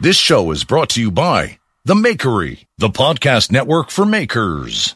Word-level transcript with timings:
This 0.00 0.14
show 0.14 0.52
is 0.52 0.62
brought 0.62 0.90
to 0.90 1.00
you 1.00 1.10
by 1.10 1.58
The 1.84 1.94
Makery, 1.94 2.66
the 2.78 2.88
podcast 2.88 3.50
network 3.50 3.90
for 3.90 4.06
makers. 4.06 4.94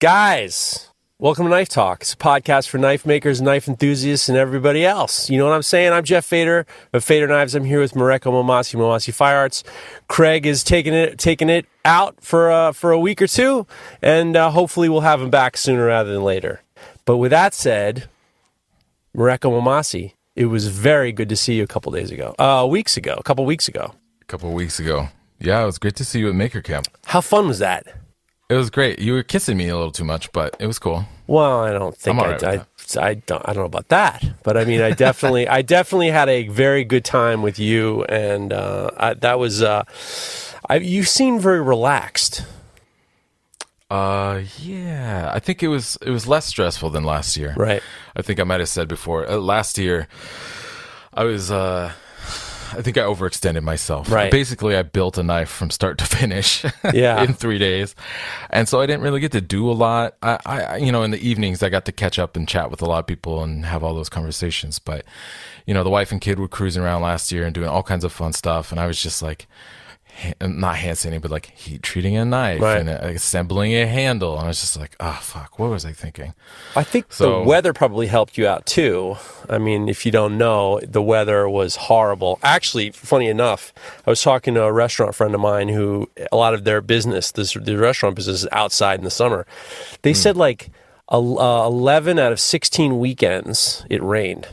Guys, 0.00 0.87
welcome 1.20 1.44
to 1.44 1.50
Knife 1.50 1.68
Talk. 1.68 2.02
It's 2.02 2.14
a 2.14 2.16
podcast 2.16 2.68
for 2.68 2.78
knife 2.78 3.04
makers, 3.04 3.42
knife 3.42 3.66
enthusiasts, 3.66 4.28
and 4.28 4.38
everybody 4.38 4.84
else. 4.84 5.28
You 5.28 5.38
know 5.38 5.46
what 5.46 5.54
I'm 5.54 5.62
saying? 5.62 5.92
I'm 5.92 6.04
Geoff 6.04 6.24
Feder 6.24 6.64
of 6.92 7.02
Feder 7.02 7.26
Knives. 7.26 7.54
I'm 7.54 7.64
here 7.64 7.80
with 7.80 7.94
Mareko 7.94 8.32
Maumasi, 8.32 8.76
Maumasi 8.76 9.12
Fire 9.12 9.38
Arts. 9.38 9.64
Craig 10.08 10.46
is 10.46 10.62
taking 10.62 10.94
it 10.94 11.18
taking 11.18 11.48
it 11.48 11.66
out 11.84 12.22
for 12.22 12.50
uh, 12.50 12.72
for 12.72 12.92
a 12.92 13.00
week 13.00 13.20
or 13.20 13.26
two, 13.26 13.66
and 14.00 14.36
uh, 14.36 14.50
hopefully 14.50 14.88
we'll 14.88 15.00
have 15.00 15.20
him 15.20 15.30
back 15.30 15.56
sooner 15.56 15.86
rather 15.86 16.12
than 16.12 16.22
later. 16.22 16.62
But 17.04 17.16
with 17.16 17.30
that 17.30 17.54
said, 17.54 18.08
Mareko 19.16 19.50
Maumasi, 19.50 20.12
it 20.36 20.46
was 20.46 20.68
very 20.68 21.10
good 21.12 21.28
to 21.30 21.36
see 21.36 21.54
you 21.54 21.64
a 21.64 21.66
couple 21.66 21.90
days 21.92 22.10
ago, 22.10 22.34
uh, 22.38 22.66
weeks 22.68 22.96
ago, 22.96 23.14
a 23.18 23.22
couple 23.22 23.44
weeks 23.44 23.66
ago. 23.66 23.94
a 24.20 24.24
couple 24.26 24.52
weeks 24.52 24.78
ago. 24.78 25.08
Yeah, 25.40 25.62
it 25.62 25.66
was 25.66 25.78
great 25.78 25.96
to 25.96 26.04
see 26.04 26.18
you 26.18 26.28
at 26.28 26.34
Maker 26.34 26.60
Camp. 26.60 26.86
How 27.06 27.20
fun 27.20 27.46
was 27.46 27.60
that? 27.60 27.86
It 28.48 28.54
was 28.54 28.70
great. 28.70 28.98
You 28.98 29.12
were 29.12 29.22
kissing 29.22 29.58
me 29.58 29.68
a 29.68 29.76
little 29.76 29.92
too 29.92 30.04
much, 30.04 30.32
but 30.32 30.56
it 30.58 30.66
was 30.66 30.78
cool. 30.78 31.04
Well, 31.26 31.60
I 31.60 31.70
don't 31.72 31.94
think 31.94 32.18
I, 32.18 32.54
I, 32.54 33.08
I, 33.10 33.14
don't. 33.14 33.42
I 33.46 33.52
don't 33.52 33.62
know 33.62 33.66
about 33.66 33.88
that, 33.88 34.24
but 34.42 34.56
I 34.56 34.64
mean, 34.64 34.80
I 34.80 34.92
definitely, 34.92 35.46
I 35.46 35.60
definitely 35.60 36.08
had 36.08 36.30
a 36.30 36.48
very 36.48 36.82
good 36.84 37.04
time 37.04 37.42
with 37.42 37.58
you, 37.58 38.04
and 38.04 38.52
uh, 38.52 38.90
I, 38.96 39.14
that 39.14 39.38
was. 39.38 39.62
Uh, 39.62 39.84
I, 40.66 40.76
you 40.76 41.02
seem 41.02 41.38
very 41.38 41.60
relaxed. 41.60 42.46
Uh, 43.90 44.42
yeah, 44.58 45.30
I 45.32 45.40
think 45.40 45.62
it 45.62 45.68
was 45.68 45.98
it 46.00 46.10
was 46.10 46.26
less 46.26 46.46
stressful 46.46 46.88
than 46.88 47.04
last 47.04 47.36
year. 47.36 47.52
Right. 47.54 47.82
I 48.16 48.22
think 48.22 48.40
I 48.40 48.44
might 48.44 48.60
have 48.60 48.68
said 48.70 48.88
before. 48.88 49.28
Uh, 49.28 49.36
last 49.36 49.76
year, 49.76 50.08
I 51.12 51.24
was. 51.24 51.50
uh 51.50 51.92
I 52.72 52.82
think 52.82 52.98
I 52.98 53.02
overextended 53.02 53.62
myself. 53.62 54.10
Right. 54.10 54.30
Basically, 54.30 54.76
I 54.76 54.82
built 54.82 55.18
a 55.18 55.22
knife 55.22 55.48
from 55.48 55.70
start 55.70 55.98
to 55.98 56.04
finish. 56.18 56.64
Yeah. 56.92 57.22
in 57.22 57.34
three 57.34 57.58
days, 57.58 57.94
and 58.50 58.68
so 58.68 58.80
I 58.80 58.86
didn't 58.86 59.02
really 59.02 59.20
get 59.20 59.32
to 59.32 59.40
do 59.40 59.70
a 59.70 59.72
lot. 59.72 60.16
I, 60.22 60.38
I, 60.46 60.76
you 60.76 60.92
know, 60.92 61.02
in 61.02 61.10
the 61.10 61.20
evenings, 61.26 61.62
I 61.62 61.68
got 61.68 61.84
to 61.86 61.92
catch 61.92 62.18
up 62.18 62.36
and 62.36 62.48
chat 62.48 62.70
with 62.70 62.82
a 62.82 62.86
lot 62.86 63.00
of 63.00 63.06
people 63.06 63.42
and 63.42 63.64
have 63.64 63.82
all 63.84 63.94
those 63.94 64.08
conversations. 64.08 64.78
But, 64.78 65.04
you 65.66 65.74
know, 65.74 65.84
the 65.84 65.90
wife 65.90 66.12
and 66.12 66.20
kid 66.20 66.38
were 66.38 66.48
cruising 66.48 66.82
around 66.82 67.02
last 67.02 67.32
year 67.32 67.44
and 67.44 67.54
doing 67.54 67.68
all 67.68 67.82
kinds 67.82 68.04
of 68.04 68.12
fun 68.12 68.32
stuff, 68.32 68.70
and 68.70 68.80
I 68.80 68.86
was 68.86 69.02
just 69.02 69.22
like, 69.22 69.46
not 70.40 70.76
hand 70.76 70.98
sanding, 70.98 71.20
but 71.20 71.30
like 71.30 71.46
heat 71.46 71.82
treating 71.82 72.16
a 72.16 72.24
knife 72.24 72.60
Right. 72.60 72.80
and 72.80 72.88
uh, 72.88 72.98
assembling 73.02 73.72
a 73.74 73.86
handle. 73.86 74.36
And 74.36 74.44
I 74.44 74.48
was 74.48 74.60
just 74.60 74.76
like, 74.76 74.96
oh 75.00 75.18
fuck, 75.22 75.58
what 75.58 75.70
was 75.70 75.84
I 75.84 75.92
thinking? 75.92 76.34
I 76.74 76.82
think 76.84 77.06
So- 77.12 77.40
the 77.40 77.48
weather 77.48 77.72
probably 77.72 78.06
helped 78.06 78.36
you 78.38 78.46
out 78.46 78.66
too. 78.66 79.16
I 79.48 79.58
mean, 79.58 79.88
if 79.88 80.04
you 80.04 80.12
don't 80.12 80.36
know, 80.36 80.80
the 80.86 81.02
weather 81.02 81.48
was 81.48 81.76
horrible. 81.76 82.38
Actually, 82.42 82.90
funny 82.90 83.28
enough, 83.28 83.72
I 84.06 84.10
was 84.10 84.22
talking 84.22 84.54
to 84.54 84.62
a 84.64 84.72
restaurant 84.72 85.14
friend 85.14 85.34
of 85.34 85.40
mine 85.40 85.68
who 85.68 86.08
a 86.32 86.36
lot 86.36 86.54
of 86.54 86.64
their 86.64 86.80
business, 86.80 87.32
this 87.32 87.52
the 87.54 87.76
restaurant 87.78 88.16
business, 88.16 88.42
is 88.42 88.48
outside 88.52 88.98
in 88.98 89.04
the 89.04 89.10
summer. 89.10 89.46
They 90.02 90.14
said 90.14 90.36
like 90.36 90.70
uh, 91.10 91.16
eleven 91.18 92.18
out 92.18 92.32
of 92.32 92.40
sixteen 92.40 92.98
weekends 92.98 93.86
it 93.88 94.02
rained, 94.02 94.48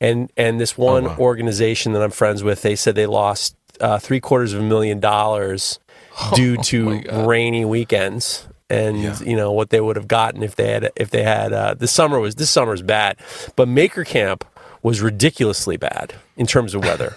and 0.00 0.30
and 0.36 0.58
this 0.60 0.78
one 0.78 1.04
wow. 1.04 1.16
organization 1.18 1.92
that 1.92 2.02
I'm 2.02 2.10
friends 2.10 2.42
with, 2.42 2.62
they 2.62 2.76
said 2.76 2.94
they 2.94 3.06
lost 3.06 3.56
uh, 3.80 3.98
three 3.98 4.20
quarters 4.20 4.52
of 4.52 4.60
a 4.60 4.64
million 4.64 5.00
dollars 5.00 5.78
due 6.34 6.56
to 6.58 7.02
rainy 7.26 7.64
weekends 7.64 8.46
and 8.68 9.20
you 9.26 9.34
know 9.34 9.50
what 9.50 9.70
they 9.70 9.80
would 9.80 9.96
have 9.96 10.06
gotten 10.06 10.42
if 10.42 10.54
they 10.54 10.70
had 10.70 10.90
if 10.94 11.10
they 11.10 11.22
had 11.22 11.52
uh, 11.52 11.74
the 11.74 11.88
summer 11.88 12.20
was 12.20 12.36
this 12.36 12.50
summer's 12.50 12.82
bad 12.82 13.16
but 13.56 13.66
maker 13.66 14.04
camp 14.04 14.44
was 14.82 15.00
ridiculously 15.00 15.76
bad 15.76 16.14
in 16.36 16.46
terms 16.46 16.74
of 16.74 16.82
weather. 16.84 17.16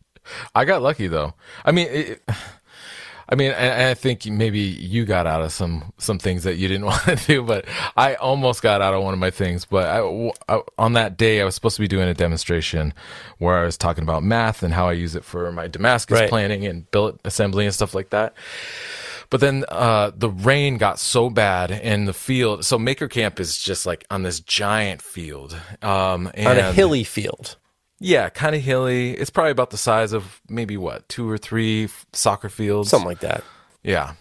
I 0.54 0.64
got 0.64 0.82
lucky 0.82 1.08
though. 1.08 1.34
I 1.64 1.72
mean, 1.72 1.88
it, 1.90 2.22
I 3.30 3.36
mean, 3.36 3.52
and 3.52 3.88
I 3.88 3.94
think 3.94 4.26
maybe 4.26 4.58
you 4.58 5.04
got 5.04 5.26
out 5.26 5.40
of 5.42 5.52
some 5.52 5.92
some 5.98 6.18
things 6.18 6.42
that 6.42 6.56
you 6.56 6.66
didn't 6.66 6.86
want 6.92 7.02
to 7.04 7.16
do, 7.16 7.42
but 7.42 7.64
I 7.96 8.14
almost 8.16 8.60
got 8.60 8.80
out 8.82 8.92
of 8.92 9.02
one 9.04 9.14
of 9.14 9.20
my 9.20 9.30
things. 9.30 9.64
But 9.64 9.86
I, 9.88 10.32
I- 10.48 10.62
on 10.78 10.94
that 10.94 11.16
day, 11.16 11.40
I 11.40 11.44
was 11.44 11.54
supposed 11.54 11.76
to 11.76 11.80
be 11.82 11.88
doing 11.88 12.08
a 12.08 12.14
demonstration 12.14 12.92
where 13.38 13.56
I 13.58 13.64
was 13.64 13.76
talking 13.78 14.02
about 14.02 14.22
math 14.24 14.62
and 14.64 14.74
how 14.74 14.88
I 14.88 14.92
use 14.92 15.14
it 15.14 15.24
for 15.24 15.50
my 15.52 15.68
Damascus 15.68 16.18
Right. 16.20 16.28
planning 16.28 16.66
and 16.66 16.90
billet 16.90 17.20
assembly 17.24 17.64
and 17.66 17.74
stuff 17.74 17.94
like 17.94 18.10
that. 18.10 18.34
But 19.30 19.40
then 19.40 19.64
uh, 19.68 20.10
the 20.16 20.28
rain 20.28 20.76
got 20.76 20.98
so 20.98 21.30
bad 21.30 21.70
in 21.70 22.06
the 22.06 22.12
field. 22.12 22.64
So 22.64 22.80
Maker 22.80 23.06
Camp 23.06 23.38
is 23.38 23.56
just 23.58 23.86
like 23.86 24.04
on 24.10 24.24
this 24.24 24.40
giant 24.40 25.02
field, 25.02 25.56
um, 25.82 26.28
and 26.34 26.48
on 26.48 26.58
a 26.58 26.72
hilly 26.72 27.04
field 27.04 27.56
yeah, 28.00 28.30
kind 28.30 28.56
of 28.56 28.62
hilly. 28.62 29.12
It's 29.12 29.30
probably 29.30 29.52
about 29.52 29.70
the 29.70 29.76
size 29.76 30.12
of 30.12 30.40
maybe 30.48 30.76
what 30.76 31.08
two 31.08 31.28
or 31.28 31.38
three 31.38 31.88
soccer 32.12 32.48
fields. 32.48 32.88
something 32.88 33.06
like 33.06 33.20
that 33.20 33.44
Yeah, 33.82 34.14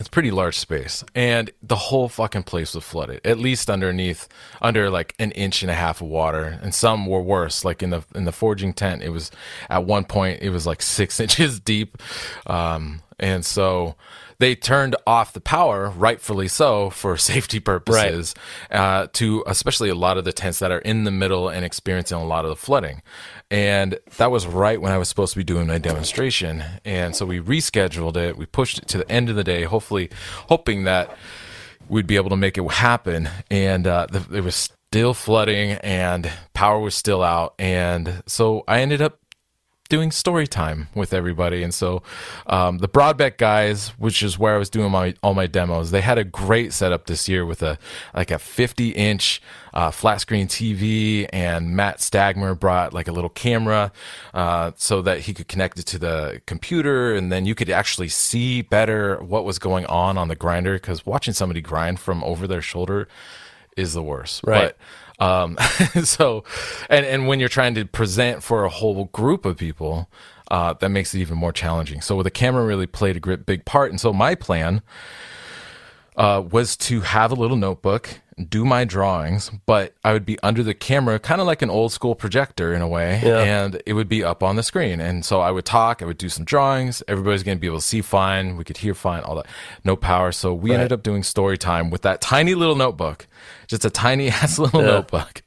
it's 0.00 0.08
pretty 0.08 0.30
large 0.30 0.58
space, 0.58 1.04
and 1.14 1.50
the 1.62 1.76
whole 1.76 2.08
fucking 2.08 2.42
place 2.42 2.74
was 2.74 2.82
flooded. 2.82 3.20
At 3.24 3.38
least 3.38 3.70
underneath, 3.70 4.26
under 4.60 4.90
like 4.90 5.14
an 5.18 5.30
inch 5.32 5.62
and 5.62 5.70
a 5.70 5.74
half 5.74 6.00
of 6.00 6.08
water, 6.08 6.58
and 6.62 6.74
some 6.74 7.06
were 7.06 7.22
worse. 7.22 7.64
Like 7.64 7.82
in 7.82 7.90
the 7.90 8.02
in 8.14 8.24
the 8.24 8.32
forging 8.32 8.72
tent, 8.72 9.02
it 9.02 9.10
was 9.10 9.30
at 9.68 9.84
one 9.84 10.04
point 10.04 10.40
it 10.42 10.50
was 10.50 10.66
like 10.66 10.82
six 10.82 11.20
inches 11.24 11.60
deep, 11.60 11.98
um, 12.46 13.02
and 13.20 13.44
so 13.44 13.94
they 14.38 14.54
turned 14.54 14.96
off 15.06 15.32
the 15.32 15.40
power, 15.40 15.90
rightfully 15.90 16.48
so, 16.48 16.90
for 16.90 17.16
safety 17.32 17.60
purposes, 17.60 18.34
uh, 18.70 19.08
to 19.14 19.44
especially 19.46 19.88
a 19.88 19.94
lot 19.94 20.18
of 20.18 20.24
the 20.24 20.32
tents 20.32 20.58
that 20.58 20.70
are 20.70 20.78
in 20.78 21.04
the 21.04 21.10
middle 21.10 21.48
and 21.48 21.64
experiencing 21.64 22.18
a 22.18 22.24
lot 22.24 22.44
of 22.44 22.50
the 22.50 22.56
flooding. 22.56 23.02
And 23.50 23.98
that 24.16 24.30
was 24.30 24.46
right 24.46 24.80
when 24.80 24.92
I 24.92 24.98
was 24.98 25.08
supposed 25.08 25.32
to 25.34 25.38
be 25.38 25.44
doing 25.44 25.66
my 25.66 25.78
demonstration. 25.78 26.64
And 26.84 27.14
so 27.14 27.26
we 27.26 27.40
rescheduled 27.40 28.16
it. 28.16 28.36
We 28.36 28.46
pushed 28.46 28.78
it 28.78 28.88
to 28.88 28.98
the 28.98 29.10
end 29.10 29.30
of 29.30 29.36
the 29.36 29.44
day, 29.44 29.64
hopefully, 29.64 30.10
hoping 30.48 30.84
that 30.84 31.16
we'd 31.88 32.06
be 32.06 32.16
able 32.16 32.30
to 32.30 32.36
make 32.36 32.58
it 32.58 32.70
happen. 32.70 33.28
And 33.50 33.86
uh, 33.86 34.06
the, 34.10 34.36
it 34.36 34.42
was 34.42 34.70
still 34.94 35.14
flooding 35.14 35.72
and 35.72 36.30
power 36.52 36.78
was 36.78 36.94
still 36.94 37.22
out. 37.22 37.54
And 37.58 38.22
so 38.26 38.62
I 38.68 38.80
ended 38.80 39.02
up 39.02 39.18
doing 39.88 40.10
story 40.10 40.46
time 40.46 40.88
with 40.94 41.12
everybody. 41.12 41.62
And 41.62 41.72
so 41.72 42.02
um, 42.46 42.78
the 42.78 42.88
Brodbeck 42.88 43.36
guys, 43.36 43.88
which 43.98 44.22
is 44.22 44.38
where 44.38 44.54
I 44.54 44.58
was 44.58 44.70
doing 44.70 44.90
my 44.90 45.14
all 45.22 45.34
my 45.34 45.46
demos, 45.46 45.90
they 45.90 46.00
had 46.00 46.18
a 46.18 46.24
great 46.24 46.72
setup 46.72 47.06
this 47.06 47.28
year 47.28 47.44
with 47.44 47.62
a 47.62 47.78
like 48.14 48.30
a 48.30 48.38
50 48.38 48.90
inch 48.90 49.42
uh, 49.74 49.90
flat 49.90 50.20
screen 50.20 50.46
TV, 50.46 51.28
and 51.32 51.76
Matt 51.76 51.98
Stagmer 51.98 52.58
brought 52.58 52.92
like 52.94 53.08
a 53.08 53.12
little 53.12 53.30
camera 53.30 53.92
uh, 54.32 54.72
so 54.76 55.02
that 55.02 55.20
he 55.20 55.34
could 55.34 55.48
connect 55.48 55.78
it 55.78 55.86
to 55.86 55.98
the 55.98 56.40
computer, 56.46 57.14
and 57.14 57.30
then 57.30 57.44
you 57.44 57.54
could 57.54 57.68
actually 57.68 58.08
see 58.08 58.62
better 58.62 59.16
what 59.22 59.44
was 59.44 59.58
going 59.58 59.84
on 59.86 60.16
on 60.16 60.28
the 60.28 60.36
grinder. 60.36 60.74
Because 60.74 61.04
watching 61.04 61.34
somebody 61.34 61.60
grind 61.60 62.00
from 62.00 62.24
over 62.24 62.46
their 62.46 62.62
shoulder 62.62 63.08
is 63.76 63.92
the 63.92 64.02
worst. 64.02 64.42
Right. 64.44 64.68
But 64.68 64.76
um, 65.18 65.56
so, 66.04 66.44
and 66.88 67.06
and 67.06 67.28
when 67.28 67.40
you're 67.40 67.48
trying 67.48 67.74
to 67.74 67.84
present 67.84 68.42
for 68.42 68.64
a 68.64 68.68
whole 68.68 69.06
group 69.06 69.44
of 69.44 69.56
people, 69.56 70.08
uh, 70.50 70.74
that 70.74 70.88
makes 70.90 71.14
it 71.14 71.20
even 71.20 71.38
more 71.38 71.52
challenging. 71.52 72.00
So 72.00 72.22
the 72.22 72.30
camera 72.30 72.64
really 72.64 72.86
played 72.86 73.16
a 73.16 73.36
big 73.36 73.64
part. 73.64 73.90
And 73.90 74.00
so 74.00 74.12
my 74.12 74.34
plan 74.34 74.82
uh, 76.16 76.42
was 76.50 76.76
to 76.76 77.00
have 77.00 77.32
a 77.32 77.34
little 77.34 77.56
notebook, 77.56 78.08
do 78.48 78.64
my 78.64 78.84
drawings, 78.84 79.50
but 79.66 79.94
I 80.04 80.12
would 80.12 80.24
be 80.26 80.38
under 80.42 80.62
the 80.62 80.74
camera, 80.74 81.18
kind 81.18 81.40
of 81.40 81.46
like 81.46 81.62
an 81.62 81.70
old 81.70 81.92
school 81.92 82.14
projector 82.14 82.72
in 82.74 82.82
a 82.82 82.88
way, 82.88 83.20
Yeah. 83.22 83.38
and 83.40 83.80
it 83.86 83.92
would 83.94 84.08
be 84.08 84.24
up 84.24 84.42
on 84.42 84.56
the 84.56 84.62
screen. 84.62 85.00
And 85.00 85.24
so 85.24 85.40
I 85.40 85.50
would 85.50 85.64
talk, 85.64 86.02
I 86.02 86.04
would 86.04 86.18
do 86.18 86.28
some 86.28 86.44
drawings. 86.44 87.02
Everybody's 87.06 87.42
going 87.42 87.56
to 87.58 87.60
be 87.60 87.66
able 87.68 87.78
to 87.78 87.84
see 87.84 88.02
fine. 88.02 88.56
We 88.56 88.64
could 88.64 88.76
hear 88.78 88.94
fine, 88.94 89.22
all 89.22 89.36
that. 89.36 89.46
No 89.84 89.94
power. 89.96 90.32
So 90.32 90.52
we 90.52 90.72
ended 90.72 90.92
up 90.92 91.02
doing 91.02 91.22
story 91.22 91.56
time 91.58 91.90
with 91.90 92.02
that 92.02 92.20
tiny 92.20 92.54
little 92.54 92.76
notebook, 92.76 93.26
just 93.68 93.84
a 93.84 93.90
tiny 93.90 94.28
ass 94.30 94.58
little 94.58 94.80
Yeah. 94.80 94.86
notebook. 94.86 95.42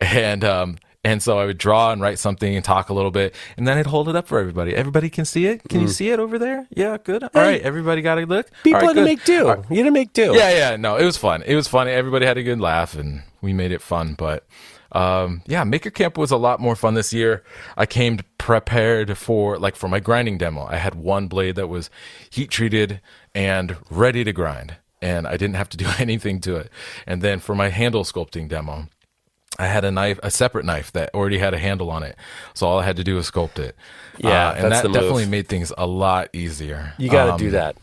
And, 0.00 0.44
um, 0.44 0.78
and 1.04 1.22
so 1.22 1.38
I 1.38 1.46
would 1.46 1.58
draw 1.58 1.90
and 1.90 2.00
write 2.00 2.18
something 2.18 2.54
and 2.54 2.64
talk 2.64 2.88
a 2.88 2.94
little 2.94 3.10
bit, 3.10 3.34
and 3.56 3.66
then 3.66 3.76
I'd 3.76 3.86
hold 3.86 4.08
it 4.08 4.16
up 4.16 4.28
for 4.28 4.38
everybody. 4.38 4.74
Everybody 4.74 5.10
can 5.10 5.24
see 5.24 5.46
it. 5.46 5.62
Can 5.68 5.80
you 5.80 5.88
see 5.88 6.10
it 6.10 6.20
over 6.20 6.38
there? 6.38 6.66
Yeah, 6.70 6.96
good. 7.02 7.24
All 7.24 7.30
right, 7.34 7.60
everybody 7.60 8.02
got 8.02 8.18
a 8.18 8.26
look. 8.26 8.48
Mm. 8.48 8.62
people 8.62 8.80
right, 8.80 8.88
had 8.88 8.96
to 8.96 9.04
make 9.04 9.24
do 9.24 9.64
you 9.70 9.76
had 9.76 9.84
to 9.84 9.90
make 9.90 10.12
do 10.12 10.34
Yeah, 10.34 10.50
yeah, 10.50 10.76
no, 10.76 10.96
it 10.96 11.04
was 11.04 11.16
fun. 11.16 11.42
It 11.42 11.56
was 11.56 11.66
funny. 11.66 11.90
Everybody 11.90 12.26
had 12.26 12.38
a 12.38 12.42
good 12.42 12.60
laugh, 12.60 12.94
and 12.94 13.22
we 13.40 13.52
made 13.52 13.72
it 13.72 13.82
fun. 13.82 14.14
But 14.14 14.46
um, 14.92 15.42
yeah, 15.46 15.64
Maker 15.64 15.90
Camp 15.90 16.16
was 16.16 16.30
a 16.30 16.36
lot 16.36 16.60
more 16.60 16.76
fun 16.76 16.94
this 16.94 17.12
year. 17.12 17.42
I 17.76 17.86
came 17.86 18.20
prepared 18.38 19.16
for 19.18 19.58
like 19.58 19.74
for 19.74 19.88
my 19.88 19.98
grinding 20.00 20.38
demo. 20.38 20.66
I 20.66 20.76
had 20.76 20.94
one 20.94 21.26
blade 21.26 21.56
that 21.56 21.68
was 21.68 21.90
heat 22.30 22.50
treated 22.50 23.00
and 23.34 23.76
ready 23.90 24.22
to 24.22 24.32
grind, 24.32 24.76
and 25.00 25.26
I 25.26 25.32
didn't 25.32 25.56
have 25.56 25.70
to 25.70 25.76
do 25.76 25.88
anything 25.98 26.40
to 26.42 26.56
it. 26.56 26.70
And 27.06 27.22
then 27.22 27.40
for 27.40 27.54
my 27.54 27.70
handle 27.70 28.04
sculpting 28.04 28.48
demo. 28.48 28.88
I 29.58 29.66
had 29.66 29.84
a 29.84 29.90
knife, 29.90 30.18
a 30.22 30.30
separate 30.30 30.64
knife 30.64 30.92
that 30.92 31.14
already 31.14 31.38
had 31.38 31.54
a 31.54 31.58
handle 31.58 31.90
on 31.90 32.02
it, 32.02 32.16
so 32.54 32.66
all 32.66 32.78
I 32.78 32.84
had 32.84 32.96
to 32.96 33.04
do 33.04 33.16
was 33.16 33.30
sculpt 33.30 33.58
it. 33.58 33.76
Yeah, 34.18 34.50
Uh, 34.50 34.54
and 34.54 34.72
that 34.72 34.82
definitely 34.92 35.26
made 35.26 35.48
things 35.48 35.72
a 35.76 35.86
lot 35.86 36.28
easier. 36.32 36.94
you 36.98 37.08
got 37.10 37.26
to 37.26 37.32
Um, 37.32 37.38
do 37.38 37.50
that 37.50 37.76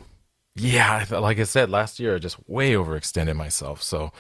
yeah, 0.56 1.06
like 1.10 1.40
I 1.40 1.44
said 1.44 1.70
last 1.70 2.00
year, 2.00 2.16
I 2.16 2.20
just 2.20 2.38
way 2.50 2.74
overextended 2.74 3.36
myself. 3.36 3.82
So 3.82 4.12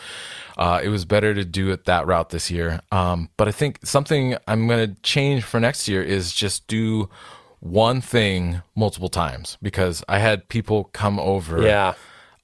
uh, 0.57 0.79
it 0.81 0.89
was 0.89 1.03
better 1.03 1.33
to 1.33 1.43
do 1.43 1.69
it 1.71 1.85
that 1.85 2.07
route 2.07 2.29
this 2.29 2.49
year. 2.49 2.79
Um, 2.91 3.29
but 3.35 3.47
I 3.47 3.51
think 3.51 3.79
something 3.83 4.37
I'm 4.47 4.67
going 4.67 4.95
to 4.95 5.01
change 5.01 5.43
for 5.43 5.59
next 5.59 5.87
year 5.87 6.01
is 6.01 6.33
just 6.33 6.67
do 6.67 7.09
one 7.59 7.99
thing 7.99 8.61
multiple 8.75 9.09
times 9.09 9.57
because 9.61 10.01
I 10.07 10.19
had 10.19 10.47
people 10.47 10.85
come 10.85 11.19
over. 11.19 11.61
Yeah. 11.61 11.95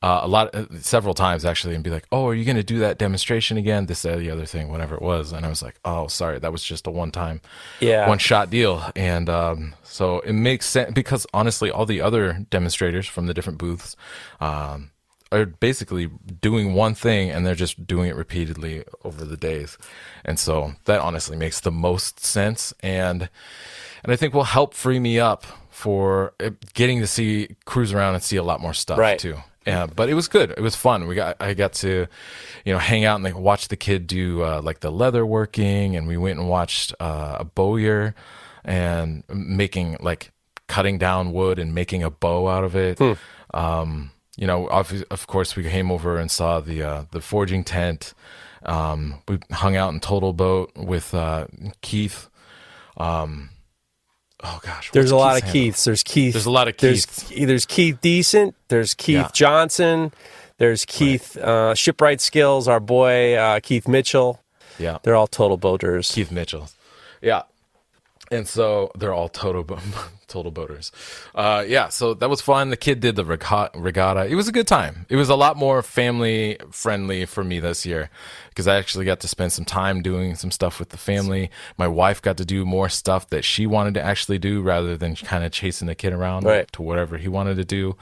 Uh, 0.05 0.19
a 0.21 0.27
lot, 0.27 0.53
uh, 0.53 0.65
several 0.81 1.15
times 1.15 1.43
actually, 1.45 1.73
and 1.73 1.83
be 1.83 1.89
like, 1.89 2.05
"Oh, 2.11 2.27
are 2.27 2.35
you 2.35 2.45
going 2.45 2.57
to 2.57 2.73
do 2.75 2.77
that 2.85 2.99
demonstration 2.99 3.57
again?" 3.57 3.87
This, 3.87 4.03
that, 4.03 4.19
the 4.19 4.29
other 4.29 4.45
thing, 4.45 4.69
whatever 4.69 4.93
it 4.93 5.01
was, 5.01 5.31
and 5.31 5.43
I 5.43 5.49
was 5.49 5.63
like, 5.63 5.77
"Oh, 5.83 6.05
sorry, 6.07 6.37
that 6.37 6.51
was 6.51 6.63
just 6.63 6.85
a 6.85 6.91
one-time, 6.91 7.41
Yeah. 7.79 8.07
one-shot 8.07 8.51
deal." 8.51 8.75
And 8.95 9.27
um, 9.29 9.73
so 9.83 10.19
it 10.19 10.33
makes 10.33 10.67
sense 10.67 10.91
because 10.93 11.25
honestly, 11.33 11.71
all 11.71 11.87
the 11.87 12.01
other 12.01 12.45
demonstrators 12.51 13.07
from 13.07 13.25
the 13.25 13.33
different 13.33 13.57
booths 13.57 13.95
um, 14.39 14.91
are 15.31 15.47
basically 15.47 16.07
doing 16.39 16.75
one 16.75 16.93
thing, 16.93 17.31
and 17.31 17.43
they're 17.43 17.55
just 17.65 17.87
doing 17.87 18.07
it 18.07 18.15
repeatedly 18.15 18.83
over 19.03 19.25
the 19.25 19.37
days, 19.37 19.75
and 20.23 20.37
so 20.37 20.73
that 20.85 21.01
honestly 21.01 21.35
makes 21.35 21.59
the 21.61 21.71
most 21.71 22.19
sense, 22.23 22.75
and 22.81 23.27
and 24.03 24.13
I 24.13 24.15
think 24.17 24.35
will 24.35 24.43
help 24.59 24.75
free 24.75 24.99
me 24.99 25.19
up 25.19 25.45
for 25.71 26.33
uh, 26.39 26.51
getting 26.75 26.99
to 27.01 27.07
see 27.07 27.55
cruise 27.65 27.91
around 27.91 28.13
and 28.13 28.21
see 28.23 28.37
a 28.37 28.43
lot 28.43 28.61
more 28.61 28.75
stuff 28.75 28.99
Right. 28.99 29.17
too. 29.17 29.37
Yeah, 29.65 29.87
but 29.87 30.09
it 30.09 30.13
was 30.13 30.27
good. 30.27 30.51
It 30.51 30.61
was 30.61 30.75
fun. 30.75 31.07
We 31.07 31.15
got 31.15 31.37
I 31.39 31.53
got 31.55 31.73
to, 31.73 32.07
you 32.65 32.73
know, 32.73 32.79
hang 32.79 33.03
out 33.03 33.15
and 33.15 33.23
like 33.23 33.37
watch 33.37 33.67
the 33.69 33.75
kid 33.75 34.05
do 34.05 34.43
uh, 34.43 34.61
like 34.63 34.81
the 34.81 34.91
leather 34.91 35.25
working, 35.25 35.95
and 35.95 36.07
we 36.07 36.17
went 36.17 36.39
and 36.39 36.47
watched 36.47 36.93
uh, 36.99 37.37
a 37.39 37.43
bowyer 37.45 38.13
and 38.63 39.23
making 39.29 39.97
like 39.99 40.31
cutting 40.67 40.97
down 40.97 41.31
wood 41.31 41.59
and 41.59 41.73
making 41.73 42.03
a 42.03 42.09
bow 42.09 42.47
out 42.47 42.63
of 42.63 42.75
it. 42.75 42.99
Um, 43.53 44.11
you 44.37 44.45
know, 44.47 44.67
of, 44.67 45.03
of 45.09 45.27
course, 45.27 45.55
we 45.55 45.63
came 45.63 45.91
over 45.91 46.17
and 46.17 46.29
saw 46.29 46.59
the 46.59 46.83
uh, 46.83 47.05
the 47.11 47.21
forging 47.21 47.63
tent. 47.63 48.13
Um, 48.63 49.21
we 49.27 49.39
hung 49.51 49.75
out 49.75 49.93
in 49.93 49.99
Total 49.99 50.33
Boat 50.33 50.71
with 50.75 51.13
uh, 51.13 51.47
Keith. 51.81 52.29
Um, 52.97 53.49
oh 54.45 54.59
gosh, 54.63 54.91
There's 54.91 55.11
a 55.11 55.15
lot 55.15 55.33
Keith's 55.33 55.41
of 55.41 55.43
handle? 55.47 55.61
Keiths. 55.63 55.83
There's 55.83 56.03
Keith. 56.03 56.33
There's 56.33 56.45
a 56.45 56.51
lot 56.51 56.67
of 56.67 56.77
Keiths. 56.77 57.29
There's 57.29 57.65
Keith 57.65 57.97
Decent. 58.01 58.55
There's 58.67 58.93
Keith 58.93 59.15
Yeah. 59.15 59.29
Johnson. 59.33 60.13
There's 60.57 60.85
Keith 60.85 61.35
uh, 61.37 61.73
Shipwright 61.75 62.21
Skills. 62.21 62.67
Our 62.67 62.79
boy 62.79 63.35
uh, 63.35 63.59
Keith 63.61 63.87
Mitchell. 63.87 64.41
Yeah, 64.79 64.97
They're 65.03 65.15
all 65.15 65.27
total 65.27 65.57
boaters. 65.57 66.11
Keith 66.11 66.31
Mitchell. 66.31 66.69
Yeah. 67.21 67.43
And 68.31 68.47
so 68.47 68.91
they're 68.97 69.13
all 69.13 69.29
total 69.29 69.63
total 70.27 70.51
boaters. 70.51 70.91
Uh, 71.33 71.63
yeah, 71.67 71.89
so 71.89 72.13
that 72.15 72.29
was 72.29 72.41
fun. 72.41 72.69
The 72.69 72.77
kid 72.77 72.99
did 72.99 73.15
the 73.15 73.25
regatta. 73.25 74.25
It 74.25 74.35
was 74.35 74.47
a 74.47 74.51
good 74.51 74.67
time. 74.67 75.05
It 75.09 75.15
was 75.15 75.29
a 75.29 75.35
lot 75.35 75.57
more 75.57 75.81
family 75.81 76.57
friendly 76.71 77.25
for 77.25 77.43
me 77.43 77.59
this 77.59 77.85
year 77.85 78.09
because 78.49 78.67
I 78.67 78.77
actually 78.77 79.05
got 79.05 79.19
to 79.21 79.27
spend 79.27 79.51
some 79.53 79.65
time 79.65 80.01
doing 80.01 80.35
some 80.35 80.51
stuff 80.51 80.79
with 80.79 80.89
the 80.89 80.97
family. 80.97 81.49
My 81.77 81.87
wife 81.87 82.21
got 82.21 82.37
to 82.37 82.45
do 82.45 82.65
more 82.65 82.89
stuff 82.89 83.29
that 83.29 83.43
she 83.43 83.65
wanted 83.67 83.93
to 83.95 84.01
actually 84.01 84.39
do 84.39 84.61
rather 84.61 84.95
than 84.97 85.15
kind 85.15 85.43
of 85.43 85.51
chasing 85.51 85.87
the 85.87 85.95
kid 85.95 86.13
around 86.13 86.45
Right. 86.45 86.71
to 86.73 86.81
whatever 86.81 87.17
he 87.17 87.27
wanted 87.27 87.55
to 87.57 87.65
do. 87.65 87.95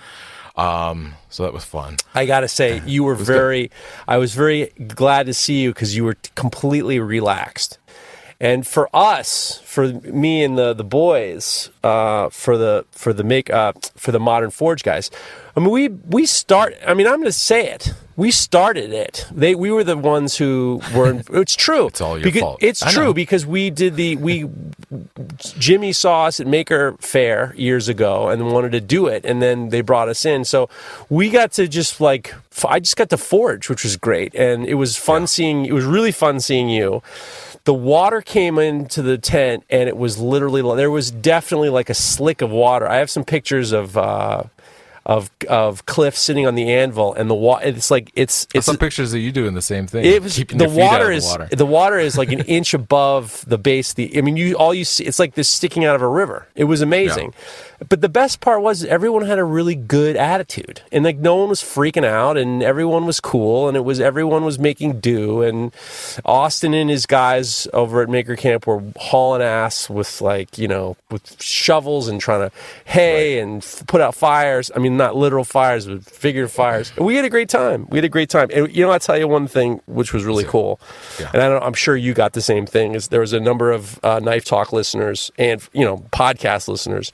Um, 0.56 1.16
so 1.30 1.44
that 1.44 1.54
was 1.54 1.66
fun. 1.66 1.98
I 2.14 2.26
gotta 2.28 2.48
say, 2.48 2.82
you 2.86 3.04
were 3.04 3.16
very. 3.16 3.72
I 4.08 4.18
was 4.18 4.36
very 4.36 4.68
glad 4.88 5.26
to 5.26 5.34
see 5.34 5.62
you 5.62 5.72
because 5.72 5.96
you 5.96 6.04
were 6.04 6.16
completely 6.36 7.00
relaxed. 7.00 7.80
And 8.40 8.68
for 8.68 8.90
us, 8.94 9.62
for 9.64 9.88
me 9.88 10.44
and 10.44 10.58
the 10.58 10.74
the 10.74 10.84
boys, 10.84 11.70
uh, 11.84 12.30
for 12.30 12.58
the 12.58 12.86
for 12.92 13.14
the 13.14 13.24
make 13.24 13.50
uh, 13.50 13.74
for 13.96 14.12
the 14.12 14.20
modern 14.20 14.50
forge 14.52 14.84
guys, 14.84 15.10
I 15.56 15.60
mean, 15.62 15.70
we 15.72 15.88
we 15.88 16.26
start. 16.26 16.76
I 16.86 16.94
mean, 16.94 17.08
I'm 17.08 17.16
going 17.18 17.26
to 17.26 17.32
say 17.32 17.70
it. 17.70 17.94
We 18.16 18.30
started 18.32 18.92
it. 18.94 19.26
They 19.32 19.56
we 19.56 19.72
were 19.72 19.84
the 19.84 19.98
ones 19.98 20.38
who 20.38 20.82
were. 20.96 21.22
It's 21.42 21.56
true. 21.56 21.88
It's 21.88 22.02
all 22.02 22.18
your 22.18 22.24
Because- 22.26 22.42
fault. 22.42 22.58
It's 22.62 22.84
I 22.84 22.92
true 22.92 23.06
know. 23.06 23.14
because 23.14 23.46
we 23.46 23.70
did 23.70 23.96
the 23.96 24.18
we 24.18 24.46
Jimmy 25.60 25.94
saw 25.94 26.26
us 26.26 26.40
at 26.40 26.48
Maker 26.48 26.96
Faire 27.00 27.54
years 27.58 27.88
ago 27.88 28.30
and 28.30 28.52
wanted 28.52 28.72
to 28.74 28.82
do 28.82 29.08
it, 29.08 29.26
and 29.26 29.42
then 29.42 29.70
they 29.70 29.82
brought 29.82 30.10
us 30.10 30.26
in. 30.26 30.44
So 30.46 30.70
we 31.10 31.30
got 31.30 31.52
to 31.54 31.68
just 31.68 32.02
like 32.02 32.34
I 32.68 32.80
just 32.80 32.98
got 32.98 33.10
to 33.10 33.18
forge, 33.18 33.70
which 33.70 33.84
was 33.84 33.96
great, 33.98 34.36
and 34.36 34.66
it 34.66 34.76
was 34.76 34.98
fun 34.98 35.28
seeing. 35.28 35.66
It 35.66 35.74
was 35.74 35.86
really 35.86 36.12
fun 36.12 36.40
seeing 36.40 36.70
you. 36.70 37.02
The 37.66 37.74
water 37.74 38.22
came 38.22 38.60
into 38.60 39.02
the 39.02 39.18
tent, 39.18 39.64
and 39.70 39.88
it 39.88 39.96
was 39.96 40.20
literally 40.20 40.62
there 40.76 40.92
was 40.92 41.12
definitely 41.12 41.70
like 41.70 41.90
a 41.90 41.94
slick 41.94 42.42
of 42.42 42.50
water. 42.50 42.88
I 42.88 42.98
have 42.98 43.10
some 43.10 43.24
pictures 43.24 43.72
of. 43.72 43.98
Uh, 43.98 44.44
of 45.06 45.30
of 45.50 45.86
Cliff 45.86 46.18
sitting 46.18 46.48
on 46.48 46.56
the 46.56 46.72
anvil 46.72 47.14
and 47.14 47.30
the 47.30 47.36
water. 47.36 47.68
It's 47.68 47.92
like 47.92 48.10
it's 48.16 48.48
it's 48.54 48.66
Some 48.66 48.78
pictures 48.78 49.12
that 49.12 49.20
you 49.20 49.34
doing 49.34 49.54
the 49.54 49.62
same 49.62 49.86
thing. 49.86 50.06
it 50.06 50.24
was 50.24 50.36
keeping 50.36 50.58
the 50.58 50.66
your 50.66 50.74
feet 50.76 50.82
out 50.82 50.92
water 50.92 51.12
is 51.12 51.24
the 51.26 51.30
water. 51.40 51.56
the 51.56 51.66
water 51.66 52.00
is 52.00 52.18
like 52.18 52.32
an 52.32 52.40
inch 52.48 52.74
above 52.74 53.44
the 53.46 53.58
base. 53.58 53.94
The 53.94 54.18
I 54.18 54.22
mean, 54.22 54.38
you 54.38 54.56
all 54.56 54.74
you 54.74 54.86
see 54.86 55.04
it's 55.04 55.20
like 55.20 55.34
this 55.34 55.50
sticking 55.50 55.84
out 55.84 55.96
of 55.98 56.02
a 56.02 56.08
river. 56.08 56.48
It 56.56 56.66
was 56.66 56.82
amazing, 56.82 57.34
but 57.90 58.02
the 58.02 58.10
best 58.10 58.40
part 58.42 58.62
was 58.62 58.84
everyone 58.86 59.26
had 59.26 59.40
a 59.40 59.44
really 59.44 59.76
good 59.76 60.16
attitude, 60.16 60.82
and 60.92 61.04
like 61.04 61.18
no 61.18 61.36
one 61.36 61.50
was 61.50 61.62
freaking 61.62 62.06
out, 62.06 62.38
and 62.38 62.62
everyone 62.64 63.06
was 63.06 63.20
cool, 63.20 63.68
and 63.68 63.78
it 63.78 63.82
was 63.86 64.00
everyone 64.00 64.44
was 64.46 64.60
making 64.60 65.00
do, 65.00 65.42
and 65.42 65.74
Austin 66.26 66.74
and 66.74 66.90
his 66.90 67.06
guys 67.06 67.68
over 67.74 68.02
at 68.02 68.10
Maker 68.10 68.36
Camp 68.36 68.68
were 68.68 68.82
hauling 68.98 69.42
ass 69.42 69.90
with 69.90 70.22
like 70.22 70.58
you 70.58 70.68
know 70.68 70.96
with 71.12 71.42
shovels 71.42 72.08
and 72.08 72.20
trying 72.22 72.50
to 72.50 72.56
hay 72.86 73.40
and 73.40 73.64
f- 73.64 73.84
put 73.88 74.02
out 74.02 74.16
fires. 74.16 74.72
I 74.76 74.80
mean, 74.80 74.98
not 74.98 75.16
literal 75.16 75.44
fires, 75.44 75.86
but 75.86 76.04
figurative 76.04 76.52
fires. 76.52 76.92
And 76.98 77.06
we 77.06 77.16
had 77.16 77.26
a 77.26 77.30
great 77.30 77.50
time. 77.50 77.88
We 77.90 77.98
had 77.98 78.06
a 78.06 78.10
great 78.10 78.30
time. 78.30 78.50
And 78.54 78.74
you 78.76 78.86
know, 78.86 78.92
I'll 78.92 79.00
tell 79.00 79.18
you 79.18 79.28
one 79.28 79.48
thing 79.48 79.82
which 79.86 80.14
was 80.14 80.24
really 80.26 80.44
cool, 80.44 80.80
Yeah. 81.20 81.30
and 81.34 81.42
I 81.42 81.50
don't, 81.50 81.64
I'm 81.64 81.74
sure 81.74 81.96
you 81.96 82.14
got 82.14 82.34
the 82.34 82.42
same 82.42 82.66
thing. 82.66 82.96
Is 82.96 83.08
there 83.10 83.22
was 83.22 83.34
a 83.34 83.40
number 83.40 83.72
of 83.72 84.00
uh, 84.04 84.20
Knife 84.20 84.46
Talk 84.46 84.74
listeners 84.74 85.32
and 85.38 85.62
you 85.74 85.84
know 85.86 85.98
podcast 86.12 86.68
listeners 86.68 87.12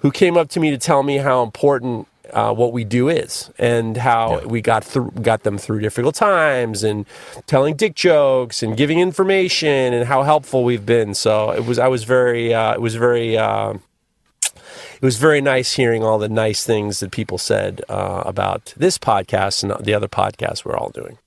who 0.00 0.07
came 0.10 0.36
up 0.36 0.48
to 0.50 0.60
me 0.60 0.70
to 0.70 0.78
tell 0.78 1.02
me 1.02 1.16
how 1.18 1.42
important 1.42 2.06
uh, 2.32 2.52
what 2.52 2.72
we 2.74 2.84
do 2.84 3.08
is 3.08 3.50
and 3.58 3.96
how 3.96 4.40
we 4.46 4.60
got 4.60 4.84
through 4.84 5.10
got 5.22 5.44
them 5.44 5.56
through 5.56 5.80
difficult 5.80 6.14
times 6.14 6.82
and 6.84 7.06
telling 7.46 7.74
dick 7.74 7.94
jokes 7.94 8.62
and 8.62 8.76
giving 8.76 9.00
information 9.00 9.94
and 9.94 10.06
how 10.06 10.22
helpful 10.22 10.62
we've 10.62 10.84
been. 10.84 11.14
So 11.14 11.50
it 11.52 11.64
was 11.64 11.78
I 11.78 11.88
was 11.88 12.04
very 12.04 12.52
uh, 12.52 12.74
it 12.74 12.80
was 12.80 12.94
very. 12.96 13.36
Uh, 13.38 13.74
it 15.00 15.04
was 15.04 15.16
very 15.16 15.40
nice 15.40 15.74
hearing 15.74 16.02
all 16.02 16.18
the 16.18 16.28
nice 16.28 16.64
things 16.64 16.98
that 16.98 17.12
people 17.12 17.38
said 17.38 17.82
uh, 17.88 18.24
about 18.26 18.74
this 18.76 18.98
podcast 18.98 19.62
and 19.62 19.84
the 19.84 19.94
other 19.94 20.08
podcasts 20.08 20.64
we're 20.64 20.76
all 20.76 20.90
doing. 20.90 21.18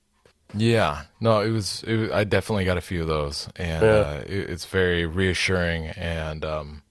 Yeah, 0.54 1.04
no, 1.20 1.40
it 1.40 1.48
was, 1.48 1.82
it 1.86 1.96
was. 1.96 2.10
I 2.10 2.24
definitely 2.24 2.66
got 2.66 2.76
a 2.76 2.82
few 2.82 3.00
of 3.00 3.08
those, 3.08 3.48
and 3.56 3.82
Yeah. 3.82 3.88
uh, 3.88 4.22
it, 4.26 4.50
it's 4.50 4.66
very 4.66 5.06
reassuring. 5.06 5.86
And 5.86 6.44
um, 6.44 6.81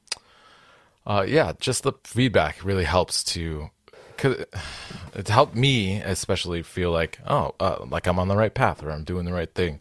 uh, 1.05 1.25
yeah, 1.27 1.53
just 1.59 1.83
the 1.83 1.93
feedback 2.03 2.63
really 2.63 2.83
helps 2.85 3.23
to, 3.25 3.69
cause 4.17 4.43
it 5.15 5.27
helped 5.27 5.55
me 5.55 5.99
especially 6.01 6.61
feel 6.63 6.91
like, 6.91 7.19
oh, 7.27 7.53
uh, 7.59 7.77
like 7.89 8.07
I'm 8.07 8.19
on 8.19 8.27
the 8.27 8.35
right 8.35 8.53
path 8.53 8.83
or 8.83 8.91
I'm 8.91 9.03
doing 9.03 9.25
the 9.25 9.33
right 9.33 9.53
thing. 9.53 9.79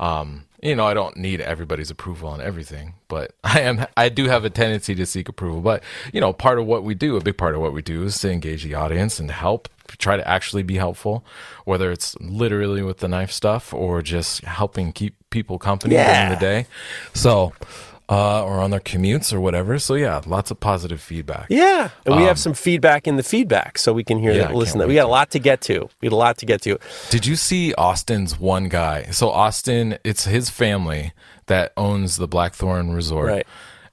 Um, 0.00 0.44
you 0.62 0.74
know, 0.74 0.86
I 0.86 0.94
don't 0.94 1.16
need 1.18 1.40
everybody's 1.42 1.90
approval 1.90 2.28
on 2.30 2.40
everything, 2.40 2.94
but 3.08 3.32
I 3.44 3.60
am. 3.60 3.86
I 3.96 4.08
do 4.08 4.28
have 4.28 4.44
a 4.44 4.50
tendency 4.50 4.94
to 4.94 5.04
seek 5.06 5.28
approval. 5.28 5.60
But 5.60 5.84
you 6.12 6.20
know, 6.20 6.32
part 6.32 6.58
of 6.58 6.66
what 6.66 6.82
we 6.84 6.94
do, 6.94 7.16
a 7.16 7.20
big 7.20 7.36
part 7.36 7.54
of 7.54 7.60
what 7.60 7.72
we 7.74 7.82
do, 7.82 8.02
is 8.04 8.18
to 8.20 8.30
engage 8.32 8.64
the 8.64 8.74
audience 8.74 9.20
and 9.20 9.30
help 9.30 9.68
try 9.98 10.16
to 10.16 10.26
actually 10.26 10.62
be 10.62 10.76
helpful, 10.76 11.24
whether 11.66 11.92
it's 11.92 12.18
literally 12.18 12.82
with 12.82 12.98
the 12.98 13.08
knife 13.08 13.30
stuff 13.30 13.72
or 13.74 14.00
just 14.02 14.42
helping 14.44 14.90
keep 14.90 15.14
people 15.28 15.58
company 15.58 15.94
Yeah. 15.94 16.24
during 16.26 16.40
the 16.40 16.40
day. 16.44 16.66
So, 17.12 17.52
uh, 18.08 18.44
or 18.44 18.60
on 18.60 18.70
their 18.70 18.80
commutes 18.80 19.32
or 19.32 19.40
whatever. 19.40 19.78
So 19.78 19.94
yeah, 19.94 20.20
lots 20.26 20.50
of 20.50 20.60
positive 20.60 21.00
feedback. 21.00 21.46
Yeah, 21.48 21.90
and 22.06 22.16
we 22.16 22.22
have 22.24 22.38
some 22.38 22.54
feedback 22.54 23.06
in 23.06 23.16
the 23.16 23.22
feedback, 23.22 23.78
so 23.78 23.92
we 23.92 24.04
can 24.04 24.18
hear 24.18 24.32
Um, 24.32 24.36
Yeah, 24.36 24.46
that. 24.48 24.54
Listen, 24.54 24.78
that 24.80 24.88
we 24.88 24.94
got 24.94 25.06
a 25.06 25.08
lot 25.08 25.30
to 25.32 25.38
get 25.38 25.60
to. 25.62 25.88
We 26.00 26.06
had 26.06 26.12
a 26.12 26.16
lot 26.16 26.38
to 26.38 26.46
get 26.46 26.62
to. 26.62 26.78
Did 27.10 27.24
you 27.26 27.36
see 27.36 27.72
Austin's 27.74 28.38
one 28.38 28.68
guy? 28.68 29.04
So 29.10 29.30
Austin, 29.30 29.98
it's 30.04 30.24
his 30.24 30.50
family 30.50 31.12
that 31.46 31.72
owns 31.76 32.16
the 32.16 32.28
Blackthorn 32.28 32.92
Resort, 32.92 33.28
Right. 33.28 33.46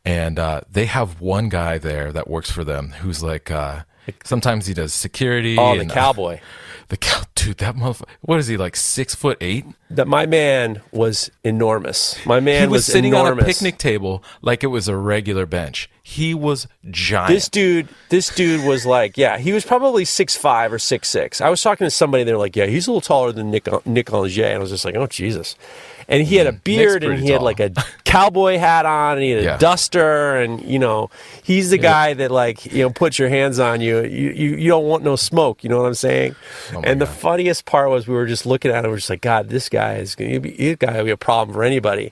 And 0.04 0.40
uh, 0.40 0.62
they 0.72 0.86
have 0.88 1.22
one 1.22 1.48
guy 1.50 1.78
there 1.78 2.12
that 2.12 2.28
works 2.28 2.50
for 2.50 2.64
them 2.64 2.94
who's 3.02 3.22
like, 3.22 3.52
uh, 3.52 3.82
sometimes 4.24 4.68
he 4.68 4.74
does 4.74 4.94
security. 4.94 5.58
Oh, 5.58 5.76
the 5.76 5.82
and, 5.82 5.92
uh, 5.92 5.94
cowboy. 5.94 6.40
the 6.90 6.98
cow, 6.98 7.24
dude, 7.36 7.58
that 7.58 7.76
motherfucker. 7.76 8.10
What 8.22 8.40
is 8.40 8.48
he 8.48 8.58
like? 8.58 8.76
Six 8.76 9.16
foot 9.16 9.38
eight. 9.42 9.66
That 9.90 10.08
my 10.08 10.26
man 10.26 10.82
was 10.92 11.32
enormous. 11.44 12.24
My 12.26 12.40
man 12.40 12.68
he 12.68 12.72
was, 12.72 12.86
sitting 12.86 13.14
enormous. 13.14 13.32
on 13.32 13.40
a 13.40 13.46
picnic 13.46 13.78
table 13.78 14.24
like 14.42 14.64
it 14.64 14.68
was 14.68 14.88
a 14.88 14.96
regular 14.96 15.46
bench. 15.46 15.90
He 16.12 16.34
was 16.34 16.68
giant. 16.90 17.30
This 17.30 17.48
dude, 17.48 17.88
this 18.10 18.36
dude 18.36 18.66
was 18.66 18.86
like, 18.86 19.18
yeah, 19.18 19.38
he 19.38 19.54
was 19.54 19.64
probably 19.64 20.04
six 20.04 20.36
five 20.36 20.74
or 20.74 20.80
six 20.80 21.08
six. 21.08 21.40
I 21.40 21.50
was 21.50 21.62
talking 21.64 21.86
to 21.86 21.92
somebody, 21.92 22.26
they're 22.26 22.38
like, 22.38 22.56
yeah, 22.58 22.66
he's 22.66 22.88
a 22.88 22.92
little 22.92 23.00
taller 23.02 23.32
than 23.32 23.50
Nick 23.50 23.68
Nick 23.86 24.08
Angier, 24.08 24.46
and 24.48 24.56
I 24.56 24.60
was 24.60 24.72
just 24.72 24.84
like, 24.84 24.96
oh 24.96 25.08
Jesus. 25.08 25.56
And 26.08 26.28
he 26.28 26.36
had 26.36 26.48
a 26.48 26.52
mm, 26.52 26.64
beard, 26.66 27.04
and 27.06 27.18
he 27.24 27.30
had 27.30 27.42
like 27.42 27.62
a 27.62 27.72
cowboy 28.04 28.58
hat 28.58 28.86
on, 28.86 29.14
and 29.14 29.24
he 29.24 29.30
had 29.30 29.40
a 29.40 29.44
Yeah. 29.44 29.58
duster, 29.58 30.36
and 30.36 30.62
you 30.62 30.78
know, 30.80 31.10
he's 31.42 31.70
the 31.70 31.78
guy 31.78 32.14
that 32.16 32.32
like 32.32 32.66
you 32.66 32.84
know 32.84 32.90
puts 32.90 33.18
your 33.18 33.30
hands 33.30 33.60
on 33.60 33.80
you. 33.80 34.00
You 34.04 34.32
you, 34.32 34.56
you 34.58 34.68
don't 34.68 34.86
want 34.88 35.04
no 35.04 35.16
smoke. 35.16 35.64
You 35.64 35.70
know 35.70 35.78
what 35.78 35.86
I'm 35.88 35.94
saying? 35.94 36.36
Oh 36.74 36.82
and 36.84 37.00
the 37.00 37.06
funniest 37.08 37.66
part 37.66 37.90
was 37.90 38.08
we 38.10 38.16
were 38.16 38.26
just 38.28 38.46
looking 38.46 38.72
at 38.72 38.84
him, 38.84 38.92
we're 38.92 38.98
just 38.98 39.10
like, 39.10 39.22
God, 39.22 39.48
this 39.48 39.70
guy 39.70 39.96
is 39.96 40.16
gonna 40.16 40.42
be 40.42 40.52
this 40.52 40.76
guy 40.76 40.98
will 40.98 41.06
be 41.06 41.12
a 41.12 41.18
problem 41.18 41.54
for 41.54 41.64
anybody. 41.64 42.12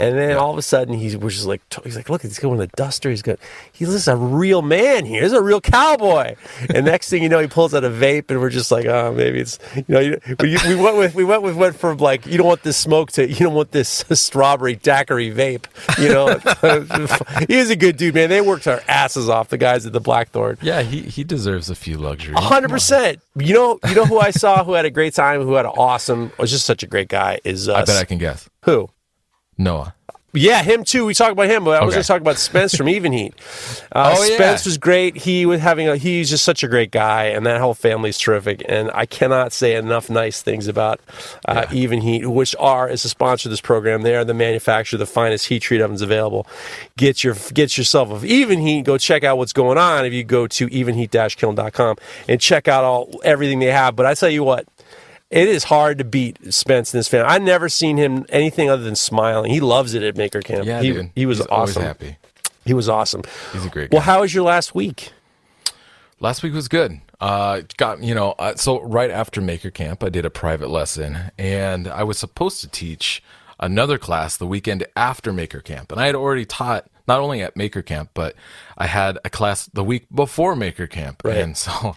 And 0.00 0.16
then 0.16 0.36
all 0.38 0.50
of 0.50 0.56
a 0.58 0.62
sudden, 0.62 0.94
he 0.94 1.14
was 1.14 1.34
just 1.34 1.46
like, 1.46 1.60
he's 1.84 1.94
like, 1.94 2.08
look, 2.08 2.22
he's 2.22 2.38
going 2.38 2.56
with 2.56 2.72
a 2.72 2.76
duster. 2.76 3.10
He's 3.10 3.20
got, 3.20 3.38
he's 3.70 3.88
just 3.88 4.08
a 4.08 4.16
real 4.16 4.62
man 4.62 5.04
here. 5.04 5.22
He's 5.22 5.32
a 5.32 5.42
real 5.42 5.60
cowboy. 5.60 6.36
And 6.74 6.86
next 6.86 7.10
thing 7.10 7.22
you 7.22 7.28
know, 7.28 7.38
he 7.38 7.46
pulls 7.46 7.74
out 7.74 7.84
a 7.84 7.90
vape, 7.90 8.30
and 8.30 8.40
we're 8.40 8.48
just 8.50 8.70
like, 8.70 8.86
oh, 8.86 9.12
maybe 9.12 9.40
it's, 9.40 9.58
you 9.76 9.84
know, 9.88 10.16
we, 10.40 10.56
we 10.66 10.74
went 10.74 10.96
with, 10.96 11.14
we 11.14 11.24
went 11.24 11.42
with, 11.42 11.54
went 11.54 11.76
from 11.76 11.98
like, 11.98 12.24
you 12.26 12.38
don't 12.38 12.46
want 12.46 12.62
this 12.62 12.78
smoke 12.78 13.12
to, 13.12 13.28
you 13.28 13.36
don't 13.36 13.54
want 13.54 13.72
this 13.72 14.04
strawberry 14.12 14.76
daiquiri 14.76 15.30
vape. 15.30 15.66
You 15.98 16.08
know, 16.08 17.44
he 17.48 17.56
was 17.56 17.70
a 17.70 17.76
good 17.76 17.96
dude, 17.96 18.14
man. 18.14 18.30
They 18.30 18.40
worked 18.40 18.66
our 18.66 18.82
asses 18.88 19.28
off, 19.28 19.48
the 19.50 19.58
guys 19.58 19.84
at 19.84 19.92
the 19.92 20.00
Blackthorn. 20.00 20.56
yeah, 20.62 20.82
he 20.82 21.02
he 21.02 21.24
deserves 21.24 21.68
a 21.68 21.74
few 21.74 21.98
luxuries. 21.98 22.38
hundred 22.38 22.70
percent. 22.70 23.20
You 23.36 23.52
know, 23.54 23.78
you 23.86 23.94
know 23.94 24.06
who 24.06 24.18
I 24.18 24.30
saw 24.30 24.64
who 24.64 24.72
had 24.72 24.84
a 24.86 24.90
great 24.90 25.14
time, 25.14 25.42
who 25.42 25.54
had 25.54 25.66
an 25.66 25.72
awesome, 25.76 26.32
was 26.38 26.50
just 26.50 26.64
such 26.64 26.82
a 26.82 26.86
great 26.86 27.08
guy. 27.08 27.38
Is 27.44 27.68
uh, 27.68 27.74
I 27.74 27.84
bet 27.84 27.96
I 27.96 28.04
can 28.04 28.18
guess. 28.18 28.48
who? 28.64 28.88
Noah. 29.60 29.94
Yeah, 30.32 30.62
him 30.62 30.84
too. 30.84 31.06
We 31.06 31.14
talked 31.14 31.32
about 31.32 31.48
him, 31.48 31.64
but 31.64 31.82
I 31.82 31.84
was 31.84 31.88
Okay. 31.92 31.96
going 31.96 32.02
to 32.04 32.06
talk 32.06 32.20
about 32.20 32.38
Spence 32.38 32.76
from 32.76 32.86
Evenheat. 32.96 33.32
Uh, 33.90 34.14
Oh, 34.16 34.22
yeah. 34.22 34.36
Spence 34.36 34.64
was 34.64 34.78
great. 34.78 35.16
He 35.16 35.44
was 35.44 35.60
having 35.60 35.88
a. 35.88 35.96
He's 35.96 36.30
just 36.30 36.44
such 36.44 36.62
a 36.62 36.68
great 36.68 36.92
guy, 36.92 37.24
and 37.24 37.44
that 37.46 37.60
whole 37.60 37.74
family's 37.74 38.16
terrific. 38.16 38.62
And 38.68 38.92
I 38.94 39.06
cannot 39.06 39.52
say 39.52 39.74
enough 39.74 40.08
nice 40.08 40.40
things 40.40 40.68
about 40.68 41.00
uh, 41.48 41.62
Evenheat, 41.72 42.26
which 42.28 42.54
are 42.60 42.88
is 42.88 43.04
a 43.04 43.08
sponsor 43.08 43.48
of 43.48 43.50
this 43.50 43.60
program. 43.60 44.02
They 44.02 44.14
are 44.14 44.24
the 44.24 44.32
manufacturer 44.32 44.98
of 44.98 45.00
the 45.00 45.06
finest 45.12 45.46
heat 45.48 45.62
treat 45.62 45.80
ovens 45.80 46.00
available. 46.00 46.46
Get 46.96 47.24
your 47.24 47.34
get 47.52 47.76
yourself 47.76 48.10
of 48.12 48.22
Evenheat. 48.22 48.84
Go 48.84 48.98
check 48.98 49.24
out 49.24 49.36
what's 49.36 49.52
going 49.52 49.78
on. 49.78 50.04
If 50.04 50.12
you 50.12 50.22
go 50.22 50.46
to 50.46 50.68
evenheat-kiln.com 50.68 51.96
and 52.28 52.40
check 52.40 52.68
out 52.68 52.84
all 52.84 53.20
everything 53.24 53.58
they 53.58 53.72
have. 53.72 53.96
But 53.96 54.06
I 54.06 54.14
tell 54.14 54.30
you 54.30 54.44
what. 54.44 54.64
It 55.30 55.46
is 55.48 55.64
hard 55.64 55.98
to 55.98 56.04
beat 56.04 56.52
Spence 56.52 56.92
and 56.92 56.98
his 56.98 57.06
family. 57.08 57.28
I've 57.28 57.42
never 57.42 57.68
seen 57.68 57.96
him 57.96 58.26
anything 58.30 58.68
other 58.68 58.82
than 58.82 58.96
smiling. 58.96 59.50
He 59.52 59.60
loves 59.60 59.94
it 59.94 60.02
at 60.02 60.16
Maker 60.16 60.40
Camp. 60.42 60.66
Yeah, 60.66 60.82
he, 60.82 60.92
dude. 60.92 61.10
he 61.14 61.24
was 61.26 61.38
He's 61.38 61.46
awesome. 61.48 61.82
happy. 61.82 62.16
He 62.64 62.74
was 62.74 62.88
awesome. 62.88 63.22
He's 63.52 63.64
a 63.64 63.68
great 63.68 63.90
Guy. 63.90 63.96
Well, 63.96 64.02
how 64.04 64.20
was 64.22 64.34
your 64.34 64.42
last 64.44 64.74
week? 64.74 65.12
Last 66.18 66.42
week 66.42 66.52
was 66.52 66.68
good. 66.68 67.00
Uh, 67.20 67.62
got 67.76 68.02
you 68.02 68.14
know, 68.14 68.32
uh, 68.38 68.56
so 68.56 68.82
right 68.82 69.10
after 69.10 69.40
Maker 69.40 69.70
Camp, 69.70 70.02
I 70.02 70.08
did 70.08 70.24
a 70.24 70.30
private 70.30 70.68
lesson, 70.68 71.30
and 71.38 71.86
I 71.86 72.02
was 72.02 72.18
supposed 72.18 72.60
to 72.62 72.68
teach 72.68 73.22
another 73.60 73.98
class 73.98 74.36
the 74.36 74.46
weekend 74.46 74.84
after 74.96 75.32
Maker 75.32 75.60
Camp, 75.60 75.92
and 75.92 76.00
I 76.00 76.06
had 76.06 76.14
already 76.14 76.44
taught 76.44 76.90
not 77.06 77.20
only 77.20 77.42
at 77.42 77.56
Maker 77.56 77.82
Camp, 77.82 78.10
but 78.14 78.34
I 78.76 78.86
had 78.86 79.18
a 79.24 79.30
class 79.30 79.66
the 79.72 79.84
week 79.84 80.06
before 80.14 80.56
Maker 80.56 80.86
Camp, 80.86 81.22
Right. 81.24 81.36
and 81.38 81.56
so. 81.56 81.96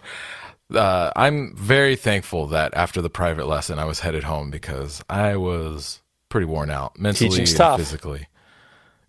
Uh, 0.74 1.12
I'm 1.16 1.56
very 1.56 1.96
thankful 1.96 2.48
that 2.48 2.74
after 2.76 3.02
the 3.02 3.10
private 3.10 3.48
lesson, 3.48 3.80
I 3.80 3.86
was 3.86 4.00
headed 4.02 4.24
home 4.24 4.50
because 4.52 5.04
I 5.10 5.36
was 5.36 6.02
pretty 6.30 6.46
worn 6.46 6.70
out 6.72 6.98
mentally 7.00 7.40
and 7.40 7.48
tough. 7.56 7.80
physically. 7.80 8.28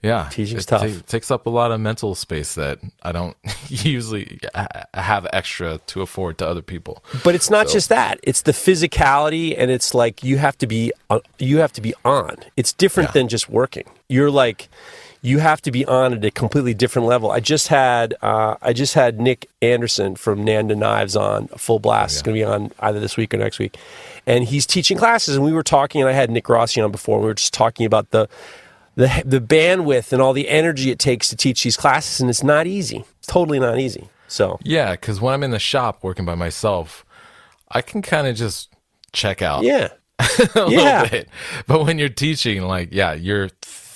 Yeah, 0.02 0.28
Teaching's 0.30 0.64
it 0.64 0.68
tough. 0.68 0.82
ta- 0.82 1.00
takes 1.06 1.30
up 1.30 1.46
a 1.46 1.50
lot 1.50 1.72
of 1.72 1.80
mental 1.80 2.14
space 2.14 2.56
that 2.56 2.78
I 3.02 3.10
don't 3.12 3.34
usually 3.68 4.38
ha- 4.54 4.84
have 4.92 5.26
extra 5.32 5.78
to 5.86 6.02
afford 6.02 6.36
to 6.38 6.46
other 6.46 6.60
people. 6.60 7.02
But 7.24 7.34
it's 7.34 7.48
not 7.48 7.68
just 7.68 7.88
that. 7.88 8.20
It's 8.22 8.42
the 8.42 8.52
physicality, 8.52 9.54
and 9.56 9.70
it's 9.70 9.94
like 9.94 10.22
you 10.22 10.36
have 10.36 10.58
to 10.58 10.66
be 10.66 10.92
uh, 11.08 11.20
you 11.38 11.56
have 11.58 11.72
to 11.72 11.80
be 11.80 11.94
on. 12.04 12.36
It's 12.54 12.74
different 12.74 13.10
Yeah. 13.10 13.12
than 13.14 13.28
just 13.28 13.48
working. 13.48 13.84
You're 14.10 14.30
like 14.30 14.68
you 15.24 15.38
have 15.38 15.62
to 15.62 15.70
be 15.72 15.86
on 15.86 16.12
at 16.12 16.22
a 16.22 16.30
completely 16.30 16.74
different 16.74 17.08
level. 17.08 17.30
I 17.30 17.40
just 17.40 17.68
had 17.68 18.14
uh, 18.20 18.56
I 18.60 18.74
just 18.74 18.92
had 18.92 19.18
Nick 19.20 19.48
Anderson 19.62 20.16
from 20.16 20.44
Nanda 20.44 20.76
Knives 20.76 21.16
on 21.16 21.48
Full 21.48 21.78
Blast. 21.78 22.16
It's 22.16 22.22
going 22.22 22.34
to 22.36 22.38
be 22.40 22.44
on 22.44 22.70
either 22.80 23.00
this 23.00 23.16
week 23.16 23.32
or 23.32 23.38
next 23.38 23.58
week, 23.58 23.78
and 24.26 24.44
he's 24.44 24.66
teaching 24.66 24.98
classes. 24.98 25.36
And 25.36 25.44
we 25.44 25.52
were 25.52 25.62
talking, 25.62 26.02
and 26.02 26.10
I 26.10 26.12
had 26.12 26.30
Nick 26.30 26.48
Rossi 26.50 26.80
on 26.82 26.92
before. 26.92 27.20
We 27.20 27.26
were 27.26 27.34
just 27.34 27.54
talking 27.54 27.86
about 27.86 28.10
the 28.10 28.28
the 28.96 29.22
the 29.24 29.40
bandwidth 29.40 30.12
and 30.12 30.20
all 30.20 30.34
the 30.34 30.48
energy 30.48 30.90
it 30.90 30.98
takes 30.98 31.28
to 31.30 31.36
teach 31.36 31.62
these 31.64 31.76
classes, 31.78 32.20
and 32.20 32.28
it's 32.28 32.42
not 32.44 32.66
easy. 32.66 33.04
It's 33.18 33.26
totally 33.26 33.58
not 33.58 33.78
easy. 33.78 34.08
So 34.28 34.58
Yeah, 34.62 34.90
because 34.92 35.22
when 35.22 35.32
I'm 35.32 35.42
in 35.42 35.52
the 35.52 35.58
shop 35.58 36.02
working 36.04 36.26
by 36.26 36.34
myself, 36.34 37.04
I 37.70 37.80
can 37.80 38.02
kind 38.02 38.26
of 38.26 38.36
just 38.36 38.68
check 39.12 39.40
out 39.42 39.62
yeah, 39.64 39.88
a 40.18 40.70
Yeah. 40.70 41.00
little 41.02 41.08
bit. 41.08 41.28
But 41.66 41.84
when 41.86 41.98
you're 41.98 42.08
teaching, 42.08 42.60
like, 42.62 42.90
yeah, 42.92 43.14
you're 43.14 43.48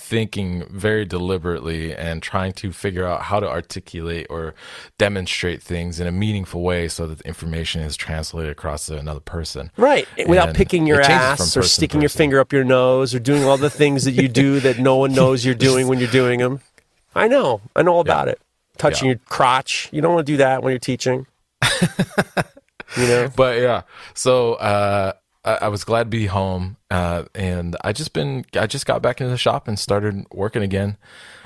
thinking 0.09 0.65
very 0.71 1.05
deliberately 1.05 1.95
and 1.95 2.23
trying 2.23 2.51
to 2.51 2.71
figure 2.73 3.05
out 3.05 3.21
how 3.21 3.39
to 3.39 3.47
articulate 3.47 4.25
or 4.27 4.55
demonstrate 4.97 5.61
things 5.61 5.99
in 5.99 6.07
a 6.07 6.11
meaningful 6.11 6.63
way 6.63 6.87
so 6.87 7.05
that 7.05 7.19
the 7.19 7.27
information 7.27 7.81
is 7.81 7.95
translated 7.95 8.51
across 8.51 8.87
to 8.87 8.97
another 8.97 9.19
person. 9.19 9.69
Right. 9.77 10.07
Without 10.27 10.55
picking 10.55 10.87
your 10.87 10.99
ass 10.99 11.55
or 11.55 11.61
sticking 11.61 12.01
your 12.01 12.09
finger 12.09 12.39
up 12.39 12.51
your 12.51 12.63
nose 12.63 13.13
or 13.13 13.19
doing 13.19 13.43
all 13.43 13.57
the 13.57 13.69
things 13.69 14.03
that 14.05 14.13
you 14.13 14.27
do 14.27 14.59
that 14.67 14.79
no 14.79 14.95
one 14.95 15.13
knows 15.13 15.45
you're 15.45 15.53
doing 15.53 15.87
when 15.87 15.99
you're 15.99 16.09
doing 16.09 16.39
them. 16.39 16.61
I 17.13 17.27
know. 17.27 17.61
I 17.75 17.83
know 17.83 17.93
all 17.93 18.01
about 18.01 18.27
it. 18.29 18.41
Touching 18.77 19.05
Yeah. 19.05 19.11
your 19.13 19.19
crotch. 19.27 19.89
You 19.91 20.01
don't 20.01 20.15
want 20.15 20.25
to 20.25 20.33
do 20.33 20.37
that 20.37 20.63
when 20.63 20.71
you're 20.71 20.79
teaching. 20.79 21.27
you 22.97 23.07
know? 23.07 23.29
but 23.35 23.59
yeah 23.59 23.83
so 24.15 24.53
uh 24.55 25.13
I, 25.45 25.53
I 25.61 25.67
was 25.69 25.83
glad 25.83 26.03
to 26.03 26.09
be 26.09 26.25
home 26.27 26.77
uh 26.91 27.23
and 27.35 27.75
i 27.83 27.91
just 27.93 28.13
been 28.13 28.45
i 28.55 28.67
just 28.67 28.85
got 28.85 29.01
back 29.01 29.21
into 29.21 29.31
the 29.31 29.37
shop 29.37 29.67
and 29.67 29.77
started 29.79 30.25
working 30.31 30.63
again. 30.63 30.97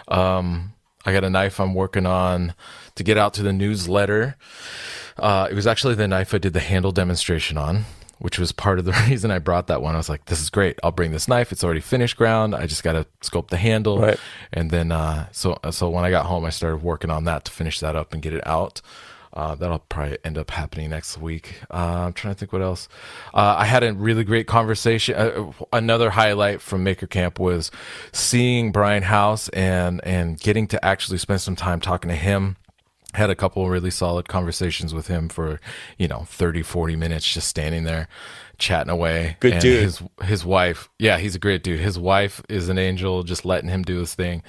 Um 0.07 0.73
i 1.05 1.11
got 1.13 1.23
a 1.23 1.29
knife 1.29 1.59
i'm 1.59 1.73
working 1.73 2.05
on 2.05 2.53
to 2.95 3.03
get 3.03 3.17
out 3.17 3.33
to 3.35 3.43
the 3.43 3.53
newsletter. 3.53 4.35
Uh 5.17 5.47
it 5.49 5.53
was 5.53 5.67
actually 5.67 5.95
the 5.95 6.07
knife 6.07 6.33
i 6.33 6.37
did 6.37 6.53
the 6.53 6.59
handle 6.59 6.91
demonstration 6.91 7.57
on 7.57 7.85
which 8.19 8.39
was 8.39 8.53
part 8.53 8.79
of 8.79 8.85
the 8.85 8.91
reason 9.09 9.31
i 9.31 9.39
brought 9.39 9.67
that 9.67 9.81
one. 9.81 9.95
I 9.95 9.97
was 9.97 10.07
like 10.09 10.25
this 10.25 10.41
is 10.41 10.49
great. 10.49 10.79
I'll 10.81 10.91
bring 10.91 11.11
this 11.11 11.27
knife. 11.27 11.51
It's 11.51 11.63
already 11.63 11.81
finished 11.81 12.15
ground. 12.15 12.55
I 12.55 12.67
just 12.67 12.83
gotta 12.83 13.05
scope 13.21 13.49
the 13.49 13.57
handle. 13.57 13.99
Right. 13.99 14.19
and 14.53 14.71
then 14.71 14.91
uh 14.91 15.27
so 15.31 15.59
so 15.71 15.89
when 15.89 16.05
i 16.05 16.09
got 16.09 16.25
home 16.25 16.45
i 16.45 16.49
started 16.49 16.81
working 16.83 17.09
on 17.09 17.25
that 17.25 17.45
to 17.45 17.51
finish 17.51 17.79
that 17.81 17.95
up 17.95 18.13
and 18.13 18.21
get 18.21 18.33
it 18.33 18.45
out 18.47 18.81
uh, 19.33 19.55
that'll 19.55 19.79
probably 19.79 20.17
end 20.23 20.37
up 20.37 20.51
happening 20.51 20.91
next 20.91 21.17
week. 21.17 21.55
Uh, 21.71 22.05
I'm 22.05 22.13
trying 22.13 22.35
to 22.35 22.39
think 22.39 22.53
what 22.53 22.61
else. 22.61 22.87
Uh, 23.33 23.55
I 23.57 23.65
had 23.65 23.83
a 23.83 23.93
really 23.93 24.23
great 24.23 24.47
conversation. 24.47 25.15
Uh, 25.15 25.51
another 25.71 26.11
highlight 26.11 26.61
from 26.61 26.83
Maker 26.83 27.07
Camp 27.07 27.39
was 27.39 27.71
seeing 28.11 28.71
Brian 28.71 29.03
House 29.03 29.49
and 29.49 30.01
and 30.03 30.39
getting 30.39 30.67
to 30.67 30.85
actually 30.85 31.17
spend 31.17 31.41
some 31.41 31.55
time 31.55 31.81
talking 31.81 32.09
to 32.09 32.15
him. 32.15 32.57
Had 33.15 33.29
a 33.29 33.35
couple 33.35 33.67
really 33.69 33.91
solid 33.91 34.27
conversations 34.27 34.93
with 34.93 35.07
him 35.07 35.29
for 35.29 35.59
you 35.97 36.07
know 36.07 36.25
30, 36.27 36.61
40 36.63 36.95
minutes, 36.95 37.31
just 37.31 37.47
standing 37.47 37.83
there 37.83 38.07
chatting 38.57 38.91
away. 38.91 39.37
Good 39.39 39.59
dude. 39.59 39.83
His 39.83 40.03
his 40.23 40.45
wife, 40.45 40.89
yeah, 40.99 41.17
he's 41.17 41.35
a 41.35 41.39
great 41.39 41.63
dude. 41.63 41.79
His 41.79 41.97
wife 41.97 42.41
is 42.49 42.69
an 42.69 42.77
angel, 42.77 43.23
just 43.23 43.45
letting 43.45 43.69
him 43.69 43.83
do 43.83 43.99
his 43.99 44.13
thing. 44.13 44.43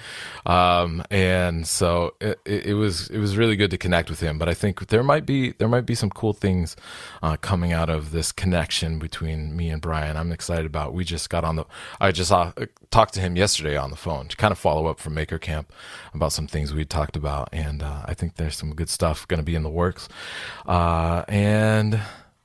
Um, 0.47 1.03
and 1.11 1.67
so 1.67 2.15
it, 2.21 2.39
it 2.45 2.67
it 2.67 2.75
was 2.75 3.09
it 3.09 3.19
was 3.19 3.37
really 3.37 3.57
good 3.57 3.71
to 3.71 3.79
connect 3.79 4.11
with 4.11 4.21
him. 4.21 4.39
But 4.39 4.49
I 4.49 4.55
think 4.55 4.89
there 4.89 5.03
might 5.03 5.27
be 5.27 5.53
there 5.53 5.69
might 5.69 5.87
be 5.87 5.95
some 5.95 6.11
cool 6.11 6.33
things 6.33 6.77
uh, 7.23 7.37
coming 7.37 7.73
out 7.73 7.89
of 7.89 8.11
this 8.13 8.33
connection 8.33 8.99
between 8.99 9.57
me 9.57 9.71
and 9.71 9.81
Brian. 9.81 10.17
I'm 10.17 10.33
excited 10.33 10.67
about. 10.67 10.95
We 10.95 11.05
just 11.05 11.31
got 11.31 11.45
on 11.45 11.57
the. 11.57 11.65
I 12.01 12.13
just 12.13 12.31
uh, 12.31 12.53
talked 12.91 13.15
to 13.15 13.21
him 13.21 13.37
yesterday 13.37 13.77
on 13.77 13.91
the 13.91 13.97
phone 13.97 14.29
to 14.29 14.37
kind 14.37 14.53
of 14.53 14.59
follow 14.59 14.87
up 14.87 14.99
from 14.99 15.15
Maker 15.15 15.39
Camp 15.39 15.73
about 16.13 16.33
some 16.33 16.47
things 16.47 16.73
we 16.73 16.85
talked 16.85 17.17
about, 17.17 17.49
and 17.53 17.83
uh, 17.83 18.03
I 18.05 18.15
think 18.15 18.37
there's 18.37 18.57
some 18.57 18.75
good 18.75 18.89
stuff 18.89 19.27
going 19.27 19.39
to 19.39 19.45
be 19.45 19.55
in 19.55 19.63
the 19.63 19.71
works. 19.71 20.09
Uh, 20.67 21.25
and 21.29 22.01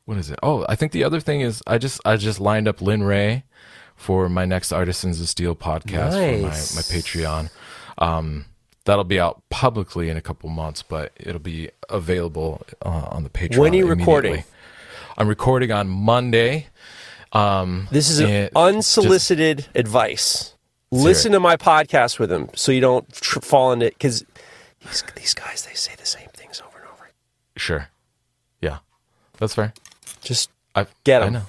what 0.09 0.17
is 0.17 0.31
it? 0.31 0.39
Oh, 0.41 0.65
I 0.67 0.73
think 0.75 0.91
the 0.91 1.03
other 1.03 1.19
thing 1.19 1.41
is 1.41 1.61
I 1.67 1.77
just 1.77 2.01
I 2.03 2.17
just 2.17 2.39
lined 2.39 2.67
up 2.67 2.81
Lin 2.81 3.03
Rhea 3.03 3.43
for 3.95 4.27
my 4.27 4.43
next 4.43 4.71
Artisans 4.71 5.21
of 5.21 5.29
Steel 5.29 5.55
podcast 5.55 6.13
Nice. 6.13 6.71
for 6.71 6.75
my 6.75 6.79
my 6.79 6.81
Patreon. 6.81 7.51
Um, 7.99 8.45
that'll 8.85 9.03
be 9.03 9.19
out 9.19 9.43
publicly 9.51 10.09
in 10.09 10.17
a 10.17 10.21
couple 10.21 10.49
months, 10.49 10.81
but 10.81 11.11
it'll 11.15 11.37
be 11.39 11.69
available 11.89 12.63
uh, 12.83 12.89
on 13.11 13.23
the 13.23 13.29
Patreon. 13.29 13.59
When 13.59 13.71
are 13.73 13.75
you 13.75 13.85
recording? 13.85 14.43
I'm 15.15 15.27
recording 15.27 15.71
on 15.71 15.87
Monday. 15.87 16.67
Um, 17.31 17.87
This 17.91 18.09
is 18.09 18.49
unsolicited 18.55 19.67
advice. 19.75 20.55
Listen 20.89 21.33
to 21.33 21.39
my 21.39 21.55
podcast 21.55 22.17
with 22.17 22.31
him 22.31 22.49
so 22.55 22.71
you 22.71 22.81
don't 22.81 23.07
tr- 23.13 23.41
fall 23.41 23.71
into 23.73 23.85
it 23.85 23.93
because 23.93 24.25
these 25.15 25.35
guys, 25.35 25.67
they 25.69 25.75
say 25.75 25.91
the 25.99 26.05
same 26.07 26.29
things 26.33 26.63
over 26.65 26.79
and 26.79 26.87
over. 26.87 27.11
sure, 27.57 27.89
yeah, 28.59 28.79
that's 29.37 29.53
fair. 29.53 29.71
Just 30.21 30.49
I've 30.75 30.93
Get 31.03 31.21
I 31.23 31.27
'em. 31.27 31.33
know. 31.33 31.41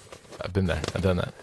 I've 0.42 0.52
been 0.52 0.66
there. 0.66 0.80
I've 0.94 1.02
done 1.02 1.16
that. 1.16 1.34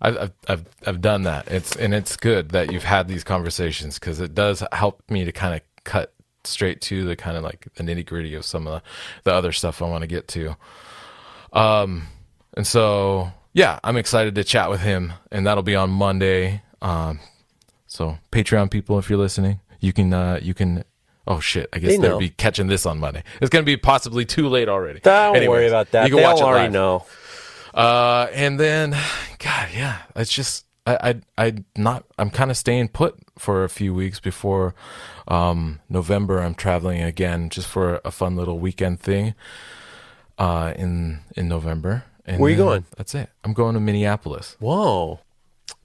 I've 0.00 0.16
I've 0.16 0.32
I've, 0.48 0.64
I've 0.86 1.00
done 1.00 1.22
that. 1.24 1.48
It's 1.48 1.74
and 1.76 1.92
it's 1.94 2.16
good 2.16 2.50
that 2.50 2.72
you've 2.72 2.84
had 2.84 3.08
these 3.08 3.24
conversations 3.24 3.98
because 3.98 4.20
it 4.20 4.34
does 4.34 4.62
help 4.72 5.02
me 5.10 5.24
to 5.24 5.32
kind 5.32 5.54
of 5.56 5.60
cut 5.84 6.12
straight 6.44 6.80
to 6.82 7.04
the 7.04 7.16
kind 7.16 7.36
of 7.36 7.42
like 7.42 7.66
the 7.74 7.82
nitty 7.82 8.06
gritty 8.06 8.34
of 8.34 8.44
some 8.44 8.66
of 8.66 8.80
the, 8.82 9.30
the 9.30 9.34
other 9.34 9.52
stuff 9.52 9.82
I 9.82 9.86
want 9.86 10.02
to 10.02 10.06
get 10.06 10.28
to. 10.28 10.56
Um, 11.52 12.06
and 12.56 12.66
so 12.66 13.32
yeah, 13.54 13.80
I'm 13.82 13.96
excited 13.96 14.34
to 14.36 14.44
chat 14.44 14.70
with 14.70 14.80
him, 14.80 15.14
and 15.32 15.46
that'll 15.46 15.62
be 15.64 15.74
on 15.74 15.90
Monday. 15.90 16.62
Um, 16.80 17.18
so 17.86 18.18
Patreon 18.30 18.70
people, 18.70 18.98
if 18.98 19.10
you're 19.10 19.18
listening, 19.18 19.60
you 19.80 19.92
can 19.92 20.12
uh, 20.12 20.38
you 20.40 20.54
can. 20.54 20.84
Oh 21.30 21.40
shit! 21.40 21.68
I 21.74 21.78
guess 21.78 21.90
They 21.92 21.98
they'll 21.98 22.18
be 22.18 22.30
catching 22.30 22.68
this 22.68 22.86
on 22.86 22.98
Monday. 22.98 23.22
It's 23.42 23.50
gonna 23.50 23.62
be 23.62 23.76
possibly 23.76 24.24
too 24.24 24.48
late 24.48 24.68
already. 24.68 25.00
Don't 25.00 25.36
Anyways, 25.36 25.48
worry 25.48 25.66
about 25.68 25.90
that. 25.90 26.04
You 26.04 26.10
can 26.14 26.22
They'll 26.22 26.32
watch 26.32 26.40
it 26.40 26.44
already 26.44 26.64
live. 26.64 26.72
know. 26.72 27.04
Uh, 27.74 28.28
and 28.32 28.58
then, 28.58 28.96
God, 29.38 29.68
yeah, 29.74 29.98
it's 30.16 30.32
just 30.32 30.64
I 30.86 31.20
I 31.36 31.46
I 31.46 31.54
not 31.76 32.04
I'm 32.18 32.30
kind 32.30 32.50
of 32.50 32.56
staying 32.56 32.88
put 32.88 33.14
for 33.38 33.62
a 33.62 33.68
few 33.68 33.92
weeks 33.92 34.20
before 34.20 34.74
um 35.28 35.80
November. 35.90 36.40
I'm 36.40 36.54
traveling 36.54 37.02
again 37.02 37.50
just 37.50 37.68
for 37.68 38.00
a 38.06 38.10
fun 38.10 38.34
little 38.34 38.58
weekend 38.58 39.00
thing. 39.00 39.34
Uh, 40.38 40.72
in 40.76 41.18
in 41.36 41.48
November. 41.48 42.04
And 42.24 42.40
Where 42.40 42.50
you 42.50 42.56
going? 42.56 42.84
That's 42.96 43.14
it. 43.14 43.28
I'm 43.42 43.52
going 43.54 43.74
to 43.74 43.80
Minneapolis. 43.80 44.56
Whoa. 44.60 45.20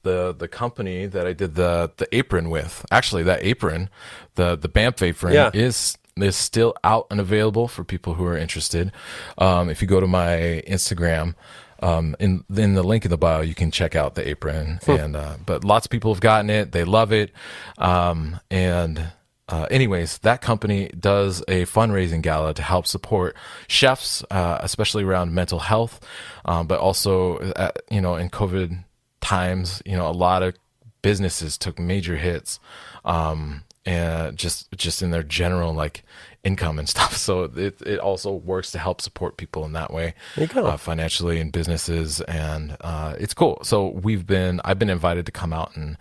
The 0.03 0.33
the 0.38 0.48
company 0.48 1.05
that 1.07 1.25
I 1.25 1.33
did 1.33 1.55
the 1.55 1.91
the 1.98 2.07
apron 2.15 2.50
with. 2.50 2.86
Actually, 2.91 3.24
that 3.24 3.43
apron, 3.43 3.89
the 4.36 4.55
the 4.55 4.69
Banff 4.69 5.01
apron, 5.01 5.33
Yeah. 5.33 5.50
is 5.53 5.98
is 6.17 6.36
still 6.36 6.75
out 6.83 7.07
and 7.10 7.19
available 7.19 7.67
for 7.67 7.83
people 7.83 8.13
who 8.13 8.25
are 8.25 8.38
interested. 8.38 8.91
Um, 9.38 9.69
if 9.69 9.81
you 9.81 9.88
go 9.88 10.00
to 10.00 10.05
my 10.07 10.62
Instagram, 10.67 11.33
um, 11.81 12.15
in 12.19 12.43
in 12.55 12.75
the 12.75 12.83
link 12.83 13.03
in 13.05 13.12
the 13.12 13.17
bio, 13.17 13.41
you 13.41 13.55
can 13.55 13.72
check 13.72 13.95
out 13.95 14.15
the 14.15 14.27
apron. 14.27 14.79
And 14.88 15.15
uh, 15.15 15.38
but 15.45 15.63
lots 15.63 15.86
of 15.86 15.89
people 15.89 16.13
have 16.13 16.22
gotten 16.22 16.50
it; 16.50 16.72
they 16.72 16.83
love 16.83 17.12
it. 17.12 17.31
Um, 17.77 18.39
and 18.51 19.12
uh, 19.50 19.67
anyways, 19.72 20.19
that 20.19 20.41
company 20.41 20.89
does 21.00 21.41
a 21.48 21.65
fundraising 21.65 22.22
gala 22.22 22.53
to 22.53 22.62
help 22.62 22.88
support 22.88 23.36
chefs, 23.67 24.24
uh, 24.31 24.57
especially 24.62 25.03
around 25.03 25.33
mental 25.33 25.60
health, 25.60 26.00
um, 26.45 26.67
but 26.67 26.79
also 26.79 27.38
uh, 27.39 27.72
you 27.89 28.01
know 28.01 28.15
in 28.15 28.29
COVID 28.29 28.83
times, 29.24 29.82
you 29.86 29.96
know 29.98 30.08
a 30.08 30.12
lot 30.27 30.44
of 30.44 30.53
businesses 31.01 31.58
took 31.58 31.77
major 31.80 32.15
hits 32.15 32.60
um 33.03 33.63
and 33.86 34.38
just 34.38 34.72
just 34.77 35.01
in 35.01 35.12
their 35.12 35.24
general 35.24 35.74
like 35.74 36.03
income 36.46 36.80
and 36.80 36.88
stuff 36.96 37.18
so 37.18 37.44
it 37.44 37.82
it 37.82 38.00
also 38.00 38.32
works 38.34 38.72
to 38.72 38.80
help 38.80 39.01
support 39.01 39.36
people 39.36 39.65
in 39.65 39.74
that 39.74 39.92
way 39.92 40.13
There 40.36 40.46
you 40.48 40.53
go. 40.53 40.65
uh, 40.65 40.77
financially 40.77 41.42
and 41.42 41.51
businesses 41.51 42.22
and 42.22 42.77
uh 42.80 43.15
it's 43.20 43.34
cool 43.34 43.60
so 43.63 43.89
we've 43.89 44.25
been 44.25 44.62
i've 44.63 44.80
been 44.80 44.89
invited 44.89 45.25
to 45.25 45.32
come 45.34 45.51
out 45.51 45.75
and 45.75 45.98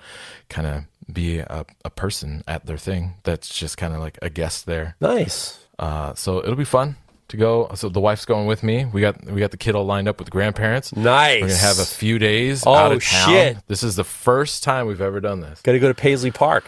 kind 0.49 0.67
of 0.69 0.85
be 1.12 1.38
a, 1.38 1.67
a 1.85 1.91
person 1.91 2.45
at 2.47 2.67
their 2.67 2.79
thing 2.79 3.14
that's 3.25 3.49
just 3.59 3.76
kind 3.76 3.93
of 3.95 3.99
like 4.00 4.19
a 4.23 4.31
guest 4.31 4.67
there 4.67 4.95
Nice. 5.00 5.59
uh 5.81 6.14
so 6.14 6.38
it'll 6.38 6.55
be 6.55 6.64
fun 6.64 6.95
to 7.33 7.37
go 7.37 7.69
so 7.75 7.89
the 7.89 8.01
wife's 8.01 8.25
going 8.25 8.47
with 8.47 8.62
me 8.62 8.85
we 8.87 9.01
got 9.01 9.23
we 9.27 9.41
got 9.41 9.51
the 9.51 9.57
kid 9.57 9.75
all 9.75 9.85
lined 9.85 10.07
up 10.09 10.19
with 10.21 10.31
grandparents 10.31 10.95
Nice. 10.97 11.43
we're 11.43 11.49
gonna 11.49 11.59
have 11.59 11.79
a 11.81 11.85
few 11.85 12.19
days 12.19 12.62
Oh, 12.67 12.73
out 12.75 12.93
of 12.93 13.03
town. 13.05 13.29
shit. 13.29 13.57
This 13.67 13.83
is 13.83 13.97
the 13.97 14.05
first 14.05 14.62
time 14.62 14.87
we've 14.87 15.01
ever 15.01 15.21
done 15.21 15.41
this. 15.41 15.61
Got 15.62 15.73
to 15.73 15.79
go 15.81 15.89
to 15.89 15.95
Paisley 15.95 16.31
Park. 16.31 16.65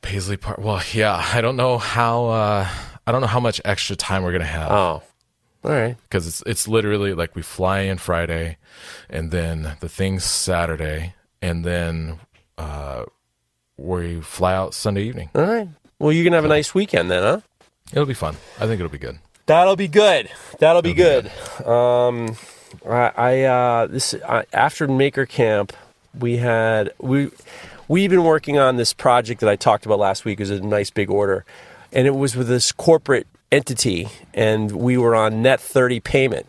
Paisley 0.00 0.36
Park. 0.36 0.58
Well, 0.58 0.80
yeah, 0.92 1.20
I 1.34 1.40
don't 1.40 1.56
know 1.56 1.76
how. 1.78 2.26
Uh, 2.26 2.68
I 3.06 3.10
don't 3.12 3.20
know 3.20 3.26
how 3.26 3.40
much 3.40 3.60
extra 3.64 3.96
time 3.96 4.22
we're 4.22 4.32
gonna 4.32 4.44
have 4.44 4.70
Oh. 4.70 5.02
All 5.64 5.72
right. 5.72 5.96
because 6.04 6.26
it's 6.28 6.42
it's 6.46 6.68
literally 6.68 7.14
like 7.14 7.34
we 7.34 7.42
fly 7.42 7.80
in 7.80 7.98
Friday, 7.98 8.58
and 9.10 9.30
then 9.32 9.76
the 9.80 9.88
thing's 9.88 10.22
Saturday, 10.24 11.14
and 11.42 11.64
then 11.64 12.20
uh, 12.56 13.04
we 13.76 14.20
fly 14.20 14.54
out 14.54 14.72
Sunday 14.74 15.02
evening. 15.02 15.30
All 15.34 15.42
right. 15.42 15.68
Well, 15.98 16.12
you're 16.12 16.30
to 16.30 16.36
have 16.36 16.44
a 16.44 16.48
nice 16.48 16.74
weekend 16.74 17.10
then, 17.10 17.22
huh? 17.22 17.40
It'll 17.92 18.06
be 18.06 18.14
fun. 18.14 18.36
I 18.60 18.66
think 18.66 18.78
it'll 18.80 18.88
be 18.92 18.98
good. 18.98 19.18
That'll 19.48 19.76
be 19.76 19.88
good. 19.88 20.28
That'll 20.58 20.82
be 20.82 20.92
good. 20.92 21.32
Um, 21.64 22.36
I, 22.86 23.12
I 23.16 23.42
uh, 23.44 23.86
this 23.86 24.14
I, 24.28 24.44
after 24.52 24.86
Maker 24.86 25.24
Camp, 25.24 25.72
we 26.18 26.36
had 26.36 26.92
we 26.98 27.30
we've 27.88 28.10
been 28.10 28.24
working 28.24 28.58
on 28.58 28.76
this 28.76 28.92
project 28.92 29.40
that 29.40 29.48
I 29.48 29.56
talked 29.56 29.86
about 29.86 30.00
last 30.00 30.26
week. 30.26 30.38
It 30.38 30.42
was 30.42 30.50
a 30.50 30.60
nice 30.60 30.90
big 30.90 31.08
order, 31.08 31.46
and 31.94 32.06
it 32.06 32.14
was 32.14 32.36
with 32.36 32.48
this 32.48 32.72
corporate 32.72 33.26
entity, 33.50 34.08
and 34.34 34.70
we 34.70 34.98
were 34.98 35.14
on 35.14 35.40
net 35.40 35.60
thirty 35.60 35.98
payment. 35.98 36.46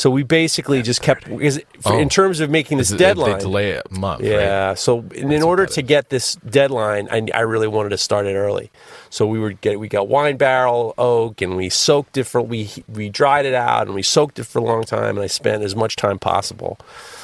So 0.00 0.08
we 0.10 0.22
basically 0.22 0.80
just 0.80 1.02
kept 1.02 1.28
because 1.28 1.60
Oh. 1.84 1.98
in 1.98 2.08
terms 2.08 2.40
of 2.40 2.48
making 2.48 2.78
this 2.78 2.88
Is 2.88 2.94
it- 2.94 2.98
deadline. 2.98 3.32
They 3.34 3.38
delay 3.40 3.70
it 3.72 3.86
a 3.90 3.94
month. 3.98 4.22
Yeah. 4.22 4.68
Right? 4.68 4.78
So 4.78 5.04
in, 5.14 5.30
in 5.30 5.42
order 5.42 5.66
to 5.66 5.82
get 5.82 6.08
this 6.08 6.36
deadline, 6.36 7.06
I, 7.10 7.26
I 7.34 7.40
really 7.40 7.68
wanted 7.68 7.90
to 7.90 7.98
start 7.98 8.24
it 8.26 8.34
early. 8.34 8.70
So 9.10 9.26
we 9.26 9.38
would 9.38 9.60
get 9.60 9.78
we 9.78 9.88
got 9.88 10.08
wine 10.08 10.38
barrel 10.38 10.94
oak 10.96 11.42
and 11.42 11.54
we 11.54 11.68
soaked 11.68 12.16
it 12.16 12.24
for 12.24 12.40
we 12.40 12.70
we 12.88 13.10
dried 13.10 13.44
it 13.44 13.52
out 13.54 13.86
and 13.88 13.94
we 13.94 14.02
soaked 14.02 14.38
it 14.38 14.44
for 14.44 14.58
a 14.60 14.64
long 14.64 14.84
time 14.84 15.16
and 15.16 15.20
I 15.20 15.26
spent 15.26 15.62
as 15.62 15.76
much 15.76 15.96
time 15.96 16.18
possible 16.18 16.78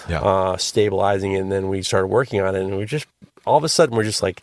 Yeah. 0.08 0.20
uh, 0.20 0.56
stabilizing 0.58 1.32
it 1.32 1.38
and 1.40 1.50
then 1.50 1.68
we 1.68 1.82
started 1.82 2.08
working 2.08 2.42
on 2.42 2.54
it 2.54 2.60
and 2.62 2.76
we 2.76 2.84
just 2.84 3.06
all 3.46 3.56
of 3.56 3.64
a 3.64 3.68
sudden 3.70 3.96
we're 3.96 4.04
just 4.04 4.22
like 4.22 4.42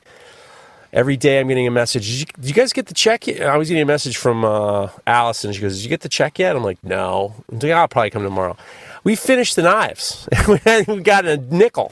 every 0.94 1.18
day 1.18 1.40
I'm 1.42 1.48
getting 1.50 1.68
a 1.68 1.72
message. 1.72 2.06
Did 2.08 2.20
you, 2.20 2.26
did 2.40 2.46
you 2.50 2.54
guys 2.54 2.72
get 2.72 2.86
the 2.86 2.94
check 2.94 3.28
yet? 3.28 3.42
I 3.42 3.58
was 3.58 3.68
getting 3.68 3.82
a 3.84 3.86
message 3.86 4.16
from 4.16 4.46
uh, 4.46 4.90
Allison. 5.06 5.52
She 5.52 5.60
goes, 5.62 5.76
"Did 5.78 5.84
you 5.84 5.90
get 5.90 6.02
the 6.02 6.10
check 6.10 6.40
yet?" 6.40 6.56
I'm 6.56 6.64
like, 6.64 6.82
"No." 6.84 7.34
I'm 7.52 7.60
like, 7.60 7.72
"I'll 7.72 7.88
probably 7.90 8.12
come 8.12 8.24
tomorrow." 8.24 8.56
We 9.04 9.18
finished 9.18 9.58
the 9.58 9.64
knives. 9.64 10.30
we 10.88 11.02
got 11.02 11.26
a 11.26 11.36
nickel, 11.36 11.92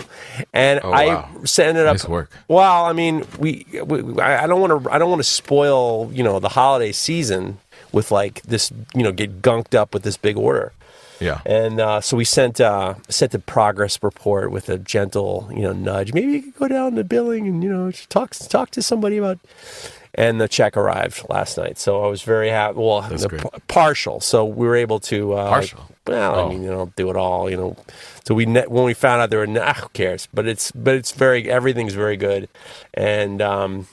and 0.54 0.80
Oh, 0.82 0.92
I 0.92 1.08
wow. 1.08 1.30
it 1.44 1.76
up. 1.86 1.94
Nice 1.96 2.08
work. 2.08 2.32
Well, 2.48 2.86
I 2.86 2.94
mean, 2.94 3.26
we, 3.38 3.66
we 3.84 4.22
I 4.22 4.44
I 4.44 4.48
don't 4.48 4.62
want 4.62 4.84
to 4.86 4.92
I 4.92 4.98
don't 4.98 5.10
want 5.10 5.20
to 5.20 5.30
spoil 5.30 6.10
you 6.14 6.24
know 6.24 6.40
the 6.40 6.50
holiday 6.50 6.94
season 6.94 7.58
with 7.92 8.12
like 8.12 8.42
this 8.44 8.72
you 8.96 9.04
know 9.04 9.12
get 9.12 9.42
gunked 9.42 9.76
up 9.76 9.94
with 9.94 10.04
this 10.04 10.16
big 10.16 10.38
order. 10.38 10.72
Yeah. 11.22 11.40
And 11.46 11.80
uh, 11.80 12.02
so 12.02 12.18
we 12.18 12.26
sent 12.26 12.60
uh, 12.60 12.96
sent 13.08 13.34
a 13.36 13.40
progress 13.40 14.02
report 14.02 14.52
with 14.52 14.68
a 14.70 14.78
gentle, 14.78 15.48
you 15.52 15.62
know, 15.62 15.72
nudge. 15.74 16.14
Maybe 16.14 16.32
you 16.34 16.42
could 16.42 16.56
go 16.56 16.68
down 16.68 16.96
to 16.96 17.04
billing 17.04 17.48
and 17.48 17.64
you 17.64 17.70
know 17.72 17.92
talk 18.10 18.32
talk 18.36 18.72
to 18.72 18.82
somebody 18.82 19.18
about. 19.18 19.40
And 20.14 20.42
the 20.42 20.50
check 20.50 20.76
arrived 20.76 21.24
last 21.30 21.58
night, 21.58 21.78
so 21.78 22.04
I 22.04 22.08
was 22.08 22.22
very 22.22 22.50
happy. 22.50 22.78
Well, 22.80 23.02
the 23.04 23.30
p- 23.30 23.60
partial, 23.70 24.20
so 24.20 24.44
we 24.44 24.68
were 24.68 24.76
able 24.76 25.00
to 25.02 25.32
uh, 25.36 25.48
Partial? 25.50 25.88
well, 26.06 26.36
Oh. 26.36 26.46
I 26.48 26.50
mean, 26.50 26.64
you 26.64 26.70
know, 26.70 26.92
do 26.98 27.10
it 27.10 27.16
all. 27.16 27.50
You 27.50 27.56
know, 27.56 27.76
so 28.26 28.36
we 28.36 28.46
ne- 28.46 28.68
when 28.68 28.84
we 28.84 28.94
found 28.94 29.22
out 29.22 29.30
there 29.30 29.40
were 29.40 29.48
nah, 29.48 29.74
who 29.74 29.88
cares? 29.94 30.28
But 30.34 30.48
it's 30.48 30.70
but 30.72 30.96
it's 30.96 31.14
very 31.14 31.50
everything's 31.50 31.94
very 31.94 32.18
good, 32.18 32.50
and 32.94 33.42
um, 33.42 33.88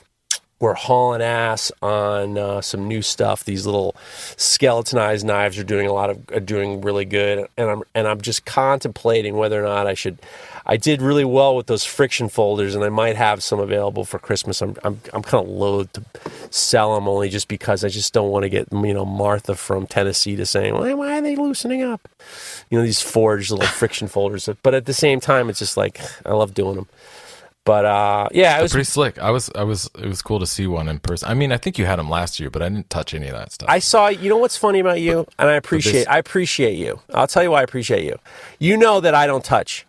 we're 0.60 0.74
hauling 0.74 1.22
ass 1.22 1.70
on 1.82 2.36
uh, 2.36 2.60
some 2.60 2.88
new 2.88 3.00
stuff. 3.00 3.44
These 3.44 3.64
little 3.64 3.94
skeletonized 4.36 5.24
knives 5.24 5.58
are 5.58 5.64
doing 5.64 5.86
a 5.86 5.92
lot 5.92 6.10
of 6.10 6.46
doing 6.46 6.80
really 6.80 7.04
good, 7.04 7.48
and 7.56 7.70
I'm 7.70 7.82
and 7.94 8.08
I'm 8.08 8.20
just 8.20 8.44
contemplating 8.44 9.36
whether 9.36 9.62
or 9.62 9.68
not 9.68 9.86
I 9.86 9.94
should. 9.94 10.18
I 10.66 10.76
did 10.76 11.00
really 11.00 11.24
well 11.24 11.56
with 11.56 11.66
those 11.66 11.84
friction 11.84 12.28
folders, 12.28 12.74
and 12.74 12.84
I 12.84 12.88
might 12.88 13.16
have 13.16 13.42
some 13.42 13.60
available 13.60 14.04
for 14.04 14.18
Christmas. 14.18 14.60
I'm 14.60 14.76
I'm 14.82 15.00
I'm 15.12 15.22
kind 15.22 15.46
of 15.46 15.50
loath 15.50 15.92
to 15.92 16.02
sell 16.50 16.94
them 16.94 17.06
only 17.06 17.28
just 17.28 17.46
because 17.46 17.84
I 17.84 17.88
just 17.88 18.12
don't 18.12 18.30
want 18.30 18.42
to 18.42 18.48
get 18.48 18.68
you 18.72 18.94
know 18.94 19.04
Martha 19.04 19.54
from 19.54 19.86
Tennessee 19.86 20.34
to 20.36 20.44
saying 20.44 20.74
why 20.74 20.92
why 20.94 21.18
are 21.18 21.22
they 21.22 21.36
loosening 21.36 21.82
up? 21.82 22.08
You 22.68 22.78
know 22.78 22.84
these 22.84 23.00
forged 23.00 23.52
little 23.52 23.66
friction 23.66 24.08
folders, 24.08 24.48
but 24.62 24.74
at 24.74 24.86
the 24.86 24.94
same 24.94 25.20
time, 25.20 25.48
it's 25.48 25.60
just 25.60 25.76
like 25.76 26.00
I 26.26 26.32
love 26.32 26.52
doing 26.52 26.74
them. 26.74 26.88
But 27.68 27.84
uh, 27.84 28.28
yeah, 28.32 28.58
it 28.58 28.62
was 28.62 28.72
Pretty 28.72 28.84
slick. 28.86 29.18
I 29.18 29.30
was, 29.30 29.50
I 29.54 29.62
was, 29.62 29.90
it 29.98 30.06
was 30.06 30.22
cool 30.22 30.40
to 30.40 30.46
see 30.46 30.66
one 30.66 30.88
in 30.88 31.00
person. 31.00 31.28
I 31.28 31.34
mean, 31.34 31.52
I 31.52 31.58
think 31.58 31.76
you 31.76 31.84
had 31.84 31.98
them 31.98 32.08
last 32.08 32.40
year, 32.40 32.48
but 32.48 32.62
I 32.62 32.68
didn't 32.70 32.88
touch 32.88 33.12
any 33.12 33.28
of 33.28 33.34
that 33.34 33.52
stuff. 33.52 33.68
I 33.68 33.78
saw. 33.78 34.08
You 34.08 34.30
know 34.30 34.38
what's 34.38 34.56
funny 34.56 34.78
about 34.78 35.02
you, 35.02 35.26
and 35.38 35.50
I 35.50 35.52
appreciate. 35.52 35.92
this- 35.92 36.06
I 36.06 36.16
appreciate 36.16 36.76
you. 36.78 36.98
I'll 37.12 37.26
tell 37.26 37.42
you 37.42 37.50
why 37.50 37.60
I 37.60 37.64
appreciate 37.64 38.04
you. 38.04 38.16
You 38.58 38.78
know 38.78 39.00
that 39.00 39.14
I 39.14 39.26
don't 39.26 39.44
touch. 39.44 39.86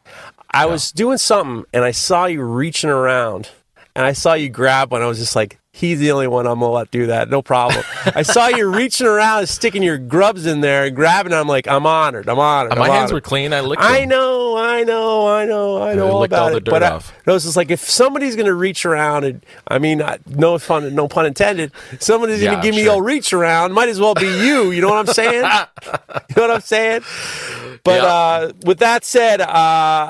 I 0.52 0.66
was 0.66 0.92
doing 0.92 1.18
something, 1.18 1.64
and 1.72 1.86
I 1.86 1.92
saw 1.92 2.26
you 2.26 2.42
reaching 2.42 2.90
around, 2.90 3.50
and 3.96 4.06
I 4.06 4.12
saw 4.12 4.34
you 4.34 4.50
grab 4.50 4.92
one. 4.92 5.02
I 5.02 5.06
was 5.08 5.20
just 5.20 5.36
like, 5.38 5.59
"He's 5.72 6.00
the 6.00 6.12
only 6.12 6.28
one 6.28 6.46
I'm 6.48 6.60
gonna 6.60 6.72
let 6.72 6.92
do 6.92 7.08
that. 7.08 7.30
No 7.30 7.42
problem." 7.42 7.84
I 8.16 8.22
saw 8.24 8.48
you 8.48 8.68
reaching 8.74 9.08
around, 9.08 9.40
and 9.40 9.50
sticking 9.50 9.84
your 9.84 9.98
grubs 9.98 10.46
in 10.46 10.62
there, 10.62 10.86
and 10.86 10.96
grabbing. 10.96 11.34
I'm 11.34 11.48
like, 11.48 11.68
"I'm 11.68 11.86
honored. 11.86 12.28
I'm 12.30 12.40
honored." 12.40 12.78
my 12.78 12.86
I'm 12.86 12.92
hands 12.92 13.12
honored." 13.12 13.14
were 13.14 13.22
clean. 13.22 13.54
I 13.54 13.62
licked 13.62 13.82
I 13.82 14.02
them. 14.02 14.10
know, 14.10 14.58
I 14.58 14.84
know, 14.84 15.28
I 15.28 15.46
know, 15.46 15.82
I 15.82 15.94
know 15.94 16.08
I 16.08 16.12
all 16.12 16.24
about 16.24 16.42
all 16.44 16.50
the 16.52 16.58
it. 16.58 16.64
dirt 16.66 16.72
but 16.72 16.84
I, 16.84 16.90
off. 16.92 17.14
I 17.28 17.32
was 17.32 17.44
just 17.44 17.56
like, 17.56 17.70
if 17.72 17.82
somebody's 17.82 18.36
going 18.36 18.46
to 18.48 18.54
reach 18.56 18.86
around, 18.86 19.24
and 19.26 19.46
I 19.68 19.80
mean, 19.80 20.02
I- 20.02 20.20
no 20.28 20.58
fun, 20.58 20.94
no 20.96 21.08
pun 21.08 21.26
intended. 21.26 21.72
Somebody's 22.00 22.44
gonna 22.44 22.62
give 22.62 22.76
me 22.76 22.84
sure. 22.84 23.00
a 23.00 23.02
reach 23.04 23.34
around. 23.34 23.74
Might 23.74 23.90
as 23.90 24.00
well 24.00 24.14
be 24.16 24.28
you. 24.28 24.72
You 24.72 24.82
know 24.82 24.90
what 24.90 25.08
I'm 25.08 25.14
saying? 25.14 25.34
you 25.84 26.36
know 26.36 26.42
what 26.48 26.52
I'm 26.52 26.62
saying? 26.62 27.02
But 27.84 28.02
Yeah. 28.04 28.08
uh, 28.08 28.52
with 28.66 28.80
that 28.80 29.06
said, 29.06 29.42
uh, 29.42 29.48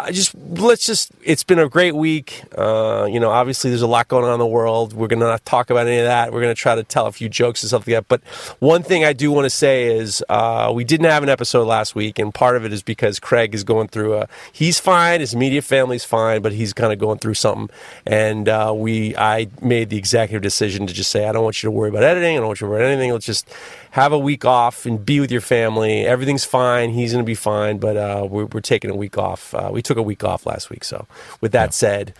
I 0.05 0.09
just 0.11 0.33
let's 0.35 0.85
just. 0.85 1.11
It's 1.23 1.43
been 1.43 1.59
a 1.59 1.69
great 1.69 1.95
week. 1.95 2.41
Uh, 2.57 3.07
you 3.09 3.19
know, 3.19 3.29
obviously 3.29 3.69
there's 3.69 3.81
a 3.83 3.87
lot 3.87 4.07
going 4.07 4.23
on 4.25 4.33
in 4.33 4.39
the 4.39 4.47
world. 4.47 4.93
We're 4.93 5.07
to 5.07 5.39
talk 5.49 5.69
about 5.69 5.87
any 5.87 5.97
of 5.97 6.05
that. 6.05 6.31
We're 6.31 6.41
going 6.41 6.53
to 6.53 6.61
try 6.61 6.75
to 6.75 6.83
tell 6.83 7.07
a 7.07 7.11
few 7.11 7.27
jokes 7.27 7.63
and 7.63 7.69
stuff 7.69 7.87
like 7.87 7.95
that. 7.95 8.07
But 8.07 8.21
one 8.59 8.83
thing 8.83 9.03
I 9.03 9.13
do 9.13 9.31
want 9.31 9.45
to 9.45 9.49
say 9.49 9.97
is 9.97 10.23
uh, 10.29 10.71
we 10.73 10.83
didn't 10.83 11.07
have 11.07 11.23
an 11.23 11.29
episode 11.29 11.65
last 11.65 11.95
week, 11.95 12.19
and 12.19 12.33
part 12.33 12.55
of 12.55 12.65
it 12.65 12.71
is 12.71 12.83
because 12.83 13.19
Craig 13.19 13.55
is 13.55 13.63
going 13.63 13.87
through 13.87 14.15
a. 14.15 14.27
He's 14.51 14.79
fine, 14.79 15.19
his 15.21 15.33
immediate 15.33 15.63
family's 15.63 16.05
fine, 16.05 16.41
but 16.41 16.53
he's 16.53 16.73
kind 16.73 16.93
of 16.93 16.99
going 16.99 17.19
through 17.19 17.33
something. 17.33 17.69
And 18.05 18.47
uh, 18.47 18.73
we, 18.75 19.15
I 19.17 19.47
made 19.61 19.89
the 19.89 19.97
executive 19.97 20.41
decision 20.41 20.87
to 20.87 20.93
just 20.93 21.11
say, 21.11 21.27
I 21.27 21.31
don't 21.31 21.43
want 21.43 21.63
you 21.63 21.67
to 21.67 21.71
worry 21.71 21.89
about 21.89 22.03
editing. 22.03 22.35
I 22.35 22.39
don't 22.39 22.47
want 22.47 22.61
you 22.61 22.67
to 22.67 22.71
worry 22.71 22.81
about 22.81 22.91
anything. 22.91 23.11
Let's 23.11 23.25
just 23.25 23.49
have 23.91 24.13
a 24.13 24.19
week 24.19 24.45
off 24.45 24.85
and 24.85 25.03
be 25.03 25.19
with 25.19 25.31
your 25.31 25.41
family. 25.41 26.05
Everything's 26.05 26.45
fine. 26.45 26.91
He's 26.91 27.11
going 27.11 27.23
to 27.23 27.27
be 27.27 27.35
fine, 27.35 27.79
but 27.79 27.97
uh, 27.97 28.27
we're, 28.29 28.45
we're, 28.45 28.59
taking 28.61 28.91
a 28.91 28.95
week 28.95 29.17
off. 29.17 29.53
Uh, 29.55 29.69
we 29.71 29.81
took 29.81 29.97
a 29.97 30.01
week 30.01 30.23
off 30.23 30.45
last 30.45 30.69
week. 30.69 30.83
So, 30.83 31.07
with 31.41 31.53
that 31.53 31.67
yeah. 31.67 31.71
said, 31.71 32.13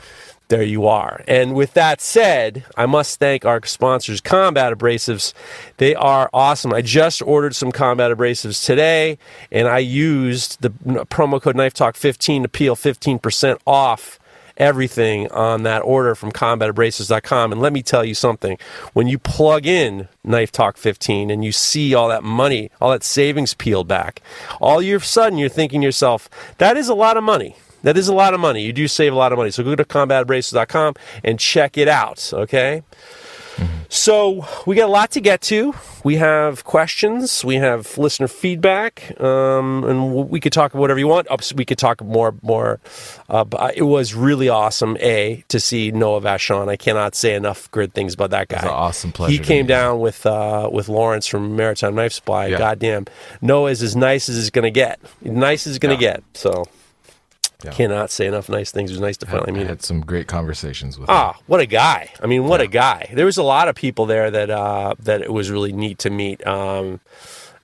there 0.50 0.64
you 0.64 0.88
are. 0.88 1.24
And 1.28 1.54
with 1.54 1.74
that 1.76 2.02
said, 2.02 2.66
I 2.76 2.86
must 2.86 3.20
thank 3.20 3.46
our 3.46 3.64
sponsors, 3.66 4.20
Combat 4.20 4.74
Abrasives. 4.74 5.34
They 5.78 5.96
are 5.96 6.30
awesome. 6.34 6.74
I 6.74 6.82
just 6.82 7.22
ordered 7.22 7.56
some 7.56 7.72
Combat 7.72 8.12
Abrasives 8.12 8.66
today, 8.66 9.18
and 9.52 9.68
I 9.68 9.80
used 9.80 10.62
the 10.62 10.72
promo 10.72 11.42
code 11.42 11.56
Knife 11.56 11.74
Talk 11.74 11.96
15 11.96 12.44
to 12.44 12.50
peel 12.50 12.76
15% 12.76 13.60
off 13.66 14.20
everything 14.58 15.32
on 15.32 15.64
that 15.64 15.80
order 15.80 16.16
from 16.16 16.32
combatabrasives.com. 16.32 17.52
And 17.52 17.62
let 17.62 17.72
me 17.72 17.82
tell 17.82 18.04
you 18.04 18.14
something 18.14 18.58
when 18.94 19.08
you 19.08 19.18
plug 19.18 19.66
in 19.66 20.10
Knife 20.24 20.52
Talk 20.52 20.78
15 20.78 21.30
and 21.32 21.46
you 21.46 21.52
see 21.52 21.94
all 21.94 22.10
that 22.10 22.24
money, 22.24 22.70
all 22.82 22.92
that 22.92 23.04
savings 23.04 23.54
peeled 23.54 23.88
back, 23.88 24.22
all 24.60 24.80
of 24.80 24.86
a 24.86 25.00
sudden 25.00 25.38
you're 25.40 25.48
thinking 25.48 25.82
to 25.82 25.86
yourself, 25.86 26.30
that 26.58 26.76
is 26.76 26.90
a 26.90 26.96
lot 26.96 27.18
of 27.18 27.24
money. 27.24 27.56
That 27.84 27.98
is 27.98 28.08
a 28.08 28.14
lot 28.14 28.34
of 28.34 28.40
money. 28.40 28.64
You 28.64 28.74
do 28.74 28.88
save 28.88 29.14
a 29.14 29.16
lot 29.16 29.32
of 29.32 29.38
money. 29.38 29.52
So 29.52 29.64
go 29.64 29.76
to 29.76 29.86
combatabrasives.com 29.86 30.96
and 31.24 31.40
check 31.40 31.78
it 31.78 31.88
out, 31.88 32.32
okay? 32.34 32.84
So 33.92 34.46
we 34.68 34.76
got 34.76 34.88
a 34.88 34.92
lot 34.92 35.12
to 35.12 35.20
get 35.20 35.42
to. 35.42 35.74
We 36.04 36.18
have 36.18 36.64
questions, 36.64 37.44
we 37.44 37.56
have 37.56 37.98
listener 37.98 38.28
feedback, 38.28 39.20
um, 39.20 39.84
and 39.84 40.30
we 40.30 40.40
could 40.40 40.54
talk 40.54 40.74
about 40.74 40.80
whatever 40.80 41.00
you 41.00 41.08
want. 41.08 41.28
We 41.56 41.66
could 41.66 41.80
talk 41.80 42.02
more, 42.04 42.36
more. 42.44 42.80
Uh, 43.28 43.46
it 43.76 43.82
was 43.82 44.14
really 44.14 44.48
awesome. 44.48 44.96
A 45.00 45.44
to 45.48 45.60
see 45.60 45.92
Noah 45.92 46.22
Vachon. 46.22 46.70
I 46.70 46.78
cannot 46.78 47.16
say 47.16 47.34
enough 47.34 47.70
good 47.72 47.94
things 47.94 48.14
about 48.14 48.30
that 48.30 48.48
guy. 48.48 48.66
awesome 48.68 49.12
pleasure. 49.12 49.32
He 49.32 49.40
came 49.40 49.66
down 49.66 50.00
with 50.00 50.24
uh, 50.26 50.70
with 50.72 50.88
Lawrence 50.88 51.26
from 51.26 51.56
Maritime 51.56 51.96
Knife 51.96 52.14
Supply. 52.14 52.48
Yeah. 52.48 52.60
Goddamn, 52.60 53.08
Noah 53.42 53.72
is 53.72 53.82
as 53.82 53.96
nice 53.96 54.30
as 54.30 54.38
it's 54.38 54.52
going 54.52 54.64
to 54.64 54.72
get. 54.72 55.00
Nice 55.24 55.66
as 55.66 55.76
it's 55.76 55.80
going 55.80 55.98
to 55.98 56.04
yeah. 56.04 56.18
get. 56.18 56.24
So 56.36 56.66
yeah. 57.64 57.72
Cannot 57.72 58.10
say 58.10 58.26
enough 58.26 58.48
nice 58.48 58.72
things. 58.72 58.90
It 58.90 58.94
was 58.94 59.02
nice 59.02 59.18
to 59.18 59.26
finally 59.26 59.52
meet 59.52 59.64
him. 59.64 59.68
Had 59.68 59.84
some 59.84 60.00
great 60.00 60.28
conversations 60.28 60.98
with 60.98 61.10
ah, 61.10 61.34
him. 61.34 61.44
what 61.48 61.60
a 61.60 61.66
guy! 61.66 62.10
I 62.24 62.26
mean, 62.26 62.46
what 62.46 62.62
yeah. 62.62 62.68
a 62.68 62.70
guy. 62.70 63.10
There 63.14 63.26
was 63.26 63.38
a 63.38 63.44
lot 63.44 63.68
of 63.68 63.76
people 63.76 64.06
there 64.06 64.32
that 64.32 64.50
uh, 64.50 64.96
that 65.00 65.22
it 65.22 65.34
was 65.34 65.52
really 65.52 65.74
neat 65.74 66.00
to 66.00 66.10
meet, 66.10 66.46
um, 66.48 67.02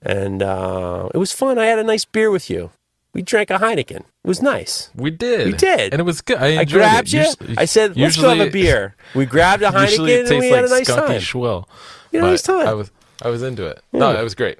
and 0.01 0.43
uh, 0.43 1.10
it 1.13 1.17
was 1.17 1.31
fun. 1.31 1.58
I 1.58 1.67
had 1.67 1.79
a 1.79 1.84
nice 1.84 2.03
beer 2.03 2.29
with 2.29 2.49
you. 2.49 2.71
We 3.13 3.21
drank 3.21 3.49
a 3.49 3.58
Heineken. 3.58 4.01
It 4.01 4.05
was 4.25 4.41
nice. 4.41 4.89
We 4.95 5.12
did. 5.12 5.47
We 5.47 5.53
did, 5.53 5.93
and 5.93 6.01
it 6.01 6.03
was 6.03 6.19
good. 6.19 6.39
I, 6.39 6.60
I 6.60 6.65
grabbed 6.65 7.08
it. 7.08 7.13
you. 7.13 7.19
Usually, 7.19 7.58
I 7.58 7.63
said, 7.63 7.95
"Let's 7.95 8.17
go 8.17 8.36
have 8.36 8.45
a 8.45 8.51
beer." 8.51 8.95
We 9.15 9.25
grabbed 9.25 9.63
a 9.63 9.67
Heineken 9.71 10.29
and 10.29 10.39
we 10.39 10.49
had 10.49 10.65
a 10.65 10.69
nice 10.69 10.88
time. 10.88 11.21
Schwill. 11.21 11.69
You 12.12 12.19
had 12.19 12.27
a 12.27 12.31
nice 12.31 12.41
time. 12.41 12.67
I 12.67 12.73
was 12.73 12.91
I 13.21 13.29
was 13.29 13.41
into 13.43 13.65
it. 13.65 13.81
Yeah. 13.93 13.99
No, 14.01 14.19
it 14.19 14.23
was 14.23 14.36
great. 14.36 14.60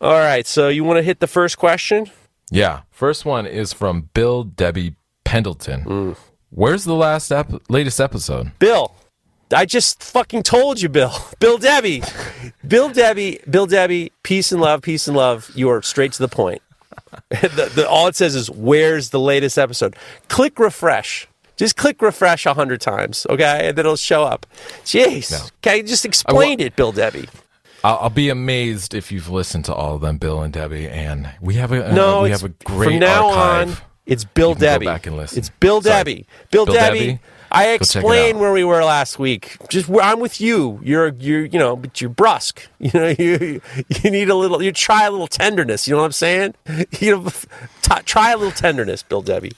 All 0.00 0.18
right, 0.18 0.44
so 0.44 0.68
you 0.68 0.82
want 0.82 0.98
to 0.98 1.02
hit 1.02 1.20
the 1.20 1.28
first 1.28 1.56
question? 1.56 2.10
Yeah. 2.50 2.82
First 2.90 3.24
one 3.24 3.46
is 3.46 3.72
from 3.72 4.10
Bill 4.14 4.44
Debbie 4.44 4.96
Pendleton. 5.24 5.84
Mm. 5.84 6.16
Where's 6.50 6.84
the 6.84 6.94
last 6.94 7.32
ep- 7.32 7.62
latest 7.68 8.00
episode? 8.00 8.52
Bill, 8.58 8.94
I 9.52 9.64
just 9.66 10.02
fucking 10.02 10.44
told 10.44 10.80
you, 10.80 10.88
Bill. 10.88 11.12
Bill 11.40 11.58
Debbie. 11.58 12.02
Bill 12.66 12.90
Debbie. 12.90 13.40
Bill 13.48 13.66
Debbie. 13.66 14.12
Peace 14.22 14.52
and 14.52 14.60
love. 14.60 14.82
Peace 14.82 15.08
and 15.08 15.16
love. 15.16 15.50
You 15.54 15.68
are 15.70 15.82
straight 15.82 16.12
to 16.12 16.22
the 16.22 16.28
point. 16.28 16.62
the, 17.30 17.70
the, 17.74 17.88
all 17.88 18.06
it 18.06 18.16
says 18.16 18.34
is, 18.34 18.50
"Where's 18.50 19.10
the 19.10 19.20
latest 19.20 19.58
episode?" 19.58 19.96
Click 20.28 20.58
refresh. 20.58 21.28
Just 21.56 21.76
click 21.76 22.02
refresh 22.02 22.46
a 22.46 22.54
hundred 22.54 22.80
times, 22.80 23.26
okay, 23.30 23.68
and 23.68 23.78
then 23.78 23.84
it'll 23.86 23.96
show 23.96 24.24
up. 24.24 24.46
Jeez, 24.84 25.30
no. 25.30 25.38
okay, 25.58 25.82
just 25.82 26.04
explain 26.04 26.58
it, 26.58 26.74
Bill 26.74 26.90
Debbie. 26.90 27.28
I'll, 27.84 27.98
I'll, 28.00 28.10
be 28.10 28.30
amazed 28.30 28.94
if 28.94 29.12
you've 29.12 29.28
listened 29.28 29.66
to 29.66 29.74
all 29.74 29.96
of 29.96 30.00
them, 30.00 30.16
Bill 30.16 30.40
and 30.40 30.50
Debbie, 30.52 30.88
and 30.88 31.28
we 31.40 31.56
have 31.56 31.70
a 31.70 31.92
no, 31.92 32.20
uh, 32.20 32.22
we 32.22 32.30
have 32.30 32.42
a 32.42 32.48
great 32.48 32.92
from 32.92 32.98
now 32.98 33.28
archive. 33.28 33.80
on. 33.80 33.86
It's 34.06 34.24
Bill 34.24 34.54
Debbie. 34.54 34.86
back 34.86 35.06
and 35.06 35.16
listen. 35.16 35.38
It's 35.38 35.50
Bill 35.50 35.82
Sorry. 35.82 35.94
Debbie. 35.94 36.26
Bill, 36.50 36.64
Bill 36.64 36.74
Debbie. 36.74 36.98
Debbie. 36.98 37.20
I 37.52 37.68
explained 37.68 38.40
where 38.40 38.52
we 38.52 38.64
were 38.64 38.82
last 38.82 39.18
week. 39.18 39.56
Just 39.68 39.88
I'm 39.90 40.18
with 40.18 40.40
you. 40.40 40.80
You're 40.82 41.08
you're 41.18 41.44
you 41.44 41.58
know, 41.58 41.76
but 41.76 42.00
you're 42.00 42.10
brusque. 42.10 42.66
You 42.78 42.90
know, 42.92 43.14
you 43.18 43.60
you 44.02 44.10
need 44.10 44.28
a 44.28 44.34
little. 44.34 44.62
You 44.62 44.72
try 44.72 45.06
a 45.06 45.10
little 45.10 45.26
tenderness. 45.26 45.86
You 45.86 45.92
know 45.94 46.00
what 46.00 46.06
I'm 46.06 46.12
saying? 46.12 46.54
You 47.00 47.16
know, 47.16 47.28
t- 47.82 48.02
try 48.04 48.32
a 48.32 48.36
little 48.36 48.52
tenderness, 48.52 49.02
Bill 49.02 49.22
Debbie. 49.22 49.52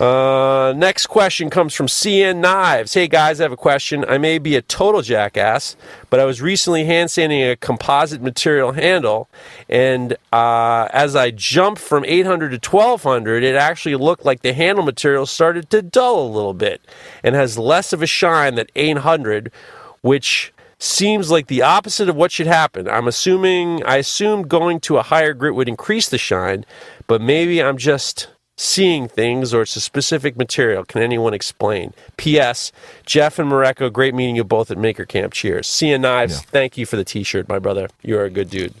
Uh, 0.00 0.72
next 0.78 1.08
question 1.08 1.50
comes 1.50 1.74
from 1.74 1.86
CN 1.86 2.38
Knives. 2.38 2.94
Hey 2.94 3.06
guys, 3.06 3.38
I 3.38 3.44
have 3.44 3.52
a 3.52 3.56
question. 3.56 4.02
I 4.08 4.16
may 4.16 4.38
be 4.38 4.56
a 4.56 4.62
total 4.62 5.02
jackass, 5.02 5.76
but 6.08 6.18
I 6.18 6.24
was 6.24 6.40
recently 6.40 6.86
hand 6.86 7.10
sanding 7.10 7.42
a 7.42 7.54
composite 7.54 8.22
material 8.22 8.72
handle, 8.72 9.28
and 9.68 10.16
uh, 10.32 10.88
as 10.90 11.14
I 11.14 11.30
jumped 11.30 11.82
from 11.82 12.06
800 12.06 12.62
to 12.62 12.70
1200, 12.70 13.44
it 13.44 13.54
actually 13.54 13.94
looked 13.94 14.24
like 14.24 14.40
the 14.40 14.54
handle 14.54 14.86
material 14.86 15.26
started 15.26 15.68
to 15.68 15.82
dull 15.82 16.26
a 16.26 16.32
little 16.32 16.54
bit 16.54 16.80
and 17.22 17.34
has 17.34 17.58
less 17.58 17.92
of 17.92 18.00
a 18.00 18.06
shine 18.06 18.54
than 18.54 18.68
800, 18.74 19.52
which 20.00 20.54
seems 20.78 21.30
like 21.30 21.48
the 21.48 21.60
opposite 21.60 22.08
of 22.08 22.16
what 22.16 22.32
should 22.32 22.46
happen. 22.46 22.88
I'm 22.88 23.06
assuming 23.06 23.84
I 23.84 23.96
assumed 23.96 24.48
going 24.48 24.80
to 24.80 24.96
a 24.96 25.02
higher 25.02 25.34
grit 25.34 25.54
would 25.54 25.68
increase 25.68 26.08
the 26.08 26.16
shine, 26.16 26.64
but 27.06 27.20
maybe 27.20 27.62
I'm 27.62 27.76
just 27.76 28.28
seeing 28.60 29.08
things 29.08 29.54
or 29.54 29.62
it's 29.62 29.74
a 29.74 29.80
specific 29.80 30.36
material. 30.36 30.84
Can 30.84 31.02
anyone 31.02 31.32
explain? 31.32 31.94
P.S. 32.18 32.72
Geoff 33.06 33.38
and 33.38 33.50
Mareko, 33.50 33.90
great 33.90 34.14
meeting 34.14 34.36
you 34.36 34.44
both 34.44 34.70
at 34.70 34.76
Maker 34.76 35.06
Camp. 35.06 35.32
Cheers. 35.32 35.66
CN 35.66 36.02
Knives, 36.02 36.34
yeah. 36.34 36.50
thank 36.50 36.76
you 36.76 36.84
for 36.84 36.96
the 36.96 37.04
t 37.04 37.22
shirt, 37.22 37.48
my 37.48 37.58
brother. 37.58 37.88
You're 38.02 38.24
a 38.24 38.30
good 38.30 38.50
dude. 38.50 38.74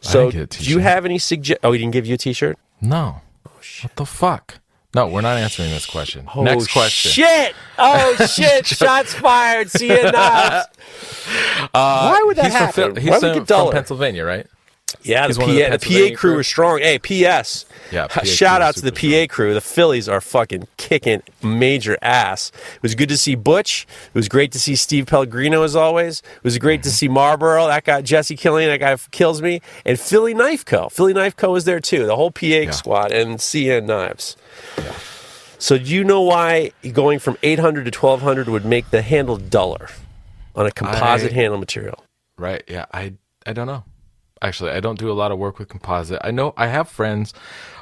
So, 0.00 0.30
do 0.30 0.46
you 0.60 0.78
have 0.78 1.04
any 1.04 1.18
suggest? 1.18 1.60
Oh, 1.62 1.72
he 1.72 1.78
didn't 1.78 1.92
give 1.92 2.06
you 2.06 2.14
a 2.14 2.18
t 2.18 2.32
shirt? 2.32 2.58
No. 2.80 3.20
Oh, 3.46 3.50
what 3.82 3.96
the 3.96 4.06
fuck? 4.06 4.58
No, 4.94 5.06
we're 5.06 5.20
not 5.20 5.38
answering 5.38 5.70
this 5.70 5.86
question. 5.86 6.28
Oh, 6.34 6.42
Next 6.42 6.70
question. 6.70 7.12
Shit! 7.12 7.54
Oh 7.78 8.14
shit! 8.26 8.66
Shots 8.66 9.14
fired. 9.14 9.68
CN 9.68 10.12
Knives. 10.12 10.66
Uh, 11.74 12.10
Why 12.10 12.22
would 12.26 12.36
that 12.36 12.46
he's 12.46 12.54
happen? 12.54 12.94
From, 12.94 13.02
he's 13.02 13.18
from, 13.18 13.46
from 13.46 13.70
Pennsylvania, 13.70 14.24
right? 14.24 14.46
Yeah, 15.02 15.26
the, 15.28 15.34
PA, 15.34 15.76
the, 15.76 16.10
PA 16.10 16.16
crew 16.16 16.38
is 16.38 16.46
strong. 16.46 16.78
Hey, 16.78 16.98
P.S. 16.98 17.64
Yeah, 17.90 18.06
PA 18.10 18.24
shout 18.24 18.62
out 18.62 18.74
to 18.76 18.82
the 18.82 18.92
PA 18.92 18.98
strong. 18.98 19.28
crew. 19.28 19.54
The 19.54 19.60
Phillies 19.60 20.08
are 20.08 20.20
fucking 20.20 20.68
kicking 20.76 21.22
major 21.42 21.96
ass. 22.02 22.52
It 22.76 22.82
was 22.82 22.94
good 22.94 23.08
to 23.08 23.16
see 23.16 23.34
Butch. 23.34 23.86
It 24.06 24.14
was 24.14 24.28
great 24.28 24.52
to 24.52 24.60
see 24.60 24.76
Steve 24.76 25.06
Pellegrino 25.06 25.62
as 25.62 25.74
always. 25.74 26.20
It 26.36 26.44
was 26.44 26.58
great 26.58 26.80
mm-hmm. 26.80 26.88
to 26.88 26.90
see 26.90 27.08
Marlboro. 27.08 27.66
That 27.66 27.84
guy 27.84 28.02
Jesse 28.02 28.36
Killian. 28.36 28.70
That 28.70 28.78
guy 28.80 28.96
kills 29.10 29.42
me. 29.42 29.60
And 29.84 29.98
Philly 29.98 30.34
Knife 30.34 30.64
Co. 30.64 30.88
Philly 30.88 31.12
Knife 31.12 31.36
Co. 31.36 31.52
was 31.52 31.64
there 31.64 31.80
too. 31.80 32.06
The 32.06 32.16
whole 32.16 32.30
PA 32.30 32.46
yeah. 32.46 32.70
squad 32.70 33.12
and 33.12 33.38
CN 33.38 33.86
Knives. 33.86 34.36
Yeah. 34.78 34.94
So 35.58 35.78
do 35.78 35.84
you 35.84 36.02
know 36.02 36.22
why 36.22 36.72
going 36.92 37.20
from 37.20 37.36
800 37.42 37.84
to 37.84 37.96
1200 37.96 38.48
would 38.48 38.64
make 38.64 38.90
the 38.90 39.00
handle 39.00 39.36
duller 39.36 39.88
on 40.56 40.66
a 40.66 40.72
composite 40.72 41.32
I, 41.32 41.34
handle 41.34 41.58
material? 41.58 42.04
Right. 42.36 42.64
Yeah. 42.66 42.86
I 42.92 43.14
I 43.46 43.52
don't 43.52 43.66
know 43.66 43.84
actually. 44.42 44.72
I 44.72 44.80
don't 44.80 44.98
do 44.98 45.10
a 45.10 45.14
lot 45.14 45.32
of 45.32 45.38
work 45.38 45.58
with 45.58 45.68
composite. 45.68 46.20
I 46.22 46.30
know 46.30 46.52
I 46.56 46.66
have 46.66 46.88
friends. 46.88 47.32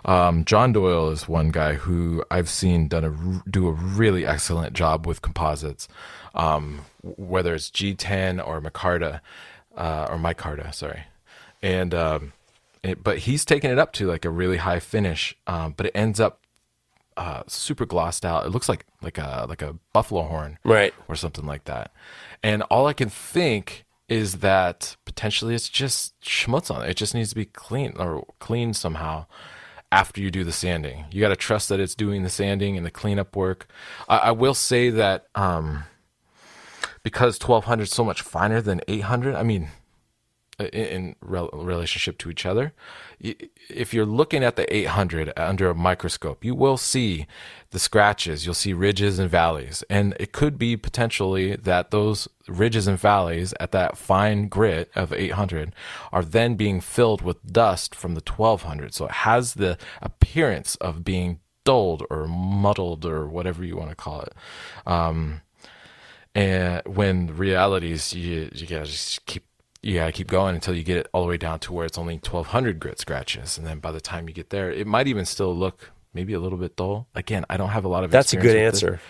Um, 0.05 0.45
John 0.45 0.73
Doyle 0.73 1.11
is 1.11 1.29
one 1.29 1.51
guy 1.51 1.75
who 1.75 2.25
I've 2.31 2.49
seen 2.49 2.87
done 2.87 3.05
a 3.05 3.51
do 3.51 3.69
a 3.69 3.73
really 3.73 4.25
excellent 4.25 4.75
job 4.75 5.07
with 5.07 5.23
composites, 5.23 5.89
um, 6.35 6.85
whether 7.03 7.55
it's 7.55 7.71
G10 7.71 8.47
or 8.47 8.61
Micarta 8.61 9.21
uh, 9.77 10.07
or 10.11 10.17
Micarta, 10.17 10.73
sorry, 10.73 11.05
and 11.63 11.95
um, 11.95 12.33
it, 12.83 13.03
but 13.03 13.19
he's 13.19 13.45
taken 13.45 13.71
it 13.71 13.79
up 13.79 13.93
to 13.95 14.07
like 14.07 14.25
a 14.25 14.31
really 14.31 14.59
high 14.59 14.81
finish, 14.81 15.37
um, 15.47 15.75
but 15.77 15.87
it 15.87 15.93
ends 15.95 16.21
up 16.21 16.41
uh, 17.17 17.43
super 17.47 17.85
glossed 17.85 18.25
out. 18.25 18.47
It 18.47 18.51
looks 18.51 18.69
like 18.69 18.87
like 19.03 19.19
a 19.19 19.47
like 19.49 19.63
a 19.63 19.77
buffalo 19.93 20.23
horn, 20.23 20.59
right, 20.65 20.95
or 21.09 21.17
something 21.17 21.47
like 21.47 21.65
that. 21.65 21.93
And 22.43 22.63
all 22.65 22.87
I 22.87 22.95
can 22.95 23.11
think 23.11 23.85
is 24.11 24.39
that 24.39 24.97
potentially 25.05 25.55
it's 25.55 25.69
just 25.69 26.21
schmutz 26.21 26.69
on 26.75 26.83
it. 26.83 26.91
It 26.91 26.97
just 26.97 27.15
needs 27.15 27.31
to 27.31 27.37
be 27.37 27.45
clean 27.45 27.95
or 27.97 28.27
cleaned 28.41 28.75
somehow 28.75 29.27
after 29.93 30.21
you 30.21 30.33
do 30.33 30.43
the 30.43 30.53
sanding. 30.53 31.05
You 31.13 31.21
got 31.21 31.29
to 31.29 31.37
trust 31.37 31.69
that 31.69 31.79
it's 31.79 31.95
doing 31.95 32.25
the 32.25 32.29
sanding 32.29 32.77
and 32.77 32.85
the 32.85 32.91
cleanup 32.91 33.37
work. 33.37 33.69
I, 34.09 34.17
I 34.19 34.31
will 34.33 34.55
say 34.55 34.91
that 34.91 35.29
um, 35.37 35.85
because 37.05 37.41
1200 37.41 37.85
is 37.85 37.91
so 37.91 38.05
much 38.05 38.21
finer 38.21 38.61
than 38.61 38.81
800, 38.89 39.37
I 39.37 39.45
mean, 39.45 39.69
in, 40.59 40.67
in 40.67 41.17
rel- 41.21 41.51
relationship 41.53 42.19
to 42.19 42.31
each 42.31 42.45
other. 42.45 42.73
If 43.21 43.95
you're 43.95 44.07
looking 44.07 44.43
at 44.43 44.57
the 44.57 44.73
800 44.75 45.33
under 45.37 45.71
a 45.71 45.75
microscope, 45.75 46.45
you 46.45 46.55
will 46.57 46.77
see 46.77 47.27
the 47.71 47.79
scratches. 47.79 48.45
You'll 48.45 48.55
see 48.55 48.73
ridges 48.73 49.19
and 49.19 49.31
valleys, 49.31 49.85
and 49.89 50.17
it 50.19 50.33
could 50.33 50.59
be 50.59 50.77
potentially 50.77 51.57
that 51.57 51.91
those 51.91 52.29
ridges 52.49 52.87
and 52.87 52.99
valleys 52.99 53.55
at 53.61 53.73
that 53.73 53.97
fine 53.97 54.49
grit 54.49 54.91
of 54.95 55.13
800 55.13 55.73
are 56.13 56.25
then 56.25 56.57
being 56.57 56.81
filled 56.81 57.23
with 57.23 57.53
dust 57.53 57.95
from 57.95 58.15
the 58.15 58.23
1200. 58.23 58.95
So 58.95 59.07
it 59.07 59.13
has 59.13 59.55
the 59.55 59.79
appearance 60.03 60.75
of 60.77 61.05
being 61.05 61.41
dulled 61.65 62.05
or 62.11 62.27
muddled 62.27 63.05
or 63.05 63.29
whatever 63.29 63.65
you 63.65 63.77
want 63.77 63.91
to 63.91 63.97
call 63.97 64.23
it. 64.23 64.35
Um, 64.87 65.43
and 66.35 66.83
when 66.87 67.37
realities 67.37 68.13
you 68.13 68.49
you 68.55 68.67
gotta 68.67 68.87
just 68.87 69.25
keep 69.27 69.45
you 69.83 69.95
gotta 69.95 70.13
keep 70.13 70.29
going 70.29 70.55
until 70.55 70.75
you 70.75 70.85
get 70.85 70.97
it 70.97 71.09
all 71.13 71.23
the 71.23 71.29
way 71.29 71.37
down 71.37 71.59
to 71.59 71.73
where 71.73 71.87
it's 71.87 71.99
only 71.99 72.15
1200 72.15 72.79
grit 72.79 73.01
scratches 73.01 73.59
and 73.59 73.67
then 73.67 73.81
by 73.81 73.91
the 73.91 74.01
time 74.01 74.29
you 74.29 74.35
get 74.35 74.51
there 74.51 74.71
it 74.71 74.87
might 74.87 75.09
even 75.09 75.25
still 75.25 75.55
look 75.55 75.91
maybe 76.15 76.33
a 76.33 76.41
little 76.41 76.59
bit 76.59 76.77
dull 76.77 77.07
again 77.15 77.45
i 77.51 77.57
don't 77.57 77.71
have 77.71 77.85
a 77.85 77.89
lot 77.89 78.05
of 78.05 78.15
experience. 78.15 78.33
That's 78.33 78.83
a 78.83 78.87
good 78.87 78.97
answer. 78.97 79.01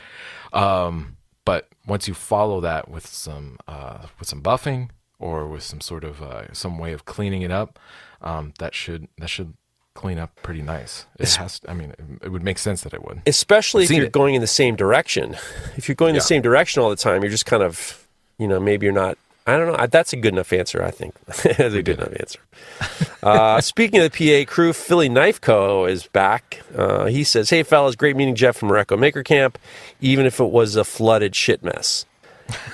um 0.52 1.16
but 1.44 1.68
once 1.86 2.06
you 2.08 2.14
follow 2.14 2.60
that 2.60 2.88
with 2.88 3.06
some 3.06 3.58
uh 3.68 4.06
with 4.18 4.28
some 4.28 4.42
buffing 4.42 4.90
or 5.18 5.46
with 5.46 5.62
some 5.62 5.80
sort 5.80 6.04
of 6.04 6.22
uh, 6.22 6.52
some 6.52 6.78
way 6.78 6.92
of 6.92 7.04
cleaning 7.04 7.42
it 7.42 7.50
up 7.50 7.78
um 8.22 8.52
that 8.58 8.74
should 8.74 9.08
that 9.18 9.28
should 9.28 9.54
clean 9.94 10.18
up 10.18 10.34
pretty 10.42 10.62
nice 10.62 11.04
it 11.18 11.28
has 11.34 11.60
i 11.68 11.74
mean 11.74 11.90
it, 11.90 12.00
it 12.22 12.28
would 12.30 12.42
make 12.44 12.58
sense 12.58 12.82
that 12.82 12.94
it 12.94 13.04
would 13.04 13.20
especially 13.26 13.84
if 13.84 13.90
you're 13.90 14.04
it. 14.06 14.12
going 14.12 14.34
in 14.34 14.40
the 14.40 14.46
same 14.46 14.76
direction. 14.76 15.36
If 15.76 15.88
you're 15.88 15.94
going 15.96 16.14
the 16.14 16.20
same 16.20 16.42
direction 16.42 16.82
all 16.82 16.90
the 16.90 16.96
time, 16.96 17.22
you're 17.22 17.30
just 17.30 17.46
kind 17.46 17.62
of, 17.62 18.06
you 18.38 18.46
know, 18.46 18.60
maybe 18.60 18.84
you're 18.84 18.92
not. 18.92 19.16
I 19.50 19.58
don't 19.58 19.66
know. 19.78 19.86
That's 19.86 20.12
a 20.12 20.16
good 20.16 20.34
enough 20.34 20.52
answer. 20.52 20.82
I 20.82 20.90
think 20.90 21.14
that's 21.26 21.74
a 21.74 21.82
good 21.82 21.98
enough 21.98 22.14
answer. 22.18 22.38
Uh, 23.22 23.60
speaking 23.60 24.00
of 24.00 24.12
the 24.12 24.44
PA 24.44 24.50
crew, 24.50 24.72
Philly 24.72 25.08
Knife 25.08 25.40
Co. 25.40 25.84
is 25.84 26.06
back. 26.06 26.60
Uh, 26.76 27.06
he 27.06 27.24
says, 27.24 27.50
"Hey 27.50 27.62
fellas, 27.62 27.96
great 27.96 28.16
meeting 28.16 28.34
Geoff 28.34 28.56
from 28.56 28.70
Mareko 28.70 28.98
Maker 28.98 29.22
Camp, 29.22 29.58
even 30.00 30.26
if 30.26 30.40
it 30.40 30.50
was 30.50 30.76
a 30.76 30.84
flooded 30.84 31.34
shit 31.34 31.62
mess." 31.62 32.06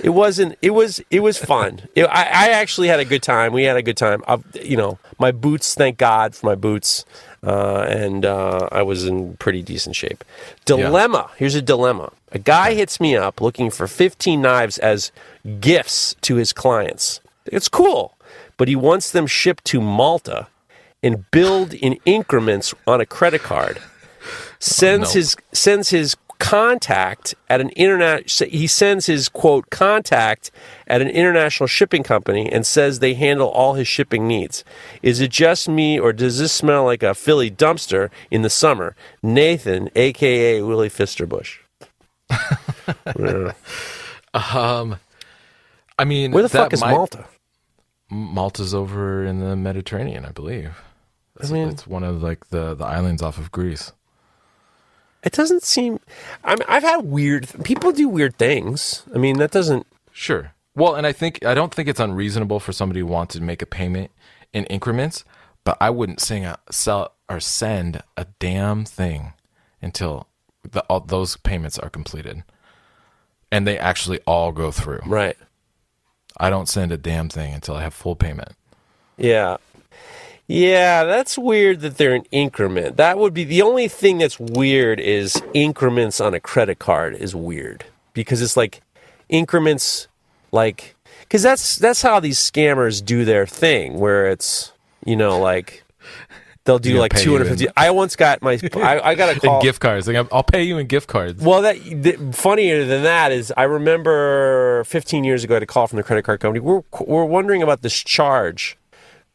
It 0.02 0.10
wasn't. 0.10 0.56
It 0.62 0.70
was. 0.70 1.02
It 1.10 1.20
was 1.20 1.38
fun. 1.38 1.82
It, 1.94 2.04
I, 2.04 2.22
I 2.22 2.48
actually 2.50 2.88
had 2.88 3.00
a 3.00 3.04
good 3.04 3.22
time. 3.22 3.52
We 3.52 3.64
had 3.64 3.76
a 3.76 3.82
good 3.82 3.96
time. 3.96 4.22
I, 4.26 4.38
you 4.54 4.76
know, 4.76 4.98
my 5.18 5.32
boots. 5.32 5.74
Thank 5.74 5.98
God 5.98 6.34
for 6.34 6.46
my 6.46 6.54
boots. 6.54 7.04
Uh, 7.46 7.86
and 7.88 8.26
uh, 8.26 8.68
I 8.72 8.82
was 8.82 9.04
in 9.04 9.36
pretty 9.36 9.62
decent 9.62 9.94
shape. 9.94 10.24
Dilemma. 10.64 11.30
Here's 11.36 11.54
a 11.54 11.62
dilemma. 11.62 12.12
A 12.32 12.40
guy 12.40 12.74
hits 12.74 12.98
me 13.00 13.16
up 13.16 13.40
looking 13.40 13.70
for 13.70 13.86
15 13.86 14.42
knives 14.42 14.78
as 14.78 15.12
gifts 15.60 16.16
to 16.22 16.34
his 16.34 16.52
clients. 16.52 17.20
It's 17.46 17.68
cool, 17.68 18.16
but 18.56 18.66
he 18.66 18.74
wants 18.74 19.12
them 19.12 19.28
shipped 19.28 19.64
to 19.66 19.80
Malta 19.80 20.48
and 21.04 21.30
billed 21.30 21.72
in 21.72 21.98
increments 22.04 22.74
on 22.84 23.00
a 23.00 23.06
credit 23.06 23.42
card. 23.42 23.78
Sends 24.58 25.14
no. 25.14 25.20
his 25.20 25.36
sends 25.52 25.90
his 25.90 26.16
contact 26.38 27.34
at 27.48 27.60
an 27.60 27.70
internet 27.70 28.30
he 28.30 28.66
sends 28.66 29.06
his 29.06 29.28
quote 29.28 29.70
contact 29.70 30.50
at 30.86 31.00
an 31.00 31.08
international 31.08 31.66
shipping 31.66 32.02
company 32.02 32.50
and 32.50 32.66
says 32.66 32.98
they 32.98 33.14
handle 33.14 33.48
all 33.48 33.74
his 33.74 33.88
shipping 33.88 34.26
needs 34.28 34.62
is 35.02 35.20
it 35.20 35.30
just 35.30 35.68
me 35.68 35.98
or 35.98 36.12
does 36.12 36.38
this 36.38 36.52
smell 36.52 36.84
like 36.84 37.02
a 37.02 37.14
philly 37.14 37.50
dumpster 37.50 38.10
in 38.30 38.42
the 38.42 38.50
summer 38.50 38.94
nathan 39.22 39.88
aka 39.96 40.60
willie 40.62 40.90
fisterbush 40.90 41.58
Yeah. 43.18 43.52
um 44.34 44.96
i 45.98 46.04
mean 46.04 46.32
where 46.32 46.42
the 46.42 46.48
fuck 46.48 46.72
is 46.72 46.80
might- 46.80 46.92
malta 46.92 47.24
Malta's 48.08 48.72
over 48.72 49.24
in 49.24 49.40
the 49.40 49.56
Mediterranean, 49.56 50.24
I 50.24 50.30
believe. 50.30 50.80
It's, 51.40 51.50
mean- 51.50 51.70
it's 51.70 51.88
one 51.88 52.04
of 52.04 52.22
like 52.22 52.50
the, 52.50 52.72
the 52.76 52.84
islands 52.84 53.20
off 53.20 53.36
of 53.36 53.50
Greece. 53.50 53.90
It 55.26 55.32
doesn't 55.32 55.62
seem 55.62 56.00
i 56.44 56.50
mean 56.50 56.64
i've 56.68 56.82
had 56.82 57.04
weird 57.04 57.46
people 57.64 57.92
do 57.92 58.08
weird 58.08 58.34
things 58.38 59.02
i 59.14 59.18
mean 59.18 59.36
that 59.36 59.50
doesn't 59.50 59.86
Sure. 60.16 60.54
Well, 60.74 60.94
and 60.94 61.06
I 61.06 61.12
think 61.12 61.44
I 61.44 61.52
don't 61.52 61.74
think 61.74 61.88
it's 61.88 62.00
unreasonable 62.00 62.58
for 62.58 62.72
somebody 62.72 63.00
to 63.00 63.06
want 63.06 63.28
to 63.30 63.42
make 63.42 63.60
a 63.60 63.66
payment 63.66 64.10
in 64.54 64.64
increments, 64.64 65.24
but 65.62 65.76
I 65.78 65.90
wouldn't 65.90 66.20
sing 66.20 66.46
a, 66.46 66.58
sell 66.70 67.12
or 67.28 67.38
send 67.38 68.02
a 68.16 68.26
damn 68.38 68.86
thing 68.86 69.34
until 69.82 70.26
the, 70.62 70.80
all 70.84 71.00
those 71.00 71.36
payments 71.36 71.78
are 71.78 71.90
completed, 71.90 72.44
and 73.52 73.66
they 73.66 73.78
actually 73.78 74.20
all 74.26 74.52
go 74.52 74.70
through. 74.70 75.00
right 75.04 75.36
I 76.38 76.48
don't 76.48 76.68
send 76.68 76.92
a 76.92 76.98
damn 76.98 77.28
thing 77.28 77.52
until 77.52 77.76
I 77.76 77.82
have 77.82 77.92
full 77.92 78.16
payment. 78.16 78.52
Yeah. 79.18 79.58
Yeah, 80.48 81.04
that's 81.04 81.36
weird 81.36 81.80
that 81.80 81.96
they're 81.98 82.14
an 82.14 82.24
increment. 82.30 82.96
That 82.96 83.18
would 83.18 83.34
be 83.34 83.44
the 83.44 83.62
only 83.62 83.88
thing 83.88 84.18
that's 84.18 84.38
weird 84.38 85.00
is 85.00 85.42
increments 85.54 86.20
on 86.20 86.34
a 86.34 86.40
credit 86.40 86.78
card 86.78 87.16
is 87.16 87.34
weird 87.34 87.84
because 88.12 88.40
it's 88.40 88.56
like 88.56 88.80
increments 89.28 90.06
like 90.52 90.94
cuz 91.28 91.42
that's 91.42 91.76
that's 91.76 92.02
how 92.02 92.20
these 92.20 92.38
scammers 92.38 93.04
do 93.04 93.24
their 93.24 93.44
thing 93.44 93.98
where 93.98 94.30
it's 94.30 94.72
you 95.04 95.16
know 95.16 95.40
like 95.40 95.82
they'll 96.64 96.78
do 96.78 96.98
like 96.98 97.12
pay 97.12 97.20
you 97.20 97.38
250 97.38 97.66
I 97.76 97.90
once 97.90 98.14
got 98.14 98.40
my 98.40 98.58
I, 98.76 99.00
I 99.00 99.14
got 99.16 99.36
a 99.36 99.40
call 99.40 99.58
In 99.58 99.62
gift 99.62 99.80
cards, 99.80 100.06
like 100.06 100.28
I'll 100.30 100.44
pay 100.44 100.62
you 100.62 100.78
in 100.78 100.86
gift 100.86 101.08
cards. 101.08 101.42
well, 101.42 101.62
that 101.62 101.76
funnier 102.34 102.84
than 102.84 103.02
that 103.02 103.32
is, 103.32 103.52
I 103.56 103.64
remember 103.64 104.84
15 104.84 105.24
years 105.24 105.42
ago, 105.42 105.54
I 105.54 105.56
had 105.56 105.62
a 105.64 105.66
call 105.66 105.88
from 105.88 105.96
the 105.96 106.04
credit 106.04 106.22
card 106.22 106.38
company. 106.38 106.60
We're 106.60 106.82
we're 107.00 107.24
wondering 107.24 107.62
about 107.62 107.82
this 107.82 108.00
charge 108.00 108.76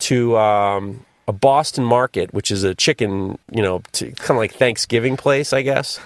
to 0.01 0.37
um, 0.37 1.05
a 1.27 1.33
Boston 1.33 1.83
Market, 1.83 2.33
which 2.33 2.51
is 2.51 2.63
a 2.63 2.75
chicken, 2.75 3.37
you 3.51 3.61
know, 3.61 3.79
kind 3.93 4.13
of 4.31 4.37
like 4.37 4.53
Thanksgiving 4.53 5.17
place, 5.17 5.53
I 5.53 5.61
guess, 5.61 5.99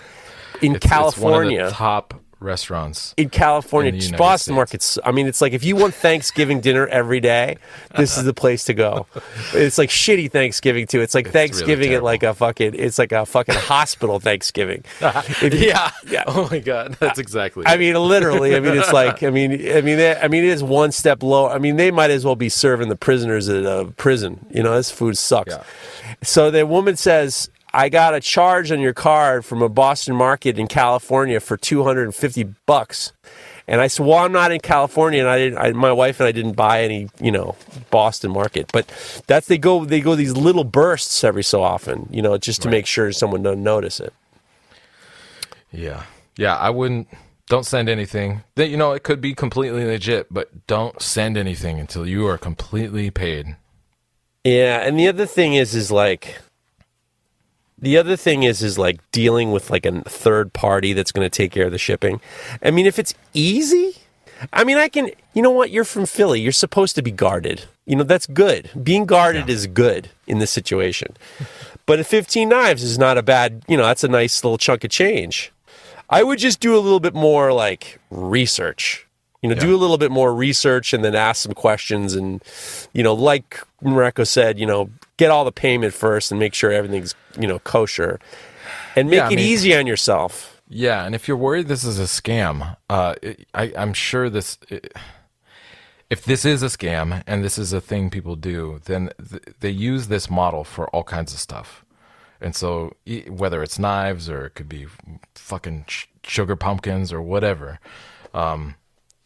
in 0.62 0.76
It's- 0.76 0.90
California. 0.90 1.52
it's 1.52 1.62
one 1.62 1.66
of 1.66 1.72
the 1.72 1.76
top 1.78 2.14
restaurants. 2.46 3.14
in 3.18 3.30
California, 3.30 3.92
in 3.92 4.16
Boston 4.16 4.38
States. 4.54 4.56
markets. 4.56 5.00
I 5.04 5.12
mean, 5.12 5.28
it's 5.28 5.42
like 5.42 5.54
if 5.54 5.64
you 5.64 5.76
want 5.76 5.94
Thanksgiving 5.96 6.62
dinner 6.62 6.88
every 6.88 7.20
day, 7.20 7.58
this 7.98 8.18
is 8.18 8.24
the 8.24 8.34
place 8.34 8.64
to 8.66 8.74
go. 8.74 9.08
It's 9.54 9.78
like 9.78 9.90
shitty 9.90 10.32
Thanksgiving 10.32 10.88
too. 10.88 11.02
It's 11.02 11.14
like 11.16 11.26
really 11.26 11.34
Thanksgiving 11.34 11.94
at 11.94 12.04
like 12.04 12.24
a 12.24 12.34
fucking. 12.34 12.76
It's 12.76 12.98
like 13.00 13.12
a 13.12 13.26
fucking 13.26 13.56
hospital 13.56 14.20
Thanksgiving. 14.20 14.84
You- 15.42 15.50
yeah. 15.50 15.92
yeah. 16.08 16.24
Oh 16.28 16.48
my 16.52 16.60
god, 16.60 16.98
that's 17.00 17.20
exactly. 17.20 17.66
I 17.66 17.74
it. 17.76 17.80
mean, 17.80 17.96
literally. 17.96 18.56
I 18.56 18.60
mean, 18.60 18.78
it's 18.78 18.94
like. 19.02 19.24
I 19.24 19.30
mean, 19.30 19.52
I 19.52 19.82
mean, 19.82 19.98
they, 19.98 20.16
I 20.16 20.28
mean, 20.28 20.44
it 20.44 20.50
is 20.50 20.64
one 20.64 20.92
step 20.92 21.24
low. 21.24 21.48
I 21.50 21.58
mean, 21.58 21.76
they 21.78 21.92
might 21.92 22.12
as 22.12 22.24
well 22.26 22.36
be 22.36 22.50
serving 22.50 22.90
the 22.90 22.96
prisoners 22.96 23.50
at 23.50 23.66
a 23.66 23.92
prison. 23.98 24.46
You 24.52 24.64
know, 24.64 24.76
this 24.76 24.92
food 24.92 25.18
sucks. 25.18 25.54
Yeah. 25.54 25.64
So 26.24 26.52
the 26.52 26.66
woman 26.66 26.96
says, 26.96 27.50
"I 27.76 27.90
got 27.90 28.14
a 28.14 28.20
charge 28.20 28.72
on 28.72 28.80
your 28.80 28.94
card 28.94 29.46
from 29.46 29.62
a 29.62 29.70
Boston 29.70 30.16
market 30.16 30.58
in 30.58 30.68
California 30.68 31.40
for 31.40 31.58
two 31.58 31.84
hundred 31.84 32.04
and 32.04 32.16
fifty 32.16 32.44
bucks." 32.66 33.12
And 33.68 33.82
I 33.82 33.88
said, 33.88 34.06
"Well, 34.06 34.20
I'm 34.20 34.32
not 34.32 34.52
in 34.52 34.60
California, 34.60 35.20
and 35.20 35.30
I 35.30 35.38
didn't. 35.38 35.58
I, 35.58 35.72
my 35.72 35.92
wife 35.92 36.20
and 36.20 36.28
I 36.28 36.32
didn't 36.32 36.54
buy 36.54 36.84
any, 36.84 37.10
you 37.20 37.32
know, 37.32 37.56
Boston 37.90 38.32
market. 38.32 38.72
But 38.72 38.88
that's 39.28 39.48
they 39.48 39.58
go 39.58 39.86
they 39.86 40.02
go 40.02 40.16
these 40.16 40.34
little 40.34 40.64
bursts 40.64 41.24
every 41.24 41.44
so 41.44 41.64
often, 41.64 42.08
you 42.12 42.22
know, 42.22 42.38
just 42.38 42.62
to 42.62 42.70
make 42.70 42.86
sure 42.86 43.12
someone 43.12 43.44
doesn't 43.44 43.64
notice 43.64 44.00
it. 44.00 44.14
Yeah. 45.72 46.04
Yeah, 46.38 46.56
I 46.56 46.70
wouldn't 46.70 47.08
don't 47.48 47.66
send 47.66 47.90
anything. 47.90 48.44
That 48.56 48.70
you 48.70 48.78
know, 48.78 48.94
it 48.94 49.04
could 49.04 49.22
be 49.22 49.34
completely 49.34 49.86
legit, 49.86 50.28
but 50.32 50.68
don't 50.68 51.02
send 51.02 51.38
anything 51.38 51.80
until 51.80 52.08
you 52.08 52.28
are 52.28 52.38
completely 52.38 53.10
paid. 53.12 53.56
Yeah, 54.44 54.80
and 54.82 55.00
the 55.00 55.08
other 55.08 55.26
thing 55.26 55.54
is 55.56 55.74
is 55.74 55.92
like 55.92 56.40
the 57.78 57.98
other 57.98 58.16
thing 58.16 58.44
is 58.44 58.64
is 58.64 58.78
like 58.78 59.00
dealing 59.12 59.52
with 59.52 59.70
like 59.70 59.86
a 59.86 60.02
third 60.04 60.54
party 60.54 60.94
that's 60.94 61.12
going 61.12 61.26
to 61.26 61.30
take 61.30 61.52
care 61.52 61.66
of 61.66 61.72
the 61.72 61.78
shipping. 61.78 62.22
I 62.64 62.72
mean, 62.72 62.86
if 62.86 62.98
it's 63.00 63.14
easy, 63.34 63.98
I 64.54 64.64
mean, 64.64 64.78
I 64.78 64.88
can. 64.88 65.12
You 65.34 65.42
know 65.42 65.52
what? 65.52 65.72
You're 65.72 65.84
from 65.86 66.06
Philly. 66.06 66.40
You're 66.42 66.52
supposed 66.52 66.96
to 66.96 67.02
be 67.02 67.12
guarded. 67.12 67.66
You 67.86 67.96
know 67.96 68.04
that's 68.04 68.28
good. 68.28 68.70
Being 68.82 69.06
guarded 69.06 69.50
is 69.50 69.68
good 69.68 70.10
in 70.28 70.40
this 70.40 70.52
situation. 70.52 71.16
But 71.88 72.00
at 72.00 72.08
15 72.08 72.50
knives 72.50 72.82
is 72.82 72.98
not 72.98 73.16
a 73.16 73.22
bad. 73.22 73.64
You 73.68 73.78
know, 73.78 73.84
that's 73.84 74.04
a 74.04 74.08
nice 74.08 74.44
little 74.44 74.58
chunk 74.58 74.84
of 74.84 74.90
change. 74.90 75.52
I 76.10 76.24
would 76.24 76.40
just 76.40 76.60
do 76.60 76.76
a 76.76 76.82
little 76.82 77.00
bit 77.00 77.14
more 77.14 77.54
like 77.54 78.00
research. 78.10 79.05
You 79.50 79.56
know, 79.56 79.62
do 79.62 79.76
a 79.76 79.78
little 79.78 79.98
bit 79.98 80.12
more 80.12 80.34
research 80.34 80.94
and 80.94 81.04
then 81.04 81.16
ask 81.16 81.42
some 81.44 81.54
questions. 81.54 82.16
And, 82.16 82.44
you 82.94 83.04
know, 83.04 83.14
like 83.14 83.60
Mareko 83.84 84.26
said, 84.28 84.60
you 84.60 84.66
know, 84.66 84.90
get 85.18 85.32
all 85.32 85.46
the 85.46 85.52
payment 85.52 85.94
first 85.94 86.32
and 86.32 86.40
make 86.40 86.54
sure 86.54 86.72
everything's, 86.72 87.16
you 87.40 87.48
know, 87.48 87.60
kosher 87.60 88.20
and 88.96 89.10
make 89.10 89.18
Yeah, 89.18 89.26
I 89.28 89.32
it 89.32 89.36
mean- 89.38 89.40
easy 89.46 89.76
on 89.76 89.88
yourself. 89.88 90.52
Yeah, 90.68 91.06
and 91.06 91.14
if 91.14 91.28
you're 91.28 91.38
worried 91.38 91.68
this 91.68 91.84
is 91.84 92.00
a 92.00 92.04
scam, 92.06 92.76
uh, 92.90 93.14
it, 93.22 93.48
I, 93.54 93.72
I'm 93.78 93.94
sure 93.94 94.32
this. 94.32 94.58
It, 94.70 94.94
if 96.10 96.24
this 96.24 96.44
is 96.44 96.64
a 96.64 96.68
scam 96.68 97.22
and 97.28 97.44
this 97.44 97.58
is 97.60 97.72
a 97.72 97.80
thing 97.82 98.10
people 98.10 98.36
do, 98.36 98.80
then 98.86 99.10
th- 99.30 99.44
they 99.60 99.70
use 99.70 100.08
this 100.08 100.28
model 100.30 100.64
for 100.64 100.88
all 100.90 101.04
kinds 101.04 101.34
of 101.34 101.40
stuff. 101.40 101.86
And 102.42 102.56
so, 102.56 102.96
whether 103.28 103.62
it's 103.62 103.78
knives 103.80 104.28
or 104.30 104.46
it 104.48 104.56
could 104.56 104.68
be 104.70 104.88
fucking 105.36 105.86
sh- 105.88 106.06
sugar 106.24 106.56
pumpkins 106.56 107.14
or 107.14 107.22
whatever, 107.22 107.80
um, 108.34 108.74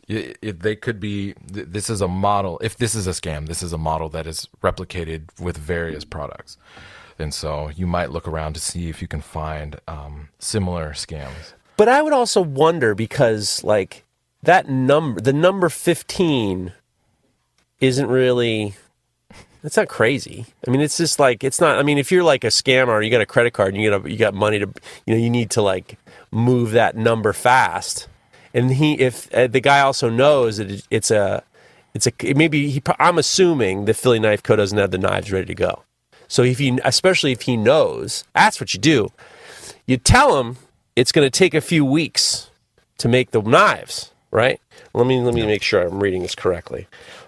they 0.09 0.75
could 0.75 0.99
be. 0.99 1.33
th- 1.53 1.67
This 1.69 1.89
is 1.89 2.01
a 2.01 2.07
model. 2.07 2.59
If 2.63 2.77
this 2.77 2.95
is 2.95 3.05
a 3.07 3.11
scam, 3.11 3.47
this 3.47 3.61
is 3.63 3.71
a 3.73 3.77
model 3.77 4.09
that 4.09 4.25
is 4.27 4.47
replicated 4.63 5.29
with 5.39 5.57
various 5.57 6.03
products, 6.03 6.57
and 7.19 7.33
so 7.33 7.69
you 7.69 7.85
might 7.87 8.11
look 8.11 8.27
around 8.27 8.53
to 8.53 8.59
see 8.59 8.89
if 8.89 9.01
you 9.01 9.07
can 9.07 9.21
find 9.21 9.79
um, 9.87 10.29
similar 10.39 10.91
scams. 10.91 11.53
But 11.77 11.87
I 11.87 12.01
would 12.01 12.11
also 12.13 12.41
wonder 12.41 12.95
because 12.95 13.63
like 13.63 14.03
that 14.43 14.67
number, 14.67 15.21
the 15.21 15.33
number 15.33 15.69
fifteen, 15.69 16.73
isn't 17.79 18.07
really. 18.07 18.75
It's 19.63 19.75
not 19.77 19.89
crazy. 19.89 20.45
I 20.67 20.71
mean, 20.71 20.81
it's 20.81 20.97
just 20.97 21.19
like 21.19 21.43
it's 21.43 21.61
not. 21.61 21.77
I 21.77 21.83
mean, 21.83 21.97
if 21.97 22.11
you're 22.11 22.23
like 22.23 22.43
a 22.43 22.47
scammer, 22.47 23.03
you 23.03 23.11
got 23.11 23.21
a 23.21 23.25
credit 23.25 23.51
card, 23.53 23.73
and 23.73 23.81
you 23.83 23.89
got 23.91 24.05
a, 24.05 24.11
you 24.11 24.17
got 24.17 24.33
money 24.33 24.59
to, 24.59 24.65
you 25.05 25.13
know, 25.13 25.19
you 25.21 25.29
need 25.29 25.51
to 25.51 25.61
like 25.61 25.97
move 26.31 26.71
that 26.71 26.95
number 26.97 27.31
fast. 27.33 28.07
And 28.53 28.71
he, 28.71 28.93
if 28.99 29.31
uh, 29.33 29.47
the 29.47 29.59
guy 29.59 29.81
also 29.81 30.09
knows 30.09 30.57
that 30.57 30.71
it, 30.71 30.87
it's 30.89 31.11
a, 31.11 31.43
it's 31.93 32.07
a 32.07 32.33
maybe 32.33 32.69
he. 32.69 32.81
I'm 32.99 33.17
assuming 33.17 33.85
the 33.85 33.93
Philly 33.93 34.19
Knife 34.19 34.43
Co 34.43 34.55
doesn't 34.55 34.77
have 34.77 34.91
the 34.91 34.97
knives 34.97 35.31
ready 35.31 35.45
to 35.47 35.55
go. 35.55 35.83
So 36.27 36.43
if 36.43 36.59
he, 36.59 36.79
especially 36.83 37.31
if 37.31 37.41
he 37.41 37.57
knows, 37.57 38.23
that's 38.33 38.59
what 38.61 38.73
you 38.73 38.79
do. 38.79 39.11
You 39.87 39.97
tell 39.97 40.39
him 40.39 40.57
it's 40.95 41.11
going 41.11 41.25
to 41.25 41.31
take 41.31 41.53
a 41.53 41.61
few 41.61 41.83
weeks 41.83 42.51
to 42.99 43.07
make 43.07 43.31
the 43.31 43.41
knives, 43.41 44.11
right? 44.31 44.61
Let 44.93 45.07
me 45.07 45.19
let 45.21 45.33
me 45.33 45.45
make 45.45 45.63
sure 45.63 45.81
I'm 45.81 45.99
reading 45.99 46.21
this 46.21 46.35
correctly. 46.35 46.87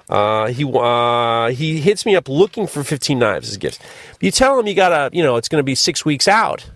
Uh, 0.10 0.48
he 0.48 0.66
uh, 0.66 1.50
he 1.50 1.80
hits 1.80 2.06
me 2.06 2.16
up 2.16 2.28
looking 2.28 2.68
for 2.68 2.84
15 2.84 3.18
knives 3.18 3.50
as 3.50 3.58
gifts. 3.58 3.80
You 4.20 4.30
tell 4.30 4.60
him 4.60 4.68
you 4.68 4.76
gotta, 4.76 5.10
you 5.16 5.24
know, 5.24 5.38
it's 5.38 5.48
going 5.48 5.60
to 5.60 5.64
be 5.64 5.76
six 5.76 6.04
weeks 6.06 6.28
out. 6.28 6.70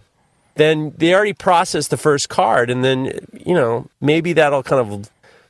Then 0.56 0.94
they 0.98 1.14
already 1.14 1.34
processed 1.34 1.90
the 1.90 1.98
first 1.98 2.30
card, 2.30 2.70
and 2.70 2.84
then 2.84 3.20
you 3.34 3.54
know 3.54 3.88
maybe 4.02 4.34
that'll 4.34 4.64
kind 4.64 4.82
of, 4.94 5.10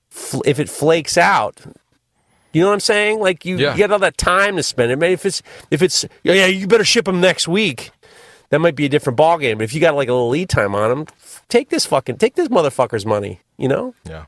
fl- 0.09 0.41
if 0.45 0.59
it 0.59 0.69
flakes 0.69 1.17
out, 1.17 1.61
you 2.53 2.61
know 2.61 2.67
what 2.67 2.73
I'm 2.73 2.79
saying? 2.79 3.19
Like 3.19 3.45
you, 3.45 3.57
Yeah. 3.57 3.71
you 3.71 3.77
get 3.77 3.91
all 3.91 3.99
that 3.99 4.17
time 4.17 4.55
to 4.55 4.63
spend. 4.63 4.91
It. 4.91 4.97
Maybe 4.97 5.13
if 5.13 5.25
it's 5.25 5.41
if 5.71 5.81
it's 5.81 6.05
yeah, 6.23 6.33
yeah, 6.33 6.45
you 6.47 6.67
better 6.67 6.85
ship 6.85 7.05
them 7.05 7.21
next 7.21 7.47
week. 7.47 7.91
That 8.49 8.59
might 8.59 8.75
be 8.75 8.85
a 8.85 8.89
different 8.89 9.17
ball 9.17 9.37
game. 9.39 9.57
But 9.57 9.63
if 9.65 9.73
you 9.73 9.81
got 9.81 9.95
like 9.95 10.07
a 10.07 10.13
little 10.13 10.29
lead 10.29 10.49
time 10.49 10.75
on 10.75 10.89
them, 10.89 11.07
take 11.49 11.69
this 11.69 11.85
fucking 11.85 12.17
take 12.17 12.35
this 12.35 12.47
motherfucker's 12.47 13.05
money. 13.05 13.41
You 13.57 13.67
know, 13.67 13.93
Yeah. 14.07 14.25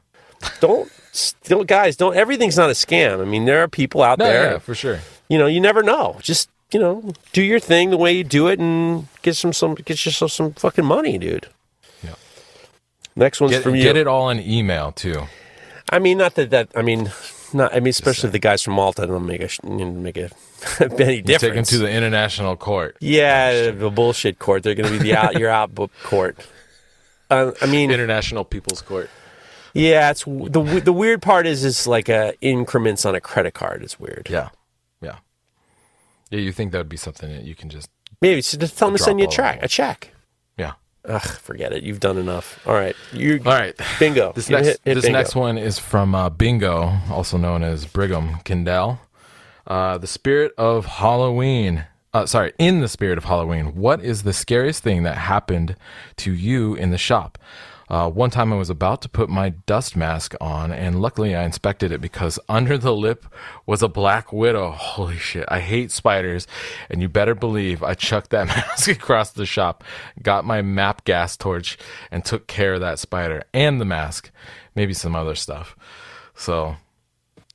don't 0.59 0.91
still 1.11 1.63
guys 1.63 1.95
don't. 1.95 2.15
Everything's 2.15 2.57
not 2.57 2.69
a 2.69 2.73
scam. 2.73 3.21
I 3.21 3.25
mean, 3.25 3.45
there 3.45 3.61
are 3.63 3.67
people 3.67 4.03
out 4.03 4.19
No, 4.19 4.25
there. 4.25 4.51
yeah, 4.53 4.57
for 4.59 4.75
sure. 4.75 4.99
You 5.29 5.37
know, 5.37 5.45
you 5.47 5.59
never 5.61 5.81
know. 5.83 6.17
Just 6.21 6.49
you 6.71 6.79
know, 6.79 7.11
do 7.33 7.41
your 7.41 7.59
thing 7.59 7.89
the 7.91 7.97
way 7.97 8.11
you 8.13 8.23
do 8.23 8.47
it, 8.47 8.59
and 8.59 9.07
get 9.21 9.35
some 9.35 9.53
some 9.53 9.75
get 9.75 10.05
yourself 10.05 10.31
some 10.31 10.53
fucking 10.53 10.85
money, 10.85 11.17
dude. 11.17 11.47
Yeah. 12.03 12.15
Next 13.15 13.39
one's 13.41 13.51
Get, 13.53 13.63
from 13.63 13.75
you. 13.75 13.83
get 13.83 13.95
it 13.97 14.07
all 14.07 14.29
in 14.29 14.39
email 14.39 14.91
too. 14.91 15.23
I 15.89 15.99
mean, 15.99 16.17
not 16.17 16.35
that 16.35 16.49
that. 16.49 16.69
I 16.75 16.81
mean, 16.81 17.11
not. 17.53 17.73
I 17.73 17.79
mean, 17.79 17.87
especially 17.89 18.29
the 18.31 18.39
guys 18.39 18.61
from 18.63 18.73
Malta 18.73 19.07
don't 19.07 19.25
make 19.25 19.41
a 19.41 19.47
sh- 19.47 19.59
you 19.63 19.69
know, 19.85 19.91
make 19.91 20.17
a 20.17 20.29
any 20.99 21.15
You 21.17 21.37
take 21.37 21.53
them 21.53 21.63
to 21.63 21.77
the 21.77 21.89
international 21.89 22.57
court. 22.57 22.97
yeah, 22.99 23.71
the 23.71 23.89
bullshit 23.89 24.37
court. 24.39 24.63
They're 24.63 24.75
going 24.75 24.91
to 24.91 24.97
be 24.99 25.03
the 25.03 25.15
out 25.15 25.39
your 25.39 25.49
out 25.49 25.73
book 25.73 25.91
court. 26.03 26.37
Uh, 27.29 27.51
I 27.61 27.65
mean, 27.65 27.91
International 27.91 28.43
People's 28.45 28.81
Court. 28.81 29.09
yeah. 29.73 30.09
It's 30.11 30.23
the 30.25 30.81
the 30.83 30.93
weird 30.93 31.21
part 31.21 31.45
is 31.47 31.63
is 31.65 31.85
like 31.87 32.09
uh, 32.09 32.33
increments 32.41 33.05
on 33.05 33.15
a 33.15 33.21
credit 33.21 33.53
card. 33.53 33.83
is 33.83 33.99
weird. 33.99 34.27
Yeah. 34.29 34.49
Yeah, 36.29 36.39
you 36.39 36.51
think 36.51 36.71
that 36.71 36.79
would 36.79 36.89
be 36.89 36.97
something 36.97 37.29
that 37.29 37.43
you 37.43 37.55
can 37.55 37.69
just 37.69 37.89
Maybe 38.21 38.41
just 38.41 38.77
tell 38.77 38.89
them 38.89 38.97
to 38.97 39.03
send 39.03 39.19
you 39.19 39.27
a 39.27 39.29
check. 39.29 39.61
A 39.61 39.67
check. 39.67 40.11
yeah. 40.57 40.73
Ugh, 41.05 41.21
forget 41.21 41.71
it. 41.71 41.83
You've 41.83 41.99
done 42.01 42.17
enough. 42.17 42.59
All 42.67 42.73
right, 42.73 42.95
you. 43.13 43.39
All 43.45 43.53
right. 43.53 43.73
Bingo. 43.99 44.33
This 44.33 44.49
next 44.49 44.67
hit- 44.67 44.81
hit 44.83 44.95
this 44.95 45.05
bingo. 45.05 45.17
next 45.17 45.35
one 45.35 45.57
is 45.57 45.79
from 45.79 46.13
uh, 46.13 46.29
Bingo, 46.29 46.97
also 47.09 47.37
known 47.37 47.63
as 47.63 47.85
Brigham 47.85 48.39
Kendall. 48.43 48.99
Uh, 49.65 49.97
the 49.97 50.07
spirit 50.07 50.51
of 50.57 50.85
Halloween. 50.85 51.85
Uh, 52.13 52.25
sorry, 52.25 52.51
in 52.57 52.81
the 52.81 52.87
spirit 52.87 53.17
of 53.17 53.25
Halloween, 53.25 53.75
what 53.75 54.01
is 54.03 54.23
the 54.23 54.33
scariest 54.33 54.81
thing 54.83 55.03
that 55.03 55.17
happened 55.17 55.75
to 56.17 56.33
you 56.33 56.73
in 56.75 56.89
the 56.89 56.97
shop? 56.97 57.37
Uh, 57.89 58.09
one 58.09 58.29
time 58.29 58.51
I 58.51 58.57
was 58.57 58.69
about 58.69 59.01
to 59.03 59.09
put 59.09 59.29
my 59.29 59.49
dust 59.49 59.95
mask 59.95 60.35
on, 60.41 60.71
and 60.71 61.01
luckily 61.01 61.35
I 61.35 61.43
inspected 61.43 61.91
it 61.91 62.01
because 62.01 62.39
under 62.49 62.77
the 62.77 62.93
lip 62.93 63.25
was 63.65 63.81
a 63.81 63.87
black 63.87 64.33
widow. 64.33 64.71
Holy 64.77 65.17
shit, 65.17 65.45
I 65.47 65.59
hate 65.59 65.91
spiders, 65.91 66.47
and 66.89 67.01
you 67.01 67.09
better 67.09 67.35
believe 67.35 67.83
I 67.83 67.93
chucked 67.93 68.31
that 68.31 68.47
mask 68.47 68.89
across 68.89 69.31
the 69.31 69.45
shop, 69.45 69.83
got 70.21 70.45
my 70.45 70.61
map 70.61 71.05
gas 71.05 71.37
torch, 71.37 71.77
and 72.11 72.25
took 72.25 72.47
care 72.47 72.73
of 72.73 72.81
that 72.81 72.99
spider 72.99 73.43
and 73.53 73.79
the 73.79 73.85
mask, 73.85 74.31
maybe 74.75 74.93
some 74.93 75.15
other 75.15 75.35
stuff. 75.35 75.75
So, 76.35 76.75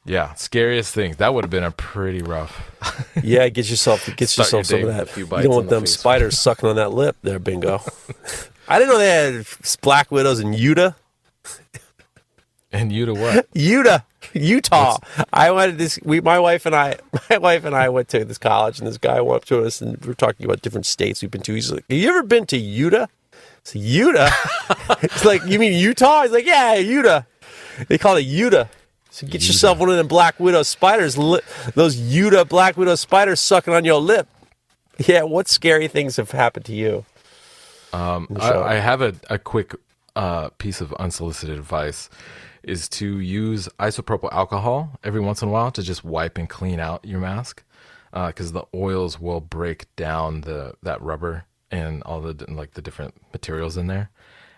yeah, 0.04 0.34
scariest 0.34 0.94
thing. 0.94 1.14
That 1.18 1.34
would 1.34 1.44
have 1.44 1.50
been 1.50 1.62
a 1.62 1.70
pretty 1.70 2.22
rough. 2.22 2.70
Yeah, 3.22 3.48
get 3.50 3.70
yourself 3.70 4.06
get 4.16 4.28
Start 4.28 4.46
yourself 4.46 4.70
your 4.70 4.80
some 4.80 4.88
of 4.88 5.08
that. 5.08 5.16
You 5.16 5.26
don't 5.26 5.48
want 5.48 5.68
the 5.68 5.76
them 5.76 5.82
face. 5.82 5.98
spiders 5.98 6.38
sucking 6.38 6.68
on 6.68 6.76
that 6.76 6.92
lip 6.92 7.16
there, 7.22 7.38
bingo. 7.38 7.80
I 8.68 8.78
didn't 8.78 8.90
know 8.90 8.98
they 8.98 9.08
had 9.08 9.46
black 9.80 10.10
widows 10.10 10.40
in 10.40 10.52
Utah. 10.52 10.92
And 12.72 12.90
Utah 12.90 13.12
what? 13.12 13.48
Utah, 13.52 13.98
Utah. 14.32 14.96
I 15.32 15.50
went 15.50 15.72
to 15.72 15.76
this. 15.76 15.98
We, 16.02 16.22
my 16.22 16.38
wife 16.38 16.64
and 16.64 16.74
I, 16.74 16.96
my 17.30 17.38
wife 17.38 17.64
and 17.64 17.74
I 17.74 17.90
went 17.90 18.08
to 18.10 18.24
this 18.24 18.38
college, 18.38 18.78
and 18.78 18.88
this 18.88 18.96
guy 18.96 19.20
went 19.20 19.42
up 19.42 19.44
to 19.46 19.62
us, 19.64 19.82
and 19.82 20.02
we're 20.04 20.14
talking 20.14 20.46
about 20.46 20.62
different 20.62 20.86
states 20.86 21.20
we've 21.20 21.30
been 21.30 21.42
to. 21.42 21.54
He's 21.54 21.70
like, 21.70 21.84
"Have 21.90 21.98
you 21.98 22.08
ever 22.08 22.22
been 22.22 22.46
to 22.46 22.56
Utah?" 22.56 23.06
It's 23.58 23.76
Utah. 23.76 24.30
it's 25.02 25.24
like, 25.24 25.44
you 25.44 25.58
mean 25.58 25.74
Utah? 25.74 26.22
He's 26.22 26.32
like, 26.32 26.46
"Yeah, 26.46 26.76
Utah." 26.76 27.22
They 27.88 27.98
call 27.98 28.16
it 28.16 28.22
Utah. 28.22 28.64
So 29.10 29.26
get 29.26 29.46
yourself 29.46 29.78
one 29.78 29.90
of 29.90 29.96
them 29.96 30.08
black 30.08 30.40
widow 30.40 30.62
spiders. 30.62 31.18
Li- 31.18 31.40
those 31.74 31.96
Utah 31.96 32.44
black 32.44 32.78
widow 32.78 32.94
spiders 32.94 33.40
sucking 33.40 33.74
on 33.74 33.84
your 33.84 34.00
lip. 34.00 34.26
Yeah, 35.06 35.24
what 35.24 35.48
scary 35.48 35.88
things 35.88 36.16
have 36.16 36.30
happened 36.30 36.64
to 36.66 36.74
you? 36.74 37.04
I, 38.40 38.74
I 38.74 38.74
have 38.74 39.02
a, 39.02 39.14
a 39.30 39.38
quick 39.38 39.74
uh, 40.16 40.50
piece 40.58 40.80
of 40.80 40.92
unsolicited 40.94 41.58
advice 41.58 42.10
is 42.62 42.88
to 42.88 43.18
use 43.18 43.68
isopropyl 43.80 44.32
alcohol 44.32 44.98
every 45.02 45.20
once 45.20 45.42
in 45.42 45.48
a 45.48 45.50
while 45.50 45.70
to 45.72 45.82
just 45.82 46.04
wipe 46.04 46.38
and 46.38 46.48
clean 46.48 46.78
out 46.78 47.04
your 47.04 47.20
mask 47.20 47.64
because 48.12 48.52
the 48.52 48.64
oils 48.74 49.18
will 49.18 49.40
break 49.40 49.94
down 49.96 50.42
the 50.42 50.74
that 50.82 51.00
rubber 51.02 51.44
and 51.70 52.02
all 52.04 52.20
the 52.20 52.44
like 52.52 52.72
the 52.72 52.82
different 52.82 53.14
materials 53.32 53.76
in 53.76 53.86
there 53.86 54.10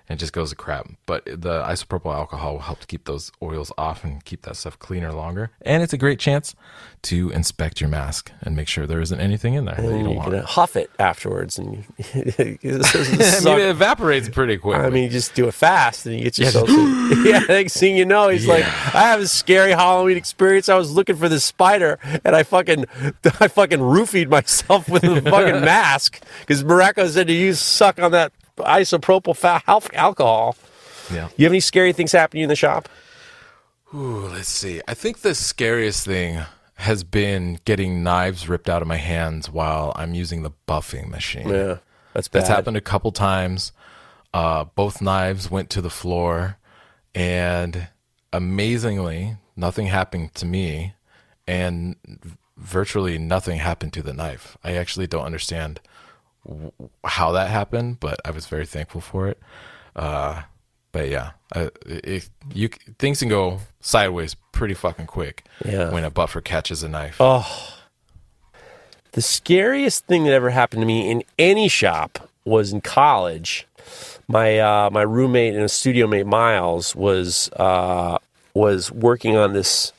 and 0.09 0.19
it 0.19 0.21
just 0.21 0.33
goes 0.33 0.51
to 0.51 0.57
crap 0.57 0.89
but 1.07 1.25
the 1.25 1.63
isopropyl 1.63 2.15
alcohol 2.15 2.55
will 2.55 2.61
help 2.61 2.81
to 2.81 2.87
keep 2.87 3.05
those 3.05 3.33
oils 3.43 3.73
off 3.79 4.05
and 4.05 4.25
keep 4.25 4.43
that 4.43 4.57
stuff 4.57 4.79
cleaner 4.79 5.13
longer 5.13 5.51
and 5.63 5.83
it's 5.83 5.93
a 5.93 5.99
great 5.99 6.19
chance 6.19 6.55
to 7.05 7.31
inspect 7.31 7.81
your 7.83 7.91
mask 7.91 8.33
and 8.41 8.57
make 8.57 8.67
sure 8.67 8.87
there 8.87 9.01
isn't 9.01 9.21
anything 9.21 9.55
in 9.55 9.67
there 9.67 9.75
that 9.75 9.83
you 9.83 9.91
And 9.91 10.05
don't 10.05 10.11
you 10.13 10.17
want 10.17 10.31
can 10.31 10.43
huff 10.43 10.75
it 10.75 10.91
afterwards, 10.99 11.59
and 11.59 11.77
you, 11.77 11.85
I 12.25 13.41
mean, 13.45 13.61
it 13.61 13.69
evaporates 13.69 14.31
pretty 14.31 14.57
quickly. 14.57 14.85
I 14.85 14.89
mean, 14.89 15.11
just 15.11 15.35
do 15.35 15.47
it 15.47 15.53
fast 15.53 16.07
and 16.07 16.17
you 16.17 16.25
get 16.25 16.39
yourself. 16.39 16.69
yeah, 17.25 17.41
next 17.47 17.77
thing 17.77 17.97
you 17.97 18.07
know, 18.07 18.31
he's 18.31 18.47
like, 18.47 18.65
I 18.95 19.03
have 19.03 19.21
a 19.21 19.29
scary 19.29 19.73
Halloween 19.73 20.17
experience. 20.17 20.71
I 20.71 20.79
was 20.79 20.93
looking 20.93 21.17
for 21.17 21.29
this 21.29 21.45
spider 21.45 21.99
and 22.25 22.35
I 22.35 22.43
fucking, 22.43 22.87
I 23.41 23.49
fucking 23.49 23.81
roofied 23.81 24.31
myself 24.31 24.89
with 24.89 25.05
a 25.05 25.21
fucking 25.21 25.61
mask 25.61 26.23
because 26.41 26.65
Mareko 26.65 27.07
said 27.09 27.27
to 27.27 27.35
use 27.35 27.61
suck 27.61 28.01
on 28.01 28.13
that 28.13 28.33
isopropyl 28.59 29.63
alcohol. 29.95 30.57
yeah. 31.13 31.29
You 31.37 31.45
have 31.45 31.53
any 31.53 31.61
scary 31.61 31.93
things 31.93 32.13
happen 32.13 32.33
to 32.33 32.39
you 32.39 32.45
in 32.45 32.49
the 32.49 32.57
shop? 32.57 32.89
Ooh, 33.95 34.27
let's 34.29 34.49
see. 34.49 34.81
I 34.89 34.95
think 34.95 35.21
the 35.21 35.35
scariest 35.35 36.05
thing 36.05 36.43
has 36.77 37.05
been 37.05 37.61
getting 37.65 38.03
knives 38.03 38.49
ripped 38.49 38.69
out 38.69 38.83
of 38.83 38.89
my 38.89 38.97
hands 38.97 39.49
while 39.49 39.93
I'm 39.97 40.15
using 40.15 40.43
the 40.43 40.51
buffing 40.67 41.09
machine. 41.09 41.49
Yeah, 41.49 41.79
that's 42.13 42.29
bad. 42.29 42.41
That's 42.41 42.49
happened 42.49 42.77
a 42.77 42.81
couple 42.81 43.13
times. 43.13 43.73
Uh, 44.33 44.65
both 44.65 45.01
knives 45.01 45.49
went 45.49 45.71
to 45.71 45.81
the 45.81 45.91
floor, 45.91 46.59
and 47.15 47.87
amazingly, 48.33 49.37
nothing 49.55 49.87
happened 49.87 50.35
to 50.35 50.47
me, 50.47 50.95
and 51.47 51.95
virtually 52.57 53.19
nothing 53.19 53.59
happened 53.59 53.93
to 53.93 54.03
the 54.03 54.13
knife. 54.13 54.57
I 54.65 54.73
actually 54.73 55.07
don't 55.07 55.25
understand 55.25 55.81
how 57.05 57.33
that 57.33 57.51
happened, 57.51 58.01
but 58.01 58.21
I 58.25 58.31
was 58.31 58.47
very 58.47 58.67
thankful 58.67 59.01
for 59.01 59.29
it. 59.29 59.39
Uh, 59.97 60.43
but 60.93 61.09
yeah, 61.09 61.33
uh, 61.55 61.71
it, 61.87 62.29
you 62.53 62.69
things 62.99 63.19
can 63.21 63.29
go 63.29 63.61
sideways 63.81 64.37
pretty 64.53 64.75
fucking 64.75 65.07
quick 65.07 65.45
Yeah. 65.65 65.91
when 65.91 66.05
a 66.05 66.11
buffer 66.11 66.41
catches 66.41 66.83
a 66.83 66.89
knife. 66.89 67.17
Oh, 67.21 67.75
the 69.13 69.23
scariest 69.23 70.07
thing 70.07 70.25
that 70.25 70.33
ever 70.33 70.51
happened 70.51 70.83
to 70.83 70.87
me 70.87 71.11
in 71.11 71.23
any 71.39 71.69
shop 71.69 72.29
was 72.45 72.73
in 72.73 72.81
college. 72.81 73.67
My 74.29 74.59
uh, 74.59 74.91
my 74.91 75.03
roommate 75.03 75.55
and 75.55 75.63
a 75.65 75.69
studio 75.69 76.07
mate 76.07 76.27
Miles 76.27 76.95
was 76.97 77.51
uh, 77.57 78.19
was 78.55 78.91
working 78.91 79.37
on 79.37 79.53
this. 79.53 79.93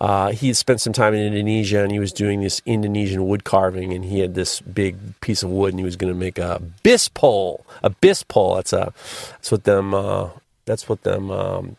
Uh, 0.00 0.32
he 0.32 0.46
had 0.46 0.56
spent 0.56 0.80
some 0.80 0.94
time 0.94 1.12
in 1.12 1.20
Indonesia 1.20 1.82
and 1.82 1.92
he 1.92 1.98
was 1.98 2.12
doing 2.12 2.40
this 2.40 2.62
Indonesian 2.64 3.26
wood 3.26 3.44
carving 3.44 3.92
and 3.92 4.04
he 4.04 4.20
had 4.20 4.34
this 4.34 4.60
big 4.60 4.96
piece 5.20 5.42
of 5.42 5.50
wood 5.50 5.72
and 5.72 5.78
he 5.78 5.84
was 5.84 5.96
going 5.96 6.12
to 6.12 6.18
make 6.18 6.38
a 6.38 6.62
bis 6.82 7.08
pole. 7.08 7.66
A 7.82 7.90
bis 7.90 8.22
pole. 8.22 8.54
That's 8.54 8.72
a 8.72 8.92
that's 9.32 9.52
what 9.52 9.64
them 9.64 9.92
uh, 9.92 10.30
that's 10.64 10.88
what 10.88 11.02
them 11.02 11.30
um, 11.30 11.76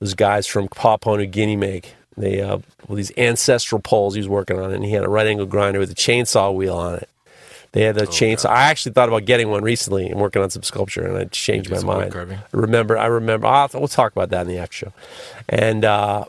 those 0.00 0.14
guys 0.14 0.46
from 0.46 0.68
Papua 0.68 1.18
New 1.18 1.26
Guinea 1.26 1.56
make. 1.56 1.94
They 2.16 2.40
uh, 2.40 2.58
well, 2.86 2.96
these 2.96 3.12
ancestral 3.18 3.80
poles 3.80 4.14
he 4.14 4.20
was 4.20 4.28
working 4.28 4.58
on, 4.58 4.72
and 4.72 4.84
he 4.84 4.92
had 4.92 5.04
a 5.04 5.08
right 5.08 5.26
angle 5.26 5.46
grinder 5.46 5.78
with 5.78 5.90
a 5.90 5.94
chainsaw 5.94 6.54
wheel 6.54 6.76
on 6.76 6.94
it. 6.96 7.08
They 7.72 7.82
had 7.82 7.98
a 7.98 8.06
chainsaw. 8.06 8.48
I 8.48 8.62
actually 8.64 8.92
thought 8.92 9.08
about 9.08 9.26
getting 9.26 9.50
one 9.50 9.62
recently 9.62 10.08
and 10.08 10.18
working 10.18 10.42
on 10.42 10.50
some 10.50 10.62
sculpture, 10.62 11.06
and 11.06 11.16
I 11.16 11.24
changed 11.24 11.70
my 11.70 11.82
mind. 11.82 12.14
I 12.16 12.40
remember. 12.52 12.96
I 12.96 13.06
remember. 13.06 13.46
I'll, 13.46 13.68
we'll 13.74 13.88
talk 13.88 14.12
about 14.12 14.30
that 14.30 14.42
in 14.42 14.48
the 14.48 14.58
after 14.58 14.86
show. 14.86 14.92
And 15.48 15.84
uh, 15.84 16.24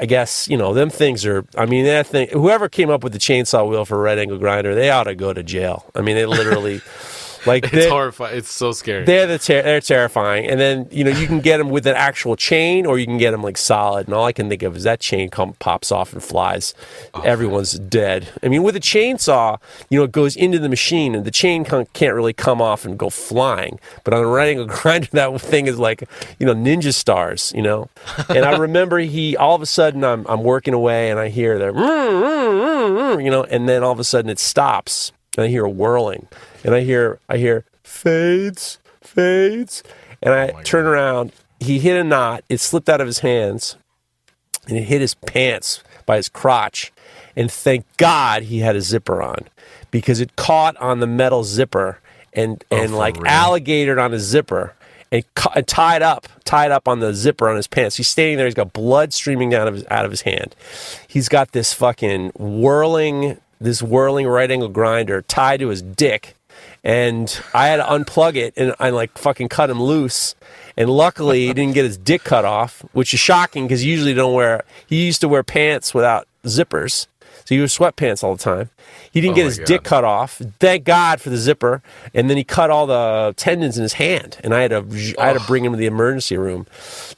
I 0.00 0.06
guess 0.06 0.48
you 0.48 0.56
know 0.56 0.72
them 0.72 0.88
things 0.88 1.26
are. 1.26 1.44
I 1.56 1.66
mean, 1.66 1.84
that 1.84 2.06
thing. 2.06 2.28
Whoever 2.32 2.70
came 2.70 2.88
up 2.88 3.04
with 3.04 3.12
the 3.12 3.18
chainsaw 3.18 3.68
wheel 3.68 3.84
for 3.84 3.96
a 3.96 4.00
right 4.00 4.18
angle 4.18 4.38
grinder, 4.38 4.74
they 4.74 4.88
ought 4.88 5.04
to 5.04 5.14
go 5.14 5.34
to 5.34 5.42
jail. 5.42 5.84
I 5.94 6.00
mean, 6.00 6.16
they 6.16 6.24
literally, 6.24 6.80
like, 7.46 7.72
It's 7.72 7.86
horrifying. 7.86 8.36
It's 8.38 8.50
so 8.50 8.72
scary. 8.72 9.04
they're 9.04 9.26
the 9.26 9.38
ter- 9.38 9.62
they're 9.62 9.80
terrifying. 9.80 10.46
And 10.46 10.58
then 10.60 10.88
you 10.90 11.04
know 11.04 11.10
you 11.10 11.26
can 11.26 11.40
get 11.40 11.58
them 11.58 11.68
with 11.70 11.86
an 11.86 11.96
actual 11.96 12.36
chain, 12.36 12.86
or 12.86 12.98
you 12.98 13.06
can 13.06 13.18
get 13.18 13.30
them 13.32 13.42
like 13.42 13.56
solid. 13.56 14.06
And 14.06 14.14
all 14.14 14.24
I 14.26 14.32
can 14.32 14.48
think 14.48 14.62
of 14.62 14.76
is 14.76 14.84
that 14.84 15.00
chain 15.00 15.30
come 15.30 15.54
pops 15.58 15.90
off 15.92 16.12
and 16.12 16.22
flies. 16.22 16.74
Oh, 17.14 17.22
Everyone's 17.22 17.78
dead. 17.78 18.28
I 18.42 18.48
mean, 18.48 18.62
with 18.62 18.76
a 18.76 18.80
chainsaw, 18.80 19.58
you 19.88 19.98
know, 19.98 20.04
it 20.04 20.12
goes 20.12 20.36
into 20.36 20.58
the 20.58 20.68
machine, 20.68 21.14
and 21.14 21.24
the 21.24 21.30
chain 21.30 21.64
can- 21.64 21.86
can't 21.92 22.14
really 22.14 22.32
come 22.32 22.60
off 22.60 22.84
and 22.84 22.98
go 22.98 23.10
flying. 23.10 23.78
But 24.04 24.14
on 24.14 24.22
a 24.24 24.26
right 24.26 24.48
angle 24.50 24.66
grinder, 24.66 25.08
that 25.12 25.40
thing 25.40 25.66
is 25.66 25.78
like 25.78 26.08
you 26.38 26.46
know 26.46 26.54
ninja 26.54 26.92
stars. 26.94 27.52
You 27.54 27.62
know. 27.62 27.88
And 28.28 28.44
I 28.44 28.56
remember 28.58 28.98
he 28.98 29.36
all 29.36 29.54
of 29.54 29.62
a 29.62 29.66
sudden 29.66 30.04
I'm 30.04 30.26
I'm 30.28 30.42
working 30.42 30.74
away, 30.74 31.10
and 31.10 31.18
I 31.18 31.28
hear 31.28 31.58
the 31.58 31.70
you 33.20 33.30
know, 33.30 33.44
and 33.44 33.68
then 33.68 33.82
all 33.82 33.92
of 33.92 33.98
a 34.00 34.04
sudden 34.04 34.30
it 34.30 34.38
stops, 34.38 35.12
and 35.36 35.44
I 35.44 35.48
hear 35.48 35.64
a 35.64 35.70
whirling, 35.70 36.26
and 36.64 36.74
I 36.74 36.80
hear 36.80 37.18
I 37.28 37.36
hear 37.36 37.64
fades, 37.82 38.78
fades, 39.02 39.82
and 40.22 40.34
I 40.34 40.62
turn 40.62 40.86
around. 40.86 41.32
He 41.58 41.78
hit 41.78 41.98
a 41.98 42.04
knot. 42.04 42.44
It 42.48 42.60
slipped 42.60 42.88
out 42.88 43.00
of 43.00 43.06
his 43.06 43.20
hands, 43.20 43.76
and 44.66 44.76
it 44.76 44.84
hit 44.84 45.00
his 45.00 45.14
pants 45.14 45.82
by 46.06 46.16
his 46.16 46.28
crotch. 46.28 46.92
And 47.36 47.50
thank 47.50 47.84
God 47.96 48.44
he 48.44 48.58
had 48.60 48.76
a 48.76 48.80
zipper 48.80 49.22
on, 49.22 49.48
because 49.90 50.20
it 50.20 50.36
caught 50.36 50.76
on 50.78 51.00
the 51.00 51.06
metal 51.06 51.44
zipper 51.44 52.00
and 52.32 52.64
and 52.70 52.94
like 52.94 53.16
real? 53.16 53.26
alligatored 53.26 54.02
on 54.02 54.12
his 54.12 54.22
zipper. 54.22 54.74
And, 55.12 55.24
and 55.56 55.66
tied 55.66 56.02
up, 56.02 56.28
tied 56.44 56.70
up 56.70 56.86
on 56.86 57.00
the 57.00 57.12
zipper 57.12 57.48
on 57.48 57.56
his 57.56 57.66
pants. 57.66 57.96
He's 57.96 58.06
standing 58.06 58.36
there. 58.36 58.46
He's 58.46 58.54
got 58.54 58.72
blood 58.72 59.12
streaming 59.12 59.50
down 59.50 59.66
of 59.66 59.74
his, 59.74 59.84
out 59.90 60.04
of 60.04 60.12
his 60.12 60.22
hand. 60.22 60.54
He's 61.08 61.28
got 61.28 61.50
this 61.50 61.72
fucking 61.72 62.30
whirling, 62.38 63.38
this 63.60 63.82
whirling 63.82 64.28
right 64.28 64.48
angle 64.48 64.68
grinder 64.68 65.20
tied 65.22 65.58
to 65.58 65.68
his 65.70 65.82
dick, 65.82 66.36
and 66.84 67.40
I 67.54 67.68
had 67.68 67.76
to 67.76 67.82
unplug 67.84 68.36
it 68.36 68.54
and 68.56 68.74
I 68.78 68.90
like 68.90 69.16
fucking 69.18 69.48
cut 69.48 69.70
him 69.70 69.82
loose. 69.82 70.34
And 70.76 70.88
luckily, 70.88 71.46
he 71.46 71.52
didn't 71.52 71.74
get 71.74 71.84
his 71.84 71.98
dick 71.98 72.24
cut 72.24 72.44
off, 72.44 72.82
which 72.92 73.12
is 73.12 73.20
shocking 73.20 73.66
because 73.66 73.80
he 73.80 73.90
usually 73.90 74.14
don't 74.14 74.34
wear. 74.34 74.64
He 74.86 75.04
used 75.06 75.20
to 75.20 75.28
wear 75.28 75.42
pants 75.42 75.92
without 75.92 76.26
zippers, 76.44 77.06
so 77.44 77.54
he 77.54 77.58
wore 77.58 77.66
sweatpants 77.66 78.24
all 78.24 78.34
the 78.36 78.42
time. 78.42 78.70
He 79.12 79.20
didn't 79.20 79.32
Oh 79.32 79.36
get 79.36 79.44
his 79.46 79.58
God. 79.58 79.66
dick 79.66 79.82
cut 79.82 80.04
off. 80.04 80.40
Thank 80.60 80.84
God 80.84 81.20
for 81.20 81.30
the 81.30 81.36
zipper. 81.36 81.82
And 82.14 82.30
then 82.30 82.36
he 82.36 82.44
cut 82.44 82.70
all 82.70 82.86
the 82.86 83.34
tendons 83.36 83.76
in 83.76 83.82
his 83.82 83.94
hand, 83.94 84.38
and 84.42 84.54
I 84.54 84.62
had 84.62 84.70
to 84.70 85.14
I 85.18 85.26
had 85.26 85.38
to 85.38 85.44
bring 85.46 85.64
him 85.64 85.72
to 85.72 85.78
the 85.78 85.86
emergency 85.86 86.36
room. 86.38 86.66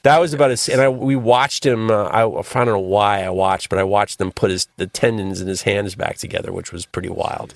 That 0.01 0.19
was 0.19 0.33
about 0.33 0.51
as 0.51 0.67
and 0.67 0.81
I 0.81 0.89
we 0.89 1.15
watched 1.15 1.65
him. 1.65 1.89
Uh, 1.91 2.05
I, 2.05 2.21
I 2.27 2.41
don't 2.41 2.65
know 2.65 2.79
why 2.79 3.23
I 3.23 3.29
watched, 3.29 3.69
but 3.69 3.79
I 3.79 3.83
watched 3.83 4.17
them 4.17 4.31
put 4.31 4.49
his 4.51 4.67
the 4.77 4.87
tendons 4.87 5.39
in 5.39 5.47
his 5.47 5.61
hands 5.61 5.95
back 5.95 6.17
together, 6.17 6.51
which 6.51 6.73
was 6.73 6.85
pretty 6.85 7.09
wild. 7.09 7.53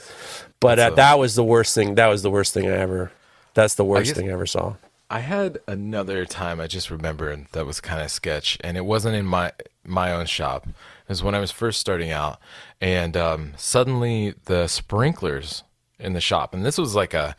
But 0.59 0.79
uh, 0.79 0.89
a- 0.91 0.95
that 0.95 1.19
was 1.19 1.35
the 1.35 1.43
worst 1.43 1.73
thing. 1.75 1.95
That 1.95 2.07
was 2.07 2.21
the 2.23 2.31
worst 2.31 2.53
thing 2.53 2.67
I 2.67 2.71
ever. 2.77 3.11
That's 3.53 3.75
the 3.75 3.85
worst 3.85 4.07
guess- 4.11 4.17
thing 4.17 4.29
I 4.29 4.33
ever 4.33 4.45
saw. 4.45 4.75
I 5.09 5.19
had 5.19 5.59
another 5.69 6.25
time 6.25 6.59
I 6.59 6.67
just 6.67 6.91
remembered 6.91 7.45
that 7.53 7.65
was 7.65 7.79
kind 7.79 8.01
of 8.01 8.11
sketch, 8.11 8.57
and 8.61 8.75
it 8.75 8.83
wasn't 8.85 9.15
in 9.15 9.25
my 9.25 9.53
my 9.85 10.11
own 10.11 10.25
shop. 10.25 10.67
It 10.67 10.73
was 11.09 11.23
when 11.23 11.33
I 11.33 11.39
was 11.39 11.49
first 11.51 11.79
starting 11.79 12.11
out, 12.11 12.39
and 12.81 13.15
um, 13.15 13.53
suddenly 13.55 14.33
the 14.45 14.67
sprinklers 14.67 15.63
in 15.97 16.11
the 16.11 16.19
shop, 16.19 16.53
and 16.53 16.65
this 16.65 16.77
was 16.77 16.93
like 16.93 17.13
a 17.13 17.37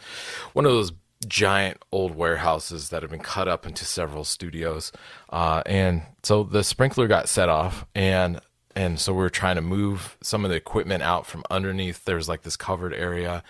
one 0.55 0.65
of 0.65 0.73
those 0.73 0.93
giant 1.27 1.77
old 1.93 2.15
warehouses 2.15 2.89
that 2.89 3.03
have 3.03 3.11
been 3.11 3.21
cut 3.21 3.49
up 3.49 3.67
into 3.67 3.85
several 3.85 4.25
studios, 4.25 4.91
uh, 5.29 5.63
and 5.67 6.01
so 6.23 6.45
the 6.45 6.65
sprinkler 6.65 7.07
got 7.07 7.29
set 7.29 7.51
off, 7.51 7.85
and 7.95 8.41
and 8.79 9.01
so 9.01 9.13
we 9.13 9.19
were 9.19 9.29
trying 9.29 9.57
to 9.57 9.61
move 9.61 10.17
some 10.23 10.45
of 10.45 10.51
the 10.53 10.57
equipment 10.57 11.03
out 11.03 11.27
from 11.27 11.43
underneath. 11.51 12.05
There's 12.05 12.29
like 12.29 12.43
this 12.43 12.57
covered 12.57 12.95
area 12.95 13.43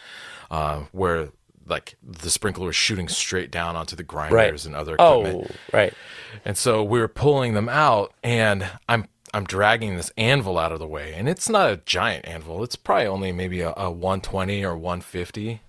uh, 0.50 0.84
where 0.92 1.28
like 1.66 1.96
the 2.02 2.30
sprinkler 2.30 2.64
was 2.64 2.76
shooting 2.76 3.08
straight 3.08 3.50
down 3.50 3.76
onto 3.76 3.94
the 3.94 4.02
grinders 4.02 4.64
and 4.64 4.74
other 4.74 4.94
equipment. 4.94 5.50
Oh, 5.50 5.76
right. 5.76 5.92
And 6.46 6.56
so 6.56 6.82
we 6.82 6.98
were 6.98 7.08
pulling 7.08 7.52
them 7.52 7.68
out, 7.68 8.14
and 8.24 8.70
I'm 8.88 9.06
I'm 9.34 9.44
dragging 9.44 9.96
this 9.96 10.10
anvil 10.16 10.58
out 10.58 10.72
of 10.72 10.78
the 10.78 10.86
way, 10.86 11.12
and 11.14 11.28
it's 11.28 11.50
not 11.50 11.70
a 11.70 11.76
giant 11.76 12.26
anvil. 12.26 12.64
It's 12.64 12.76
probably 12.76 13.06
only 13.06 13.30
maybe 13.30 13.60
a, 13.60 13.74
a 13.76 13.90
120 13.90 14.64
or 14.64 14.78
150. 14.78 15.60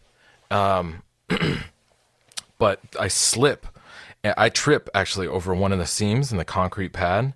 Um, 0.49 1.03
but 2.57 2.79
I 2.97 3.09
slip, 3.09 3.67
I 4.23 4.47
trip 4.47 4.89
actually 4.93 5.27
over 5.27 5.53
one 5.53 5.73
of 5.73 5.79
the 5.79 5.85
seams 5.85 6.31
in 6.31 6.37
the 6.37 6.45
concrete 6.45 6.93
pad, 6.93 7.33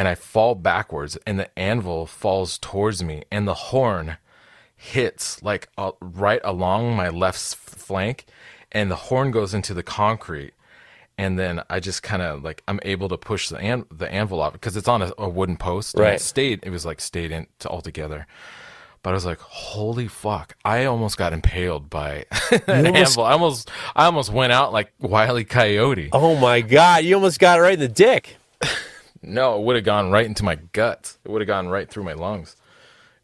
and 0.00 0.08
I 0.08 0.14
fall 0.14 0.54
backwards, 0.54 1.18
and 1.26 1.38
the 1.38 1.58
anvil 1.58 2.06
falls 2.06 2.56
towards 2.56 3.04
me, 3.04 3.24
and 3.30 3.46
the 3.46 3.52
horn 3.52 4.16
hits 4.74 5.42
like 5.42 5.68
uh, 5.76 5.92
right 6.00 6.40
along 6.42 6.96
my 6.96 7.10
left 7.10 7.38
flank, 7.38 8.24
and 8.72 8.90
the 8.90 8.96
horn 8.96 9.30
goes 9.30 9.52
into 9.52 9.74
the 9.74 9.82
concrete, 9.82 10.54
and 11.18 11.38
then 11.38 11.62
I 11.68 11.80
just 11.80 12.02
kind 12.02 12.22
of 12.22 12.42
like 12.42 12.62
I'm 12.66 12.80
able 12.82 13.10
to 13.10 13.18
push 13.18 13.50
the 13.50 13.58
an- 13.58 13.84
the 13.90 14.10
anvil 14.10 14.40
off 14.40 14.54
because 14.54 14.74
it's 14.74 14.88
on 14.88 15.02
a, 15.02 15.12
a 15.18 15.28
wooden 15.28 15.58
post. 15.58 15.98
Right. 15.98 16.14
it 16.14 16.22
stayed. 16.22 16.60
It 16.62 16.70
was 16.70 16.86
like 16.86 16.98
stayed 17.02 17.30
in 17.30 17.46
to 17.58 17.68
altogether. 17.68 18.26
But 19.02 19.10
I 19.10 19.12
was 19.12 19.26
like, 19.26 19.40
"Holy 19.40 20.08
fuck!" 20.08 20.56
I 20.64 20.86
almost 20.86 21.18
got 21.18 21.34
impaled 21.34 21.90
by 21.90 22.24
an 22.66 22.86
almost- 22.86 22.96
anvil. 23.18 23.24
I 23.24 23.32
almost, 23.32 23.70
I 23.94 24.06
almost 24.06 24.32
went 24.32 24.52
out 24.54 24.72
like 24.72 24.94
Wile 24.98 25.38
E. 25.38 25.44
Coyote. 25.44 26.08
Oh 26.14 26.36
my 26.36 26.62
God! 26.62 27.04
You 27.04 27.16
almost 27.16 27.38
got 27.38 27.58
it 27.58 27.62
right 27.62 27.74
in 27.74 27.80
the 27.80 27.88
dick. 27.88 28.38
No, 29.22 29.58
it 29.58 29.62
would 29.64 29.76
have 29.76 29.84
gone 29.84 30.10
right 30.10 30.26
into 30.26 30.44
my 30.44 30.56
guts. 30.56 31.18
It 31.24 31.30
would 31.30 31.40
have 31.40 31.48
gone 31.48 31.68
right 31.68 31.88
through 31.88 32.04
my 32.04 32.14
lungs. 32.14 32.56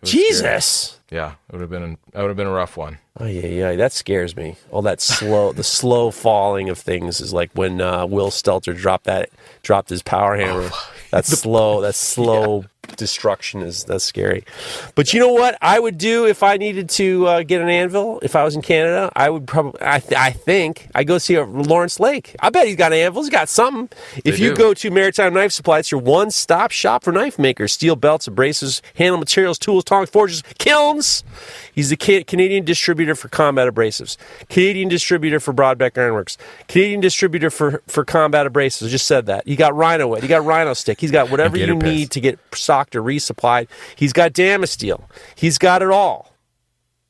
Was 0.00 0.10
scary. 0.10 0.24
Jesus. 0.24 1.00
Yeah, 1.10 1.34
it 1.48 1.52
would 1.52 1.60
have 1.60 1.70
been. 1.70 1.92
It 2.12 2.18
would 2.18 2.28
have 2.28 2.36
been 2.36 2.46
a 2.46 2.52
rough 2.52 2.76
one. 2.76 2.98
Oh 3.18 3.24
yeah, 3.26 3.46
yeah, 3.46 3.76
that 3.76 3.92
scares 3.92 4.36
me. 4.36 4.56
All 4.70 4.82
that 4.82 5.00
slow, 5.00 5.52
the 5.52 5.64
slow 5.64 6.10
falling 6.10 6.68
of 6.68 6.78
things 6.78 7.20
is 7.20 7.32
like 7.32 7.50
when 7.54 7.80
uh, 7.80 8.04
Will 8.06 8.30
Stelter 8.30 8.76
dropped 8.76 9.04
that, 9.04 9.30
dropped 9.62 9.88
his 9.88 10.02
power 10.02 10.36
hammer. 10.36 10.68
That 11.12 11.24
slow, 11.26 11.80
that 11.80 11.94
slow 11.96 12.64
destruction 12.96 13.62
is 13.62 13.84
that's 13.84 14.04
scary. 14.04 14.44
But 14.94 15.12
you 15.12 15.20
know 15.20 15.32
what 15.32 15.56
I 15.60 15.78
would 15.80 15.98
do 15.98 16.26
if 16.26 16.42
I 16.42 16.56
needed 16.56 16.88
to 16.90 17.26
uh, 17.26 17.42
get 17.42 17.60
an 17.60 17.68
anvil? 17.68 18.20
If 18.22 18.36
I 18.36 18.44
was 18.44 18.54
in 18.54 18.62
Canada, 18.62 19.10
I 19.16 19.30
would 19.30 19.46
probably. 19.46 19.80
I, 19.82 19.98
th- 20.00 20.14
I 20.18 20.30
think 20.30 20.88
I 20.94 21.04
go 21.04 21.18
see 21.18 21.34
a 21.34 21.44
Lawrence 21.44 21.98
Lake. 21.98 22.36
I 22.40 22.50
bet 22.50 22.66
he's 22.66 22.76
got 22.76 22.92
an 22.92 22.98
anvil. 22.98 23.22
He's 23.22 23.30
got 23.30 23.48
something. 23.48 23.88
If 24.24 24.36
They 24.36 24.44
you 24.44 24.50
do. 24.50 24.56
go 24.56 24.74
to 24.74 24.90
Maritime 24.90 25.34
Knife 25.34 25.52
Supply, 25.52 25.78
it's 25.80 25.90
your 25.90 26.00
one-stop 26.00 26.70
shop 26.70 27.04
for 27.04 27.12
knife 27.12 27.38
makers: 27.38 27.72
steel 27.72 27.96
belts, 27.96 28.28
abrasives, 28.28 28.80
handle 28.94 29.18
materials, 29.18 29.58
tools, 29.58 29.84
tongs, 29.84 30.10
forges, 30.10 30.42
kilns. 30.58 31.24
He's 31.74 31.90
the 31.90 31.96
Ca- 31.96 32.24
Canadian 32.24 32.64
distributor 32.64 33.14
for 33.14 33.28
combat 33.28 33.72
abrasives, 33.72 34.16
Canadian 34.48 34.88
distributor 34.88 35.40
for 35.40 35.52
Brodbeck 35.52 35.98
Ironworks, 35.98 36.38
Canadian 36.68 37.00
distributor 37.00 37.50
for, 37.50 37.82
for 37.86 38.04
combat 38.04 38.46
abrasives. 38.46 38.86
I 38.86 38.88
just 38.88 39.06
said 39.06 39.26
that. 39.26 39.46
You 39.46 39.56
got 39.56 39.74
Rhino 39.74 40.08
Wet, 40.08 40.22
you 40.22 40.28
got 40.28 40.44
Rhino 40.44 40.72
Stick, 40.74 41.00
he's 41.00 41.10
got 41.10 41.30
whatever 41.30 41.56
you 41.58 41.74
Pest. 41.74 41.84
need 41.84 42.10
to 42.12 42.20
get 42.20 42.38
socked 42.54 42.85
or 42.94 43.02
resupplied. 43.02 43.68
He's 43.96 44.12
got 44.12 44.32
Damasteel. 44.32 45.02
He's 45.34 45.58
got 45.58 45.82
it 45.82 45.90
all. 45.90 46.32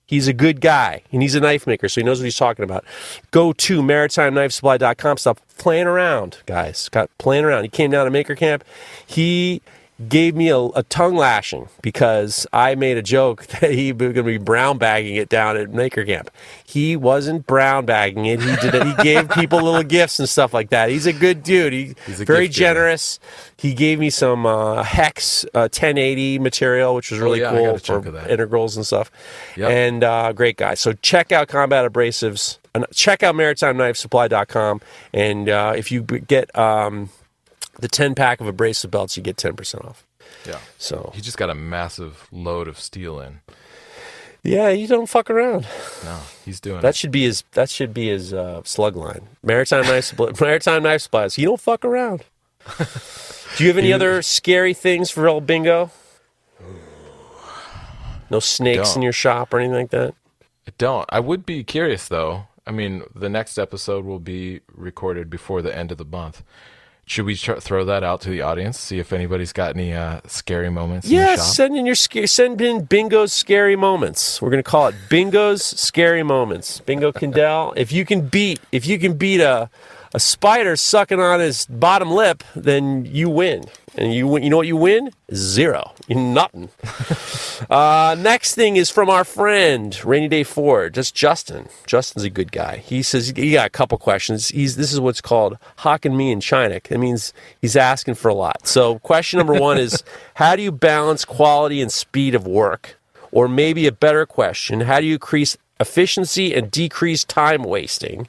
He's 0.07 0.29
a 0.29 0.33
good 0.33 0.61
guy, 0.61 1.03
and 1.11 1.21
he's 1.21 1.35
a 1.35 1.41
knife 1.41 1.67
maker, 1.67 1.89
so 1.89 2.01
he 2.01 2.05
knows 2.05 2.21
what 2.21 2.25
he's 2.27 2.37
talking 2.37 2.63
about. 2.65 2.85
Go 3.33 3.53
to 3.53 3.83
maritimeknifesupply.com. 3.83 5.17
Stop 5.17 5.41
playing 5.59 5.89
around, 5.89 6.39
guys. 6.47 6.89
Got 6.89 7.11
playing 7.19 7.45
around. 7.45 7.65
He 7.65 7.69
came 7.69 7.91
down 7.91 8.05
to 8.05 8.11
Maker 8.13 8.37
Camp. 8.37 8.63
He 9.05 9.63
gave 10.09 10.35
me 10.37 10.51
a, 10.51 10.59
a 10.59 10.83
tongue 10.91 11.17
lashing 11.17 11.69
because 11.81 12.47
I 12.53 12.75
made 12.75 12.99
a 12.99 13.03
joke 13.03 13.47
that 13.61 13.71
he 13.71 13.93
was 13.93 13.99
going 14.13 14.15
to 14.15 14.23
be 14.25 14.37
brown 14.39 14.77
bagging 14.77 15.17
it 15.17 15.29
down 15.31 15.57
at 15.57 15.71
Maker 15.71 16.05
Camp. 16.05 16.31
He 16.65 16.97
wasn't 16.97 17.47
brown 17.47 17.87
bagging 17.87 18.27
it. 18.27 18.41
He 18.43 18.57
did 18.57 18.75
it. 18.75 18.87
He 18.87 18.95
gave 19.03 19.29
people 19.31 19.63
little 19.63 19.83
gifts 19.83 20.19
and 20.19 20.29
stuff 20.29 20.53
like 20.53 20.69
that. 20.71 20.91
He's 20.91 21.07
a 21.07 21.13
good 21.15 21.43
dude. 21.43 21.73
He, 21.73 21.95
He's 22.05 22.21
very 22.21 22.47
generous. 22.49 23.19
He 23.57 23.73
gave 23.73 23.99
me 23.99 24.11
some 24.11 24.45
uh, 24.45 24.83
hex 24.83 25.45
uh, 25.55 25.71
1080 25.73 26.41
material, 26.41 26.95
which 26.95 27.11
was 27.11 27.19
really 27.21 27.43
Oh, 27.43 27.53
yeah, 27.55 27.79
cool 27.79 27.79
for 27.79 28.29
integrals 28.29 28.77
and 28.77 28.85
stuff. 28.87 29.11
Yep. 29.57 29.71
And 29.71 30.05
uh, 30.05 30.33
great 30.35 30.59
guy. 30.59 30.75
So 30.75 30.93
check 30.93 31.33
out 31.33 31.49
Combat 31.49 31.91
Abrasives. 31.91 32.59
and 32.75 32.85
Check 32.93 33.23
out 33.23 33.35
MaritimeKnifeSupply.com. 33.35 34.81
And 35.15 35.49
uh, 35.49 35.73
if 35.75 35.91
you 35.91 36.03
get 36.03 36.57
um, 36.59 37.09
the 37.81 37.89
10 37.89 38.15
pack 38.15 38.41
of 38.41 38.47
abrasive 38.47 38.91
belts, 38.91 39.17
you 39.17 39.23
get 39.23 39.37
10% 39.37 39.85
off. 39.85 40.07
Yeah, 40.47 40.59
So 40.79 41.13
he 41.15 41.21
just 41.21 41.37
got 41.39 41.51
a 41.51 41.55
massive 41.55 42.27
load 42.33 42.69
of 42.69 42.79
steel 42.81 43.21
in. 43.21 43.41
yeah, 44.43 44.69
you 44.71 44.87
don't 44.87 45.07
fuck 45.09 45.29
around. 45.31 45.67
No, 46.05 46.19
he's 46.45 46.61
doing 46.61 46.81
That 46.81 46.91
it. 46.91 46.97
should 46.97 47.11
be 47.13 47.23
his. 47.23 47.45
That 47.53 47.69
should 47.71 47.93
be 47.95 48.09
his 48.09 48.33
uh, 48.33 48.63
slug 48.65 48.97
line. 48.97 49.29
Maritime 49.43 49.83
knife. 49.85 50.13
Maritime 50.41 50.83
knife 50.83 51.03
supplies. 51.03 51.39
You 51.39 51.47
don't 51.47 51.61
fuck 51.61 51.85
around. 51.85 52.25
Do 53.57 53.65
you 53.65 53.69
have 53.69 53.79
any 53.79 53.93
other 53.93 54.21
scary 54.23 54.75
things 54.75 55.11
for 55.11 55.29
old 55.29 55.47
bingo? 55.47 55.91
No 58.31 58.41
snakes 58.41 58.97
in 58.97 59.03
your 59.03 59.13
shop 59.13 59.55
or 59.55 59.59
anything 59.61 59.77
like 59.77 59.91
that? 59.91 60.15
I 60.67 60.73
don't. 60.79 61.07
I 61.11 61.21
would 61.21 61.47
be 61.47 61.63
curious 61.63 62.09
though. 62.09 62.49
I 62.67 62.73
mean, 62.73 63.03
the 63.15 63.29
next 63.29 63.59
episode 63.59 64.05
will 64.05 64.19
be 64.19 64.61
recorded 64.75 65.31
before 65.31 65.63
the 65.63 65.75
end 65.77 65.93
of 65.93 65.99
the 65.99 66.05
month. 66.05 66.43
Should 67.09 67.25
we 67.25 67.37
tr- 67.37 67.55
throw 67.55 67.85
that 67.85 68.03
out 68.03 68.21
to 68.23 68.31
the 68.31 68.43
audience? 68.43 68.81
See 68.81 68.99
if 68.99 69.13
anybody's 69.13 69.53
got 69.53 69.77
any 69.77 69.95
uh, 69.95 70.21
scary 70.27 70.71
moments. 70.71 71.07
in 71.07 71.11
the 71.11 71.17
Yes, 71.23 71.55
send 71.55 71.77
in 71.77 71.87
your 71.87 71.95
sca- 71.95 72.27
send 72.27 72.61
in 72.61 72.85
Bingo's 72.85 73.33
scary 73.33 73.77
moments. 73.77 74.43
We're 74.43 74.51
gonna 74.51 74.65
call 74.65 74.89
it 74.89 74.97
Bingo's 75.09 75.63
scary 75.63 76.25
moments. 76.25 76.81
Bingo 76.81 77.13
Kendall. 77.13 77.75
If 77.77 77.93
you 77.93 78.05
can 78.05 78.23
beat 78.27 78.61
if 78.73 78.87
you 78.89 78.99
can 78.99 79.15
beat 79.15 79.41
a 79.41 79.71
a 80.15 80.19
spider 80.21 80.75
sucking 80.75 81.21
on 81.21 81.39
his 81.39 81.67
bottom 81.67 82.11
lip, 82.11 82.43
then 82.57 83.05
you 83.05 83.29
win. 83.31 83.65
And 83.97 84.13
you 84.13 84.29
win. 84.29 84.43
You 84.43 84.51
know 84.51 84.59
what 84.59 84.67
you 84.67 84.77
win? 84.77 85.11
Zero. 85.35 85.93
Nothing. 86.09 86.69
uh, 87.71 88.15
next 88.19 88.55
thing 88.55 88.77
is 88.77 88.91
from 88.91 89.09
our 89.09 89.25
friend 89.25 89.99
Rainy 90.05 90.29
Day 90.29 90.43
Ford. 90.45 90.95
Just 90.95 91.15
Justin. 91.15 91.69
Justin's 91.87 92.25
a 92.25 92.31
good 92.31 92.53
guy. 92.53 92.77
He 92.79 93.03
says 93.03 93.33
he 93.35 93.53
got 93.53 93.67
a 93.67 93.71
couple 93.71 93.97
questions. 93.99 94.49
He's 94.49 94.77
this 94.77 94.93
is 94.93 95.01
what's 95.01 95.23
called 95.23 95.57
hawking 95.79 96.17
me 96.17 96.31
in 96.31 96.41
China. 96.41 96.75
It 96.75 96.99
means 96.99 97.33
he's 97.61 97.77
asking 97.77 98.15
for 98.15 98.29
a 98.29 98.35
lot. 98.35 98.67
So 98.67 98.99
question 98.99 99.39
number 99.39 99.55
one 99.55 99.79
is 99.79 100.05
how 100.35 100.57
do 100.57 100.63
you 100.63 100.73
balance 100.73 101.25
quality 101.25 101.81
and 101.81 101.91
speed 101.91 102.35
of 102.35 102.47
work? 102.47 102.99
Or 103.33 103.49
maybe 103.49 103.87
a 103.87 103.93
better 103.93 104.25
question, 104.25 104.83
how 104.83 105.01
do 105.01 105.07
you 105.07 105.15
increase 105.15 105.59
efficiency 105.79 106.55
and 106.55 106.71
decrease 106.71 107.25
time 107.25 107.65
wasting? 107.65 108.29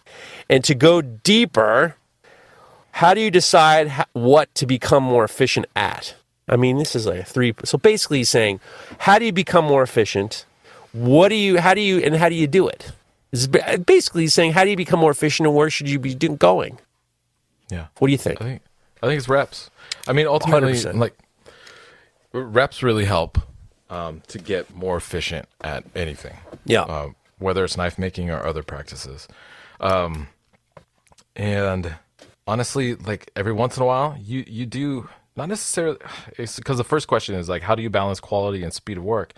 And 0.49 0.63
to 0.65 0.75
go 0.75 1.01
deeper, 1.01 1.95
how 2.97 3.13
do 3.13 3.21
you 3.21 3.29
decide 3.29 4.05
what 4.13 4.53
to 4.55 4.65
become 4.65 5.03
more 5.03 5.23
efficient 5.23 5.67
at? 5.75 6.15
I 6.49 6.55
mean, 6.55 6.79
this 6.79 6.95
is 6.95 7.05
like 7.05 7.19
a 7.19 7.23
three. 7.23 7.53
So 7.63 7.77
basically, 7.77 8.19
he's 8.19 8.29
saying, 8.31 8.59
how 8.97 9.19
do 9.19 9.25
you 9.25 9.31
become 9.31 9.65
more 9.65 9.83
efficient? 9.83 10.45
What 10.93 11.29
do 11.29 11.35
you, 11.35 11.59
how 11.59 11.75
do 11.75 11.81
you, 11.81 11.99
and 11.99 12.15
how 12.15 12.27
do 12.27 12.33
you 12.33 12.47
do 12.47 12.67
it? 12.67 12.91
Is 13.31 13.47
Basically, 13.47 14.23
he's 14.23 14.33
saying, 14.33 14.53
how 14.53 14.63
do 14.63 14.71
you 14.71 14.75
become 14.75 14.99
more 14.99 15.11
efficient 15.11 15.45
and 15.45 15.55
where 15.55 15.69
should 15.69 15.87
you 15.87 15.99
be 15.99 16.15
going? 16.15 16.79
Yeah. 17.69 17.87
What 17.99 18.07
do 18.07 18.13
you 18.13 18.17
think? 18.17 18.41
I 18.41 18.45
think 18.45 18.61
I 19.03 19.05
think 19.05 19.19
it's 19.19 19.29
reps. 19.29 19.69
I 20.07 20.13
mean, 20.13 20.25
ultimately, 20.25 20.73
100%. 20.73 20.95
like 20.97 21.15
reps 22.33 22.81
really 22.81 23.05
help 23.05 23.37
um, 23.91 24.23
to 24.29 24.39
get 24.39 24.73
more 24.73 24.97
efficient 24.97 25.47
at 25.61 25.83
anything. 25.95 26.35
Yeah. 26.65 26.81
uh, 26.81 27.09
whether 27.37 27.63
it's 27.63 27.77
knife 27.77 27.99
making 27.99 28.31
or 28.31 28.43
other 28.43 28.63
practices. 28.63 29.27
Um, 29.79 30.29
and 31.35 31.97
honestly, 32.47 32.95
like 32.95 33.29
every 33.35 33.53
once 33.53 33.77
in 33.77 33.83
a 33.83 33.85
while, 33.85 34.17
you 34.19 34.43
you 34.47 34.65
do 34.65 35.09
not 35.35 35.49
necessarily 35.49 35.97
because 36.37 36.77
the 36.77 36.83
first 36.83 37.07
question 37.07 37.35
is 37.35 37.49
like, 37.49 37.61
how 37.61 37.75
do 37.75 37.83
you 37.83 37.89
balance 37.89 38.19
quality 38.19 38.63
and 38.63 38.73
speed 38.73 38.97
of 38.97 39.03
work? 39.03 39.33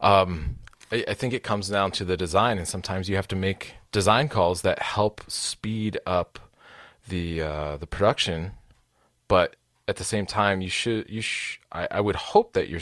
Um, 0.00 0.58
I, 0.92 1.04
I 1.08 1.14
think 1.14 1.34
it 1.34 1.42
comes 1.42 1.68
down 1.68 1.90
to 1.92 2.04
the 2.04 2.16
design, 2.16 2.58
and 2.58 2.68
sometimes 2.68 3.08
you 3.08 3.16
have 3.16 3.28
to 3.28 3.36
make 3.36 3.74
design 3.92 4.28
calls 4.28 4.62
that 4.62 4.80
help 4.80 5.22
speed 5.28 5.98
up 6.06 6.38
the 7.08 7.42
uh, 7.42 7.76
the 7.78 7.86
production, 7.86 8.52
but 9.26 9.56
at 9.86 9.96
the 9.96 10.04
same 10.04 10.26
time, 10.26 10.60
you 10.60 10.68
should 10.68 11.08
you 11.08 11.22
sh- 11.22 11.58
I, 11.72 11.88
I 11.90 12.00
would 12.00 12.16
hope 12.16 12.52
that 12.52 12.68
you're 12.68 12.80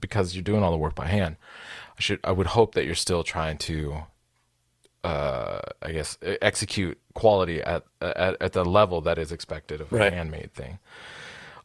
because 0.00 0.34
you're 0.34 0.42
doing 0.42 0.62
all 0.62 0.72
the 0.72 0.78
work 0.78 0.94
by 0.94 1.06
hand. 1.06 1.36
I 1.96 2.00
should 2.00 2.20
I 2.24 2.32
would 2.32 2.48
hope 2.48 2.74
that 2.74 2.84
you're 2.86 2.94
still 2.94 3.22
trying 3.22 3.58
to 3.58 4.02
uh, 5.04 5.60
I 5.82 5.92
guess 5.92 6.18
execute 6.22 6.98
quality 7.14 7.62
at, 7.62 7.84
at 8.00 8.36
at 8.40 8.52
the 8.52 8.64
level 8.64 9.00
that 9.02 9.18
is 9.18 9.32
expected 9.32 9.80
of 9.80 9.92
Right. 9.92 10.12
a 10.12 10.16
handmade 10.16 10.52
thing. 10.54 10.78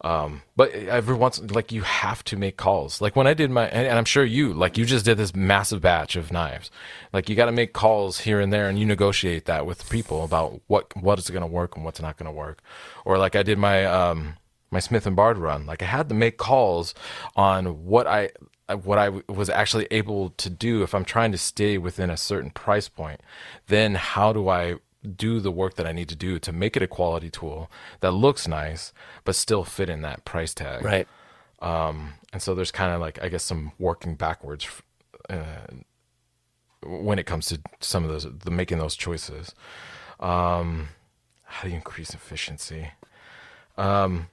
Um, 0.02 0.42
but 0.58 0.72
every 0.74 1.16
once, 1.16 1.40
like 1.40 1.72
you 1.72 1.82
have 1.84 2.26
to 2.26 2.36
make 2.36 2.58
calls. 2.58 3.00
Like 3.00 3.16
when 3.16 3.26
I 3.26 3.34
did 3.34 3.50
my, 3.50 3.68
and 3.68 3.88
and 3.88 3.98
I'm 3.98 4.04
sure 4.04 4.26
you, 4.26 4.54
like 4.54 4.78
you 4.78 4.84
just 4.86 5.06
did 5.06 5.18
this 5.18 5.34
massive 5.34 5.80
batch 5.82 6.18
of 6.18 6.30
knives. 6.30 6.70
Like 7.14 7.30
you 7.30 7.38
got 7.38 7.46
to 7.46 7.54
make 7.54 7.72
calls 7.72 8.20
here 8.20 8.42
and 8.42 8.52
there, 8.52 8.68
and 8.68 8.78
you 8.78 8.86
negotiate 8.86 9.46
that 9.46 9.66
with 9.66 9.90
people 9.90 10.26
about 10.26 10.60
what 10.68 10.94
what 10.98 11.20
is 11.20 11.30
going 11.30 11.42
to 11.42 11.48
work 11.48 11.78
and 11.78 11.86
what's 11.86 12.02
not 12.02 12.18
going 12.18 12.26
to 12.26 12.38
work. 12.38 12.62
Or 13.06 13.18
like 13.18 13.38
I 13.38 13.44
did 13.44 13.58
my 13.58 13.86
um 13.86 14.36
my 14.72 14.80
Smith 14.80 15.06
and 15.08 15.16
Bard 15.16 15.38
run. 15.38 15.66
Like 15.66 15.82
I 15.82 15.86
had 15.86 16.10
to 16.10 16.16
make 16.16 16.38
calls 16.38 16.94
on 17.38 17.86
what 17.86 18.06
I 18.06 18.32
what 18.70 18.98
I 18.98 19.10
was 19.28 19.50
actually 19.50 19.88
able 19.92 20.30
to 20.32 20.50
do 20.50 20.84
if 20.84 20.96
I'm 20.96 21.06
trying 21.06 21.32
to 21.32 21.38
stay 21.38 21.78
within 21.78 22.10
a 22.10 22.18
certain 22.18 22.50
price 22.50 22.88
point. 22.88 23.22
Then 23.68 23.96
how 23.96 24.34
do 24.34 24.50
I 24.50 24.78
do 25.04 25.40
the 25.40 25.52
work 25.52 25.76
that 25.76 25.86
I 25.86 25.92
need 25.92 26.10
to 26.10 26.16
do 26.16 26.40
to 26.40 26.52
make 26.52 26.78
it 26.78 26.84
a 26.84 26.88
quality 26.88 27.30
tool 27.30 27.70
that 28.00 28.12
looks 28.12 28.48
nice 28.48 28.94
but 29.24 29.36
still 29.36 29.64
fit 29.64 29.90
in 29.90 30.02
that 30.02 30.26
price 30.26 30.54
tag. 30.54 30.84
Right. 30.84 31.08
Um, 31.62 32.14
and 32.32 32.42
so 32.42 32.56
there's 32.56 32.72
kind 32.72 32.94
of 32.94 33.02
like 33.02 33.22
I 33.22 33.30
guess 33.30 33.44
some 33.44 33.74
working 33.80 34.16
backwards 34.16 34.68
uh, 35.30 35.68
when 36.86 37.20
it 37.20 37.26
comes 37.26 37.48
to 37.48 37.60
some 37.80 38.04
of 38.04 38.10
those 38.10 38.28
the 38.40 38.52
making 38.52 38.80
those 38.80 38.96
choices. 38.96 39.54
Um, 40.20 40.90
how 41.44 41.64
do 41.64 41.70
you 41.70 41.76
increase 41.76 42.14
efficiency? 42.14 42.90
Um, 43.78 44.28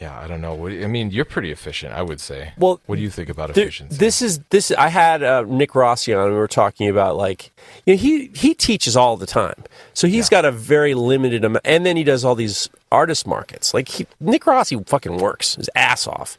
yeah, 0.00 0.18
I 0.18 0.26
don't 0.28 0.40
know. 0.40 0.54
What, 0.54 0.72
I 0.72 0.86
mean, 0.86 1.10
you're 1.10 1.24
pretty 1.24 1.50
efficient, 1.50 1.92
I 1.92 2.02
would 2.02 2.20
say. 2.20 2.52
Well, 2.56 2.80
what 2.86 2.96
do 2.96 3.02
you 3.02 3.10
think 3.10 3.28
about 3.28 3.52
There- 3.54 3.64
efficiency? 3.64 3.96
this 3.96 4.22
is 4.22 4.38
this. 4.50 4.70
I 4.72 4.88
had 4.88 5.22
uh, 5.22 5.42
Nick 5.46 5.74
Rossi 5.74 6.14
on. 6.14 6.24
and 6.26 6.32
We 6.32 6.38
were 6.38 6.46
talking 6.48 6.88
about 6.88 7.16
like 7.16 7.50
you 7.86 7.94
know 7.94 7.98
he 7.98 8.30
he 8.34 8.54
teaches 8.54 8.96
all 8.96 9.16
the 9.16 9.26
time, 9.26 9.64
so 9.94 10.06
he's 10.06 10.28
got 10.28 10.44
a 10.44 10.52
very 10.52 10.94
limited 10.94 11.44
amount. 11.44 11.66
And 11.66 11.84
then 11.84 11.96
he 11.96 12.04
does 12.04 12.24
all 12.24 12.34
these 12.34 12.68
artist 12.90 13.26
markets. 13.26 13.74
Like 13.74 13.88
he, 13.88 14.06
Nick 14.20 14.46
Rossi 14.46 14.82
fucking 14.86 15.18
works 15.18 15.56
his 15.56 15.68
ass 15.74 16.06
off. 16.06 16.38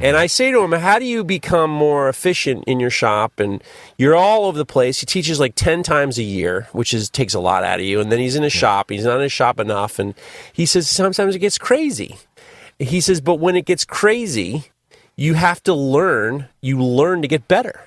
And 0.00 0.16
I 0.16 0.26
say 0.26 0.50
to 0.50 0.60
him, 0.62 0.72
"How 0.72 0.98
do 0.98 1.04
you 1.04 1.22
become 1.24 1.70
more 1.70 2.08
efficient 2.08 2.64
in 2.66 2.80
your 2.80 2.90
shop?" 2.90 3.38
And 3.38 3.62
you're 3.98 4.16
all 4.16 4.46
over 4.46 4.58
the 4.58 4.64
place. 4.66 5.00
He 5.00 5.06
teaches 5.06 5.38
like 5.38 5.54
ten 5.54 5.82
times 5.82 6.18
a 6.18 6.22
year, 6.24 6.68
which 6.72 6.92
is 6.94 7.10
takes 7.10 7.34
a 7.34 7.40
lot 7.40 7.62
out 7.64 7.78
of 7.80 7.84
you. 7.86 8.00
And 8.00 8.10
then 8.10 8.18
he's 8.18 8.34
in 8.34 8.42
his 8.42 8.52
shop. 8.52 8.90
He's 8.90 9.04
not 9.04 9.16
in 9.16 9.22
his 9.22 9.32
shop 9.32 9.60
enough, 9.60 9.98
and 9.98 10.14
he 10.52 10.66
says 10.66 10.88
sometimes 10.88 11.36
it 11.36 11.40
gets 11.40 11.58
crazy. 11.58 12.16
He 12.78 13.00
says, 13.00 13.20
but 13.20 13.36
when 13.36 13.56
it 13.56 13.66
gets 13.66 13.84
crazy, 13.84 14.64
you 15.16 15.34
have 15.34 15.62
to 15.62 15.74
learn 15.74 16.48
you 16.60 16.80
learn 16.82 17.22
to 17.22 17.28
get 17.28 17.46
better 17.48 17.80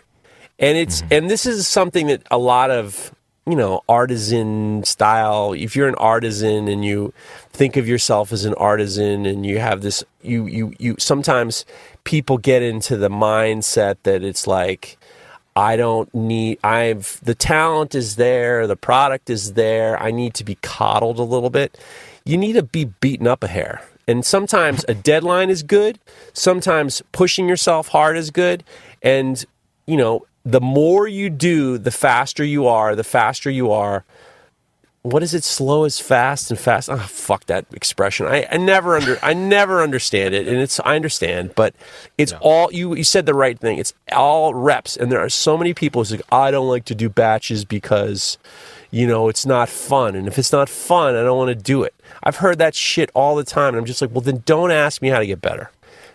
and 0.59 0.77
it's 0.77 1.01
mm-hmm. 1.01 1.13
and 1.13 1.29
this 1.29 1.45
is 1.45 1.67
something 1.67 2.07
that 2.07 2.21
a 2.31 2.37
lot 2.37 2.71
of 2.71 3.13
you 3.45 3.55
know 3.55 3.81
artisan 3.87 4.83
style 4.83 5.53
if 5.53 5.75
you're 5.75 5.87
an 5.87 5.95
artisan 5.95 6.67
and 6.67 6.83
you 6.85 7.13
think 7.51 7.77
of 7.77 7.87
yourself 7.87 8.31
as 8.31 8.45
an 8.45 8.53
artisan 8.55 9.25
and 9.25 9.45
you 9.45 9.59
have 9.59 9.81
this 9.81 10.03
you 10.21 10.45
you 10.47 10.73
you 10.79 10.95
sometimes 10.97 11.65
people 12.03 12.37
get 12.37 12.61
into 12.61 12.97
the 12.97 13.09
mindset 13.09 13.97
that 14.03 14.23
it's 14.23 14.47
like 14.47 14.97
I 15.55 15.75
don't 15.75 16.13
need 16.13 16.59
I've 16.63 17.19
the 17.23 17.33
talent 17.33 17.95
is 17.95 18.15
there, 18.15 18.67
the 18.67 18.75
product 18.75 19.27
is 19.27 19.53
there. 19.53 19.99
I 19.99 20.11
need 20.11 20.35
to 20.35 20.43
be 20.43 20.53
coddled 20.61 21.17
a 21.17 21.23
little 21.23 21.49
bit. 21.49 21.79
You 22.25 22.37
need 22.37 22.53
to 22.53 22.61
be 22.61 22.85
beaten 22.85 23.25
up 23.25 23.43
a 23.43 23.47
hair. 23.47 23.81
And 24.07 24.25
sometimes 24.25 24.85
a 24.87 24.93
deadline 24.93 25.49
is 25.49 25.63
good, 25.63 25.99
sometimes 26.33 27.01
pushing 27.11 27.49
yourself 27.49 27.89
hard 27.89 28.15
is 28.15 28.31
good, 28.31 28.63
and 29.01 29.43
you 29.85 29.97
know, 29.97 30.25
the 30.45 30.61
more 30.61 31.07
you 31.07 31.29
do, 31.29 31.77
the 31.77 31.91
faster 31.91 32.43
you 32.43 32.67
are, 32.67 32.95
the 32.95 33.03
faster 33.03 33.49
you 33.49 33.71
are. 33.71 34.05
What 35.01 35.23
is 35.23 35.33
it? 35.33 35.43
Slow 35.43 35.85
is 35.85 35.99
fast 35.99 36.51
and 36.51 36.59
fast. 36.59 36.89
Oh, 36.89 36.97
fuck 36.97 37.45
that 37.45 37.65
expression. 37.71 38.27
I, 38.27 38.45
I 38.51 38.57
never 38.57 38.95
under 38.95 39.17
I 39.21 39.33
never 39.33 39.81
understand 39.81 40.33
it, 40.33 40.47
and 40.47 40.57
it's 40.57 40.79
I 40.81 40.95
understand, 40.95 41.53
but 41.55 41.75
it's 42.17 42.33
all 42.41 42.71
you. 42.73 42.95
You 42.95 43.03
said 43.03 43.25
the 43.25 43.33
right 43.33 43.57
thing. 43.57 43.77
It's 43.77 43.93
all 44.11 44.53
reps, 44.53 44.97
and 44.97 45.11
there 45.11 45.19
are 45.19 45.29
so 45.29 45.57
many 45.57 45.73
people 45.73 46.01
who 46.01 46.05
say 46.05 46.21
I 46.31 46.51
don't 46.51 46.67
like 46.67 46.85
to 46.85 46.95
do 46.95 47.09
batches 47.09 47.63
because, 47.63 48.37
you 48.91 49.05
know, 49.07 49.29
it's 49.29 49.45
not 49.45 49.69
fun, 49.69 50.15
and 50.15 50.27
if 50.27 50.37
it's 50.39 50.51
not 50.51 50.69
fun, 50.69 51.15
I 51.15 51.23
don't 51.23 51.37
want 51.37 51.49
to 51.49 51.55
do 51.55 51.83
it. 51.83 51.93
I've 52.23 52.37
heard 52.37 52.57
that 52.59 52.73
shit 52.75 53.09
all 53.13 53.35
the 53.35 53.43
time, 53.43 53.69
and 53.69 53.77
I'm 53.77 53.85
just 53.85 54.01
like, 54.01 54.11
well, 54.11 54.21
then 54.21 54.43
don't 54.45 54.71
ask 54.71 55.01
me 55.01 55.09
how 55.09 55.19
to 55.19 55.25
get 55.27 55.41
better, 55.41 55.71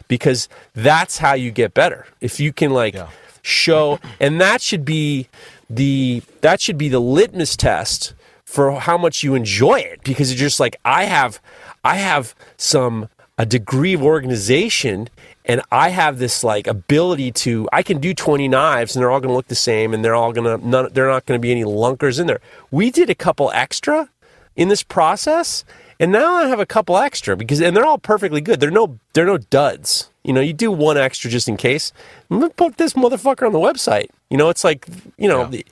because 0.08 0.48
that's 0.74 1.18
how 1.18 1.34
you 1.34 1.50
get 1.50 1.74
better. 1.74 2.06
If 2.20 2.40
you 2.40 2.52
can 2.52 2.70
like 2.72 2.94
Yeah. 2.94 3.08
show 3.42 3.98
and 4.20 4.40
that 4.40 4.60
should 4.62 4.84
be 4.84 5.28
the 5.68 6.22
that 6.42 6.60
should 6.60 6.78
be 6.78 6.88
the 6.88 7.00
litmus 7.00 7.56
test 7.56 8.14
for 8.44 8.78
how 8.80 8.96
much 8.98 9.22
you 9.22 9.34
enjoy 9.34 9.76
it 9.80 10.00
because 10.04 10.30
you're 10.32 10.38
just 10.38 10.60
like 10.60 10.76
I 10.84 11.04
have 11.04 11.40
I 11.82 11.96
have 11.96 12.34
some 12.56 13.08
a 13.38 13.46
degree 13.46 13.94
of 13.94 14.02
organization 14.02 15.08
and 15.45 15.61
I 15.70 15.88
have 15.90 16.18
this 16.18 16.45
like 16.45 16.66
ability 16.66 17.32
to 17.32 17.68
I 17.72 17.82
can 17.82 17.99
do 17.99 18.14
20 18.14 18.49
knives 18.49 18.95
and 18.95 19.03
they're 19.03 19.11
all 19.11 19.20
going 19.20 19.30
to 19.30 19.34
look 19.34 19.49
the 19.49 19.55
same 19.55 19.93
and 19.95 20.05
they're 20.05 20.14
all 20.14 20.32
going 20.32 20.61
to 20.61 20.66
none 20.66 20.88
they're 20.93 21.09
not 21.09 21.26
going 21.26 21.38
to 21.38 21.43
be 21.43 21.51
any 21.51 21.64
lunkers 21.64 22.18
in 22.18 22.26
there. 22.26 22.40
We 22.70 22.90
did 22.90 23.11
a 23.11 23.14
couple 23.14 23.51
extra 23.53 24.09
in 24.57 24.68
this 24.68 24.82
process 24.82 25.64
and 25.99 26.11
now 26.12 26.34
I 26.34 26.47
have 26.47 26.61
a 26.61 26.66
couple 26.66 26.97
extra 26.97 27.36
because 27.36 27.61
and 27.61 27.76
they're 27.76 27.86
all 27.86 27.99
perfectly 27.99 28.40
good. 28.40 28.61
They're 28.61 28.70
no 28.70 28.99
they're 29.12 29.26
no 29.26 29.38
duds. 29.38 30.11
You 30.24 30.32
know, 30.32 30.40
you 30.40 30.53
do 30.53 30.70
one 30.70 30.97
extra 30.97 31.28
just 31.30 31.49
in 31.49 31.57
case. 31.57 31.93
I'm 32.30 32.38
gonna 32.40 32.53
put 32.53 32.76
this 32.76 32.93
motherfucker 32.95 33.47
on 33.47 33.53
the 33.53 33.59
website. 33.59 34.09
You 34.30 34.36
know, 34.36 34.49
it's 34.49 34.64
like 34.64 34.86
you 35.16 35.28
know, 35.28 35.43
Yeah. 35.43 35.49
the, 35.49 35.66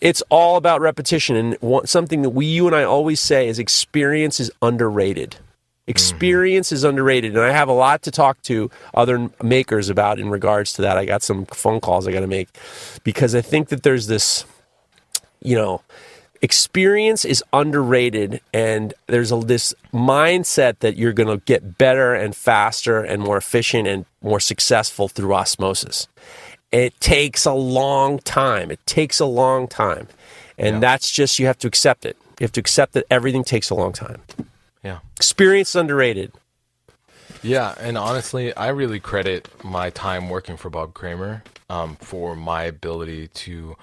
it's 0.00 0.22
all 0.28 0.56
about 0.56 0.80
repetition. 0.82 1.34
And 1.36 1.54
one, 1.60 1.86
something 1.86 2.22
that 2.22 2.30
we, 2.30 2.44
you 2.44 2.66
and 2.66 2.76
I, 2.76 2.82
always 2.82 3.20
say 3.20 3.48
is 3.48 3.58
experience 3.58 4.38
is 4.38 4.50
underrated. 4.60 5.36
Mm-hmm. 5.84 5.90
Experience 5.90 6.72
is 6.72 6.82
underrated, 6.82 7.34
and 7.36 7.42
I 7.44 7.50
have 7.52 7.68
a 7.68 7.72
lot 7.72 8.02
to 8.02 8.10
talk 8.10 8.40
to 8.42 8.70
other 8.94 9.30
makers 9.42 9.90
about 9.90 10.18
in 10.18 10.30
regards 10.30 10.72
to 10.74 10.82
that. 10.82 10.96
I 10.96 11.04
got 11.04 11.22
some 11.22 11.44
phone 11.46 11.80
calls 11.80 12.08
I 12.08 12.12
got 12.12 12.20
to 12.20 12.26
make 12.26 12.48
because 13.04 13.34
I 13.34 13.42
think 13.42 13.68
that 13.68 13.82
there's 13.82 14.06
this, 14.06 14.46
you 15.42 15.54
know, 15.56 15.82
experience 16.40 17.26
is 17.26 17.44
underrated, 17.52 18.40
and 18.54 18.94
there's 19.08 19.30
a, 19.30 19.36
this 19.40 19.74
mindset 19.92 20.78
that 20.78 20.96
you're 20.96 21.12
going 21.12 21.28
to 21.28 21.44
get 21.44 21.76
better 21.76 22.14
and 22.14 22.34
faster 22.34 23.02
and 23.02 23.20
more 23.22 23.36
efficient 23.36 23.86
and 23.86 24.06
more 24.22 24.40
successful 24.40 25.08
through 25.08 25.34
osmosis. 25.34 26.08
It 26.72 26.98
takes 26.98 27.44
a 27.44 27.52
long 27.52 28.18
time. 28.20 28.70
It 28.70 28.84
takes 28.86 29.20
a 29.20 29.26
long 29.26 29.68
time, 29.68 30.08
and 30.56 30.76
Yeah. 30.76 30.80
that's 30.80 31.10
just 31.10 31.38
you 31.38 31.44
have 31.46 31.58
to 31.58 31.68
accept 31.68 32.06
it. 32.06 32.16
You 32.40 32.44
have 32.44 32.52
to 32.52 32.60
accept 32.60 32.94
that 32.94 33.04
everything 33.10 33.44
takes 33.44 33.68
a 33.68 33.74
long 33.74 33.92
time. 33.92 34.22
Yeah. 34.84 35.00
Experience 35.16 35.74
underrated. 35.74 36.32
Yeah, 37.42 37.74
and 37.80 37.98
honestly, 37.98 38.54
I 38.54 38.68
really 38.68 39.00
credit 39.00 39.48
my 39.64 39.90
time 39.90 40.28
working 40.28 40.56
for 40.56 40.70
Bob 40.70 40.94
Kramer 40.94 41.42
um, 41.68 41.96
for 41.96 42.36
my 42.36 42.64
ability 42.64 43.28
to 43.28 43.76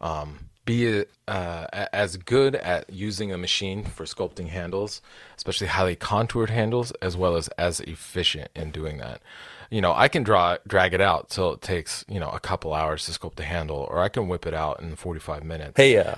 um, 0.00 0.38
be 0.64 1.04
uh, 1.28 1.66
as 1.92 2.16
good 2.16 2.56
at 2.56 2.90
using 2.90 3.32
a 3.32 3.38
machine 3.38 3.84
for 3.84 4.04
sculpting 4.04 4.48
handles, 4.48 5.00
especially 5.36 5.68
highly 5.68 5.96
contoured 5.96 6.50
handles, 6.50 6.90
as 7.02 7.16
well 7.16 7.36
as 7.36 7.48
as 7.56 7.80
efficient 7.80 8.50
in 8.54 8.70
doing 8.70 8.98
that. 8.98 9.22
You 9.70 9.80
know, 9.80 9.94
I 9.94 10.08
can 10.08 10.22
draw 10.22 10.58
drag 10.66 10.92
it 10.92 11.00
out 11.00 11.30
till 11.30 11.54
it 11.54 11.62
takes 11.62 12.04
you 12.08 12.20
know 12.20 12.30
a 12.30 12.40
couple 12.40 12.74
hours 12.74 13.06
to 13.06 13.12
sculpt 13.12 13.40
a 13.40 13.44
handle, 13.44 13.86
or 13.90 14.00
I 14.00 14.08
can 14.08 14.28
whip 14.28 14.46
it 14.46 14.54
out 14.54 14.80
in 14.80 14.94
45 14.96 15.44
minutes 15.44 15.72
Hey, 15.76 15.96
uh, 15.96 16.16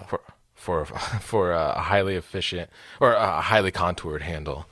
for 0.68 0.84
for 1.20 1.52
a 1.52 1.80
highly 1.80 2.14
efficient 2.14 2.68
or 3.00 3.14
a 3.14 3.40
highly 3.40 3.70
contoured 3.70 4.20
handle. 4.20 4.66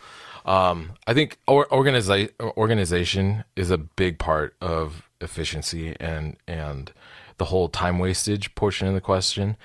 Um, 0.45 0.93
I 1.07 1.15
think 1.15 1.39
or, 1.49 1.67
organiza- 1.69 2.31
organization 2.41 3.45
is 3.57 3.71
a 3.71 3.79
big 3.79 4.19
part 4.19 4.55
of 4.61 5.09
efficiency 5.23 5.97
and 5.99 6.37
and 6.47 6.93
the 7.39 7.47
whole 7.47 7.69
time 7.71 7.99
wastage 7.99 8.55
portion 8.55 8.87
of 8.87 8.95
the 8.95 9.01
question 9.01 9.57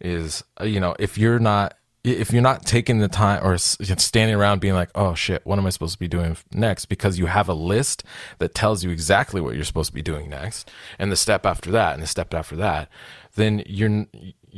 is 0.00 0.44
uh, 0.60 0.64
you 0.64 0.78
know 0.78 0.94
if 0.98 1.16
you're 1.16 1.38
not 1.38 1.74
if 2.04 2.30
you're 2.30 2.42
not 2.42 2.64
taking 2.64 2.98
the 2.98 3.08
time 3.08 3.40
or 3.42 3.56
standing 3.56 4.34
around 4.36 4.60
being 4.60 4.74
like 4.74 4.90
oh 4.94 5.14
shit 5.14 5.44
what 5.46 5.58
am 5.58 5.66
i 5.66 5.70
supposed 5.70 5.94
to 5.94 5.98
be 5.98 6.08
doing 6.08 6.36
next 6.52 6.84
because 6.86 7.18
you 7.18 7.26
have 7.26 7.48
a 7.48 7.54
list 7.54 8.04
that 8.38 8.54
tells 8.54 8.84
you 8.84 8.90
exactly 8.90 9.40
what 9.40 9.54
you're 9.54 9.64
supposed 9.64 9.90
to 9.90 9.94
be 9.94 10.02
doing 10.02 10.28
next 10.28 10.70
and 10.98 11.10
the 11.10 11.16
step 11.16 11.46
after 11.46 11.70
that 11.70 11.94
and 11.94 12.02
the 12.02 12.06
step 12.06 12.34
after 12.34 12.54
that 12.54 12.88
then 13.34 13.62
you're 13.66 14.06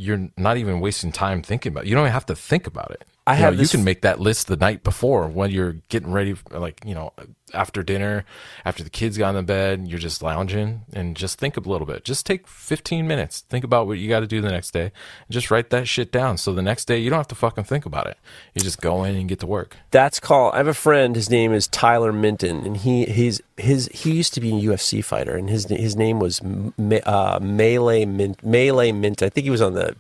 you're 0.00 0.30
not 0.38 0.56
even 0.56 0.80
wasting 0.80 1.12
time 1.12 1.42
thinking 1.42 1.72
about 1.72 1.84
it. 1.84 1.88
you 1.88 1.94
don't 1.94 2.04
even 2.04 2.12
have 2.12 2.24
to 2.24 2.34
think 2.34 2.66
about 2.66 2.90
it 2.90 3.04
I 3.30 3.34
You 3.34 3.40
know, 3.40 3.44
have 3.46 3.60
you 3.60 3.68
can 3.68 3.84
make 3.84 4.00
that 4.02 4.18
list 4.18 4.48
the 4.48 4.56
night 4.56 4.82
before 4.82 5.28
when 5.28 5.50
you're 5.50 5.76
getting 5.88 6.10
ready 6.10 6.34
like 6.50 6.82
you 6.84 6.94
know 6.94 7.12
after 7.52 7.82
dinner 7.82 8.24
after 8.64 8.82
the 8.82 8.90
kids 8.90 9.18
got 9.18 9.30
in 9.30 9.34
the 9.36 9.42
bed 9.42 9.86
you're 9.86 9.98
just 9.98 10.22
lounging 10.22 10.82
and 10.92 11.16
just 11.16 11.38
think 11.38 11.56
a 11.56 11.60
little 11.60 11.86
bit 11.86 12.04
just 12.04 12.26
take 12.26 12.46
15 12.46 13.06
minutes 13.06 13.40
think 13.48 13.64
about 13.64 13.86
what 13.86 13.98
you 13.98 14.08
got 14.08 14.20
to 14.20 14.26
do 14.26 14.40
the 14.40 14.50
next 14.50 14.70
day 14.72 14.84
and 14.84 14.92
just 15.30 15.50
write 15.50 15.70
that 15.70 15.86
shit 15.88 16.12
down 16.12 16.36
so 16.38 16.52
the 16.52 16.62
next 16.62 16.86
day 16.86 16.98
you 16.98 17.10
don't 17.10 17.18
have 17.18 17.28
to 17.28 17.34
fucking 17.34 17.64
think 17.64 17.86
about 17.86 18.06
it 18.06 18.18
you 18.54 18.62
just 18.62 18.80
go 18.80 19.04
in 19.04 19.14
and 19.16 19.28
get 19.28 19.38
to 19.40 19.46
work 19.46 19.76
That's 19.90 20.20
called. 20.20 20.54
I 20.54 20.58
have 20.58 20.66
a 20.66 20.74
friend. 20.74 21.14
His 21.16 21.30
name 21.30 21.52
is 21.52 21.68
Tyler 21.68 22.12
Minton, 22.12 22.64
and 22.66 22.76
he 22.76 23.04
he's 23.06 23.40
his 23.56 23.88
he 23.92 24.12
used 24.12 24.34
to 24.34 24.40
be 24.40 24.50
a 24.50 24.60
UFC 24.70 25.04
fighter, 25.04 25.36
and 25.36 25.48
his 25.50 25.64
his 25.66 25.96
name 25.96 26.18
was 26.20 26.40
uh, 26.40 27.38
Melee 27.40 28.04
Mint. 28.06 28.42
Melee 28.44 28.92
Mint. 28.92 29.22
I 29.22 29.28
think 29.28 29.44
he 29.44 29.50
was 29.50 29.60
on 29.60 29.74
the 29.74 29.96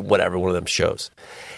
whatever 0.00 0.38
one 0.38 0.48
of 0.48 0.54
them 0.54 0.66
shows. 0.66 1.10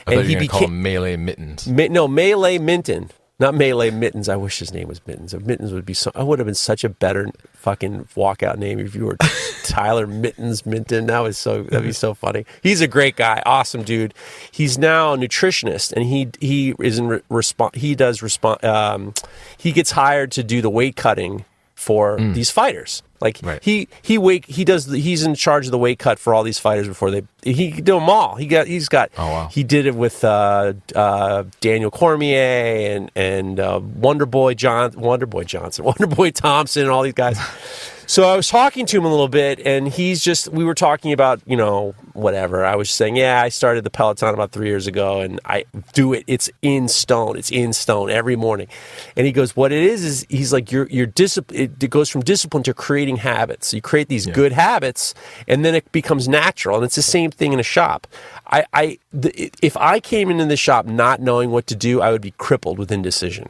I 0.07 0.17
thought 0.17 0.27
you 0.27 0.37
were 0.37 0.41
gonna 0.41 0.49
call 0.49 0.61
them 0.63 0.83
melee 0.83 1.17
mittens 1.17 1.67
no, 1.67 2.09
Melee 2.09 2.59
Minton. 2.59 3.11
Not 3.41 3.57
Melee 3.57 3.91
Mittens. 3.91 4.29
I 4.29 4.37
wish 4.37 4.61
his 4.61 4.73
name 4.73 4.87
was 4.87 5.05
Mittens. 5.09 5.35
Mittens 5.35 5.73
would 5.73 5.85
be 5.85 5.93
so. 5.93 6.13
I 6.15 6.23
would 6.23 6.39
have 6.39 6.47
been 6.47 6.55
such 6.55 6.85
a 6.85 6.89
better 6.89 7.29
fucking 7.55 8.05
walkout 8.17 8.59
name 8.59 8.79
if 8.79 8.95
you 8.95 9.07
were 9.07 9.17
Tyler 9.65 10.07
Mittens 10.07 10.65
Minton. 10.65 11.07
That 11.07 11.19
was 11.19 11.37
so. 11.37 11.65
That'd 11.65 11.83
be 11.83 11.93
so 11.93 12.15
funny. 12.15 12.47
He's 12.63 12.81
a 12.81 12.87
great 12.87 13.17
guy, 13.17 13.43
awesome 13.45 13.83
dude. 13.83 14.15
He's 14.53 14.79
now 14.79 15.15
a 15.15 15.17
nutritionist, 15.17 15.93
and 15.93 16.05
he 16.07 16.31
he 16.39 16.75
is 16.79 17.01
in 17.01 17.09
re- 17.09 17.23
response. 17.29 17.77
He 17.77 17.97
does 17.97 18.23
respond. 18.23 18.65
Um, 18.65 19.15
he 19.59 19.73
gets 19.73 19.91
hired 19.91 20.31
to 20.33 20.45
do 20.45 20.63
the 20.63 20.71
weight 20.71 20.95
cutting 20.95 21.45
for 21.75 22.17
these 22.19 22.51
fighters. 22.51 23.03
Like 23.21 23.41
Right. 23.43 23.63
he 23.63 23.89
he 24.03 24.19
wake 24.19 24.45
he 24.47 24.65
does 24.65 24.87
the, 24.87 24.99
he's 24.99 25.25
in 25.25 25.35
charge 25.35 25.65
of 25.67 25.73
the 25.73 25.79
weight 25.79 25.99
cut 25.99 26.19
for 26.19 26.35
all 26.35 26.43
these 26.43 26.59
fighters 26.59 26.87
before 26.87 27.11
they 27.11 27.23
he 27.43 27.71
do 27.71 27.95
them 27.95 28.09
all. 28.11 28.35
He 28.37 28.47
got 28.47 28.67
he's 28.67 28.89
got 28.89 29.11
Oh, 29.17 29.27
wow. 29.27 29.49
he 29.51 29.65
did 29.65 29.87
it 29.87 29.95
with 29.95 30.23
uh, 30.25 30.75
uh, 30.95 31.45
Daniel 31.61 31.91
Cormier 31.91 32.95
and 32.97 33.11
and 33.17 33.59
uh, 33.59 33.81
Wonder 33.83 34.27
Boy 34.27 34.55
John 34.55 34.93
Wonder 34.97 35.27
Boy 35.27 35.45
Johnson 35.45 35.85
Wonder 35.87 36.07
Boy 36.07 36.31
Thompson 36.33 36.83
and 36.83 36.91
all 36.91 37.03
these 37.03 37.15
guys. 37.15 37.39
So 38.07 38.25
I 38.25 38.37
was 38.37 38.49
talking 38.49 38.85
to 38.87 38.99
him 38.99 39.05
a 39.05 39.11
little 39.11 39.29
bit, 39.29 39.61
and 39.61 39.89
he's 39.89 40.23
just 40.23 40.49
we 40.49 40.65
were 40.65 40.75
talking 40.75 41.13
about 41.13 41.41
you 41.47 41.57
know 41.57 41.95
whatever. 42.13 42.65
I 42.65 42.77
was 42.77 42.91
saying, 42.91 43.17
yeah, 43.17 43.41
I 43.41 43.49
started 43.49 43.85
the 43.85 43.91
Peloton 43.91 44.35
about 44.35 44.53
three 44.53 44.69
years 44.69 44.87
ago, 44.87 45.21
and 45.21 45.41
I 45.45 45.65
do 45.93 46.13
it. 46.13 46.25
It's 46.27 46.51
in 46.63 46.89
stone. 46.89 47.37
It's 47.37 47.51
in 47.51 47.73
stone 47.73 48.11
every 48.11 48.37
morning. 48.37 48.69
And 49.17 49.27
he 49.27 49.33
goes, 49.33 49.57
what 49.57 49.73
it 49.73 49.83
is 49.83 50.05
is 50.05 50.27
he's 50.29 50.53
like 50.53 50.71
you're 50.71 50.87
you're 50.89 51.07
discipline. 51.07 51.77
It 51.81 51.91
goes 51.91 52.11
from 52.11 52.23
discipline 52.23 52.63
to 52.65 52.75
creating 52.75 53.17
habits. 53.17 53.73
You 53.73 53.81
create 53.81 54.09
these 54.09 54.27
good 54.27 54.53
habits, 54.53 55.15
and 55.49 55.65
then 55.65 55.75
it 55.75 55.91
becomes 55.93 56.29
natural. 56.29 56.77
And 56.77 56.85
it's 56.85 56.97
the 56.97 57.03
same 57.03 57.31
thing 57.31 57.53
in 57.53 57.61
a 57.61 57.65
shop. 57.65 58.07
I, 58.49 58.67
I 58.73 58.99
the, 59.13 59.51
if 59.63 59.77
I 59.77 60.01
came 60.01 60.31
into 60.31 60.45
the 60.45 60.57
shop 60.57 60.87
not 60.87 61.21
knowing 61.21 61.51
what 61.51 61.67
to 61.69 61.75
do, 61.75 62.01
I 62.01 62.11
would 62.13 62.23
be 62.23 62.33
crippled 62.33 62.79
with 62.79 62.93
indecision 62.93 63.49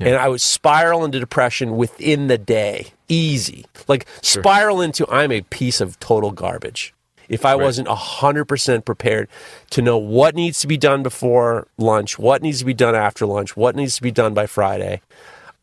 and 0.00 0.16
I 0.16 0.28
would 0.28 0.40
spiral 0.40 1.04
into 1.04 1.20
depression 1.20 1.76
within 1.76 2.26
the 2.26 2.38
day. 2.38 2.88
Easy. 3.08 3.66
Like 3.88 4.06
spiral 4.22 4.80
into 4.80 5.08
I'm 5.10 5.32
a 5.32 5.42
piece 5.42 5.80
of 5.80 5.98
total 6.00 6.30
garbage. 6.30 6.94
If 7.28 7.46
I 7.46 7.54
wasn't 7.54 7.88
100% 7.88 8.84
prepared 8.84 9.28
to 9.70 9.80
know 9.80 9.96
what 9.96 10.34
needs 10.34 10.60
to 10.60 10.66
be 10.66 10.76
done 10.76 11.02
before 11.02 11.66
lunch, 11.78 12.18
what 12.18 12.42
needs 12.42 12.58
to 12.58 12.64
be 12.64 12.74
done 12.74 12.94
after 12.94 13.24
lunch, 13.24 13.56
what 13.56 13.74
needs 13.74 13.96
to 13.96 14.02
be 14.02 14.10
done 14.10 14.34
by 14.34 14.46
Friday, 14.46 15.00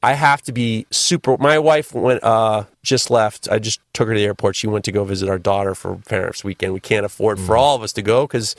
I 0.02 0.14
have 0.14 0.42
to 0.44 0.52
be 0.52 0.88
super. 0.90 1.38
My 1.38 1.60
wife 1.60 1.94
went, 1.94 2.24
uh, 2.24 2.64
just 2.84 3.12
left. 3.12 3.50
I 3.52 3.60
just 3.60 3.82
took 3.94 4.08
her 4.08 4.14
to 4.14 4.20
the 4.20 4.26
airport. 4.26 4.56
She 4.56 4.66
went 4.66 4.86
to 4.86 4.92
go 4.92 5.04
visit 5.04 5.28
our 5.28 5.38
daughter 5.38 5.76
for 5.76 5.98
Parents 5.98 6.44
Weekend. 6.44 6.74
We 6.74 6.80
can't 6.80 7.06
afford 7.06 7.40
for 7.40 7.58
all 7.58 7.76
of 7.76 7.84
us 7.84 7.92
to 7.94 8.02
go 8.02 8.26
because 8.26 8.56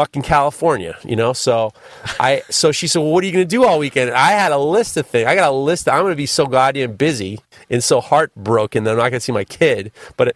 fucking 0.00 0.22
California, 0.22 0.96
you 1.04 1.14
know. 1.14 1.34
So 1.34 1.72
I, 2.18 2.42
so 2.48 2.72
she 2.72 2.86
said, 2.86 3.00
"Well, 3.00 3.12
what 3.12 3.22
are 3.22 3.26
you 3.26 3.32
to 3.44 3.44
do 3.44 3.64
all 3.64 3.78
weekend?" 3.78 4.10
I 4.10 4.30
had 4.30 4.50
a 4.50 4.58
list 4.58 4.96
of 4.96 5.06
things. 5.06 5.26
I 5.26 5.34
got 5.34 5.50
a 5.50 5.54
list. 5.54 5.88
I'm 5.88 6.06
to 6.08 6.16
be 6.16 6.26
so 6.26 6.46
goddamn 6.46 6.96
busy 6.96 7.38
and 7.68 7.84
so 7.84 8.00
heartbroken 8.00 8.84
that 8.84 8.92
I'm 8.92 8.96
not 8.96 9.10
to 9.10 9.20
see 9.20 9.32
my 9.32 9.44
kid, 9.44 9.92
but 10.16 10.34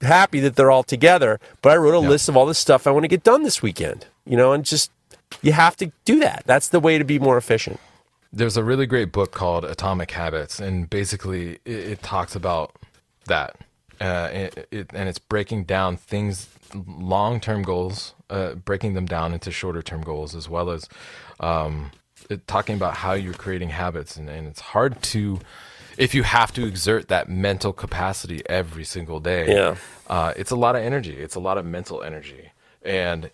happy 0.00 0.40
that 0.40 0.56
they're 0.56 0.70
all 0.70 0.82
together. 0.82 1.38
But 1.60 1.72
I 1.72 1.76
wrote 1.76 1.94
a 1.94 1.98
list 1.98 2.28
of 2.28 2.36
all 2.36 2.46
the 2.46 2.54
stuff 2.54 2.86
I 2.86 2.90
want 2.90 3.04
to 3.04 3.08
get 3.08 3.22
done 3.22 3.42
this 3.42 3.60
weekend, 3.60 4.06
you 4.24 4.36
know, 4.36 4.52
and 4.52 4.64
just 4.64 4.90
you 5.42 5.52
have 5.52 5.76
to 5.76 5.92
do 6.06 6.18
that. 6.20 6.44
That's 6.46 6.68
the 6.68 6.80
way 6.80 6.96
to 6.96 7.04
be 7.04 7.18
more 7.18 7.36
efficient. 7.36 7.78
There's 8.32 8.56
a 8.56 8.64
really 8.64 8.86
great 8.86 9.12
book 9.12 9.32
called 9.32 9.64
Atomic 9.64 10.10
Habits, 10.10 10.58
and 10.58 10.88
basically 10.88 11.58
it, 11.64 11.78
it 11.92 12.02
talks 12.02 12.34
about 12.34 12.74
that. 13.26 13.56
Uh, 14.00 14.28
it, 14.32 14.68
it, 14.70 14.90
and 14.92 15.08
it's 15.08 15.18
breaking 15.18 15.64
down 15.64 15.96
things, 15.96 16.48
long 16.74 17.40
term 17.40 17.62
goals, 17.62 18.14
uh, 18.30 18.54
breaking 18.54 18.94
them 18.94 19.06
down 19.06 19.32
into 19.32 19.50
shorter 19.50 19.82
term 19.82 20.02
goals, 20.02 20.34
as 20.34 20.48
well 20.48 20.70
as 20.70 20.88
um, 21.40 21.90
it, 22.30 22.46
talking 22.46 22.76
about 22.76 22.94
how 22.94 23.12
you're 23.12 23.34
creating 23.34 23.70
habits. 23.70 24.16
And, 24.16 24.28
and 24.28 24.46
it's 24.46 24.60
hard 24.60 25.02
to, 25.02 25.40
if 25.96 26.14
you 26.14 26.22
have 26.24 26.52
to 26.54 26.66
exert 26.66 27.08
that 27.08 27.28
mental 27.28 27.72
capacity 27.72 28.42
every 28.48 28.84
single 28.84 29.20
day, 29.20 29.54
Yeah. 29.54 29.76
uh, 30.08 30.32
it's 30.36 30.50
a 30.50 30.56
lot 30.56 30.76
of 30.76 30.82
energy. 30.82 31.16
It's 31.16 31.34
a 31.34 31.40
lot 31.40 31.58
of 31.58 31.64
mental 31.64 32.02
energy, 32.02 32.50
and 32.82 33.30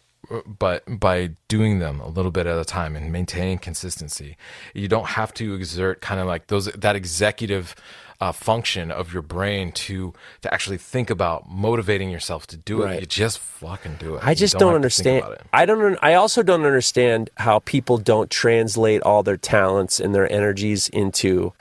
but 0.47 0.85
by 1.01 1.31
doing 1.49 1.81
them 1.81 2.01
a 2.01 2.09
little 2.09 2.31
bit 2.31 2.47
at 2.47 2.57
a 2.57 2.65
time 2.65 2.95
and 2.95 3.11
maintaining 3.11 3.59
consistency, 3.59 4.37
you 4.73 4.87
don't 4.87 5.09
have 5.09 5.35
to 5.35 5.55
exert 5.55 6.01
kind 6.01 6.21
of 6.21 6.29
like 6.29 6.47
those 6.47 6.67
that 6.67 6.95
executive 6.95 7.75
uh, 8.23 8.31
function 8.31 8.93
of 8.93 9.13
your 9.13 9.21
brain 9.21 9.73
to 9.73 10.15
to 10.43 10.55
actually 10.55 10.79
think 10.79 11.11
about 11.11 11.51
motivating 11.51 12.09
yourself 12.09 12.47
to 12.47 12.57
do 12.57 12.83
it. 12.85 13.01
You 13.01 13.07
just 13.07 13.41
fucking 13.41 13.97
do 13.99 14.15
it. 14.15 14.25
I 14.25 14.35
just 14.35 14.55
don't, 14.55 14.69
think 14.71 14.77
understand. 14.77 15.25
I 15.53 15.67
don't. 15.67 15.99
I 16.01 16.15
also 16.15 16.45
don't 16.45 16.65
understand 16.65 17.31
how 17.39 17.59
people 17.61 17.99
don't 17.99 18.31
translate 18.31 19.03
all 19.03 19.25
their 19.25 19.37
talents 19.37 19.99
and 19.99 20.15
their 20.15 20.31
energies 20.33 20.89
into. 20.91 21.53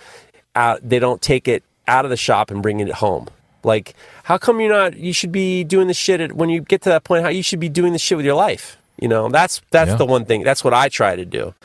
Out, 0.54 0.88
they 0.88 1.00
don't 1.00 1.22
take 1.22 1.48
it 1.48 1.64
out 1.88 2.06
of 2.06 2.12
the 2.12 2.18
shop 2.18 2.52
and 2.52 2.62
bring 2.62 2.80
it 2.80 2.92
home. 2.92 3.28
Like, 3.64 3.96
how 4.26 4.38
come 4.38 4.60
you're 4.60 4.70
not? 4.70 4.98
You 4.98 5.14
should 5.14 5.32
be 5.32 5.64
doing 5.64 5.88
the 5.88 5.94
shit 5.94 6.20
at, 6.22 6.34
when 6.34 6.50
you 6.50 6.62
get 6.62 6.82
to 6.84 6.90
that 6.90 7.04
point. 7.04 7.24
How 7.24 7.30
you 7.30 7.42
should 7.42 7.60
be 7.60 7.70
doing 7.70 7.94
the 7.94 8.00
shit 8.00 8.18
with 8.18 8.26
your 8.26 8.36
life. 8.36 8.78
You 9.00 9.08
know, 9.08 9.30
that's 9.30 9.62
that's 9.72 9.92
Yeah. 9.92 9.96
the 9.96 10.06
one 10.06 10.26
thing. 10.26 10.44
That's 10.44 10.64
what 10.64 10.76
I 10.76 10.90
try 10.90 11.16
to 11.16 11.26
do, 11.26 11.56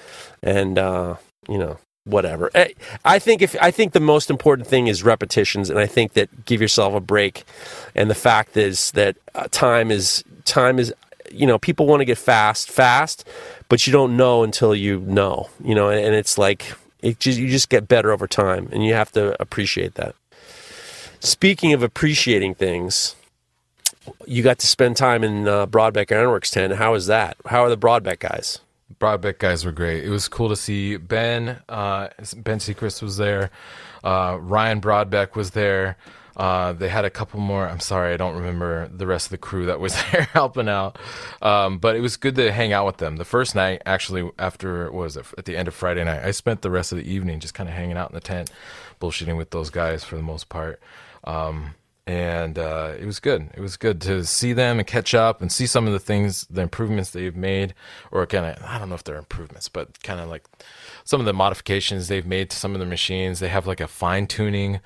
and 0.43 0.79
uh, 0.79 1.17
you 1.49 1.59
know, 1.59 1.77
whatever. 2.07 2.51
I, 2.55 2.75
I 3.05 3.19
think 3.19 3.43
if 3.43 3.55
I 3.61 3.71
think 3.71 3.93
the 3.93 4.01
most 4.01 4.31
important 4.31 4.69
thing 4.69 4.87
is 4.89 5.05
repetitions, 5.05 5.71
and 5.71 5.79
I 5.79 5.87
think 5.87 6.15
that 6.15 6.47
give 6.47 6.63
yourself 6.63 6.95
a 6.95 7.01
break. 7.01 7.45
And 7.95 8.09
the 8.11 8.15
fact 8.17 8.57
is 8.57 8.93
that 8.93 9.17
uh, 9.35 9.49
time 9.51 9.91
is 9.91 10.25
time 10.47 10.79
is 10.79 10.95
you 11.31 11.47
know 11.47 11.59
people 11.59 11.87
want 11.87 12.01
to 12.01 12.07
get 12.07 12.19
fast 12.19 12.71
fast, 12.71 13.29
but 13.69 13.87
you 13.87 13.93
don't 13.93 14.17
know 14.17 14.43
until 14.45 14.75
you 14.75 15.01
know. 15.01 15.51
You 15.63 15.75
know, 15.75 15.91
and, 15.91 16.01
and 16.01 16.15
it's 16.15 16.39
like 16.39 16.73
It 17.03 17.21
just 17.21 17.39
you 17.39 17.49
just 17.49 17.69
get 17.69 17.89
better 17.89 18.13
over 18.13 18.27
time, 18.27 18.69
and 18.73 18.85
you 18.87 18.95
have 18.95 19.13
to 19.13 19.41
appreciate 19.43 19.95
that. 19.97 20.15
Speaking 21.21 21.73
of 21.75 21.83
appreciating 21.83 22.55
things, 22.55 23.17
you 24.27 24.43
got 24.43 24.59
to 24.61 24.67
spend 24.67 24.97
time 24.97 25.25
in 25.25 25.49
uh, 25.49 25.67
Brodbeck 25.67 26.13
Ironworks 26.13 26.51
tent. 26.51 26.75
How 26.75 26.95
is 26.95 27.07
that? 27.07 27.37
How 27.47 27.65
are 27.65 27.71
the 27.71 27.77
Brodbeck 27.79 28.21
guys? 28.21 28.61
Brodbeck 28.99 29.39
guys 29.39 29.65
were 29.65 29.73
great. 29.73 30.05
It 30.05 30.11
was 30.11 30.29
cool 30.29 30.49
to 30.49 30.57
see 30.57 30.97
Ben. 30.97 31.61
Uh, 31.69 32.09
ben 32.37 32.59
Sechrist 32.59 33.03
was 33.03 33.17
there. 33.17 33.51
Uh, 34.03 34.39
Ryan 34.41 34.81
Brodbeck 34.81 35.35
was 35.35 35.51
there. 35.51 35.97
Uh, 36.37 36.75
they 36.75 36.89
had 36.89 37.05
a 37.05 37.11
couple 37.11 37.41
more. 37.41 37.67
I'm 37.67 37.81
sorry, 37.81 38.13
I 38.13 38.19
don't 38.19 38.37
remember 38.37 38.89
the 38.89 39.07
rest 39.07 39.27
of 39.27 39.31
the 39.31 39.39
crew 39.39 39.67
that 39.67 39.81
was 39.81 39.95
there 40.13 40.23
helping 40.33 40.69
out. 40.69 40.99
Um, 41.41 41.79
but 41.79 41.97
it 41.97 42.01
was 42.01 42.17
good 42.17 42.35
to 42.37 42.53
hang 42.53 42.73
out 42.73 42.85
with 42.85 42.99
them. 42.99 43.17
The 43.17 43.25
first 43.25 43.55
night, 43.55 43.83
actually, 43.87 44.31
after 44.39 44.91
was 44.93 45.17
it 45.17 45.25
at 45.39 45.47
the 45.47 45.57
end 45.57 45.69
of 45.69 45.75
Friday 45.75 46.05
night, 46.05 46.23
I 46.23 46.33
spent 46.33 46.63
the 46.63 46.71
rest 46.71 46.93
of 46.93 46.99
the 46.99 47.11
evening 47.11 47.41
just 47.41 47.55
kind 47.55 47.69
of 47.69 47.75
hanging 47.75 47.97
out 47.97 48.11
in 48.11 48.15
the 48.15 48.21
tent, 48.21 48.51
bullshitting 49.01 49.37
with 49.37 49.51
those 49.51 49.71
guys 49.71 50.05
for 50.05 50.17
the 50.17 50.23
most 50.23 50.49
part. 50.51 50.81
Um, 51.25 51.75
and 52.07 52.59
uh, 52.59 52.93
it 52.99 53.05
was 53.05 53.19
good. 53.19 53.51
It 53.55 53.61
was 53.61 53.77
good 53.77 54.01
to 54.03 54.25
see 54.25 54.53
them 54.53 54.79
and 54.79 54.87
catch 54.87 55.15
up 55.15 55.43
and 55.43 55.51
see 55.51 55.67
some 55.67 55.87
of 55.87 55.93
the 55.93 55.99
things, 55.99 56.47
the 56.49 56.63
improvements 56.63 57.11
they've 57.11 57.35
made, 57.37 57.75
or 58.13 58.27
kind 58.27 58.47
of 58.47 58.63
I 58.65 58.79
don't 58.79 58.89
know 58.89 58.95
if 58.95 59.05
they're 59.05 59.17
improvements, 59.17 59.69
but 59.69 60.03
kind 60.03 60.21
of 60.21 60.29
like 60.29 60.45
some 61.05 61.21
of 61.21 61.27
the 61.27 61.33
modifications 61.33 62.09
they've 62.09 62.27
made 62.27 62.51
to 62.51 62.57
some 62.57 62.75
of 62.75 62.81
the 62.81 62.87
machines. 62.87 63.41
They 63.41 63.49
have 63.49 63.67
like 63.67 63.81
a 63.81 63.89
fine 63.89 64.27
tuning 64.27 64.81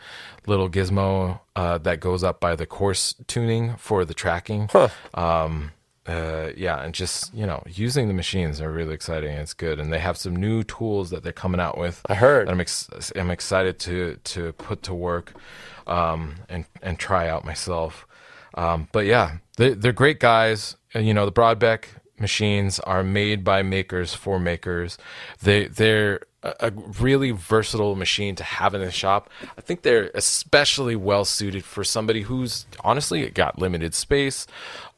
little 0.46 0.70
gizmo 0.70 1.40
uh, 1.56 1.78
that 1.78 2.00
goes 2.00 2.24
up 2.24 2.40
by 2.40 2.56
the 2.56 2.66
coarse 2.66 3.14
tuning 3.26 3.76
for 3.76 4.04
the 4.04 4.14
tracking. 4.14 4.68
Huh. 4.72 4.88
Um, 5.12 5.72
uh, 6.06 6.50
yeah, 6.56 6.82
and 6.82 6.94
just 6.94 7.32
you 7.34 7.46
know, 7.46 7.62
using 7.66 8.08
the 8.08 8.14
machines 8.14 8.60
are 8.60 8.70
really 8.72 8.94
exciting. 8.94 9.30
It's 9.30 9.52
good, 9.52 9.78
and 9.78 9.92
they 9.92 9.98
have 9.98 10.16
some 10.16 10.34
new 10.34 10.62
tools 10.62 11.10
that 11.10 11.22
they're 11.22 11.32
coming 11.32 11.60
out 11.60 11.76
with. 11.76 12.00
I 12.08 12.14
heard. 12.14 12.48
that 12.48 12.52
I'm 12.52 12.60
ex- 12.60 13.12
I'm 13.14 13.30
excited 13.30 13.78
to 13.80 14.16
to 14.24 14.52
put 14.54 14.82
to 14.84 14.94
work, 14.94 15.34
um, 15.86 16.36
and 16.48 16.64
and 16.82 16.98
try 16.98 17.28
out 17.28 17.44
myself. 17.44 18.06
Um, 18.54 18.88
but 18.92 19.06
yeah, 19.06 19.38
they, 19.56 19.74
they're 19.74 19.92
great 19.92 20.20
guys. 20.20 20.76
And, 20.92 21.06
you 21.06 21.14
know, 21.14 21.24
the 21.24 21.32
Brodbeck 21.32 21.84
machines 22.18 22.80
are 22.80 23.02
made 23.02 23.44
by 23.44 23.62
makers 23.62 24.14
for 24.14 24.38
makers. 24.38 24.98
They 25.40 25.66
they're 25.66 26.20
a, 26.42 26.72
really 26.98 27.30
versatile 27.30 27.94
machine 27.94 28.34
to 28.36 28.44
have 28.44 28.74
in 28.74 28.80
the 28.80 28.90
shop. 28.90 29.28
I 29.56 29.60
think 29.60 29.82
they're 29.82 30.10
especially 30.14 30.96
well 30.96 31.24
suited 31.24 31.64
for 31.64 31.84
somebody 31.84 32.22
who's 32.22 32.66
honestly 32.82 33.28
got 33.30 33.58
limited 33.58 33.94
space, 33.94 34.46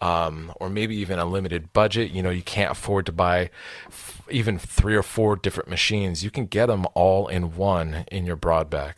um, 0.01 0.53
or 0.61 0.68
maybe 0.68 0.97
even 0.97 1.18
a 1.18 1.24
limited 1.24 1.72
budget. 1.72 2.11
You 2.11 2.22
know, 2.22 2.30
you 2.30 2.43
can't 2.43 2.70
afford 2.70 3.07
to 3.07 3.12
buy 3.12 3.51
f- 3.89 4.22
even 4.30 4.59
three 4.59 4.95
or 4.95 5.03
four 5.03 5.37
different 5.37 5.68
machines. 5.68 6.22
You 6.24 6.30
can 6.30 6.47
get 6.47 6.66
them 6.66 6.87
all 6.95 7.28
in 7.28 7.57
one 7.57 8.05
in 8.11 8.24
your 8.24 8.37
Brodbeck. 8.37 8.95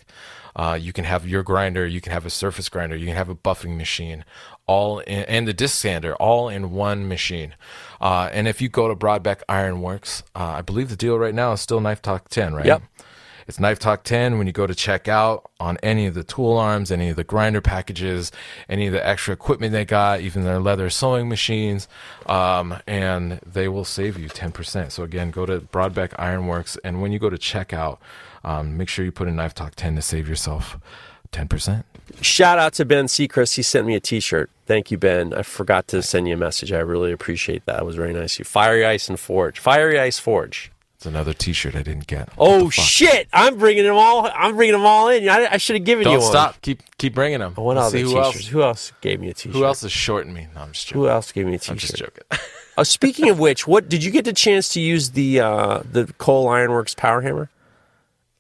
Uh, 0.57 0.79
you 0.81 0.93
can 0.93 1.05
have 1.05 1.27
your 1.27 1.43
grinder, 1.43 1.87
you 1.87 2.01
can 2.01 2.13
have 2.13 2.25
a 2.25 2.31
surface 2.31 2.69
grinder, 2.69 2.97
you 2.97 3.07
can 3.07 3.17
have 3.17 3.29
a 3.29 3.35
buffing 3.35 3.77
machine, 3.77 4.25
all 4.67 5.01
in, 5.01 5.25
and 5.25 5.49
the 5.49 5.53
disc 5.53 5.77
sander, 5.77 6.15
all 6.17 6.49
in 6.49 6.71
one 6.71 7.09
machine. 7.09 7.55
Uh, 8.01 8.29
and 8.33 8.47
if 8.47 8.61
you 8.61 8.69
go 8.69 8.89
to 8.89 8.95
Brodbeck 8.95 9.43
Ironworks, 9.49 10.23
uh, 10.35 10.45
I 10.45 10.63
believe 10.63 10.91
the 10.91 10.97
deal 10.97 11.19
right 11.19 11.35
now 11.35 11.53
is 11.53 11.61
still 11.61 11.81
Knife 11.81 12.03
Talk 12.03 12.29
10, 12.29 12.55
right? 12.55 12.67
Yep. 12.67 12.83
It's 13.47 13.61
Knife 13.61 13.79
Talk 13.79 14.05
10 14.05 14.39
when 14.39 14.47
you 14.47 14.55
go 14.55 14.67
to 14.67 14.75
check 14.75 15.07
out 15.07 15.51
on 15.61 15.77
any 15.83 16.07
of 16.07 16.15
the 16.15 16.25
tool 16.25 16.57
arms, 16.57 16.91
any 16.91 17.11
of 17.11 17.17
the 17.17 17.25
grinder 17.25 17.61
packages, 17.61 18.33
any 18.71 18.87
of 18.87 18.95
the 18.95 19.07
extra 19.07 19.35
equipment 19.35 19.73
they 19.73 19.85
got, 19.85 20.21
even 20.23 20.45
their 20.45 20.61
leather 20.61 20.89
sewing 20.89 21.29
machines, 21.29 21.87
um, 22.25 22.79
and 22.87 23.41
they 23.45 23.69
will 23.69 23.85
save 23.85 24.19
you 24.19 24.29
10%. 24.29 24.91
So 24.91 25.03
again, 25.03 25.31
go 25.31 25.45
to 25.45 25.61
Brodbeck 25.61 26.15
Ironworks, 26.19 26.79
and 26.85 27.03
when 27.03 27.13
you 27.13 27.19
go 27.19 27.29
to 27.29 27.37
checkout, 27.37 27.99
um, 28.45 28.77
make 28.77 28.89
sure 28.89 29.05
you 29.05 29.13
put 29.13 29.29
in 29.29 29.37
Knife 29.37 29.55
Talk 29.55 29.75
10 29.75 29.97
to 29.97 30.03
save 30.03 30.29
yourself 30.29 30.79
10%. 31.33 31.85
Shout 32.21 32.59
out 32.59 32.75
to 32.75 32.85
Ben 32.85 33.07
Sechrist. 33.07 33.57
He 33.57 33.63
sent 33.63 33.87
me 33.87 33.95
a 33.95 34.01
T-shirt. 34.01 34.51
Thank 34.67 34.91
you, 34.91 34.99
Ben. 34.99 35.33
I 35.35 35.43
forgot 35.43 35.89
to 35.89 36.03
send 36.03 36.29
you 36.29 36.35
a 36.35 36.37
message. 36.37 36.71
I 36.73 36.79
really 36.79 37.13
appreciate 37.13 37.65
that. 37.67 37.81
It 37.81 37.85
was 37.85 37.97
very 37.97 38.13
nice 38.13 38.35
of 38.35 38.41
you. 38.41 38.45
Fiery 38.45 38.85
Ice 38.85 39.09
and 39.09 39.19
Forge. 39.19 39.59
Fiery 39.59 39.99
Ice 39.99 40.19
Forge. 40.19 40.71
It's 40.97 41.07
another 41.07 41.33
T-shirt 41.35 41.75
I 41.75 41.83
didn't 41.83 42.07
get. 42.07 42.31
Oh 42.39 42.71
shit! 42.71 43.29
I'm 43.33 43.59
bringing 43.59 43.85
them 43.85 43.97
all. 43.97 44.31
I'm 44.35 44.57
bringing 44.57 44.73
them 44.73 44.87
all 44.87 45.09
in. 45.09 45.29
I, 45.29 45.49
I 45.53 45.57
should 45.59 45.77
have 45.77 45.85
given 45.85 46.07
you 46.07 46.13
Don't 46.15 46.23
one. 46.23 46.31
stop. 46.31 46.63
Keep 46.63 46.83
keep 46.97 47.15
bringing 47.15 47.41
them. 47.41 47.53
Other 47.59 47.91
see 47.91 48.01
who 48.03 48.09
T-shirts? 48.11 48.37
else. 48.37 48.47
Who 48.47 48.63
else 48.63 48.93
gave 49.01 49.21
me 49.21 49.29
a 49.29 49.35
T-shirt? 49.35 49.53
Who 49.53 49.65
else 49.65 49.83
is 49.83 49.93
shorting 49.93 50.33
me? 50.33 50.47
No, 50.55 50.63
I'm 50.63 50.73
just 50.73 50.87
joking. 50.87 51.03
Who 51.03 51.09
else 51.09 51.33
gave 51.33 51.47
me 51.47 51.57
a 51.57 51.61
I'm 51.69 51.77
just 51.77 51.97
joking. 51.97 52.23
Oh, 52.77 52.83
speaking 52.85 53.29
of 53.29 53.39
which, 53.39 53.67
what 53.69 53.89
did 53.89 54.03
you 54.03 54.11
get 54.11 54.25
the 54.25 54.33
chance 54.33 54.69
to 54.71 54.81
use 54.81 55.11
the 55.11 55.41
uh, 55.41 55.83
the 55.91 56.07
Cole 56.19 56.49
Ironworks 56.49 56.95
Power 56.95 57.21
Hammer? 57.21 57.51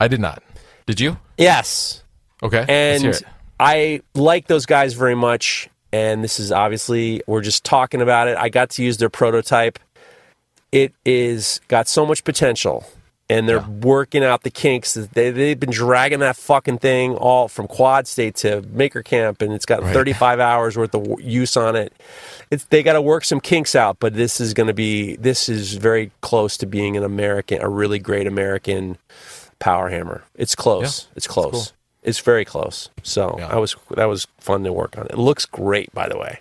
I 0.00 0.08
did 0.08 0.20
not. 0.20 0.42
Did 0.86 1.00
you? 1.00 1.18
Yes. 1.38 2.02
Okay. 2.42 2.64
and. 2.68 3.20
I 3.60 4.02
like 4.14 4.48
those 4.48 4.66
guys 4.66 4.94
very 4.94 5.14
much. 5.14 5.70
And 5.92 6.24
this 6.24 6.40
is 6.40 6.50
obviously 6.50 7.22
we're 7.28 7.40
just 7.40 7.62
talking 7.62 8.00
about 8.02 8.26
it. 8.26 8.36
I 8.36 8.48
got 8.48 8.70
to 8.70 8.82
use 8.82 8.96
their 8.96 9.08
prototype. 9.08 9.78
It 10.72 10.92
is 11.04 11.60
got 11.68 11.86
so 11.86 12.04
much 12.04 12.24
potential, 12.24 12.84
and 13.30 13.48
they're 13.48 13.60
working 13.60 14.24
out 14.24 14.42
the 14.42 14.50
kinks. 14.50 14.94
They 14.94 15.30
they've 15.30 15.58
been 15.58 15.70
dragging 15.70 16.18
that 16.18 16.34
fucking 16.34 16.78
thing 16.78 17.14
all 17.14 17.46
from 17.46 17.68
Quad 17.68 18.08
State 18.08 18.34
to 18.36 18.62
Maker 18.62 19.04
Camp, 19.04 19.40
and 19.40 19.52
it's 19.52 19.64
got 19.66 19.82
Right. 19.84 19.94
35 19.94 20.40
hours 20.40 20.76
worth 20.76 20.96
of 20.96 21.20
use 21.20 21.56
on 21.56 21.76
it. 21.76 21.92
It's 22.50 22.64
they 22.64 22.82
got 22.82 22.94
to 22.94 23.02
work 23.02 23.24
some 23.24 23.38
kinks 23.38 23.76
out, 23.76 23.98
but 24.00 24.14
this 24.14 24.40
is 24.40 24.52
going 24.52 24.66
to 24.66 24.74
be 24.74 25.14
this 25.14 25.48
is 25.48 25.74
very 25.74 26.10
close 26.22 26.56
to 26.56 26.66
being 26.66 26.96
an 26.96 27.04
American, 27.04 27.62
a 27.62 27.68
really 27.68 28.00
great 28.00 28.26
American 28.26 28.98
power 29.58 29.88
hammer. 29.88 30.24
It's 30.34 30.54
close. 30.54 31.04
Yeah, 31.04 31.16
it's 31.16 31.26
close. 31.26 31.52
cool. 31.52 31.64
It's 32.02 32.20
very 32.20 32.44
close. 32.44 32.90
So 33.02 33.36
Yeah. 33.38 33.48
I 33.48 33.56
was 33.56 33.76
that 33.96 34.04
was 34.06 34.26
fun 34.38 34.64
to 34.64 34.72
work 34.72 34.98
on. 34.98 35.06
It 35.06 35.18
looks 35.18 35.46
great, 35.46 35.92
by 35.94 36.08
the 36.08 36.18
way. 36.18 36.40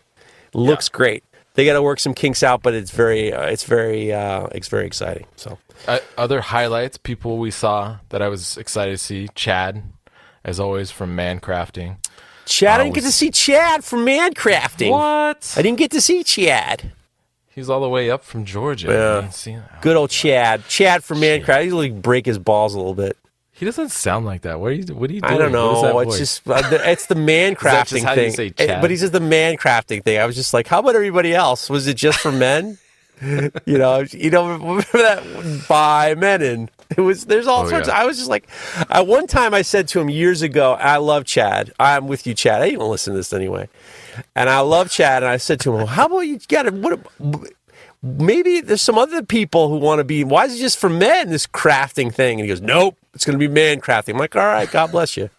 Looks 0.54 0.90
great. 0.90 1.24
They 1.56 1.66
got 1.66 1.74
to 1.74 1.82
work 1.84 2.00
some 2.00 2.14
kinks 2.14 2.42
out, 2.44 2.64
but 2.64 2.74
it's 2.74 2.92
very 2.92 3.32
uh, 3.32 3.46
it's 3.46 3.64
very 3.64 4.12
uh, 4.12 4.48
it's 4.54 4.68
very 4.68 4.86
exciting. 4.86 5.26
So 5.36 5.58
Uh, 5.88 6.00
other 6.18 6.42
highlights, 6.42 6.98
people 6.98 7.38
we 7.38 7.52
saw 7.52 7.98
that 8.10 8.22
I 8.22 8.28
was 8.28 8.58
excited 8.58 8.92
to 8.92 8.98
see. 8.98 9.28
Chad, 9.36 9.84
as 10.44 10.60
always, 10.60 10.92
from 10.92 11.16
Mancrafting. 11.16 11.98
Chad, 12.46 12.70
I 12.70 12.74
Uh, 12.82 12.84
didn't 12.84 12.96
get 12.96 13.04
to 13.04 13.12
see 13.12 13.32
Chad 13.32 13.84
from 13.84 14.06
Mancrafting. 14.06 14.92
What? 14.92 15.54
I 15.58 15.62
didn't 15.62 15.78
get 15.78 15.92
to 15.92 16.02
see 16.02 16.24
Chad. 16.24 16.92
He's 17.56 17.70
all 17.70 17.82
the 17.82 17.90
way 17.90 18.10
up 18.10 18.24
from 18.24 18.46
Georgia. 18.46 18.88
Yeah. 18.88 19.30
See- 19.30 19.58
Good 19.82 19.96
old 19.96 20.10
Chad. 20.10 20.68
Chad 20.68 21.04
from 21.04 21.20
Mancraft. 21.20 21.64
He 21.66 21.72
like 21.72 22.02
break 22.02 22.26
his 22.26 22.40
balls 22.40 22.74
a 22.74 22.78
little 22.78 22.96
bit. 22.96 23.16
He 23.52 23.66
doesn't 23.66 23.90
sound 23.90 24.26
like 24.26 24.42
that. 24.42 24.60
What 24.60 24.72
are 24.72 24.74
you? 24.74 24.84
What 24.96 25.10
are 25.10 25.14
you 25.14 25.22
doing? 25.22 25.34
I 25.34 25.38
don't 25.38 25.52
What 25.52 25.76
is 25.76 25.82
that 25.84 25.94
know. 25.94 26.00
It's 26.00 26.10
voice? 26.12 26.18
just 26.20 26.50
uh, 26.50 26.70
the, 26.70 26.90
it's 26.90 27.06
the 27.06 27.16
man 27.16 27.56
crafting 27.56 28.04
thing. 28.16 28.32
say 28.32 28.48
It- 28.58 28.82
but 28.82 28.90
he 28.90 28.98
says 28.98 29.12
the 29.12 29.20
man 29.20 29.58
crafting 29.58 30.04
thing. 30.04 30.20
I 30.20 30.26
was 30.26 30.36
just 30.36 30.54
like, 30.54 30.68
how 30.68 30.80
about 30.80 30.96
everybody 30.96 31.34
else? 31.36 31.70
Was 31.70 31.88
it 31.88 31.96
just 31.96 32.20
for 32.20 32.32
men? 32.32 32.80
you 33.22 33.78
know, 33.78 34.04
you 34.12 34.32
know, 34.32 34.50
remember 34.50 34.82
that 34.94 35.66
by 35.70 36.16
men 36.16 36.42
and 36.42 36.72
it 36.98 37.02
was. 37.02 37.26
There's 37.26 37.46
all 37.48 37.66
Oh, 37.66 37.70
sorts. 37.70 37.88
yeah. 37.88 38.02
I 38.02 38.06
was 38.06 38.18
just 38.18 38.30
like, 38.30 38.48
at 38.90 39.06
one 39.08 39.28
time 39.28 39.54
I 39.54 39.62
said 39.62 39.88
to 39.90 40.02
him 40.02 40.10
years 40.10 40.42
ago, 40.42 40.74
I 40.74 40.98
love 40.98 41.24
Chad. 41.24 41.72
I'm 41.80 42.08
with 42.08 42.26
you, 42.28 42.34
Chad. 42.34 42.62
I 42.64 42.72
didn't 42.72 42.88
listen 42.90 43.14
to 43.14 43.18
this 43.20 43.32
anyway, 43.32 43.70
and 44.36 44.50
I 44.50 44.60
love 44.60 44.90
Chad. 44.90 45.24
And 45.24 45.32
I 45.32 45.38
said 45.38 45.60
to 45.62 45.72
him, 45.72 45.78
well, 45.78 45.86
how 45.88 46.06
about 46.06 46.20
you 46.22 46.38
get 46.40 46.66
it? 46.66 46.74
What? 46.74 47.00
maybe 48.04 48.62
there's 48.62 48.82
some 48.82 48.98
other 48.98 49.24
people 49.24 49.70
who 49.70 49.78
want 49.78 50.00
to 50.00 50.04
be. 50.04 50.24
Why 50.24 50.46
is 50.46 50.56
it 50.56 50.60
just 50.60 50.78
for 50.78 50.90
men? 50.90 51.30
This 51.30 51.48
crafting 51.48 52.14
thing? 52.14 52.40
And 52.40 52.48
he 52.48 52.50
goes, 52.50 52.62
Nope, 52.62 52.98
it's 53.14 53.26
going 53.26 53.40
to 53.40 53.48
be 53.48 53.52
man 53.52 53.82
crafting. 53.82 54.14
I'm 54.14 54.20
like, 54.20 54.36
all 54.36 54.46
right, 54.46 54.70
God 54.70 54.92
bless 54.92 55.18
you, 55.18 55.30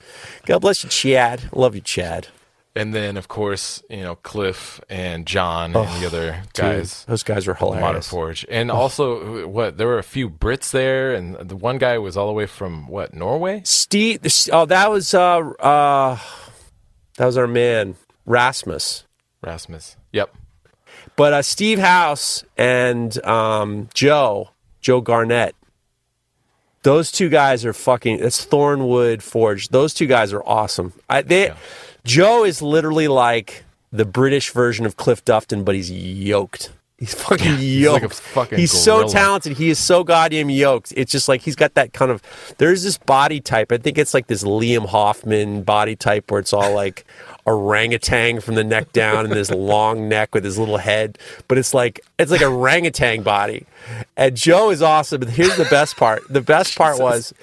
God 0.47 0.61
bless 0.61 0.83
you, 0.83 0.91
Chad. 0.91 1.45
Love 1.53 1.75
you, 1.75 1.81
Chad. 1.81 2.29
and 2.77 2.93
then, 2.93 3.17
of 3.17 3.29
course, 3.29 3.83
you 3.89 4.03
know 4.03 4.17
Cliff 4.17 4.81
and 4.89 5.27
John 5.27 5.77
and 5.77 6.03
the 6.03 6.07
other 6.07 6.43
guys. 6.55 7.05
Dude, 7.05 7.11
those 7.13 7.23
guys 7.23 7.47
were 7.47 7.55
hilarious. 7.55 7.83
Modern. 7.83 8.03
Forge, 8.03 8.47
and 8.49 8.71
also 8.71 9.47
what 9.47 9.77
there 9.77 9.87
were 9.87 9.99
a 9.99 10.03
few 10.03 10.29
Brits 10.31 10.71
there, 10.71 11.15
and 11.15 11.37
the 11.37 11.57
one 11.57 11.79
guy 11.79 11.99
was 11.99 12.17
all 12.17 12.27
the 12.27 12.33
way 12.33 12.47
from 12.47 12.89
what 12.89 13.15
Norway. 13.15 13.63
Steve, 13.65 14.21
oh, 14.53 14.65
that 14.67 14.91
was 14.91 15.13
uh, 15.15 15.39
uh, 15.39 16.19
that 17.17 17.27
was 17.27 17.37
our 17.37 17.47
man 17.47 17.97
Rasmus. 18.27 19.05
Rasmus. 19.43 19.97
Yep. 20.13 20.35
But 21.17 21.33
uh, 21.33 21.43
Steve 21.43 21.79
House 21.79 22.45
and 22.57 23.25
um, 23.25 23.89
Joe, 23.95 24.51
Joe 24.81 25.01
Garnett, 25.01 25.55
those 26.83 27.11
two 27.11 27.29
guys 27.29 27.65
are 27.65 27.73
fucking. 27.73 28.21
It's 28.21 28.45
Thornwood 28.45 29.23
Forge. 29.23 29.69
Those 29.69 29.95
two 29.95 30.07
guys 30.07 30.33
are 30.33 30.43
awesome. 30.45 30.93
I, 31.09 31.23
they, 31.23 31.53
Joe 32.05 32.45
is 32.45 32.61
literally 32.63 33.09
like 33.09 33.65
the 33.91 34.05
British 34.05 34.51
version 34.51 34.87
of 34.87 34.97
Cliff 34.97 35.25
Dufton, 35.25 35.65
but 35.65 35.75
he's 35.75 35.91
yoked. 35.91 36.73
He's 36.99 37.15
fucking 37.15 37.57
he's 37.57 37.87
like 37.89 38.03
yoked. 38.03 38.15
a 38.15 38.23
fucking 38.23 38.59
he's 38.59 38.73
so 38.73 39.09
talented. 39.09 39.57
He 39.57 39.69
is 39.69 39.79
so 39.79 40.05
goddamn 40.05 40.49
yoked. 40.49 40.93
It's 40.97 41.11
just 41.11 41.29
like 41.29 41.43
he's 41.43 41.57
got 41.57 41.75
that 41.75 41.93
kind 41.93 42.11
of. 42.11 42.23
There's 42.59 42.83
this 42.83 42.99
body 42.99 43.41
type. 43.41 43.73
I 43.73 43.79
think 43.79 43.99
it's 43.99 44.15
like 44.15 44.27
this 44.27 44.45
Liam 44.45 44.87
Hoffman 44.87 45.63
body 45.65 45.97
type 45.97 46.31
where 46.31 46.41
it's 46.41 46.53
all 46.53 46.73
like 46.73 47.05
orangutan 47.47 48.41
from 48.41 48.55
the 48.55 48.65
neck 48.65 48.93
down 48.93 49.25
and 49.27 49.35
this 49.35 49.51
long 49.51 50.09
neck 50.09 50.35
with 50.35 50.45
his 50.45 50.59
little 50.59 50.79
head, 50.79 51.19
but 51.47 51.59
it's 51.59 51.75
like 51.75 52.01
it's 52.19 52.31
like 52.31 52.43
orangutan 52.43 53.23
body. 53.23 53.67
And 54.17 54.37
Joe 54.37 54.71
is 54.71 54.81
awesome. 54.81 55.21
But 55.21 55.31
here's 55.31 55.57
the 55.57 55.67
best 55.67 55.97
part. 55.97 56.23
The 56.29 56.41
best 56.41 56.77
part 56.77 56.99
was, 56.99 57.35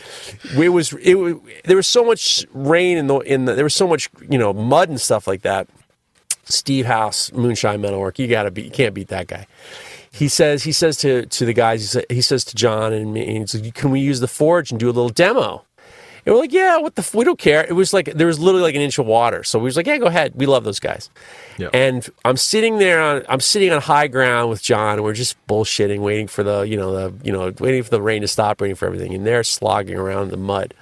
it 0.57 0.69
was 0.69 0.93
it 0.93 1.15
was, 1.15 1.35
there 1.65 1.75
was 1.75 1.87
so 1.87 2.03
much 2.03 2.45
rain 2.51 2.97
in 2.97 3.07
the 3.07 3.19
in 3.19 3.45
the 3.45 3.53
there 3.53 3.65
was 3.65 3.75
so 3.75 3.87
much 3.87 4.09
you 4.29 4.37
know 4.37 4.53
mud 4.53 4.89
and 4.89 4.99
stuff 4.99 5.27
like 5.27 5.43
that. 5.43 5.67
Steve 6.45 6.85
House, 6.85 7.31
Moonshine 7.31 7.79
Metalwork. 7.81 8.19
You 8.19 8.27
gotta 8.27 8.51
be, 8.51 8.63
you 8.63 8.71
can't 8.71 8.93
beat 8.93 9.07
that 9.09 9.27
guy. 9.27 9.47
He 10.13 10.27
says, 10.27 10.63
he 10.63 10.73
says 10.73 10.97
to 10.97 11.25
to 11.25 11.45
the 11.45 11.53
guys, 11.53 11.81
he, 11.81 11.87
sa- 11.87 12.05
he 12.09 12.21
says 12.21 12.43
to 12.45 12.55
John 12.55 12.91
and 12.91 13.13
me, 13.13 13.39
he's 13.39 13.55
like, 13.55 13.73
can 13.73 13.91
we 13.91 13.99
use 14.01 14.19
the 14.19 14.27
forge 14.27 14.71
and 14.71 14.79
do 14.79 14.87
a 14.87 14.91
little 14.91 15.09
demo? 15.09 15.63
And 16.26 16.36
we're 16.36 16.41
like, 16.41 16.53
yeah, 16.53 16.78
what 16.78 16.95
the, 16.95 17.01
f- 17.01 17.15
we 17.15 17.26
don't 17.26 17.39
care. 17.39 17.65
It 17.65 17.74
was 17.74 17.93
like 17.93 18.13
there 18.13 18.28
was 18.28 18.39
literally 18.39 18.63
like 18.63 18.76
an 18.76 18.82
inch 18.82 18.99
of 18.99 19.05
water, 19.05 19.43
so 19.43 19.59
we 19.59 19.65
was 19.65 19.78
like, 19.78 19.88
yeah, 19.88 19.97
go 19.97 20.05
ahead. 20.05 20.34
We 20.36 20.45
love 20.45 20.63
those 20.63 20.80
guys. 20.80 21.09
Yeah. 21.57 21.69
And 21.74 22.07
I'm 22.26 22.38
sitting 22.38 22.78
there 22.78 23.01
on, 23.01 23.24
I'm 23.28 23.39
sitting 23.39 23.72
on 23.72 23.82
high 23.82 24.07
ground 24.07 24.49
with 24.49 24.61
John, 24.61 24.95
and 24.95 25.03
we're 25.03 25.13
just 25.13 25.36
bullshitting, 25.47 25.99
waiting 25.99 26.28
for 26.28 26.43
the, 26.43 26.61
you 26.61 26.78
know, 26.78 26.91
the, 26.91 27.26
you 27.26 27.32
know, 27.32 27.53
waiting 27.59 27.84
for 27.84 27.89
the 27.89 28.01
rain 28.01 28.22
to 28.22 28.28
stop, 28.28 28.61
waiting 28.61 28.76
for 28.76 28.86
everything, 28.86 29.13
and 29.13 29.26
they're 29.26 29.43
slogging 29.43 29.97
around 29.97 30.24
in 30.26 30.30
the 30.30 30.38
mud, 30.38 30.74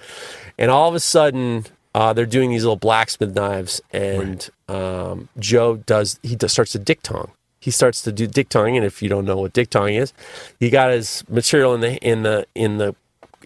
and 0.57 0.69
all 0.71 0.89
of 0.89 0.95
a 0.95 0.99
sudden, 0.99 1.65
uh, 1.95 2.13
they're 2.13 2.25
doing 2.25 2.49
these 2.51 2.63
little 2.63 2.75
blacksmith 2.75 3.35
knives, 3.35 3.81
and 3.91 4.49
um, 4.67 5.27
Joe 5.39 5.77
does, 5.77 6.19
he 6.21 6.35
does, 6.35 6.51
starts 6.51 6.73
to 6.73 6.79
diktong. 6.79 7.31
He 7.61 7.71
starts 7.71 8.01
to 8.03 8.11
do 8.11 8.27
diktong, 8.27 8.77
and 8.77 8.85
if 8.85 9.01
you 9.01 9.09
don't 9.09 9.25
know 9.25 9.37
what 9.37 9.53
diktong 9.53 9.99
is, 9.99 10.13
he 10.59 10.69
got 10.69 10.91
his 10.91 11.23
material 11.27 11.73
in 11.73 11.81
the 11.81 11.97
in 11.97 12.23
the 12.23 12.45
in 12.55 12.77
the 12.77 12.95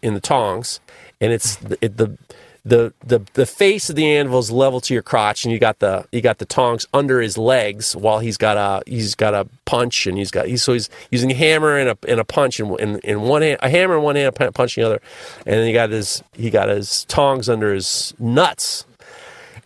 in 0.04 0.14
the 0.14 0.20
tongs, 0.20 0.80
and 1.24 1.32
it's 1.32 1.56
the, 1.56 1.78
it, 1.82 1.98
the 1.98 2.18
the 2.66 2.94
the 3.06 3.20
the 3.34 3.46
face 3.46 3.90
of 3.90 3.96
the 3.96 4.06
anvil 4.06 4.40
is 4.40 4.52
level 4.52 4.80
to 4.82 4.94
your 4.94 5.04
crotch, 5.04 5.44
and 5.44 5.52
you 5.52 5.60
got 5.60 5.80
the 5.80 6.06
you 6.12 6.22
got 6.22 6.38
the 6.38 6.46
tongs 6.46 6.86
under 6.94 7.22
his 7.22 7.38
legs 7.38 7.96
while 7.96 8.20
he's 8.20 8.38
got 8.38 8.58
a 8.58 8.82
he's 8.90 9.16
got 9.16 9.34
a 9.34 9.48
punch, 9.66 10.06
and 10.06 10.18
he's 10.18 10.32
got 10.32 10.48
he's 10.48 10.64
so 10.64 10.74
he's 10.74 10.90
using 11.12 11.32
a 11.32 11.34
hammer 11.34 11.78
and 11.78 11.90
a 11.90 11.98
and 12.08 12.20
a 12.20 12.26
punch 12.26 12.60
in 12.60 12.78
in, 12.80 13.00
in 13.00 13.22
one 13.22 13.42
hand, 13.42 13.60
a 13.62 13.70
hammer 13.70 13.98
in 13.98 14.04
one 14.04 14.16
hand, 14.16 14.36
a 14.40 14.52
punch 14.52 14.78
in 14.78 14.84
the 14.84 14.88
other, 14.90 15.02
and 15.46 15.56
then 15.56 15.68
he 15.68 15.74
got 15.74 15.90
his 15.90 16.24
he 16.34 16.50
got 16.50 16.70
his 16.70 17.06
tongs 17.06 17.50
under 17.50 17.74
his 17.74 18.14
nuts, 18.20 18.86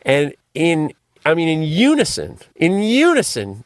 and 0.03 0.33
in 0.53 0.93
I 1.25 1.35
mean 1.35 1.49
in 1.49 1.63
unison, 1.63 2.39
in 2.55 2.79
unison, 2.79 3.63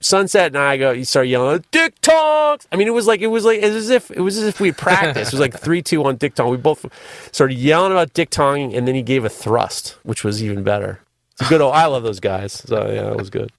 Sunset 0.00 0.48
and 0.48 0.58
I 0.58 0.76
go, 0.76 0.90
you 0.92 1.04
start 1.04 1.26
yelling, 1.26 1.64
Dick 1.70 2.00
Tongs. 2.00 2.66
I 2.70 2.76
mean, 2.76 2.86
it 2.86 2.92
was 2.92 3.06
like 3.06 3.20
it 3.20 3.28
was 3.28 3.44
like 3.44 3.60
it 3.60 3.68
was 3.72 3.76
as 3.76 3.90
if 3.90 4.10
it 4.10 4.20
was 4.20 4.36
as 4.36 4.44
if 4.44 4.60
we 4.60 4.68
had 4.68 4.76
practiced. 4.76 5.32
It 5.32 5.36
was 5.36 5.40
like 5.40 5.58
three, 5.60 5.82
two, 5.82 6.00
one, 6.02 6.16
Dick 6.16 6.34
Tong. 6.34 6.50
We 6.50 6.56
both 6.58 6.84
started 7.32 7.54
yelling 7.58 7.92
about 7.92 8.12
Dick 8.12 8.30
Tonging, 8.30 8.74
and 8.74 8.86
then 8.86 8.94
he 8.94 9.02
gave 9.02 9.24
a 9.24 9.28
thrust, 9.28 9.96
which 10.02 10.22
was 10.22 10.42
even 10.42 10.62
better. 10.62 11.00
It's 11.32 11.48
a 11.48 11.50
good. 11.50 11.60
Old, 11.60 11.74
I 11.74 11.86
love 11.86 12.02
those 12.02 12.20
guys. 12.20 12.52
So 12.52 12.90
yeah, 12.90 13.10
it 13.10 13.16
was 13.16 13.30
good. 13.30 13.52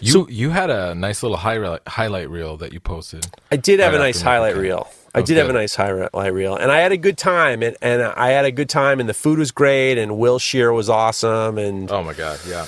You 0.00 0.26
you 0.30 0.50
had 0.50 0.70
a 0.70 0.94
nice 0.94 1.22
little 1.22 1.36
highlight 1.36 1.86
highlight 1.86 2.30
reel 2.30 2.56
that 2.58 2.72
you 2.72 2.80
posted. 2.80 3.26
I 3.50 3.56
did 3.56 3.80
have 3.80 3.92
Right 3.92 4.00
a 4.00 4.04
nice 4.04 4.22
highlight 4.22 4.56
reel. 4.56 4.88
I 5.14 5.22
did 5.22 5.38
have 5.38 5.48
a 5.48 5.52
nice 5.52 5.74
highlight 5.74 6.34
reel, 6.34 6.56
and 6.56 6.70
I 6.70 6.80
had 6.80 6.92
a 6.92 6.98
good 6.98 7.16
time, 7.16 7.62
and, 7.62 7.74
and 7.80 8.02
I 8.02 8.30
had 8.30 8.44
a 8.44 8.52
good 8.52 8.68
time, 8.68 9.00
and 9.00 9.08
the 9.08 9.14
food 9.14 9.38
was 9.38 9.50
great, 9.50 9.96
and 9.96 10.18
Will 10.18 10.38
Shear 10.38 10.72
was 10.74 10.90
awesome, 10.90 11.56
and 11.56 11.90
Oh 11.90 12.02
my 12.04 12.12
god, 12.12 12.38
yeah, 12.46 12.66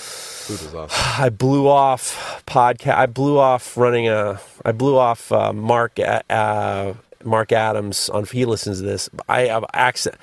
food 0.48 0.64
was 0.64 0.74
awesome. 0.74 1.04
I 1.24 1.28
blew 1.28 1.68
off 1.68 2.42
podcast. 2.46 2.96
I 2.96 3.06
blew 3.06 3.38
off 3.38 3.76
running 3.76 4.08
a. 4.08 4.40
I 4.64 4.72
blew 4.72 4.96
off 4.96 5.30
uh, 5.30 5.52
Mark 5.52 5.98
uh, 5.98 6.92
Mark 7.24 7.52
Adams 7.52 8.08
on. 8.08 8.24
He 8.24 8.44
listens 8.44 8.80
to 8.80 8.86
this. 8.86 9.08
I 9.28 9.42
have 9.42 9.64
accent. 9.74 10.16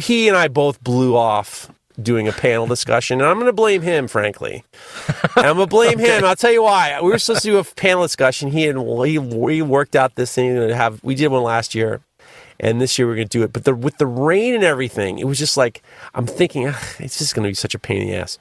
He 0.00 0.28
and 0.28 0.36
I 0.36 0.48
both 0.48 0.82
blew 0.82 1.16
off 1.16 1.70
doing 2.00 2.26
a 2.26 2.32
panel 2.32 2.66
discussion, 2.66 3.20
and 3.20 3.28
I'm 3.28 3.36
going 3.36 3.46
to 3.46 3.52
blame 3.52 3.82
him. 3.82 4.08
Frankly, 4.08 4.64
and 5.36 5.46
I'm 5.46 5.56
going 5.56 5.66
to 5.66 5.70
blame 5.70 5.98
him. 5.98 6.24
I'll 6.24 6.36
tell 6.36 6.52
you 6.52 6.62
why. 6.62 7.00
We 7.00 7.10
were 7.10 7.18
supposed 7.18 7.42
to 7.42 7.50
do 7.50 7.58
a 7.58 7.64
panel 7.64 8.02
discussion. 8.02 8.50
He 8.50 8.66
and 8.68 8.78
he, 9.06 9.18
we 9.18 9.62
worked 9.62 9.96
out 9.96 10.14
this 10.14 10.34
thing 10.34 10.54
to 10.54 10.74
have. 10.74 11.02
We 11.02 11.14
did 11.14 11.28
one 11.28 11.42
last 11.42 11.74
year. 11.74 12.00
And 12.60 12.80
this 12.80 12.96
year 12.96 13.08
we're 13.08 13.16
going 13.16 13.26
to 13.26 13.38
do 13.38 13.42
it, 13.42 13.52
but 13.52 13.64
the, 13.64 13.74
with 13.74 13.96
the 13.98 14.06
rain 14.06 14.54
and 14.54 14.62
everything, 14.62 15.18
it 15.18 15.26
was 15.26 15.36
just 15.36 15.56
like 15.56 15.82
I'm 16.14 16.28
thinking 16.28 16.68
"Ah, 16.68 16.80
it's 17.00 17.18
just 17.18 17.34
going 17.34 17.42
to 17.42 17.50
be 17.50 17.54
such 17.54 17.74
a 17.74 17.78
pain 17.78 18.02
in 18.02 18.06
the 18.08 18.14
ass 18.14 18.38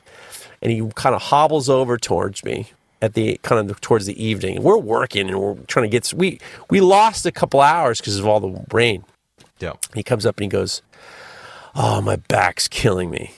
and 0.61 0.71
he 0.71 0.81
kind 0.95 1.15
of 1.15 1.21
hobbles 1.21 1.69
over 1.69 1.97
towards 1.97 2.43
me 2.43 2.71
at 3.01 3.13
the 3.13 3.39
kind 3.41 3.69
of 3.69 3.81
towards 3.81 4.05
the 4.05 4.23
evening. 4.23 4.61
We're 4.61 4.77
working 4.77 5.27
and 5.27 5.39
we're 5.39 5.55
trying 5.67 5.83
to 5.83 5.89
get 5.89 6.13
we 6.13 6.39
we 6.69 6.81
lost 6.81 7.25
a 7.25 7.31
couple 7.31 7.61
hours 7.61 7.99
because 7.99 8.17
of 8.17 8.27
all 8.27 8.39
the 8.39 8.65
rain. 8.71 9.03
Yeah. 9.59 9.73
He 9.93 10.03
comes 10.03 10.25
up 10.25 10.37
and 10.37 10.43
he 10.43 10.49
goes, 10.49 10.81
"Oh, 11.75 12.01
my 12.01 12.15
back's 12.15 12.67
killing 12.67 13.09
me." 13.09 13.31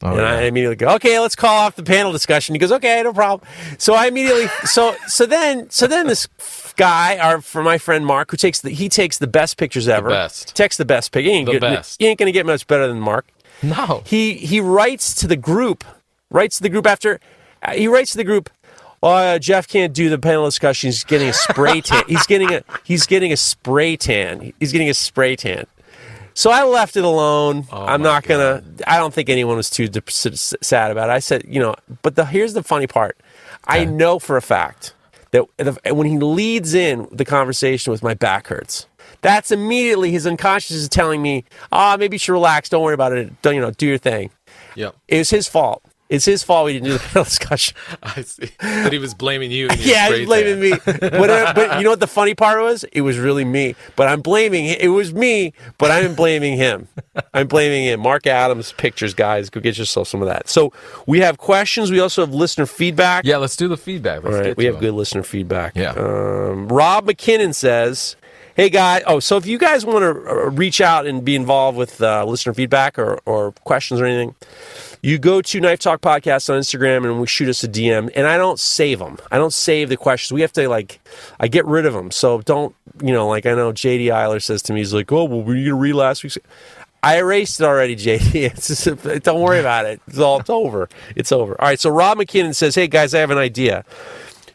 Oh, 0.00 0.12
and 0.12 0.20
I 0.20 0.42
immediately 0.42 0.76
go, 0.76 0.90
"Okay, 0.94 1.18
let's 1.18 1.34
call 1.34 1.56
off 1.56 1.74
the 1.74 1.82
panel 1.82 2.12
discussion." 2.12 2.54
He 2.54 2.60
goes, 2.60 2.70
"Okay, 2.70 3.02
no 3.02 3.12
problem." 3.12 3.48
So 3.78 3.94
I 3.94 4.06
immediately 4.06 4.46
so 4.64 4.94
so 5.06 5.26
then 5.26 5.68
so 5.70 5.88
then 5.88 6.06
this 6.06 6.28
guy, 6.76 7.18
our 7.18 7.40
for 7.40 7.64
my 7.64 7.78
friend 7.78 8.06
Mark, 8.06 8.30
who 8.30 8.36
takes 8.36 8.60
the 8.60 8.70
he 8.70 8.88
takes 8.88 9.18
the 9.18 9.26
best 9.26 9.56
pictures 9.56 9.88
ever, 9.88 10.08
best. 10.08 10.54
takes 10.54 10.76
the 10.76 10.84
best 10.84 11.10
pic. 11.10 11.24
He 11.24 11.32
ain't 11.32 11.50
The 11.50 11.58
best. 11.58 12.00
He 12.00 12.06
ain't 12.06 12.18
gonna 12.18 12.32
get 12.32 12.46
much 12.46 12.66
better 12.68 12.86
than 12.86 13.00
Mark 13.00 13.26
no. 13.62 14.02
he 14.06 14.34
he 14.34 14.60
writes 14.60 15.14
to 15.16 15.26
the 15.26 15.36
group 15.36 15.84
writes 16.30 16.56
to 16.56 16.62
the 16.62 16.68
group 16.68 16.86
after 16.86 17.20
uh, 17.62 17.72
he 17.72 17.88
writes 17.88 18.12
to 18.12 18.16
the 18.18 18.24
group 18.24 18.50
oh 19.02 19.08
uh, 19.10 19.38
Geoff 19.38 19.66
can't 19.68 19.92
do 19.92 20.08
the 20.08 20.18
panel 20.18 20.44
discussion 20.44 20.88
he's 20.88 21.04
getting 21.04 21.28
a 21.28 21.32
spray 21.32 21.80
tan. 21.88 22.02
He's 22.08 22.26
getting 22.26 22.52
a 22.52 22.62
he's 22.84 23.06
getting 23.06 23.32
a 23.32 23.36
spray 23.36 23.96
tan. 23.96 24.52
He's 24.60 24.72
getting 24.72 24.88
a 24.88 24.94
spray 24.94 25.36
tan. 25.36 25.66
So 26.34 26.50
i 26.50 26.62
left 26.62 26.96
it 26.96 27.04
alone. 27.04 27.66
I'm 27.72 28.00
my 28.02 28.08
not 28.10 28.22
gonna 28.24 28.62
i 28.86 28.96
don't 28.96 29.12
think 29.12 29.28
anyone 29.28 29.56
was 29.56 29.70
too 29.70 29.88
de- 29.88 30.02
s- 30.06 30.26
s- 30.26 30.54
sad 30.60 30.90
about 30.90 31.08
it. 31.10 31.12
I 31.12 31.18
said 31.18 31.42
you 31.48 31.60
know 31.60 31.74
but 32.02 32.14
the 32.16 32.24
here's 32.24 32.52
the 32.54 32.62
funny 32.62 32.86
part. 32.86 33.16
I 33.66 33.84
know 33.84 34.18
for 34.18 34.36
a 34.36 34.42
fact 34.42 34.94
that 35.32 35.44
when 35.94 36.06
he 36.06 36.18
leads 36.18 36.74
in 36.74 37.06
the 37.12 37.24
conversation 37.24 37.90
with 37.90 38.02
my 38.02 38.14
back 38.14 38.46
hurts 38.48 38.86
that's 39.20 39.50
immediately 39.50 40.10
his 40.12 40.26
unconscious 40.26 40.76
is 40.76 40.88
telling 40.88 41.20
me 41.22 41.44
ah 41.72 41.96
maybe 41.98 42.14
you 42.14 42.18
should 42.18 42.32
relax. 42.32 42.68
Don't 42.68 42.82
worry 42.84 42.94
about 42.94 43.12
it. 43.12 43.42
Don't 43.42 43.54
you 43.56 43.60
know 43.60 43.70
do 43.72 43.86
your 43.86 43.98
thing. 43.98 44.30
Yep. 44.76 44.94
it 45.08 45.18
was 45.18 45.30
his 45.30 45.48
fault. 45.48 45.82
It's 46.08 46.24
his 46.24 46.42
fault 46.42 46.64
we 46.66 46.72
didn't 46.74 46.86
do 46.86 46.92
the 46.94 46.98
panel 47.00 47.24
discussion. 47.24 47.76
I 48.02 48.22
see. 48.22 48.50
But 48.60 48.92
he 48.92 48.98
was 48.98 49.12
blaming 49.14 49.50
you. 49.50 49.68
and 49.68 49.78
yeah, 49.78 50.06
spray 50.06 50.18
he's 50.20 50.26
blaming 50.26 50.60
me. 50.60 50.70
But, 50.86 51.30
uh, 51.30 51.52
but 51.54 51.78
you 51.78 51.84
know 51.84 51.90
what 51.90 52.00
the 52.00 52.06
funny 52.06 52.34
part 52.34 52.60
was? 52.62 52.84
It 52.92 53.02
was 53.02 53.18
really 53.18 53.44
me. 53.44 53.74
But 53.96 54.08
I'm 54.08 54.20
blaming 54.22 54.66
it 54.66 54.88
was 54.88 55.12
me, 55.12 55.52
but 55.76 55.90
I'm 55.90 56.14
blaming 56.14 56.56
him. 56.56 56.88
I'm 57.34 57.46
blaming 57.46 57.84
him. 57.84 58.00
Mark 58.00 58.26
Adams 58.26 58.72
pictures, 58.72 59.12
guys. 59.14 59.50
Go 59.50 59.60
get 59.60 59.76
yourself 59.76 60.08
some 60.08 60.22
of 60.22 60.28
that. 60.28 60.48
So 60.48 60.72
we 61.06 61.20
have 61.20 61.36
questions. 61.38 61.90
We 61.90 62.00
also 62.00 62.24
have 62.24 62.32
listener 62.34 62.66
feedback. 62.66 63.24
Yeah, 63.24 63.36
let's 63.36 63.56
do 63.56 63.68
the 63.68 63.76
feedback. 63.76 64.22
Let's 64.22 64.34
All 64.36 64.40
right, 64.40 64.46
get 64.48 64.56
we 64.56 64.64
to 64.64 64.72
have 64.72 64.76
it. 64.82 64.86
good 64.86 64.94
listener 64.94 65.22
feedback. 65.22 65.76
Yeah. 65.76 65.90
Um, 65.90 66.68
Rob 66.68 67.06
McKinnon 67.06 67.54
says, 67.54 68.16
"Hey 68.54 68.70
guys, 68.70 69.02
oh, 69.06 69.20
so 69.20 69.36
if 69.36 69.46
you 69.46 69.58
guys 69.58 69.84
want 69.84 70.00
to 70.02 70.08
uh, 70.30 70.50
reach 70.50 70.80
out 70.80 71.06
and 71.06 71.24
be 71.24 71.34
involved 71.36 71.76
with 71.76 72.00
uh, 72.00 72.24
listener 72.24 72.54
feedback 72.54 72.98
or, 72.98 73.18
or 73.26 73.52
questions 73.64 74.00
or 74.00 74.06
anything, 74.06 74.34
you 75.02 75.18
go 75.18 75.40
to 75.40 75.60
Knife 75.60 75.78
Talk 75.78 76.00
Podcast 76.00 76.50
on 76.50 76.60
Instagram 76.60 77.04
and 77.04 77.20
we 77.20 77.26
shoot 77.26 77.48
us 77.48 77.62
a 77.64 77.68
DM. 77.68 78.10
And 78.14 78.26
I 78.26 78.36
don't 78.36 78.58
save 78.58 78.98
them. 78.98 79.18
I 79.30 79.38
don't 79.38 79.52
save 79.52 79.88
the 79.88 79.96
questions. 79.96 80.32
We 80.34 80.40
have 80.40 80.52
to 80.54 80.68
like, 80.68 81.00
I 81.38 81.48
get 81.48 81.64
rid 81.66 81.86
of 81.86 81.92
them. 81.94 82.10
So 82.10 82.40
don't, 82.42 82.74
you 83.02 83.12
know, 83.12 83.28
like 83.28 83.46
I 83.46 83.54
know 83.54 83.72
JD 83.72 84.06
Eiler 84.06 84.42
says 84.42 84.62
to 84.62 84.72
me, 84.72 84.80
he's 84.80 84.94
like, 84.94 85.10
oh, 85.12 85.24
well, 85.24 85.42
were 85.42 85.54
you 85.56 85.70
gonna 85.70 85.80
read 85.80 85.94
last 85.94 86.22
week's? 86.24 86.38
I 87.00 87.18
erased 87.18 87.60
it 87.60 87.64
already, 87.64 87.94
JD. 87.94 88.34
It's 88.52 88.66
just, 88.66 89.22
don't 89.22 89.40
worry 89.40 89.60
about 89.60 89.86
it. 89.86 90.00
It's 90.08 90.18
all 90.18 90.40
it's 90.40 90.50
over. 90.50 90.88
It's 91.14 91.30
over. 91.30 91.58
All 91.60 91.68
right. 91.68 91.78
So 91.78 91.90
Rob 91.90 92.18
McKinnon 92.18 92.56
says, 92.56 92.74
"Hey 92.74 92.88
guys, 92.88 93.14
I 93.14 93.20
have 93.20 93.30
an 93.30 93.38
idea. 93.38 93.84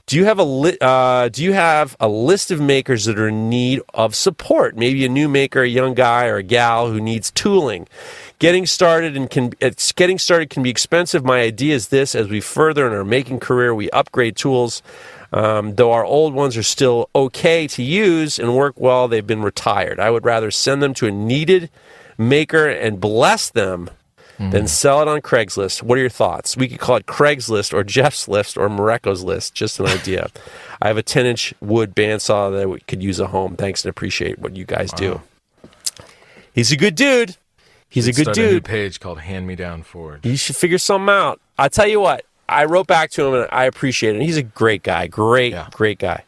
Do 0.06 0.18
you 0.18 0.26
have 0.26 0.38
a 0.39 0.44
li- 0.44 0.78
uh, 0.82 1.30
Do 1.30 1.41
you 1.41 1.54
have 1.54 1.96
a 2.02 2.10
list 2.10 2.52
of 2.52 2.60
makers 2.60 3.06
that 3.06 3.18
are 3.18 3.30
in 3.30 3.50
need 3.50 3.82
of 3.94 4.14
support? 4.16 4.76
Maybe 4.76 5.06
a 5.06 5.10
new 5.10 5.30
maker, 5.30 5.62
a 5.62 5.68
young 5.68 5.94
guy 5.94 6.26
or 6.26 6.36
a 6.36 6.44
gal 6.44 6.89
who 6.91 7.00
needs 7.00 7.32
tooling. 7.32 7.88
Getting 8.44 8.66
started 8.66 9.16
and 9.16 9.30
can 9.30 9.54
it's 9.62 9.94
getting 9.94 10.20
started 10.20 10.50
can 10.50 10.64
be 10.64 10.70
expensive. 10.70 11.24
My 11.24 11.39
idea 11.39 11.76
is 11.76 11.88
this: 11.88 12.14
as 12.14 12.28
we 12.28 12.41
further 12.41 12.86
in 12.86 12.91
our 12.91 13.06
making 13.06 13.39
career, 13.39 13.74
we 13.74 13.89
upgrade 13.91 14.36
tools." 14.36 14.84
Um, 15.32 15.76
though 15.76 15.94
our 15.94 16.04
old 16.04 16.34
ones 16.34 16.58
are 16.58 16.64
still 16.64 17.10
okay 17.16 17.68
to 17.68 17.82
use 17.82 18.38
and 18.38 18.54
work 18.54 18.74
well, 18.78 19.08
they've 19.08 19.26
been 19.26 19.44
retired. 19.44 19.98
I 19.98 20.10
would 20.10 20.26
rather 20.26 20.52
send 20.52 20.84
them 20.84 20.94
to 20.96 21.08
a 21.08 21.12
needed 21.12 21.70
maker 22.18 22.68
and 22.68 23.00
bless 23.00 23.50
them 23.50 23.89
than 24.38 24.68
sell 24.68 25.02
it 25.02 25.08
on 25.08 25.22
Craigslist. 25.22 25.82
What 25.82 25.98
are 25.98 26.02
your 26.02 26.10
thoughts? 26.10 26.58
We 26.58 26.68
could 26.68 26.80
call 26.80 26.98
it 26.98 27.06
Craigslist 27.06 27.74
or 27.74 27.86
Geoff's 27.86 28.28
list 28.28 28.58
or 28.58 28.68
Mareko's 28.68 29.24
list. 29.24 29.56
Just 29.56 29.80
an 29.80 29.86
idea. 29.86 30.28
I 30.82 30.88
have 30.88 30.98
a 30.98 31.04
10 31.04 31.26
inch 31.26 31.54
wood 31.62 31.96
bandsaw 31.96 32.52
that 32.60 32.68
we 32.68 32.82
could 32.82 33.02
use 33.02 33.22
at 33.22 33.30
home. 33.30 33.56
Thanks 33.56 33.86
and 33.86 33.89
appreciate 33.89 34.39
what 34.39 34.58
you 34.58 34.66
guys 34.66 34.91
do. 34.91 35.22
He's 36.54 36.74
a 36.74 36.76
good 36.76 36.96
dude. 36.96 37.38
He's 37.94 38.08
a 38.08 38.12
good 38.14 38.24
Start 38.24 38.38
a 38.38 38.41
new 38.41 38.50
dude. 38.54 38.66
page 38.66 39.00
called 39.00 39.20
Hand 39.20 39.46
Me 39.46 39.56
Down 39.56 39.84
Forge. 39.84 40.26
You 40.26 40.36
should 40.36 40.56
figure 40.56 40.78
something 40.80 41.14
out. 41.14 41.39
I'll 41.60 41.70
tell 41.70 41.88
you 41.88 42.00
what. 42.00 42.26
I 42.50 42.66
wrote 42.66 42.88
back 42.88 43.12
to 43.12 43.26
him 43.28 43.34
and 43.36 43.48
I 43.52 43.66
appreciate 43.66 44.16
it. 44.16 44.22
He's 44.24 44.38
a 44.38 44.44
great 44.44 44.84
guy. 44.84 45.08
Great, 45.08 45.54
Yeah. 45.54 45.68
great 45.72 46.00
guy. 46.00 46.24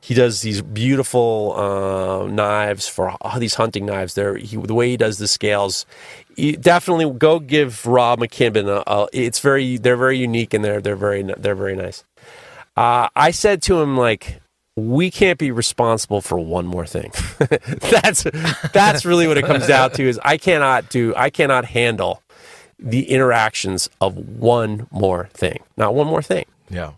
he 0.00 0.14
does 0.14 0.40
these 0.42 0.62
beautiful 0.62 1.54
uh, 1.58 2.26
knives 2.28 2.86
for 2.88 3.14
these 3.38 3.54
hunting 3.56 3.84
knives. 3.84 4.14
There, 4.14 4.38
the 4.38 4.72
way 4.74 4.88
he 4.90 4.96
does 4.96 5.18
the 5.18 5.26
scales, 5.28 5.84
you 6.36 6.56
definitely 6.56 7.10
go 7.18 7.40
give 7.40 7.84
Rob 7.84 8.20
McKibben. 8.20 8.68
A, 8.68 8.82
a, 8.90 9.08
it's 9.12 9.40
very, 9.40 9.76
they're 9.76 9.96
very 9.98 10.16
unique 10.16 10.54
and 10.54 10.64
they're 10.64 10.80
they're 10.80 10.96
very 10.96 11.22
they're 11.36 11.56
very 11.56 11.74
nice. 11.76 12.04
Uh, 12.76 13.08
I 13.16 13.32
said 13.32 13.60
to 13.62 13.80
him 13.82 13.96
like, 13.98 14.40
we 14.78 15.10
can't 15.10 15.38
be 15.38 15.50
responsible 15.50 16.20
for 16.20 16.38
one 16.38 16.66
more 16.66 16.86
thing. 16.86 17.12
that's 17.90 18.24
that's 18.72 19.04
really 19.04 19.26
what 19.26 19.38
it 19.38 19.44
comes 19.44 19.66
down 19.66 19.90
to. 19.92 20.02
Is 20.02 20.18
I 20.24 20.38
cannot 20.38 20.88
do 20.88 21.14
I 21.16 21.30
cannot 21.30 21.66
handle 21.66 22.22
the 22.78 23.10
interactions 23.10 23.90
of 24.00 24.16
one 24.16 24.86
more 24.90 25.28
thing, 25.32 25.62
not 25.76 25.94
one 25.94 26.06
more 26.06 26.22
thing. 26.22 26.44
Yeah. 26.70 26.92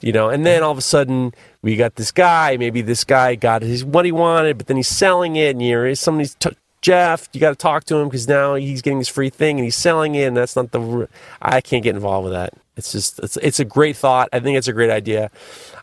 You 0.00 0.12
know, 0.12 0.30
and 0.30 0.46
then 0.46 0.62
all 0.62 0.72
of 0.72 0.78
a 0.78 0.82
sudden 0.82 1.34
we 1.62 1.76
got 1.76 1.96
this 1.96 2.10
guy. 2.10 2.56
Maybe 2.56 2.80
this 2.80 3.04
guy 3.04 3.34
got 3.34 3.62
his 3.62 3.84
what 3.84 4.04
he 4.04 4.12
wanted, 4.12 4.56
but 4.56 4.66
then 4.66 4.76
he's 4.76 4.88
selling 4.88 5.36
it, 5.36 5.50
and 5.50 5.62
you're 5.62 5.94
somebody's 5.94 6.34
t- 6.36 6.56
Geoff. 6.80 7.28
You 7.32 7.40
got 7.40 7.50
to 7.50 7.56
talk 7.56 7.84
to 7.84 7.96
him 7.96 8.08
because 8.08 8.26
now 8.26 8.54
he's 8.54 8.80
getting 8.80 8.98
this 8.98 9.08
free 9.08 9.28
thing 9.28 9.58
and 9.58 9.64
he's 9.64 9.76
selling 9.76 10.14
it, 10.14 10.24
and 10.24 10.36
that's 10.36 10.56
not 10.56 10.70
the. 10.72 11.08
I 11.42 11.60
can't 11.60 11.82
get 11.82 11.94
involved 11.94 12.24
with 12.24 12.32
that. 12.32 12.54
It's 12.76 12.92
just 12.92 13.18
it's 13.18 13.36
it's 13.38 13.60
a 13.60 13.64
great 13.64 13.96
thought. 13.96 14.30
I 14.32 14.40
think 14.40 14.56
it's 14.56 14.68
a 14.68 14.72
great 14.72 14.90
idea. 14.90 15.30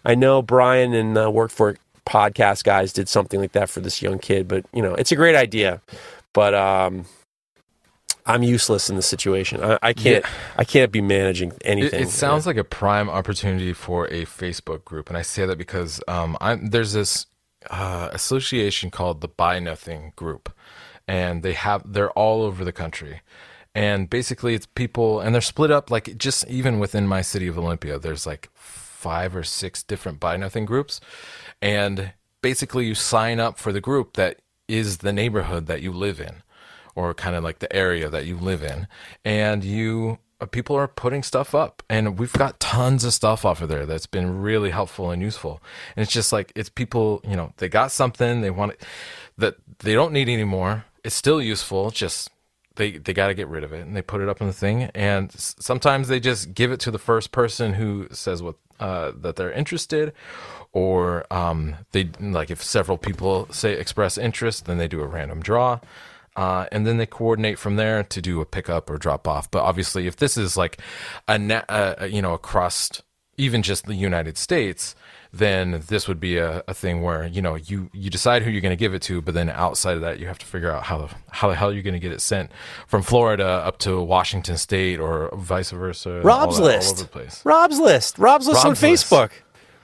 I 0.08 0.16
know 0.16 0.42
Brian 0.42 0.94
and 0.94 1.18
uh, 1.18 1.30
Work 1.30 1.52
for 1.52 1.76
podcast 2.06 2.64
guys 2.64 2.94
did 2.94 3.10
something 3.10 3.42
like 3.42 3.52
that 3.52 3.70
for 3.70 3.82
this 3.82 4.02
young 4.02 4.20
kid, 4.20 4.48
but 4.48 4.66
you 4.74 4.82
know 4.82 4.96
it's 4.96 5.12
a 5.12 5.16
great 5.16 5.36
idea. 5.36 5.82
But 6.32 6.56
um, 6.56 7.06
I'm 8.26 8.42
useless 8.42 8.90
in 8.90 8.96
the 8.96 9.02
situation. 9.02 9.62
I, 9.62 9.78
I 9.82 9.94
can't. 9.94 10.24
Yeah. 10.24 10.32
I 10.58 10.64
can't 10.64 10.94
be 10.94 11.02
managing 11.02 11.52
anything. 11.66 12.00
It, 12.00 12.08
it 12.08 12.10
sounds 12.10 12.48
like 12.48 12.56
a 12.56 12.64
prime 12.64 13.10
opportunity 13.10 13.74
for 13.74 14.06
a 14.08 14.24
Facebook 14.24 14.86
group, 14.86 15.10
and 15.10 15.18
I 15.18 15.24
say 15.24 15.46
that 15.46 15.58
because 15.58 16.02
um, 16.08 16.38
I'm, 16.40 16.68
there's 16.68 16.94
this 16.94 17.26
uh, 17.70 18.08
association 18.14 18.90
called 18.90 19.20
the 19.20 19.28
Buy 19.28 19.60
Nothing 19.60 20.14
Group, 20.16 20.54
and 21.06 21.44
they 21.44 21.54
have 21.54 21.84
they're 21.86 22.12
all 22.12 22.44
over 22.44 22.64
the 22.64 22.72
country, 22.72 23.20
and 23.76 24.10
basically 24.10 24.54
it's 24.54 24.68
people, 24.68 25.20
and 25.20 25.36
they're 25.36 25.42
split 25.42 25.70
up 25.70 25.92
like 25.92 26.18
just 26.18 26.48
even 26.48 26.80
within 26.80 27.08
my 27.08 27.22
city 27.22 27.48
of 27.48 27.58
Olympia, 27.58 28.00
there's 28.00 28.26
like 28.26 28.50
five 29.08 29.36
or 29.36 29.44
six 29.44 29.84
different 29.84 30.20
Buy 30.20 30.36
Nothing 30.36 30.66
groups, 30.66 31.00
and 31.62 32.12
basically 32.42 32.86
you 32.86 32.94
sign 32.94 33.40
up 33.40 33.58
for 33.58 33.72
the 33.72 33.80
group 33.80 34.14
that 34.14 34.40
is 34.68 34.98
the 34.98 35.14
neighborhood 35.14 35.66
that 35.68 35.82
you 35.82 35.94
live 35.94 36.20
in 36.20 36.44
or 36.94 37.14
kind 37.14 37.36
of 37.38 37.44
like 37.44 37.60
the 37.60 37.74
area 37.74 38.10
that 38.10 38.26
you 38.26 38.36
live 38.36 38.64
in. 38.64 38.88
And 39.24 39.64
you 39.64 40.18
uh, 40.42 40.46
people 40.46 40.76
are 40.76 40.88
putting 40.88 41.24
stuff 41.24 41.56
up. 41.56 41.82
And 41.90 42.20
we've 42.20 42.34
got 42.34 42.60
tons 42.60 43.04
of 43.06 43.14
stuff 43.14 43.46
off 43.46 43.62
of 43.62 43.70
there 43.70 43.86
that's 43.86 44.06
been 44.08 44.42
really 44.42 44.72
helpful 44.72 45.12
and 45.12 45.22
useful. 45.22 45.62
And 45.96 46.04
it's 46.04 46.12
just 46.12 46.34
like 46.34 46.52
it's 46.56 46.70
people 46.70 47.22
you 47.28 47.36
know 47.36 47.54
they 47.58 47.70
got 47.70 47.92
something 47.92 48.42
they 48.42 48.52
want 48.52 48.74
it 48.74 48.84
that 49.38 49.56
they 49.80 49.94
don't 49.94 50.14
need 50.14 50.28
anymore. 50.28 50.86
It's 51.04 51.16
still 51.16 51.42
useful 51.42 51.92
just 51.92 52.30
they 52.76 52.98
they 52.98 53.14
got 53.14 53.28
to 53.28 53.34
get 53.34 53.48
rid 53.48 53.64
of 53.64 53.74
it. 53.74 53.86
And 53.86 53.96
they 53.96 54.02
put 54.02 54.22
it 54.22 54.30
up 54.30 54.42
on 54.42 54.48
the 54.48 54.54
thing. 54.54 54.84
And 54.96 55.32
sometimes 55.32 56.08
they 56.08 56.20
just 56.20 56.54
give 56.54 56.72
it 56.72 56.80
to 56.82 56.92
the 56.92 57.00
first 57.00 57.32
person 57.32 57.74
who 57.74 58.08
says 58.12 58.42
what 58.44 58.56
uh, 58.80 59.12
that 59.16 59.36
they're 59.36 59.52
interested 59.52 60.14
or 60.72 61.26
um, 61.34 61.76
they 61.92 62.10
like 62.20 62.52
if 62.52 62.64
several 62.64 62.98
people 62.98 63.48
say 63.52 63.74
express 63.74 64.18
interest 64.18 64.66
then 64.66 64.78
they 64.78 64.88
do 64.88 65.02
a 65.02 65.08
random 65.08 65.42
draw 65.42 65.80
uh, 66.36 66.66
and 66.72 66.86
then 66.86 66.98
they 66.98 67.06
coordinate 67.06 67.58
from 67.58 67.78
there 67.78 68.04
to 68.04 68.22
do 68.22 68.42
a 68.42 68.46
pickup 68.46 68.92
or 68.92 68.98
drop 69.00 69.28
off. 69.28 69.50
But 69.50 69.64
obviously 69.64 70.06
if 70.06 70.18
this 70.18 70.38
is 70.38 70.56
like 70.56 70.80
a 71.28 71.40
na- 71.40 71.64
uh, 71.68 72.08
you 72.10 72.22
know 72.22 72.34
across 72.34 73.02
even 73.38 73.62
just 73.62 73.86
the 73.86 73.96
united 73.96 74.38
states 74.38 74.96
then 75.38 75.84
this 75.88 76.08
would 76.08 76.20
be 76.20 76.38
a, 76.38 76.64
a 76.68 76.74
thing 76.74 77.02
where 77.02 77.26
you 77.26 77.42
know 77.42 77.56
you 77.56 77.90
you 77.94 78.10
decide 78.10 78.42
who 78.44 78.50
you're 78.52 78.62
going 78.62 78.70
to 78.72 78.76
give 78.80 78.94
it 78.94 79.02
to 79.04 79.22
but 79.22 79.34
then 79.34 79.50
outside 79.50 79.96
of 79.96 80.02
that 80.02 80.20
you 80.20 80.28
have 80.28 80.38
to 80.40 80.46
figure 80.46 80.72
out 80.72 80.84
how 80.84 80.98
the 81.00 81.10
how 81.32 81.48
the 81.50 81.56
hell 81.56 81.72
you're 81.74 81.84
going 81.84 81.94
to 81.94 82.00
get 82.00 82.12
it 82.12 82.22
sent 82.22 82.52
from 82.88 83.02
florida 83.02 83.46
up 83.46 83.78
to 83.78 84.02
washington 84.02 84.58
state 84.58 85.00
or 85.00 85.30
vice 85.36 85.72
versa 85.72 86.22
Rob's 86.24 86.58
that- 86.58 86.62
all 86.64 86.68
list. 86.70 86.94
over 86.96 87.04
the 87.04 87.10
place 87.10 87.42
Rob's 87.46 87.80
list. 87.80 88.18
Rob's 88.20 88.48
list 88.48 88.64
Rob's 88.64 88.66
on 88.82 88.90
list. 88.90 89.12
Facebook. 89.12 89.32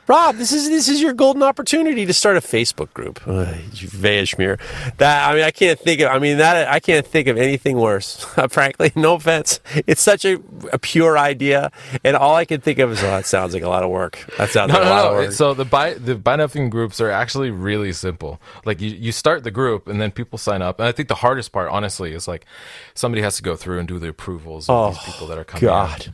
Rob, 0.08 0.36
this 0.36 0.52
is 0.52 0.70
this 0.70 0.90
is 0.90 1.02
your 1.02 1.14
golden 1.14 1.44
opportunity 1.44 2.06
to 2.06 2.14
start 2.14 2.36
a 2.36 2.42
Facebook 2.42 2.94
group. 2.94 3.22
Uh, 3.26 3.54
Vashmir. 3.72 4.60
That 4.98 5.30
I 5.30 5.34
mean, 5.34 5.44
I 5.44 5.52
can't 5.52 5.80
think 5.80 6.02
of. 6.02 6.12
I 6.12 6.20
mean, 6.20 6.38
that 6.38 6.68
I 6.68 6.80
can't 6.80 7.08
think 7.08 7.28
of 7.28 7.38
anything 7.38 7.78
worse. 7.78 8.24
frankly, 8.50 8.92
no 8.96 9.16
offense. 9.16 9.62
It's 9.88 10.02
such 10.02 10.26
a, 10.26 10.42
a 10.74 10.80
pure 10.80 11.18
idea, 11.18 11.72
and 12.04 12.18
all 12.18 12.36
I 12.36 12.44
can 12.44 12.60
think 12.60 12.80
of 12.80 12.92
is, 12.92 13.02
oh, 13.02 13.08
that 13.08 13.26
sounds 13.26 13.54
like 13.54 13.64
a 13.64 13.70
lot 13.70 13.84
of 13.84 13.90
work. 13.90 14.26
That 14.38 14.50
sounds 14.50 14.74
no, 14.74 14.80
like 14.80 14.84
a 14.84 14.90
no, 14.90 14.92
lot 14.92 15.04
no. 15.04 15.10
of 15.10 15.16
work. 15.16 15.32
So 15.32 15.54
the 15.54 15.66
buy 15.66 15.94
the 15.94 16.16
buy 16.16 16.36
nothing 16.36 16.70
groups 16.70 17.00
are 17.00 17.10
actually 17.10 17.52
really 17.52 17.94
simple. 17.94 18.42
Like 18.66 18.82
you, 18.82 18.90
you 18.90 19.14
start 19.14 19.44
the 19.44 19.52
group 19.52 19.88
and 19.88 20.02
then 20.02 20.12
people 20.12 20.38
sign 20.38 20.62
up. 20.62 20.80
And 20.80 20.88
I 20.88 20.92
think 20.92 21.08
the 21.08 21.16
hardest 21.16 21.54
part, 21.54 21.70
honestly, 21.72 22.14
is 22.14 22.28
like 22.28 22.46
somebody 22.94 23.22
has 23.22 23.38
to 23.38 23.44
go 23.44 23.56
through 23.56 23.80
and 23.80 23.88
do 23.88 24.00
the 24.00 24.10
approvals 24.10 24.70
of 24.70 24.96
these 24.96 25.04
oh, 25.08 25.12
people 25.12 25.28
that 25.28 25.38
are 25.38 25.46
coming. 25.46 25.64
in. 25.64 25.70
Oh, 25.70 25.88
God. 25.88 26.14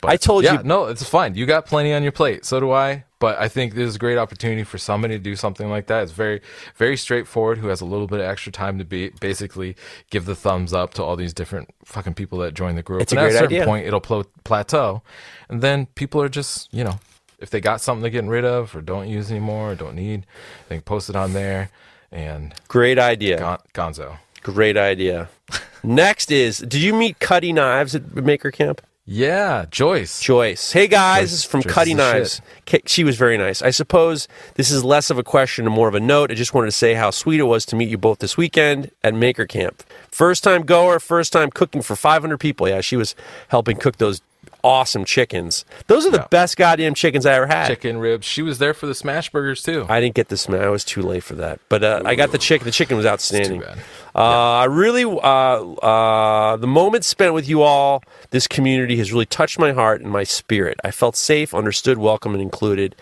But, 0.00 0.10
I 0.12 0.16
told 0.16 0.44
yeah, 0.44 0.54
you- 0.54 0.62
no, 0.64 0.84
it's 0.86 1.02
fine. 1.02 1.34
You 1.34 1.44
got 1.46 1.66
plenty 1.66 1.92
on 1.92 2.02
your 2.02 2.12
plate. 2.12 2.44
So 2.44 2.60
do 2.60 2.70
I. 2.72 3.04
But 3.20 3.36
I 3.40 3.48
think 3.48 3.74
this 3.74 3.88
is 3.88 3.96
a 3.96 3.98
great 3.98 4.16
opportunity 4.16 4.62
for 4.62 4.78
somebody 4.78 5.14
to 5.16 5.18
do 5.18 5.34
something 5.34 5.68
like 5.68 5.88
that. 5.88 6.04
It's 6.04 6.12
very, 6.12 6.40
very 6.76 6.96
straightforward. 6.96 7.58
Who 7.58 7.66
has 7.66 7.80
a 7.80 7.84
little 7.84 8.06
bit 8.06 8.20
of 8.20 8.26
extra 8.26 8.52
time 8.52 8.78
to 8.78 8.84
be 8.84 9.08
basically 9.20 9.74
give 10.10 10.24
the 10.24 10.36
thumbs 10.36 10.72
up 10.72 10.94
to 10.94 11.02
all 11.02 11.16
these 11.16 11.34
different 11.34 11.68
fucking 11.84 12.14
people 12.14 12.38
that 12.38 12.54
join 12.54 12.76
the 12.76 12.82
group. 12.82 13.02
It's 13.02 13.12
a 13.12 13.16
and 13.16 13.26
at 13.26 13.30
a 13.30 13.32
certain 13.32 13.46
idea. 13.56 13.64
point, 13.64 13.86
it'll 13.88 14.00
pl- 14.00 14.30
plateau, 14.44 15.02
and 15.48 15.62
then 15.62 15.86
people 15.96 16.22
are 16.22 16.28
just 16.28 16.72
you 16.72 16.84
know 16.84 17.00
if 17.40 17.50
they 17.50 17.60
got 17.60 17.80
something 17.80 18.02
they're 18.02 18.10
getting 18.10 18.30
rid 18.30 18.44
of 18.44 18.76
or 18.76 18.82
don't 18.82 19.08
use 19.08 19.32
anymore 19.32 19.72
or 19.72 19.74
don't 19.74 19.96
need, 19.96 20.24
they 20.68 20.76
can 20.76 20.82
post 20.82 21.10
it 21.10 21.16
on 21.16 21.32
there 21.32 21.70
and 22.12 22.54
Great 22.68 23.00
idea. 23.00 23.38
gon- 23.38 23.58
gonzo. 23.74 24.18
Great 24.44 24.76
idea. 24.76 25.28
Next 25.82 26.30
is, 26.30 26.58
did 26.58 26.74
you 26.82 26.94
meet 26.94 27.18
Kutty 27.18 27.52
Knives 27.52 27.94
at 27.96 28.14
Maker 28.14 28.50
Camp? 28.52 28.80
Yeah, 29.10 29.64
Joyce. 29.70 30.20
Joyce. 30.20 30.70
Hey 30.70 30.86
guys, 30.86 31.20
Joyce- 31.20 31.30
this 31.30 31.38
is 31.38 31.44
from 31.44 31.62
Joyce 31.62 31.86
is 31.88 31.94
Knives. 31.94 32.42
She 32.84 33.04
was 33.04 33.16
very 33.16 33.38
nice. 33.38 33.62
I 33.62 33.70
suppose 33.70 34.28
this 34.56 34.70
is 34.70 34.84
less 34.84 35.08
of 35.08 35.16
a 35.16 35.22
question 35.22 35.64
and 35.64 35.74
more 35.74 35.88
of 35.88 35.94
a 35.94 36.00
note. 36.00 36.30
I 36.30 36.34
just 36.34 36.52
wanted 36.52 36.66
to 36.66 36.72
say 36.72 36.92
how 36.92 37.10
sweet 37.10 37.40
it 37.40 37.44
was 37.44 37.64
to 37.66 37.76
meet 37.76 37.88
you 37.88 37.96
both 37.96 38.18
this 38.18 38.36
weekend 38.36 38.90
at 39.02 39.14
Maker 39.14 39.46
Camp. 39.46 39.82
First 40.10 40.44
time 40.44 40.62
goer, 40.62 41.00
first 41.00 41.32
time 41.32 41.50
cooking 41.50 41.80
for 41.80 41.96
500 41.96 42.36
people. 42.38 42.68
Yeah, 42.68 42.82
she 42.82 42.96
was 42.96 43.14
helping 43.48 43.78
cook 43.78 43.96
those 43.96 44.20
awesome 44.64 45.04
chickens. 45.04 45.64
Those 45.86 46.06
are 46.06 46.10
the 46.10 46.18
Yeah. 46.18 46.26
best 46.30 46.56
goddamn 46.56 46.94
chickens 46.94 47.24
I 47.26 47.34
ever 47.34 47.46
had. 47.46 47.66
Chicken 47.68 47.98
ribs. 47.98 48.26
She 48.26 48.42
was 48.42 48.58
there 48.58 48.74
for 48.74 48.86
the 48.86 48.94
smash 48.94 49.30
burgers 49.30 49.62
too. 49.62 49.86
I 49.88 50.00
didn't 50.00 50.14
get 50.14 50.28
this 50.28 50.48
man. 50.48 50.62
I 50.62 50.68
was 50.68 50.84
too 50.84 51.02
late 51.02 51.22
for 51.24 51.34
that. 51.36 51.60
But 51.68 51.84
uh, 51.84 52.02
I 52.04 52.14
got 52.14 52.32
the 52.32 52.38
chicken. 52.38 52.64
The 52.64 52.70
chicken 52.72 52.96
was 52.96 53.06
outstanding. 53.06 53.60
too 53.60 53.66
bad. 53.66 53.78
Uh, 54.14 54.20
I 54.20 54.64
really, 54.64 55.04
uh, 55.04 55.08
uh, 55.12 56.56
the 56.56 56.66
moments 56.66 57.06
spent 57.06 57.34
with 57.34 57.48
you 57.48 57.62
all, 57.62 58.02
this 58.30 58.46
community 58.48 58.96
has 58.96 59.12
really 59.12 59.26
touched 59.26 59.58
my 59.58 59.72
heart 59.72 60.00
and 60.00 60.10
my 60.10 60.24
spirit. 60.24 60.78
I 60.82 60.90
felt 60.90 61.14
safe, 61.14 61.54
understood, 61.54 61.98
welcome, 61.98 62.32
and 62.32 62.42
included. 62.42 62.96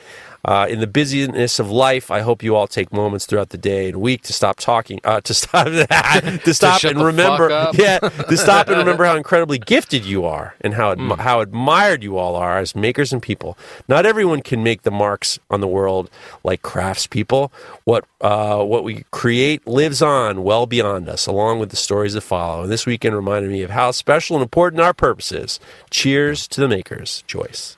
Uh, 0.47 0.65
in 0.71 0.79
the 0.79 0.87
busyness 0.87 1.59
of 1.59 1.73
life, 1.73 2.09
I 2.09 2.21
hope 2.21 2.41
you 2.41 2.55
all 2.55 2.69
take 2.69 2.93
moments 2.93 3.27
throughout 3.27 3.49
the 3.49 3.59
day 3.59 3.89
and 3.89 4.01
week 4.01 4.23
to 4.23 4.33
stop 4.33 4.59
talking, 4.61 5.01
uh, 5.03 5.21
to 5.23 5.35
stop, 5.35 5.67
to 6.45 6.55
stop 6.55 6.81
shut 6.81 6.93
and 6.93 7.05
remember, 7.05 7.49
yeah, 7.75 7.99
to 7.99 8.37
stop 8.37 8.69
and 8.69 8.79
remember 8.79 9.05
how 9.07 9.17
incredibly 9.17 9.59
gifted 9.59 10.05
you 10.05 10.25
are 10.25 10.55
and 10.61 10.75
how 10.75 10.95
admi- 10.95 11.19
how 11.19 11.41
admired 11.41 12.05
you 12.05 12.17
all 12.17 12.37
are 12.37 12.59
as 12.59 12.77
makers 12.77 13.13
and 13.13 13.21
people. 13.21 13.59
Not 13.89 14.07
everyone 14.07 14.41
can 14.41 14.63
make 14.63 14.83
the 14.83 14.93
marks 14.93 15.41
on 15.51 15.61
the 15.61 15.67
world 15.67 16.09
like 16.45 16.63
craftspeople. 16.63 17.51
What 17.83 18.05
uh, 18.21 18.63
what 18.63 18.85
we 18.85 19.05
create 19.11 19.67
lives 19.67 20.01
on 20.01 20.45
well 20.45 20.67
beyond 20.67 21.09
us, 21.09 21.27
along 21.27 21.59
with 21.59 21.71
the 21.71 21.77
stories 21.77 22.15
that 22.15 22.21
follow. 22.21 22.63
And 22.63 22.71
this 22.71 22.87
weekend 22.87 23.17
reminded 23.17 23.51
me 23.51 23.63
of 23.63 23.71
how 23.71 23.91
special 23.91 24.37
and 24.37 24.45
important 24.45 24.81
our 24.81 24.95
purpose 24.95 25.33
is. 25.33 25.59
Cheers 25.91 26.47
to 26.49 26.61
the 26.61 26.69
makers, 26.69 27.25
Joyce. 27.27 27.76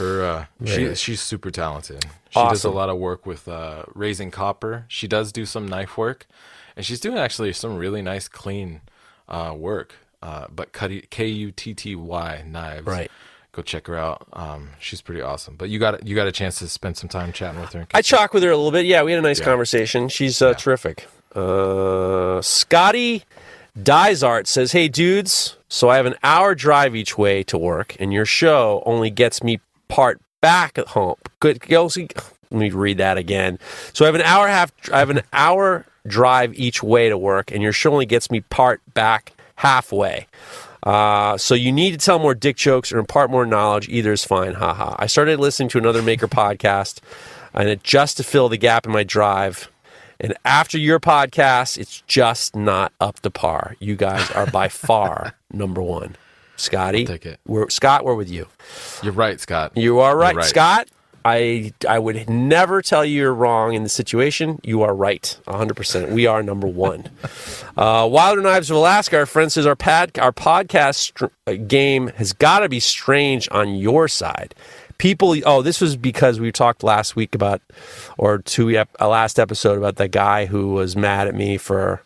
Her, 0.00 0.24
uh, 0.24 0.44
she, 0.66 0.94
she's 0.96 1.20
super 1.20 1.50
talented. 1.52 2.04
She 2.30 2.40
does 2.40 2.64
a 2.64 2.70
lot 2.70 2.88
of 2.88 2.98
work 2.98 3.24
with 3.26 3.46
uh, 3.46 3.84
raising 3.94 4.30
copper. 4.32 4.84
She 4.88 5.06
does 5.06 5.30
do 5.30 5.46
some 5.46 5.68
knife 5.68 5.96
work, 5.96 6.26
and 6.76 6.84
she's 6.84 6.98
doing 7.00 7.18
actually 7.18 7.52
some 7.52 7.76
really 7.76 8.02
nice, 8.02 8.26
clean 8.26 8.80
uh, 9.28 9.54
work. 9.56 9.94
Uh, 10.22 10.46
but 10.54 10.72
K 10.72 11.26
U 11.28 11.50
T 11.52 11.72
T 11.74 11.94
Y 11.96 12.44
knives. 12.46 12.86
Right. 12.86 13.10
Go 13.52 13.62
check 13.62 13.86
her 13.88 13.96
out. 13.96 14.28
Um, 14.32 14.70
she's 14.78 15.00
pretty 15.02 15.22
awesome. 15.22 15.56
But 15.56 15.70
you 15.70 15.78
got 15.78 16.06
you 16.06 16.14
got 16.14 16.26
a 16.28 16.32
chance 16.32 16.58
to 16.60 16.68
spend 16.68 16.96
some 16.96 17.08
time 17.08 17.32
chatting 17.32 17.60
with 17.60 17.72
her. 17.72 17.86
I 17.94 18.02
chalk 18.02 18.32
with 18.34 18.42
her 18.42 18.50
a 18.50 18.56
little 18.56 18.70
bit. 18.70 18.86
Yeah, 18.86 19.02
we 19.02 19.12
had 19.12 19.18
a 19.18 19.22
nice 19.22 19.38
Yeah. 19.40 19.46
conversation. 19.46 20.08
She's 20.08 20.40
uh, 20.42 20.54
terrific. 20.54 21.08
Uh, 21.34 22.40
Scotty 22.42 23.24
Dysart 23.80 24.46
says, 24.46 24.72
"Hey 24.72 24.88
dudes, 24.88 25.56
so 25.68 25.88
I 25.88 25.96
have 25.96 26.06
an 26.06 26.16
hour 26.22 26.54
drive 26.54 26.94
each 26.94 27.16
way 27.18 27.42
to 27.44 27.56
work, 27.58 27.96
and 27.98 28.12
your 28.12 28.24
show 28.26 28.82
only 28.86 29.10
gets 29.10 29.42
me 29.42 29.58
part 29.90 30.20
back 30.40 30.78
at 30.78 30.88
home. 30.88 31.16
Good, 31.40 31.60
go 31.60 31.88
see- 31.88 32.08
let 32.50 32.58
me 32.60 32.70
read 32.70 32.96
that 32.98 33.18
again. 33.18 33.58
So 33.92 34.04
I 34.04 34.08
have 34.08 34.14
an 34.14 34.22
hour 34.22 34.48
half. 34.48 34.72
I 34.92 34.98
have 35.00 35.10
an 35.10 35.20
hour 35.32 35.84
drive 36.06 36.58
each 36.58 36.82
way 36.82 37.08
to 37.08 37.18
work, 37.18 37.50
and 37.52 37.62
your 37.62 37.72
show 37.72 37.92
only 37.92 38.06
gets 38.06 38.30
me 38.30 38.40
part 38.40 38.80
back 38.94 39.32
halfway." 39.56 40.26
Uh, 40.82 41.36
so 41.36 41.54
you 41.54 41.70
need 41.70 41.90
to 41.92 41.98
tell 41.98 42.18
more 42.18 42.34
dick 42.34 42.56
jokes 42.56 42.90
or 42.90 42.98
impart 42.98 43.30
more 43.30 43.44
knowledge. 43.44 43.86
Either 43.90 44.12
is 44.12 44.24
fine. 44.24 44.54
Haha. 44.54 44.84
Ha. 44.92 44.96
I 44.98 45.06
started 45.06 45.38
listening 45.38 45.68
to 45.70 45.78
another 45.78 46.00
Maker 46.02 46.26
podcast. 46.28 47.00
and 47.52 47.68
it 47.68 47.82
just 47.82 48.16
to 48.16 48.22
fill 48.22 48.48
the 48.48 48.56
gap 48.56 48.86
in 48.86 48.92
my 48.92 49.02
drive. 49.04 49.68
And 50.20 50.34
after 50.44 50.78
your 50.78 51.00
podcast, 51.00 51.76
it's 51.78 52.02
just 52.06 52.54
not 52.54 52.92
up 53.00 53.18
to 53.20 53.30
par. 53.30 53.74
You 53.80 53.96
guys 53.96 54.30
are 54.30 54.46
by 54.46 54.68
far 54.68 55.34
number 55.52 55.82
one. 55.82 56.14
Scotty, 56.60 57.04
take 57.04 57.26
it. 57.26 57.40
We're, 57.46 57.68
Scott, 57.70 58.04
we're 58.04 58.14
with 58.14 58.30
you. 58.30 58.46
You're 59.02 59.12
right, 59.12 59.40
Scott. 59.40 59.76
You 59.76 60.00
are 60.00 60.16
right, 60.16 60.36
right. 60.36 60.44
Scott. 60.44 60.88
I 61.22 61.74
I 61.86 61.98
would 61.98 62.30
never 62.30 62.80
tell 62.80 63.04
you 63.04 63.14
you're 63.20 63.34
wrong 63.34 63.74
in 63.74 63.82
the 63.82 63.90
situation. 63.90 64.58
You 64.64 64.82
are 64.82 64.94
right, 64.94 65.38
100. 65.44 65.76
percent 65.76 66.10
We 66.12 66.26
are 66.26 66.42
number 66.42 66.66
one. 66.66 67.08
Uh, 67.76 68.06
Wilder 68.06 68.42
Knives 68.42 68.68
of 68.70 68.76
Alaska, 68.76 69.18
our 69.18 69.26
friend 69.26 69.50
says 69.50 69.64
our 69.64 69.76
pad 69.76 70.18
our 70.18 70.32
podcast 70.32 70.96
str- 70.96 71.26
uh, 71.46 71.54
game 71.54 72.08
has 72.16 72.34
got 72.34 72.58
to 72.58 72.68
be 72.68 72.78
strange 72.80 73.48
on 73.52 73.74
your 73.74 74.06
side. 74.06 74.54
People, 74.98 75.34
oh, 75.46 75.62
this 75.62 75.80
was 75.80 75.96
because 75.96 76.40
we 76.40 76.52
talked 76.52 76.82
last 76.82 77.16
week 77.16 77.34
about, 77.34 77.62
or 78.18 78.38
two 78.38 78.68
ep- 78.76 78.90
uh, 79.00 79.08
last 79.08 79.38
episode 79.38 79.78
about 79.78 79.96
that 79.96 80.10
guy 80.10 80.44
who 80.44 80.72
was 80.72 80.94
mad 80.94 81.26
at 81.26 81.34
me 81.34 81.56
for. 81.56 82.02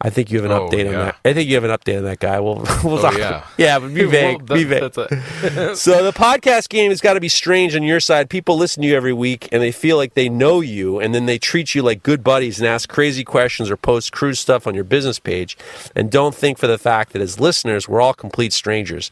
I 0.00 0.10
think 0.10 0.30
you 0.30 0.40
have 0.40 0.44
an 0.44 0.52
Oh, 0.56 0.68
update 0.68 0.86
on 0.86 0.92
that. 0.92 1.16
I 1.24 1.32
think 1.32 1.48
you 1.48 1.56
have 1.56 1.64
an 1.64 1.70
update 1.70 1.98
on 1.98 2.04
that 2.04 2.20
guy. 2.20 2.38
We'll, 2.38 2.56
we'll 2.84 3.00
talk. 3.00 3.18
yeah. 3.18 3.44
yeah, 3.58 3.78
but 3.80 3.92
be 3.92 4.04
vague. 4.06 4.48
Well, 4.48 4.58
be 4.58 4.64
that- 4.64 4.94
vague. 4.94 5.08
that's 5.10 5.46
a- 5.52 5.76
So 5.76 6.04
the 6.04 6.12
podcast 6.12 6.68
game 6.68 6.90
has 6.90 7.00
got 7.00 7.14
to 7.14 7.20
be 7.20 7.28
strange 7.28 7.74
on 7.74 7.82
your 7.82 7.98
side. 7.98 8.30
People 8.30 8.56
listen 8.56 8.82
to 8.82 8.88
you 8.88 8.96
every 8.96 9.12
week 9.12 9.48
and 9.50 9.60
they 9.62 9.72
feel 9.72 9.96
like 9.96 10.14
they 10.14 10.28
know 10.28 10.60
you 10.60 11.00
and 11.00 11.14
then 11.14 11.26
they 11.26 11.38
treat 11.38 11.74
you 11.74 11.82
like 11.82 12.02
good 12.04 12.22
buddies 12.22 12.58
and 12.60 12.68
ask 12.68 12.88
crazy 12.88 13.24
questions 13.24 13.70
or 13.70 13.76
post 13.76 14.12
crude 14.12 14.36
stuff 14.36 14.66
on 14.66 14.74
your 14.74 14.84
business 14.84 15.18
page 15.18 15.56
and 15.96 16.10
don't 16.10 16.34
think 16.34 16.58
for 16.58 16.66
the 16.68 16.78
fact 16.78 17.12
that 17.12 17.20
as 17.22 17.40
listeners 17.40 17.88
we're 17.88 18.00
all 18.00 18.14
complete 18.14 18.52
strangers. 18.52 19.10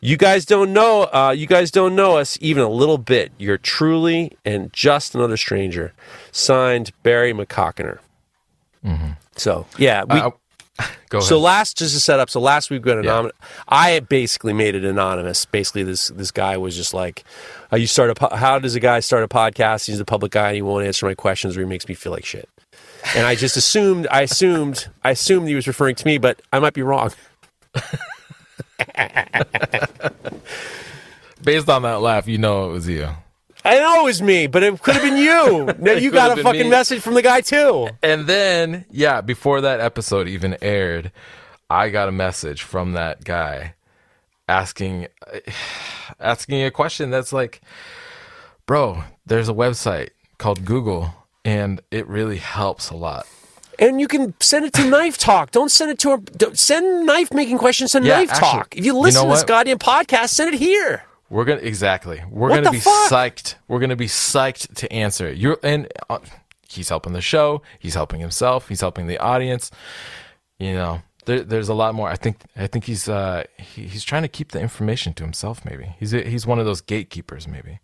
You 0.00 0.16
guys 0.16 0.44
don't 0.44 0.72
know 0.72 1.08
uh, 1.12 1.34
you 1.36 1.46
guys 1.48 1.70
don't 1.70 1.96
know 1.96 2.18
us 2.18 2.38
even 2.40 2.62
a 2.62 2.68
little 2.68 2.98
bit. 2.98 3.32
You're 3.38 3.58
truly 3.58 4.36
and 4.44 4.72
just 4.72 5.14
another 5.14 5.36
stranger. 5.36 5.92
Signed 6.30 6.92
Barry 7.02 7.32
McCockiner. 7.32 7.98
So 9.40 9.66
yeah, 9.78 10.04
we, 10.04 10.18
Uh, 10.20 10.30
go 11.08 11.18
ahead. 11.18 11.28
so 11.28 11.38
last, 11.40 11.78
just 11.78 11.94
to 11.94 12.00
set 12.00 12.20
up. 12.20 12.28
So 12.30 12.40
last 12.40 12.68
week 12.70 12.84
we 12.84 12.90
got 12.92 12.98
anonymous. 12.98 13.32
I 13.68 14.00
basically 14.00 14.52
made 14.52 14.74
it 14.74 14.84
anonymous. 14.84 15.44
Basically, 15.46 15.82
this 15.82 16.08
this 16.08 16.30
guy 16.30 16.56
was 16.58 16.76
just 16.76 16.92
like, 16.92 17.24
uh, 17.72 17.76
"You 17.76 17.86
start 17.86 18.10
a 18.10 18.14
po- 18.14 18.34
how 18.36 18.58
does 18.58 18.74
a 18.74 18.80
guy 18.80 19.00
start 19.00 19.22
a 19.24 19.28
podcast? 19.28 19.86
He's 19.86 19.98
a 20.00 20.04
public 20.04 20.32
guy 20.32 20.48
and 20.48 20.56
he 20.56 20.62
won't 20.62 20.86
answer 20.86 21.06
my 21.06 21.14
questions 21.14 21.56
or 21.56 21.60
he 21.60 21.66
makes 21.66 21.88
me 21.88 21.94
feel 21.94 22.12
like 22.12 22.24
shit." 22.24 22.48
And 23.16 23.26
I 23.26 23.34
just 23.34 23.56
assumed, 23.56 24.06
I 24.10 24.20
assumed, 24.22 24.88
I 25.02 25.10
assumed 25.12 25.48
he 25.48 25.54
was 25.54 25.66
referring 25.66 25.94
to 25.96 26.06
me, 26.06 26.18
but 26.18 26.42
I 26.52 26.58
might 26.58 26.74
be 26.74 26.82
wrong. 26.82 27.10
Based 31.42 31.68
on 31.70 31.82
that 31.82 32.00
laugh, 32.02 32.28
you 32.28 32.36
know 32.36 32.68
it 32.68 32.72
was 32.72 32.86
you. 32.88 33.08
I 33.64 33.78
know 33.78 34.00
it 34.00 34.04
was 34.04 34.22
me, 34.22 34.46
but 34.46 34.62
it 34.62 34.80
could 34.82 34.94
have 34.94 35.02
been 35.02 35.16
you. 35.16 35.66
Now 35.78 35.92
you 35.92 36.10
got 36.10 36.38
a 36.38 36.42
fucking 36.42 36.62
me. 36.62 36.70
message 36.70 37.00
from 37.02 37.14
the 37.14 37.22
guy 37.22 37.40
too. 37.42 37.88
And 38.02 38.26
then, 38.26 38.84
yeah, 38.90 39.20
before 39.20 39.60
that 39.60 39.80
episode 39.80 40.28
even 40.28 40.56
aired, 40.62 41.12
I 41.68 41.88
got 41.90 42.08
a 42.08 42.12
message 42.12 42.62
from 42.62 42.92
that 42.94 43.24
guy 43.24 43.74
asking 44.48 45.08
asking 46.20 46.62
a 46.64 46.70
question 46.70 47.10
that's 47.10 47.32
like, 47.32 47.60
"Bro, 48.66 49.04
there's 49.26 49.48
a 49.48 49.54
website 49.54 50.10
called 50.38 50.64
Google 50.64 51.14
and 51.44 51.80
it 51.90 52.06
really 52.08 52.38
helps 52.38 52.90
a 52.90 52.96
lot." 52.96 53.26
And 53.78 53.98
you 53.98 54.08
can 54.08 54.34
send 54.40 54.66
it 54.66 54.74
to 54.74 54.84
Knife 54.84 55.16
Talk. 55.16 55.52
Don't 55.52 55.70
send 55.70 55.90
it 55.90 55.98
to 56.00 56.12
a, 56.12 56.18
don't- 56.18 56.58
send 56.58 57.06
knife 57.06 57.32
making 57.32 57.56
questions 57.56 57.92
to 57.92 58.02
Yeah, 58.02 58.16
Knife 58.18 58.30
actually, 58.30 58.48
Talk. 58.50 58.76
If 58.76 58.84
you 58.84 58.92
you 58.94 58.98
listen 58.98 59.22
know 59.22 59.28
to 59.28 59.34
this 59.34 59.40
what? 59.42 59.48
goddamn 59.48 59.78
podcast, 59.78 60.28
send 60.30 60.52
it 60.54 60.58
here. 60.58 61.04
We're 61.30 61.44
gonna 61.44 61.60
exactly. 61.60 62.22
We're 62.28 62.50
What 62.50 62.56
gonna 62.56 62.72
be 62.72 62.80
fuck? 62.80 63.10
psyched. 63.10 63.54
We're 63.68 63.78
gonna 63.78 63.96
be 63.96 64.08
psyched 64.08 64.74
to 64.74 64.92
answer 64.92 65.28
it. 65.28 65.38
You're 65.38 65.58
and 65.62 65.86
uh, 66.10 66.18
he's 66.68 66.88
helping 66.88 67.12
the 67.12 67.20
show. 67.20 67.62
He's 67.78 67.94
helping 67.94 68.20
himself. 68.20 68.68
He's 68.68 68.80
helping 68.80 69.06
the 69.06 69.18
audience. 69.18 69.70
You 70.58 70.74
know, 70.74 71.02
there, 71.26 71.42
there's 71.42 71.68
a 71.68 71.74
lot 71.74 71.94
more. 71.94 72.08
I 72.10 72.16
think. 72.16 72.38
I 72.56 72.66
think 72.66 72.84
he's 72.84 73.08
uh 73.08 73.44
he, 73.56 73.86
he's 73.86 74.02
trying 74.04 74.22
to 74.22 74.28
keep 74.28 74.50
the 74.50 74.60
information 74.60 75.14
to 75.14 75.22
himself. 75.22 75.64
Maybe 75.64 75.94
he's 76.00 76.10
he's 76.10 76.46
one 76.46 76.58
of 76.58 76.66
those 76.66 76.80
gatekeepers. 76.80 77.46
Maybe. 77.46 77.78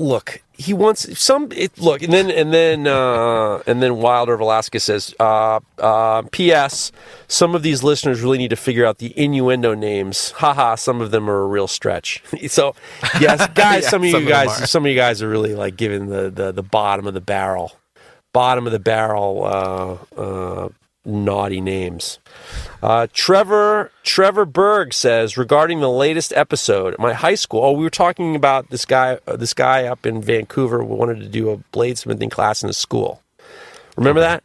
Look. 0.00 0.42
He 0.56 0.72
wants 0.72 1.18
some. 1.18 1.52
It, 1.52 1.78
look, 1.78 2.02
and 2.02 2.10
then 2.10 2.30
and 2.30 2.54
then 2.54 2.86
uh, 2.86 3.58
and 3.66 3.82
then 3.82 3.96
Wilder 3.96 4.32
of 4.32 4.40
Alaska 4.40 4.80
says, 4.80 5.14
uh, 5.20 5.60
uh, 5.78 6.22
"P.S. 6.32 6.90
Some 7.28 7.54
of 7.54 7.62
these 7.62 7.82
listeners 7.82 8.22
really 8.22 8.38
need 8.38 8.48
to 8.48 8.56
figure 8.56 8.86
out 8.86 8.96
the 8.96 9.12
innuendo 9.18 9.74
names. 9.74 10.30
Haha. 10.32 10.76
Some 10.76 11.02
of 11.02 11.10
them 11.10 11.28
are 11.28 11.42
a 11.42 11.46
real 11.46 11.68
stretch. 11.68 12.22
so, 12.48 12.74
yes, 13.20 13.46
guys. 13.54 13.84
Yeah, 13.84 13.90
some 13.90 14.02
of 14.04 14.10
some 14.10 14.22
you 14.22 14.26
of 14.26 14.30
guys. 14.30 14.70
Some 14.70 14.86
of 14.86 14.90
you 14.90 14.96
guys 14.96 15.22
are 15.22 15.28
really 15.28 15.54
like 15.54 15.76
giving 15.76 16.06
the 16.06 16.30
the, 16.30 16.50
the 16.50 16.62
bottom 16.62 17.06
of 17.06 17.12
the 17.12 17.20
barrel, 17.20 17.72
bottom 18.32 18.66
of 18.66 18.72
the 18.72 18.78
barrel. 18.78 19.44
Naughty 21.04 21.62
names. 21.62 22.18
Uh, 22.82 23.06
Trevor 23.14 23.90
Trevor 24.02 24.44
Berg 24.44 24.92
says 24.92 25.38
regarding 25.38 25.80
the 25.80 25.90
latest 25.90 26.30
episode, 26.34 26.94
my 26.98 27.14
high 27.14 27.36
school. 27.36 27.64
Oh, 27.64 27.72
we 27.72 27.84
were 27.84 27.90
talking 27.90 28.36
about 28.36 28.68
this 28.68 28.84
guy. 28.84 29.18
Uh, 29.26 29.36
this 29.36 29.54
guy 29.54 29.84
up 29.84 30.04
in 30.04 30.20
Vancouver 30.20 30.84
wanted 30.84 31.20
to 31.20 31.28
do 31.28 31.48
a 31.48 31.56
bladesmithing 31.72 32.30
class 32.30 32.62
in 32.62 32.66
his 32.66 32.76
school. 32.76 33.22
Remember 33.96 34.20
that? 34.20 34.44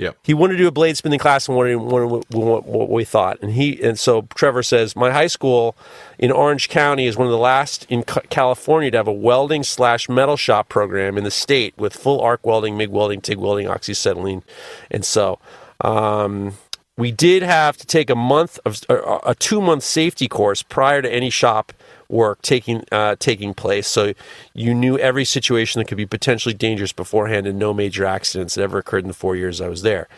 Yeah. 0.00 0.12
He 0.22 0.32
wanted 0.32 0.54
to 0.54 0.58
do 0.58 0.68
a 0.68 0.72
bladesmithing 0.72 1.20
class 1.20 1.46
and 1.46 1.56
wanted, 1.58 1.76
wanted 1.76 2.06
what, 2.06 2.30
what, 2.30 2.64
what 2.66 2.90
we 2.90 3.04
thought. 3.04 3.38
And 3.42 3.52
he 3.52 3.82
and 3.82 3.98
so 3.98 4.22
Trevor 4.34 4.62
says, 4.62 4.96
my 4.96 5.10
high 5.10 5.26
school 5.26 5.76
in 6.18 6.32
Orange 6.32 6.70
County 6.70 7.06
is 7.06 7.18
one 7.18 7.26
of 7.26 7.30
the 7.30 7.36
last 7.36 7.84
in 7.90 8.04
California 8.04 8.90
to 8.92 8.96
have 8.96 9.08
a 9.08 9.12
welding 9.12 9.62
slash 9.62 10.08
metal 10.08 10.38
shop 10.38 10.70
program 10.70 11.18
in 11.18 11.24
the 11.24 11.30
state 11.30 11.74
with 11.76 11.92
full 11.92 12.22
arc 12.22 12.46
welding, 12.46 12.78
MIG 12.78 12.88
welding, 12.88 13.20
TIG 13.20 13.36
welding, 13.36 13.66
oxyacetylene, 13.66 14.42
and 14.90 15.04
so. 15.04 15.38
Um, 15.80 16.54
we 16.96 17.10
did 17.10 17.42
have 17.42 17.76
to 17.78 17.86
take 17.86 18.10
a 18.10 18.14
month 18.14 18.58
of 18.66 18.80
a, 18.90 19.34
two 19.34 19.60
month 19.60 19.82
safety 19.82 20.28
course 20.28 20.62
prior 20.62 21.00
to 21.00 21.10
any 21.10 21.30
shop 21.30 21.72
work 22.08 22.42
taking 22.42 22.84
uh, 22.92 23.16
taking 23.18 23.54
place. 23.54 23.86
So 23.86 24.12
you 24.52 24.74
knew 24.74 24.98
every 24.98 25.24
situation 25.24 25.78
that 25.78 25.88
could 25.88 25.96
be 25.96 26.06
potentially 26.06 26.54
dangerous 26.54 26.92
beforehand, 26.92 27.46
and 27.46 27.58
no 27.58 27.72
major 27.72 28.04
accidents 28.04 28.54
that 28.54 28.62
ever 28.62 28.78
occurred 28.78 29.04
in 29.04 29.08
the 29.08 29.14
four 29.14 29.34
years 29.34 29.60
I 29.60 29.68
was 29.68 29.82
there. 29.82 30.08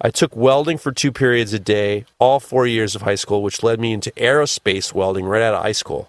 I 0.00 0.08
took 0.08 0.34
welding 0.34 0.78
for 0.78 0.92
two 0.92 1.12
periods 1.12 1.52
a 1.52 1.58
day, 1.58 2.06
all 2.18 2.40
four 2.40 2.66
years 2.66 2.94
of 2.94 3.02
high 3.02 3.16
school, 3.16 3.42
which 3.42 3.62
led 3.62 3.78
me 3.78 3.92
into 3.92 4.10
aerospace 4.12 4.94
welding 4.94 5.26
right 5.26 5.42
out 5.42 5.52
of 5.52 5.62
high 5.62 5.72
school. 5.72 6.08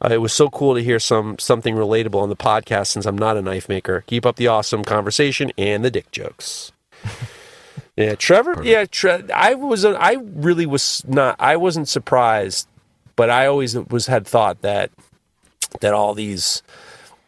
Uh, 0.00 0.10
it 0.12 0.18
was 0.18 0.32
so 0.32 0.48
cool 0.50 0.76
to 0.76 0.84
hear 0.84 1.00
some 1.00 1.36
something 1.38 1.74
relatable 1.74 2.22
on 2.22 2.28
the 2.28 2.36
podcast 2.36 2.88
since 2.88 3.06
I'm 3.06 3.18
not 3.18 3.36
a 3.36 3.42
knife 3.42 3.68
maker. 3.68 4.04
Keep 4.06 4.24
up 4.24 4.36
the 4.36 4.46
awesome 4.46 4.84
conversation 4.84 5.50
and 5.58 5.84
the 5.84 5.90
dick 5.90 6.12
jokes. 6.12 6.70
Yeah, 7.96 8.14
Trevor. 8.16 8.62
Yeah, 8.64 8.86
Tre- 8.86 9.30
I 9.32 9.54
was. 9.54 9.84
I 9.84 10.14
really 10.34 10.66
was 10.66 11.02
not. 11.06 11.36
I 11.38 11.56
wasn't 11.56 11.88
surprised, 11.88 12.66
but 13.14 13.30
I 13.30 13.46
always 13.46 13.76
was 13.76 14.06
had 14.06 14.26
thought 14.26 14.62
that 14.62 14.90
that 15.80 15.94
all 15.94 16.14
these 16.14 16.62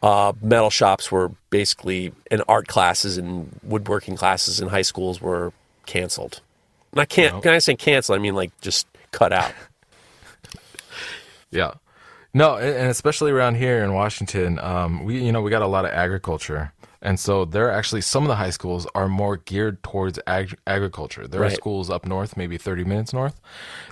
uh, 0.03 0.33
metal 0.41 0.69
shops 0.69 1.11
were 1.11 1.31
basically 1.49 2.11
and 2.29 2.43
art 2.49 2.67
classes 2.67 3.17
and 3.17 3.57
woodworking 3.63 4.15
classes 4.17 4.59
in 4.59 4.67
high 4.67 4.81
schools 4.81 5.21
were 5.21 5.53
canceled. 5.85 6.41
And 6.91 6.99
I 7.01 7.05
can't. 7.05 7.41
Can 7.41 7.53
I 7.53 7.59
say 7.59 7.75
cancel? 7.75 8.15
I 8.15 8.17
mean 8.17 8.35
like 8.35 8.51
just 8.61 8.87
cut 9.11 9.31
out. 9.33 9.53
Yeah. 11.49 11.75
No, 12.33 12.55
and 12.57 12.75
and 12.75 12.89
especially 12.89 13.31
around 13.31 13.55
here 13.55 13.83
in 13.83 13.93
Washington, 13.93 14.59
um, 14.59 15.05
we 15.05 15.23
you 15.23 15.31
know 15.31 15.41
we 15.41 15.49
got 15.49 15.61
a 15.61 15.67
lot 15.67 15.85
of 15.85 15.91
agriculture, 15.91 16.73
and 17.01 17.19
so 17.19 17.45
there 17.45 17.67
are 17.67 17.71
actually 17.71 18.01
some 18.01 18.23
of 18.23 18.29
the 18.29 18.35
high 18.35 18.49
schools 18.49 18.87
are 18.95 19.07
more 19.07 19.37
geared 19.37 19.81
towards 19.83 20.19
ag- 20.27 20.57
agriculture. 20.65 21.27
There 21.27 21.43
are 21.43 21.49
schools 21.49 21.89
up 21.89 22.05
north, 22.05 22.37
maybe 22.37 22.57
thirty 22.57 22.83
minutes 22.83 23.13
north, 23.13 23.39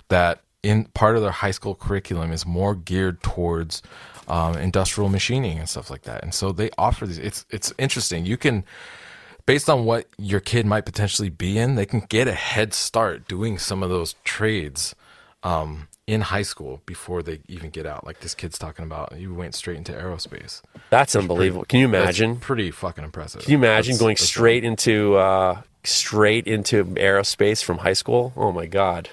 that 0.10 0.42
in 0.64 0.86
part 0.86 1.16
of 1.16 1.22
their 1.22 1.32
high 1.32 1.52
school 1.52 1.76
curriculum 1.76 2.32
is 2.32 2.46
more 2.46 2.74
geared 2.74 3.22
towards 3.22 3.84
um, 4.28 4.58
industrial 4.58 5.10
machining 5.10 5.60
and 5.60 5.70
stuff 5.70 5.90
like 5.90 6.04
that. 6.04 6.24
And 6.24 6.34
so 6.34 6.52
they 6.52 6.70
offer 6.78 7.06
these. 7.06 7.20
It's 7.20 7.46
it's 7.50 7.74
interesting. 7.78 8.26
You 8.26 8.38
can 8.38 8.66
based 9.46 9.70
on 9.70 9.86
what 9.86 10.08
your 10.18 10.40
kid 10.40 10.66
might 10.66 10.86
potentially 10.86 11.30
be 11.30 11.58
in, 11.58 11.76
they 11.76 11.86
can 11.86 12.02
get 12.02 12.28
a 12.28 12.34
head 12.34 12.74
start 12.74 13.28
doing 13.28 13.58
some 13.58 13.84
of 13.84 13.90
those 13.90 14.16
trades 14.24 14.96
um, 15.44 15.88
in 16.08 16.22
high 16.22 16.44
school 16.44 16.82
before 16.86 17.24
they 17.24 17.40
even 17.48 17.70
get 17.72 17.86
out. 17.86 18.06
Like 18.06 18.20
this 18.20 18.36
kid's 18.36 18.60
talking 18.60 18.86
about, 18.86 19.18
you 19.18 19.34
went 19.34 19.56
straight 19.56 19.78
into 19.78 19.92
aerospace. 19.92 20.62
That's 20.90 21.16
unbelievable. 21.16 21.66
Can 21.66 21.80
you 21.80 21.86
imagine? 21.86 22.38
pretty 22.38 22.70
fucking 22.72 23.04
impressive. 23.04 23.42
Can 23.42 23.52
you 23.52 23.58
imagine 23.58 23.94
That's- 23.94 24.00
going 24.00 24.14
that's- 24.16 24.28
straight 24.28 24.64
into 24.64 25.16
uh, 25.16 25.62
straight 25.84 26.46
into 26.48 26.86
aerospace 26.86 27.64
from 27.64 27.80
high 27.80 27.94
school? 27.94 28.34
Oh 28.36 28.52
my 28.52 28.68
god, 28.68 29.10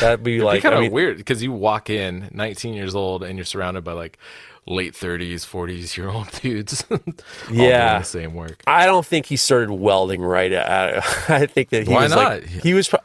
that'd 0.00 0.24
be 0.24 0.40
like 0.40 0.58
be 0.58 0.62
kind 0.62 0.74
I 0.74 0.78
of 0.78 0.82
mean, 0.82 0.92
weird 0.92 1.16
because 1.16 1.42
you 1.42 1.52
walk 1.52 1.90
in 1.90 2.28
19 2.32 2.74
years 2.74 2.94
old 2.96 3.22
and 3.22 3.38
you're 3.38 3.44
surrounded 3.44 3.84
by 3.84 3.92
like 3.92 4.18
late 4.66 4.94
30s, 4.94 5.40
40s 5.46 5.96
year 5.96 6.08
old 6.08 6.30
dudes. 6.42 6.84
Yeah. 6.90 7.88
doing 7.90 8.00
the 8.00 8.02
same 8.02 8.34
work. 8.34 8.62
I 8.66 8.86
don't 8.86 9.06
think 9.06 9.26
he 9.26 9.36
started 9.36 9.70
welding 9.70 10.22
right. 10.22 10.52
At, 10.52 10.96
I 11.30 11.46
think 11.46 11.70
that 11.70 11.86
he 11.86 11.92
Why 11.94 12.04
was 12.04 12.14
like 12.14 12.42
not? 12.42 12.62
he 12.62 12.74
was. 12.74 12.92
Uh, 12.92 12.98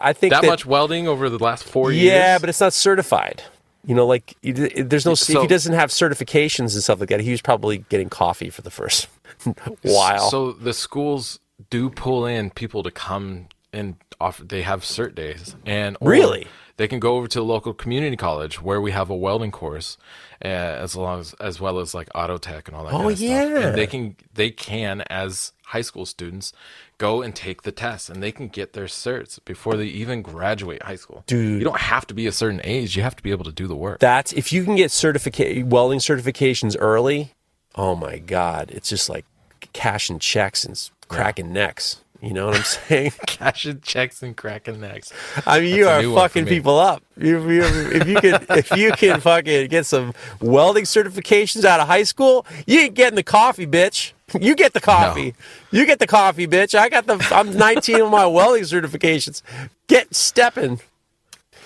I 0.00 0.12
think 0.12 0.32
That 0.32 0.42
that, 0.42 0.48
much 0.48 0.66
welding 0.66 1.08
over 1.08 1.28
the 1.30 1.38
last 1.42 1.64
four 1.64 1.90
years. 1.92 2.04
Yeah, 2.12 2.38
but 2.38 2.48
it's 2.48 2.60
not 2.60 2.72
certified. 2.72 3.42
You 3.86 3.94
know, 3.94 4.06
like 4.06 4.34
there's 4.42 5.06
no 5.06 5.12
if 5.12 5.26
he 5.26 5.46
doesn't 5.46 5.72
have 5.74 5.90
certifications 5.90 6.74
and 6.74 6.82
stuff 6.82 6.98
like 7.00 7.08
that. 7.10 7.20
He 7.20 7.30
was 7.30 7.40
probably 7.40 7.78
getting 7.88 8.08
coffee 8.08 8.50
for 8.50 8.62
the 8.62 8.70
first 8.70 9.06
while. 9.82 10.28
So 10.30 10.52
the 10.52 10.72
schools 10.74 11.38
do 11.70 11.88
pull 11.90 12.26
in 12.26 12.50
people 12.50 12.82
to 12.82 12.90
come 12.90 13.46
and 13.72 13.94
offer. 14.20 14.42
They 14.44 14.62
have 14.62 14.82
cert 14.82 15.14
days, 15.14 15.54
and 15.64 15.96
or 16.00 16.10
Really? 16.10 16.48
They 16.76 16.86
can 16.88 17.00
go 17.00 17.16
over 17.16 17.26
to 17.26 17.38
the 17.38 17.44
local 17.44 17.72
community 17.72 18.16
college 18.16 18.60
where 18.60 18.80
we 18.80 18.90
have 18.92 19.08
a 19.10 19.16
welding 19.16 19.50
course, 19.50 19.96
uh, 20.44 20.48
as 20.48 20.94
long 20.96 21.20
as 21.20 21.32
as 21.34 21.60
well 21.60 21.78
as 21.78 21.94
like 21.94 22.08
auto 22.14 22.36
tech 22.38 22.68
and 22.68 22.76
all 22.76 22.84
that. 22.84 22.92
Oh, 22.92 22.98
kind 22.98 23.10
of 23.12 23.18
Stuff. 23.18 23.28
yeah. 23.28 23.58
and 23.68 23.78
they 23.78 23.86
can 23.86 24.16
they 24.34 24.50
can 24.50 25.02
as 25.08 25.52
high 25.66 25.80
school 25.80 26.06
students 26.06 26.52
go 26.98 27.20
and 27.22 27.34
take 27.34 27.62
the 27.62 27.72
test, 27.72 28.08
and 28.08 28.22
they 28.22 28.32
can 28.32 28.48
get 28.48 28.72
their 28.72 28.86
certs 28.86 29.38
before 29.44 29.76
they 29.76 29.84
even 29.86 30.22
graduate 30.22 30.82
high 30.82 30.96
school. 30.96 31.24
Dude. 31.26 31.58
you 31.58 31.64
don't 31.64 31.80
have 31.80 32.06
to 32.06 32.14
be 32.14 32.26
a 32.26 32.32
certain 32.32 32.60
age. 32.64 32.96
You 32.96 33.02
have 33.02 33.16
to 33.16 33.22
be 33.22 33.30
able 33.30 33.44
to 33.44 33.52
do 33.52 33.66
the 33.66 33.76
work. 33.76 34.00
That's 34.00 34.32
if 34.32 34.52
you 34.52 34.64
can 34.64 34.76
get 34.76 34.90
certificate 34.90 35.66
welding 35.66 35.98
certifications 35.98 36.76
early. 36.78 37.32
Oh 37.74 37.94
my 37.94 38.18
god, 38.18 38.70
it's 38.70 38.88
just 38.88 39.08
like 39.08 39.24
cashing 39.72 40.18
checks 40.18 40.64
and 40.64 40.90
cracking 41.08 41.52
necks. 41.52 42.02
You 42.26 42.32
know 42.32 42.46
what 42.46 42.56
I'm 42.56 42.62
saying? 42.64 43.12
Cashing 43.26 43.80
checks 43.82 44.20
and 44.20 44.36
cracking 44.36 44.80
necks. 44.80 45.12
I 45.46 45.60
mean, 45.60 45.76
you 45.76 45.84
That's 45.84 46.00
are 46.00 46.02
new 46.02 46.12
one 46.12 46.24
for 46.24 46.28
fucking 46.28 46.46
people 46.46 46.76
up. 46.76 47.04
You, 47.16 47.48
you, 47.48 47.62
if 47.62 48.08
you 48.08 48.16
can, 48.16 48.46
if 48.50 48.76
you 48.76 48.90
can 48.90 49.20
fucking 49.30 49.68
get 49.68 49.86
some 49.86 50.12
welding 50.40 50.84
certifications 50.84 51.64
out 51.64 51.78
of 51.78 51.86
high 51.86 52.02
school, 52.02 52.44
you 52.66 52.80
ain't 52.80 52.94
getting 52.94 53.14
the 53.14 53.22
coffee, 53.22 53.66
bitch. 53.66 54.12
You 54.40 54.56
get 54.56 54.72
the 54.72 54.80
coffee. 54.80 55.36
You 55.70 55.86
get 55.86 56.00
the 56.00 56.08
coffee, 56.08 56.48
bitch. 56.48 56.76
I 56.76 56.88
got 56.88 57.06
the. 57.06 57.24
I'm 57.30 57.56
19 57.56 58.00
on 58.00 58.10
my 58.10 58.26
welding 58.26 58.64
certifications. 58.64 59.42
Get 59.86 60.12
stepping. 60.12 60.80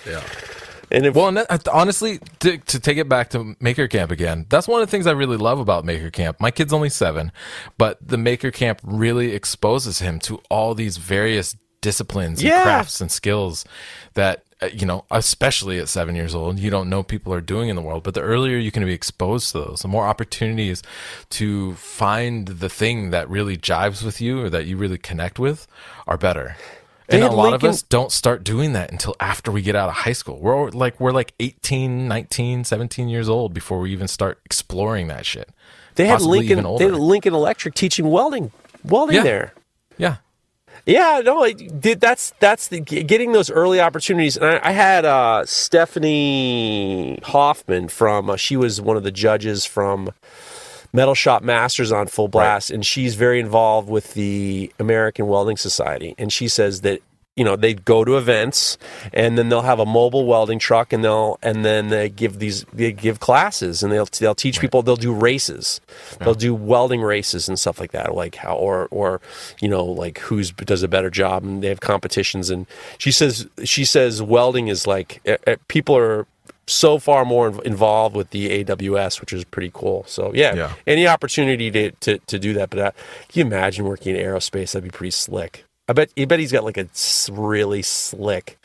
Yeah. 0.05 0.21
And 0.91 1.05
if 1.05 1.15
Well, 1.15 1.29
and 1.29 1.37
that, 1.37 1.67
honestly, 1.69 2.19
to, 2.39 2.57
to 2.57 2.79
take 2.79 2.97
it 2.97 3.07
back 3.07 3.29
to 3.29 3.55
Maker 3.59 3.87
Camp 3.87 4.11
again, 4.11 4.45
that's 4.49 4.67
one 4.67 4.81
of 4.81 4.87
the 4.87 4.91
things 4.91 5.07
I 5.07 5.11
really 5.11 5.37
love 5.37 5.59
about 5.59 5.85
Maker 5.85 6.09
Camp. 6.09 6.39
My 6.41 6.51
kid's 6.51 6.73
only 6.73 6.89
seven, 6.89 7.31
but 7.77 7.97
the 8.05 8.17
Maker 8.17 8.51
Camp 8.51 8.81
really 8.83 9.33
exposes 9.33 9.99
him 9.99 10.19
to 10.19 10.41
all 10.49 10.75
these 10.75 10.97
various 10.97 11.55
disciplines 11.81 12.43
Yeah. 12.43 12.55
and 12.55 12.63
crafts 12.63 13.01
and 13.01 13.11
skills 13.11 13.65
that, 14.13 14.43
uh, 14.61 14.67
you 14.71 14.85
know, 14.85 15.05
especially 15.09 15.79
at 15.79 15.89
seven 15.89 16.15
years 16.15 16.35
old, 16.35 16.59
you 16.59 16.69
don't 16.69 16.89
know 16.89 17.01
people 17.03 17.33
are 17.33 17.41
doing 17.41 17.69
in 17.69 17.75
the 17.75 17.81
world. 17.81 18.03
But 18.03 18.13
the 18.13 18.21
earlier 18.21 18.57
you 18.57 18.71
can 18.71 18.85
be 18.85 18.93
exposed 18.93 19.51
to 19.53 19.59
those, 19.59 19.81
the 19.81 19.87
more 19.87 20.05
opportunities 20.05 20.83
to 21.31 21.73
find 21.75 22.47
the 22.47 22.69
thing 22.69 23.09
that 23.11 23.29
really 23.29 23.57
jives 23.57 24.03
with 24.03 24.21
you 24.21 24.41
or 24.41 24.49
that 24.49 24.65
you 24.65 24.77
really 24.77 24.99
connect 24.99 25.39
with 25.39 25.67
are 26.05 26.17
better. 26.17 26.55
And 27.11 27.23
a 27.23 27.31
lot 27.31 27.51
Lincoln- 27.51 27.67
of 27.69 27.73
us 27.73 27.81
don't 27.81 28.11
start 28.11 28.43
doing 28.43 28.73
that 28.73 28.91
until 28.91 29.15
after 29.19 29.51
we 29.51 29.61
get 29.61 29.75
out 29.75 29.89
of 29.89 29.95
high 29.95 30.13
school. 30.13 30.39
We're 30.39 30.69
like 30.69 30.99
we're 30.99 31.11
like 31.11 31.33
18, 31.39 32.07
19, 32.07 32.63
17 32.63 33.09
years 33.09 33.27
old 33.29 33.53
before 33.53 33.79
we 33.79 33.91
even 33.91 34.07
start 34.07 34.39
exploring 34.45 35.07
that 35.09 35.25
shit. 35.25 35.49
they 35.95 36.05
had 36.07 36.13
Possibly 36.19 36.39
Lincoln, 36.47 36.77
they 36.77 36.85
had. 36.85 36.93
Lincoln 36.95 37.33
Electric 37.33 37.73
teaching 37.75 38.09
welding, 38.09 38.51
welding 38.83 39.17
Yeah. 39.17 39.23
there. 39.23 39.53
Yeah. 39.97 40.15
Yeah, 40.85 41.21
no, 41.23 41.45
did 41.51 41.99
that's 42.01 42.33
that's 42.39 42.67
the 42.69 42.79
getting 42.79 43.33
those 43.33 43.51
early 43.51 43.79
opportunities. 43.79 44.35
And 44.35 44.45
I, 44.45 44.59
I 44.63 44.71
had 44.71 45.05
uh, 45.05 45.45
Stephanie 45.45 47.19
Hoffman 47.23 47.87
from. 47.87 48.29
Uh, 48.31 48.35
she 48.35 48.55
was 48.57 48.81
one 48.81 48.97
of 48.97 49.03
the 49.03 49.11
judges 49.11 49.65
from 49.65 50.11
Metal 50.93 51.15
Shop 51.15 51.41
Masters 51.43 51.91
on 51.91 52.07
Full 52.07 52.27
Blast, 52.27 52.69
and 52.71 52.85
she's 52.85 53.15
very 53.15 53.39
involved 53.39 53.89
with 53.89 54.13
the 54.13 54.71
American 54.79 55.27
Welding 55.27 55.57
Society. 55.57 56.15
And 56.17 56.31
she 56.31 56.47
says 56.47 56.81
that 56.81 57.01
you 57.37 57.45
know 57.45 57.55
they 57.55 57.73
go 57.73 58.03
to 58.03 58.17
events, 58.17 58.77
and 59.13 59.37
then 59.37 59.47
they'll 59.47 59.61
have 59.61 59.79
a 59.79 59.85
mobile 59.85 60.25
welding 60.25 60.59
truck, 60.59 60.91
and 60.91 61.03
they'll 61.03 61.39
and 61.41 61.63
then 61.63 61.87
they 61.87 62.09
give 62.09 62.39
these 62.39 62.65
they 62.73 62.91
give 62.91 63.21
classes, 63.21 63.83
and 63.83 63.91
they'll 63.91 64.07
they'll 64.19 64.35
teach 64.35 64.59
people. 64.59 64.83
They'll 64.83 64.97
do 64.97 65.13
races, 65.13 65.79
they'll 66.19 66.33
do 66.33 66.53
welding 66.53 67.01
races 67.01 67.47
and 67.47 67.57
stuff 67.57 67.79
like 67.79 67.91
that, 67.91 68.13
like 68.13 68.35
how 68.35 68.55
or 68.55 68.89
or 68.91 69.21
you 69.61 69.69
know 69.69 69.85
like 69.85 70.19
who's 70.19 70.51
does 70.51 70.83
a 70.83 70.89
better 70.89 71.09
job, 71.09 71.43
and 71.43 71.63
they 71.63 71.69
have 71.69 71.79
competitions. 71.79 72.49
And 72.49 72.67
she 72.97 73.13
says 73.13 73.47
she 73.63 73.85
says 73.85 74.21
welding 74.21 74.67
is 74.67 74.85
like 74.85 75.25
people 75.69 75.97
are 75.97 76.27
so 76.67 76.97
far 76.99 77.25
more 77.25 77.51
inv- 77.51 77.61
involved 77.63 78.15
with 78.15 78.29
the 78.31 78.63
AWS, 78.63 79.19
which 79.21 79.33
is 79.33 79.43
pretty 79.43 79.71
cool. 79.73 80.03
So 80.07 80.31
yeah, 80.33 80.53
Yeah. 80.55 80.73
any 80.87 81.07
opportunity 81.07 81.69
to, 81.71 81.91
to, 81.91 82.17
to 82.19 82.39
do 82.39 82.53
that. 82.53 82.69
But 82.69 82.79
uh, 82.79 82.91
can 83.29 83.39
you 83.39 83.45
imagine 83.45 83.85
working 83.85 84.15
in 84.15 84.21
aerospace? 84.25 84.71
That'd 84.73 84.83
be 84.83 84.89
pretty 84.95 85.11
slick. 85.11 85.65
I 85.89 85.93
bet. 85.93 86.09
I 86.17 86.25
bet 86.25 86.39
he's 86.39 86.51
got 86.51 86.63
like 86.63 86.77
a 86.77 86.87
really 87.29 87.81
slick 87.81 88.57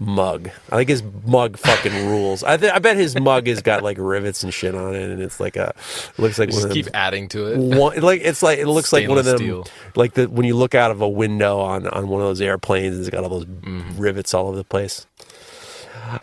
mug. 0.00 0.50
I 0.70 0.76
think 0.76 0.88
his 0.88 1.02
mug 1.26 1.56
fucking 1.56 2.06
rules. 2.08 2.42
I, 2.42 2.56
th- 2.56 2.72
I 2.72 2.78
bet 2.78 2.96
his 2.96 3.18
mug 3.18 3.46
has 3.46 3.62
got 3.62 3.82
like 3.82 3.96
rivets 3.98 4.42
and 4.42 4.52
shit 4.52 4.74
on 4.74 4.94
it, 4.96 5.08
and 5.10 5.20
it's 5.22 5.38
like 5.40 5.56
a 5.56 5.72
it 6.16 6.18
looks 6.20 6.38
like 6.38 6.48
one 6.48 6.54
Just 6.54 6.64
of 6.64 6.68
them. 6.70 6.74
keep 6.74 6.88
adding 6.94 7.28
to 7.28 7.46
it. 7.52 7.58
One, 7.78 8.00
like 8.00 8.22
it's 8.22 8.42
like 8.42 8.58
it 8.58 8.66
looks 8.66 8.92
like 8.92 9.08
one 9.08 9.18
of 9.18 9.24
them, 9.24 9.36
steel. 9.38 9.66
like 9.94 10.14
the 10.14 10.28
when 10.28 10.46
you 10.46 10.56
look 10.56 10.74
out 10.74 10.90
of 10.90 11.00
a 11.00 11.08
window 11.08 11.60
on 11.60 11.86
on 11.88 12.08
one 12.08 12.20
of 12.22 12.26
those 12.26 12.40
airplanes, 12.40 12.98
it's 12.98 13.10
got 13.10 13.22
all 13.22 13.30
those 13.30 13.44
Mm-hmm. 13.44 14.00
rivets 14.00 14.34
all 14.34 14.48
over 14.48 14.56
the 14.56 14.64
place. 14.64 15.06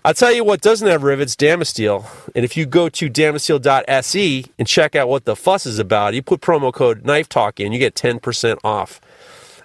I'll 0.03 0.13
tell 0.13 0.31
you 0.31 0.43
what 0.43 0.61
doesn't 0.61 0.87
have 0.87 1.03
rivets, 1.03 1.35
Damasteel. 1.35 2.05
And 2.35 2.45
if 2.45 2.55
you 2.57 2.65
go 2.65 2.89
to 2.89 3.09
damasteel.se 3.09 4.45
and 4.57 4.67
check 4.67 4.95
out 4.95 5.09
what 5.09 5.25
the 5.25 5.35
fuss 5.35 5.65
is 5.65 5.79
about, 5.79 6.13
you 6.13 6.21
put 6.21 6.41
promo 6.41 6.73
code 6.73 7.05
Knife 7.05 7.29
Talk 7.29 7.59
in, 7.59 7.71
you 7.71 7.79
get 7.79 7.95
10% 7.95 8.57
off. 8.63 9.01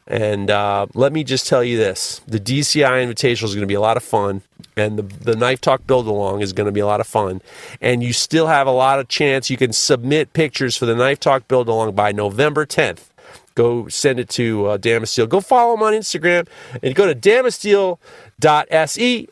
And 0.07 0.51
uh, 0.51 0.87
let 0.95 1.13
me 1.13 1.23
just 1.23 1.47
tell 1.47 1.63
you 1.63 1.77
this 1.77 2.21
the 2.27 2.41
DCI 2.41 3.07
Invitational 3.07 3.45
is 3.45 3.55
going 3.55 3.61
to 3.61 3.67
be 3.67 3.75
a 3.75 3.81
lot 3.81 3.97
of 3.97 4.03
fun. 4.03 4.43
And 4.77 4.99
the, 4.99 5.03
the 5.03 5.37
Knife 5.37 5.61
Talk 5.61 5.87
Build 5.87 6.07
Along 6.07 6.41
is 6.41 6.53
going 6.53 6.67
to 6.67 6.73
be 6.73 6.81
a 6.81 6.87
lot 6.87 7.01
of 7.01 7.07
fun. 7.07 7.43
And 7.81 8.03
you 8.03 8.13
still 8.13 8.47
have 8.47 8.67
a 8.67 8.73
lot 8.73 8.99
of 8.99 9.09
chance. 9.09 9.51
You 9.51 9.57
can 9.57 9.73
submit 9.73 10.33
pictures 10.33 10.77
for 10.77 10.87
the 10.87 10.95
Knife 10.97 11.21
Talk 11.21 11.47
Build 11.49 11.69
Along 11.69 11.95
by 11.95 12.13
November 12.13 12.67
10th 12.67 13.10
go 13.55 13.89
send 13.89 14.21
it 14.21 14.29
to 14.31 14.67
uh, 14.67 14.79
Damasteel. 14.79 15.29
Go 15.29 15.41
follow 15.41 15.75
him 15.75 15.83
on 15.83 15.93
Instagram 15.93 16.47
and 16.83 16.95
go 16.95 17.13
to 17.13 17.15
damasteel.se 17.15 17.99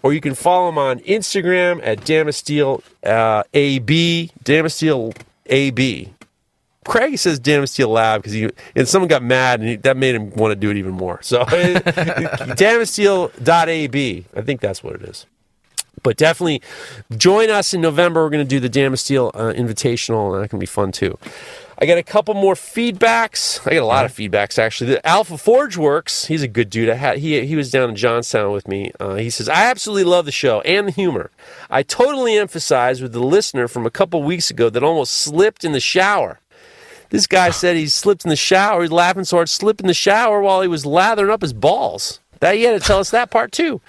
or 0.03 0.13
you 0.13 0.21
can 0.21 0.35
follow 0.35 0.69
him 0.69 0.79
on 0.79 0.99
Instagram 1.01 1.81
at 1.83 2.01
Damasteel 2.01 2.83
uh, 3.05 3.43
AB. 3.55 4.31
Damasteel 4.45 5.17
AB. 5.47 6.13
Craig 6.85 7.19
says 7.19 7.39
Damasteel 7.39 7.89
Lab 7.89 8.23
because 8.23 8.33
he 8.33 8.49
and 8.75 8.89
someone 8.89 9.09
got 9.09 9.23
mad 9.23 9.61
and 9.61 9.69
he, 9.69 9.77
that 9.77 9.97
made 9.97 10.15
him 10.15 10.31
want 10.31 10.53
to 10.53 10.57
do 10.57 10.71
it 10.71 10.77
even 10.79 10.93
more. 10.93 11.21
So 11.23 11.45
Damasteel.ab. 12.57 14.27
I 14.35 14.43
think 14.43 14.61
that's 14.61 14.83
what 14.83 14.95
it 14.95 15.03
is. 15.03 15.27
But 16.03 16.17
definitely 16.17 16.63
join 17.17 17.51
us 17.51 17.75
in 17.75 17.81
November. 17.81 18.23
We're 18.25 18.31
going 18.31 18.47
to 18.47 18.49
do 18.49 18.61
the 18.61 18.71
Damasteel 18.71 19.33
uh, 19.35 19.53
Invitational, 19.53 20.35
and 20.35 20.43
that 20.43 20.49
can 20.49 20.59
be 20.59 20.67
fun 20.67 20.93
too. 20.93 21.19
I 21.81 21.87
got 21.87 21.97
a 21.97 22.03
couple 22.03 22.35
more 22.35 22.55
feedbacks. 22.55 23.65
I 23.65 23.75
got 23.75 23.83
a 23.83 23.87
lot 23.87 24.05
of 24.05 24.13
feedbacks 24.13 24.59
actually. 24.59 24.91
The 24.91 25.07
Alpha 25.07 25.39
Forge 25.39 25.77
Works. 25.77 26.25
He's 26.25 26.43
a 26.43 26.49
good 26.49 26.71
dude. 26.71 26.91
I 26.91 26.95
had 26.95 27.19
he 27.19 27.47
he 27.47 27.55
was 27.55 27.71
down 27.71 27.91
in 27.91 27.97
Johnstown 27.97 28.53
with 28.53 28.67
me. 28.67 28.91
Uh, 28.99 29.15
he 29.15 29.31
says 29.31 29.49
I 29.49 29.71
absolutely 29.71 30.03
love 30.03 30.25
the 30.25 30.33
show 30.33 30.61
and 30.63 30.89
the 30.89 30.93
humor. 30.93 31.31
I 31.71 31.85
totally 31.85 32.37
emphasize 32.37 33.01
with 33.01 33.13
the 33.13 33.23
listener 33.23 33.69
from 33.69 33.87
a 33.87 33.93
couple 33.93 34.21
weeks 34.25 34.51
ago 34.51 34.69
that 34.71 34.83
almost 34.83 35.15
slipped 35.15 35.63
in 35.63 35.71
the 35.71 35.79
shower. 35.79 36.41
This 37.11 37.29
guy 37.29 37.51
said 37.51 37.77
he 37.77 37.87
slipped 37.87 38.25
in 38.25 38.29
the 38.29 38.37
shower. 38.37 38.83
He's 38.83 38.91
laughing 38.91 39.25
so 39.25 39.37
hard, 39.37 39.49
slipped 39.49 39.81
in 39.81 39.87
the 39.87 39.95
shower 39.95 40.43
while 40.43 40.61
he 40.63 40.69
was 40.69 40.85
lathering 40.85 41.31
up 41.31 41.43
his 41.43 41.53
balls. 41.53 42.19
That 42.41 42.57
he 42.57 42.65
had 42.65 42.81
to 42.81 42.87
tell 42.87 42.99
us 42.99 43.11
that 43.11 43.31
part 43.31 43.53
too. 43.53 43.81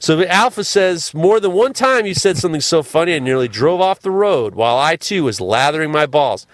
So 0.00 0.22
Alpha 0.24 0.62
says 0.64 1.12
more 1.12 1.40
than 1.40 1.52
one 1.52 1.72
time 1.72 2.06
you 2.06 2.14
said 2.14 2.36
something 2.38 2.60
so 2.60 2.82
funny 2.82 3.14
I 3.14 3.18
nearly 3.18 3.48
drove 3.48 3.80
off 3.80 4.00
the 4.00 4.10
road 4.10 4.54
while 4.54 4.78
I 4.78 4.96
too 4.96 5.24
was 5.24 5.40
lathering 5.40 5.90
my 5.90 6.06
balls. 6.06 6.46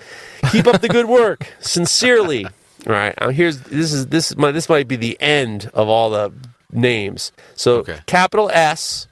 Keep 0.50 0.66
up 0.66 0.80
the 0.80 0.88
good 0.88 1.06
work. 1.06 1.46
Sincerely. 1.60 2.44
All 2.46 2.92
right. 2.92 3.14
Now 3.20 3.30
here's 3.30 3.60
this 3.60 3.92
is 3.92 4.06
this 4.08 4.30
is 4.30 4.36
my 4.36 4.50
this 4.50 4.68
might 4.68 4.88
be 4.88 4.96
the 4.96 5.16
end 5.20 5.70
of 5.74 5.88
all 5.88 6.10
the 6.10 6.32
names. 6.72 7.32
So 7.54 7.76
Okay. 7.78 7.98
capital 8.06 8.50
S, 8.52 9.08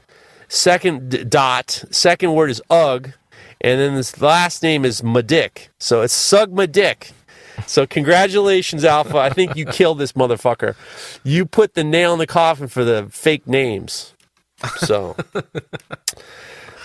second 0.48 1.10
d- 1.10 1.24
dot, 1.24 1.84
second 1.90 2.32
word 2.34 2.50
is 2.50 2.62
ugh, 2.70 3.12
and 3.60 3.80
then 3.80 3.94
this 3.94 4.20
last 4.20 4.62
name 4.62 4.84
is 4.84 5.02
Madick. 5.02 5.68
So 5.78 6.00
it's 6.02 6.12
Sug 6.14 6.50
Madick. 6.52 7.12
So 7.66 7.86
congratulations, 7.86 8.82
Alpha. 8.84 9.18
I 9.18 9.28
think 9.30 9.56
you 9.56 9.66
killed 9.66 9.98
this 9.98 10.12
motherfucker. 10.12 10.74
You 11.22 11.44
put 11.46 11.74
the 11.74 11.84
nail 11.84 12.12
in 12.14 12.18
the 12.18 12.26
coffin 12.26 12.66
for 12.66 12.82
the 12.84 13.06
fake 13.10 13.46
names. 13.46 14.14
So, 14.78 15.16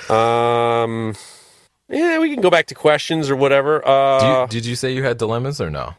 um, 0.10 1.16
yeah, 1.90 2.20
we 2.20 2.34
can 2.34 2.42
go 2.42 2.50
back 2.50 2.68
to 2.68 2.76
questions 2.76 3.30
or 3.30 3.36
whatever. 3.36 3.86
Uh, 3.88 4.42
you, 4.44 4.48
did 4.48 4.66
you 4.66 4.76
say 4.76 4.94
you 4.94 5.04
had 5.04 5.18
dilemmas 5.18 5.62
or 5.62 5.70
no? 5.70 5.96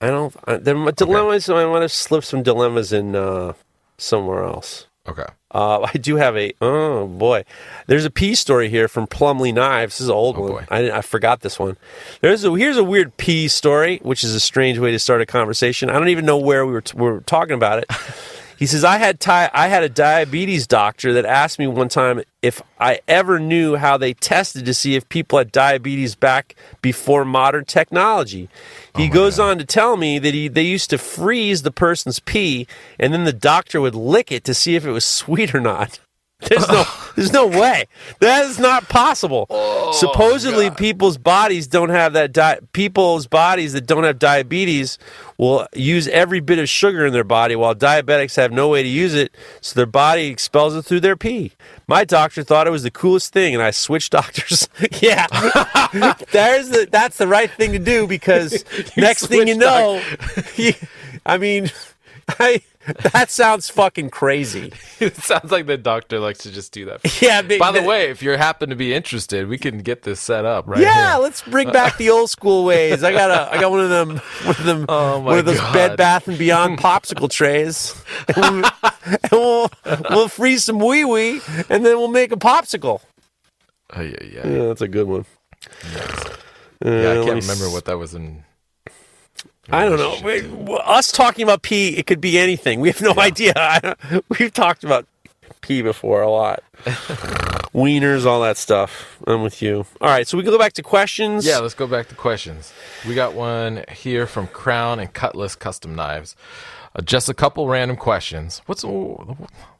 I 0.00 0.08
don't. 0.08 0.34
I, 0.46 0.56
there 0.56 0.74
dilemmas. 0.92 1.48
I 1.48 1.64
want 1.66 1.82
to 1.82 1.88
slip 1.88 2.24
some 2.24 2.42
dilemmas 2.42 2.92
in 2.92 3.16
uh, 3.16 3.54
somewhere 3.98 4.44
else. 4.44 4.86
Okay. 5.06 5.26
Uh, 5.50 5.80
I 5.94 5.98
do 5.98 6.16
have 6.16 6.36
a. 6.36 6.52
Oh 6.60 7.06
boy, 7.06 7.44
there's 7.86 8.04
a 8.04 8.10
pea 8.10 8.34
story 8.34 8.68
here 8.68 8.88
from 8.88 9.06
Plumley 9.06 9.52
Knives. 9.52 9.94
This 9.94 10.02
is 10.02 10.08
an 10.08 10.14
old 10.14 10.36
one. 10.36 10.50
Oh, 10.50 10.54
boy. 10.54 10.66
I, 10.70 10.90
I 10.90 11.00
forgot 11.02 11.40
this 11.40 11.58
one. 11.58 11.76
There's 12.20 12.44
a 12.44 12.52
here's 12.54 12.76
a 12.76 12.84
weird 12.84 13.16
pea 13.16 13.48
story, 13.48 14.00
which 14.02 14.24
is 14.24 14.34
a 14.34 14.40
strange 14.40 14.78
way 14.78 14.90
to 14.90 14.98
start 14.98 15.20
a 15.20 15.26
conversation. 15.26 15.90
I 15.90 15.94
don't 15.94 16.08
even 16.08 16.24
know 16.24 16.38
where 16.38 16.66
we 16.66 16.72
were, 16.72 16.80
t- 16.80 16.96
we 16.96 17.02
were 17.02 17.20
talking 17.20 17.54
about 17.54 17.78
it. 17.78 17.90
He 18.58 18.66
says 18.66 18.84
I 18.84 18.98
had 18.98 19.20
ti- 19.20 19.30
I 19.30 19.68
had 19.68 19.82
a 19.82 19.88
diabetes 19.88 20.66
doctor 20.66 21.12
that 21.12 21.24
asked 21.24 21.58
me 21.58 21.66
one 21.66 21.88
time 21.88 22.22
if 22.42 22.62
I 22.78 23.00
ever 23.08 23.40
knew 23.40 23.76
how 23.76 23.96
they 23.96 24.14
tested 24.14 24.64
to 24.66 24.74
see 24.74 24.94
if 24.94 25.08
people 25.08 25.38
had 25.38 25.50
diabetes 25.50 26.14
back 26.14 26.54
before 26.80 27.24
modern 27.24 27.64
technology. 27.64 28.48
He 28.96 29.08
oh 29.08 29.12
goes 29.12 29.38
on 29.38 29.58
to 29.58 29.64
tell 29.64 29.96
me 29.96 30.18
that 30.18 30.34
he 30.34 30.48
they 30.48 30.62
used 30.62 30.90
to 30.90 30.98
freeze 30.98 31.62
the 31.62 31.72
person's 31.72 32.20
pee 32.20 32.66
and 32.98 33.12
then 33.12 33.24
the 33.24 33.32
doctor 33.32 33.80
would 33.80 33.94
lick 33.94 34.30
it 34.30 34.44
to 34.44 34.54
see 34.54 34.76
if 34.76 34.86
it 34.86 34.92
was 34.92 35.04
sweet 35.04 35.54
or 35.54 35.60
not. 35.60 35.98
There's 36.48 36.68
no, 36.68 36.84
there's 37.16 37.32
no 37.32 37.46
way. 37.46 37.86
That 38.20 38.44
is 38.44 38.58
not 38.58 38.88
possible. 38.88 39.46
Supposedly, 39.92 40.70
people's 40.70 41.16
bodies 41.16 41.66
don't 41.66 41.90
have 41.90 42.12
that. 42.14 42.32
Di- 42.32 42.58
people's 42.72 43.26
bodies 43.26 43.72
that 43.72 43.86
don't 43.86 44.04
have 44.04 44.18
diabetes 44.18 44.98
will 45.38 45.66
use 45.74 46.06
every 46.08 46.40
bit 46.40 46.58
of 46.58 46.68
sugar 46.68 47.06
in 47.06 47.12
their 47.12 47.24
body, 47.24 47.56
while 47.56 47.74
diabetics 47.74 48.36
have 48.36 48.52
no 48.52 48.68
way 48.68 48.82
to 48.82 48.88
use 48.88 49.14
it, 49.14 49.34
so 49.60 49.74
their 49.74 49.86
body 49.86 50.26
expels 50.26 50.74
it 50.74 50.82
through 50.84 51.00
their 51.00 51.16
pee. 51.16 51.52
My 51.86 52.04
doctor 52.04 52.42
thought 52.42 52.66
it 52.66 52.70
was 52.70 52.82
the 52.82 52.90
coolest 52.90 53.32
thing, 53.32 53.54
and 53.54 53.62
I 53.62 53.70
switched 53.70 54.12
doctors. 54.20 54.68
yeah, 55.00 55.26
there's 56.32 56.68
the, 56.68 56.88
that's 56.90 57.16
the 57.16 57.28
right 57.28 57.50
thing 57.50 57.72
to 57.72 57.78
do 57.78 58.06
because 58.06 58.64
next 58.96 59.26
thing 59.28 59.48
you 59.48 59.56
know, 59.56 60.02
I 61.24 61.38
mean, 61.38 61.70
I. 62.28 62.62
That 63.12 63.30
sounds 63.30 63.68
fucking 63.70 64.10
crazy. 64.10 64.72
it 65.00 65.16
sounds 65.16 65.50
like 65.50 65.66
the 65.66 65.76
doctor 65.78 66.18
likes 66.20 66.40
to 66.40 66.50
just 66.52 66.72
do 66.72 66.84
that. 66.86 67.00
Yeah. 67.22 67.42
but- 67.42 67.58
By 67.58 67.72
the 67.72 67.82
way, 67.82 68.10
if 68.10 68.22
you 68.22 68.30
happen 68.32 68.70
to 68.70 68.76
be 68.76 68.92
interested, 68.92 69.48
we 69.48 69.56
can 69.58 69.78
get 69.78 70.02
this 70.02 70.20
set 70.20 70.44
up 70.44 70.66
right 70.66 70.80
yeah, 70.80 71.12
here. 71.14 71.22
let's 71.22 71.42
bring 71.42 71.70
back 71.72 71.96
the 71.96 72.10
old 72.10 72.28
school 72.30 72.64
ways. 72.64 73.02
I 73.02 73.12
got 73.12 73.30
a, 73.30 73.52
I 73.52 73.58
got 73.60 73.70
one 73.70 73.80
of 73.80 73.88
them, 73.90 74.08
one 74.44 74.56
of 74.56 74.64
them, 74.64 74.84
Oh 74.88 75.20
my 75.20 75.30
one 75.30 75.38
of 75.38 75.44
those 75.46 75.58
God. 75.60 75.72
Bed 75.72 75.96
Bath 75.96 76.28
and 76.28 76.36
Beyond 76.38 76.78
popsicle 76.78 77.30
trays, 77.30 77.94
and, 78.36 78.56
we, 78.56 78.62
and 79.04 79.18
we'll 79.32 79.70
we'll 80.10 80.28
freeze 80.28 80.64
some 80.64 80.78
wee 80.78 81.04
wee, 81.04 81.40
and 81.70 81.84
then 81.86 81.96
we'll 81.98 82.08
make 82.08 82.32
a 82.32 82.36
popsicle. 82.36 83.00
Oh, 83.96 84.00
yeah, 84.02 84.16
yeah. 84.22 84.46
Yeah, 84.46 84.66
that's 84.66 84.80
a 84.82 84.88
good 84.88 85.06
one. 85.06 85.24
Yeah, 85.94 86.00
I 86.84 86.88
Uh, 86.88 87.24
can't 87.24 87.36
me 87.36 87.40
remember 87.42 87.70
what 87.70 87.84
that 87.86 87.96
was 87.98 88.14
in. 88.14 88.44
I 89.70 89.84
don't 89.84 89.98
know. 89.98 90.16
Wait, 90.22 90.44
us 90.84 91.10
talking 91.10 91.42
about 91.42 91.62
pee, 91.62 91.96
it 91.96 92.06
could 92.06 92.20
be 92.20 92.38
anything. 92.38 92.80
We 92.80 92.88
have 92.88 93.00
no 93.00 93.14
idea. 93.18 93.96
We've 94.38 94.52
talked 94.52 94.84
about 94.84 95.06
pee 95.62 95.82
before 95.82 96.22
a 96.22 96.30
lot. 96.30 96.62
Wieners, 97.74 98.26
all 98.26 98.42
that 98.42 98.56
stuff. 98.56 99.18
I'm 99.26 99.42
with 99.42 99.62
you. 99.62 99.86
All 100.00 100.08
right, 100.08 100.28
so 100.28 100.36
we 100.36 100.44
can 100.44 100.52
go 100.52 100.58
back 100.58 100.74
to 100.74 100.82
questions. 100.82 101.46
Yeah, 101.46 101.58
let's 101.58 101.74
go 101.74 101.86
back 101.86 102.08
to 102.08 102.14
questions. 102.14 102.72
We 103.08 103.14
got 103.14 103.34
one 103.34 103.84
here 103.90 104.26
from 104.26 104.46
Crown 104.48 105.00
and 105.00 105.12
Cutlass 105.12 105.56
Custom 105.56 105.94
Knives. 105.94 106.36
Uh, 106.96 107.02
just 107.02 107.28
a 107.28 107.34
couple 107.34 107.66
random 107.66 107.96
questions. 107.96 108.62
What's 108.66 108.84
oh, 108.84 109.36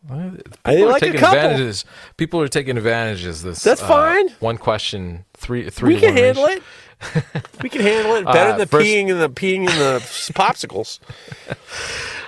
people 0.08 0.50
I 0.64 0.80
are 0.80 0.86
like 0.86 1.00
taking 1.00 1.16
advantages? 1.16 1.84
People 2.16 2.40
are 2.40 2.48
taking 2.48 2.76
advantages. 2.76 3.42
This 3.42 3.62
That's 3.62 3.82
uh, 3.82 3.86
fine. 3.86 4.30
One 4.40 4.58
question, 4.58 5.24
three, 5.34 5.70
three. 5.70 5.94
we 5.94 6.00
can 6.00 6.16
handle 6.16 6.46
it. 6.46 6.62
We 7.62 7.68
can 7.70 7.80
handle 7.80 8.14
it 8.16 8.24
better 8.26 8.50
Uh, 8.52 8.56
than 8.58 8.68
first- 8.68 8.86
peeing 8.86 9.08
in 9.08 9.18
the 9.18 9.28
peeing 9.30 9.60
in 9.60 9.66
the 9.66 10.00
popsicles. 10.34 10.98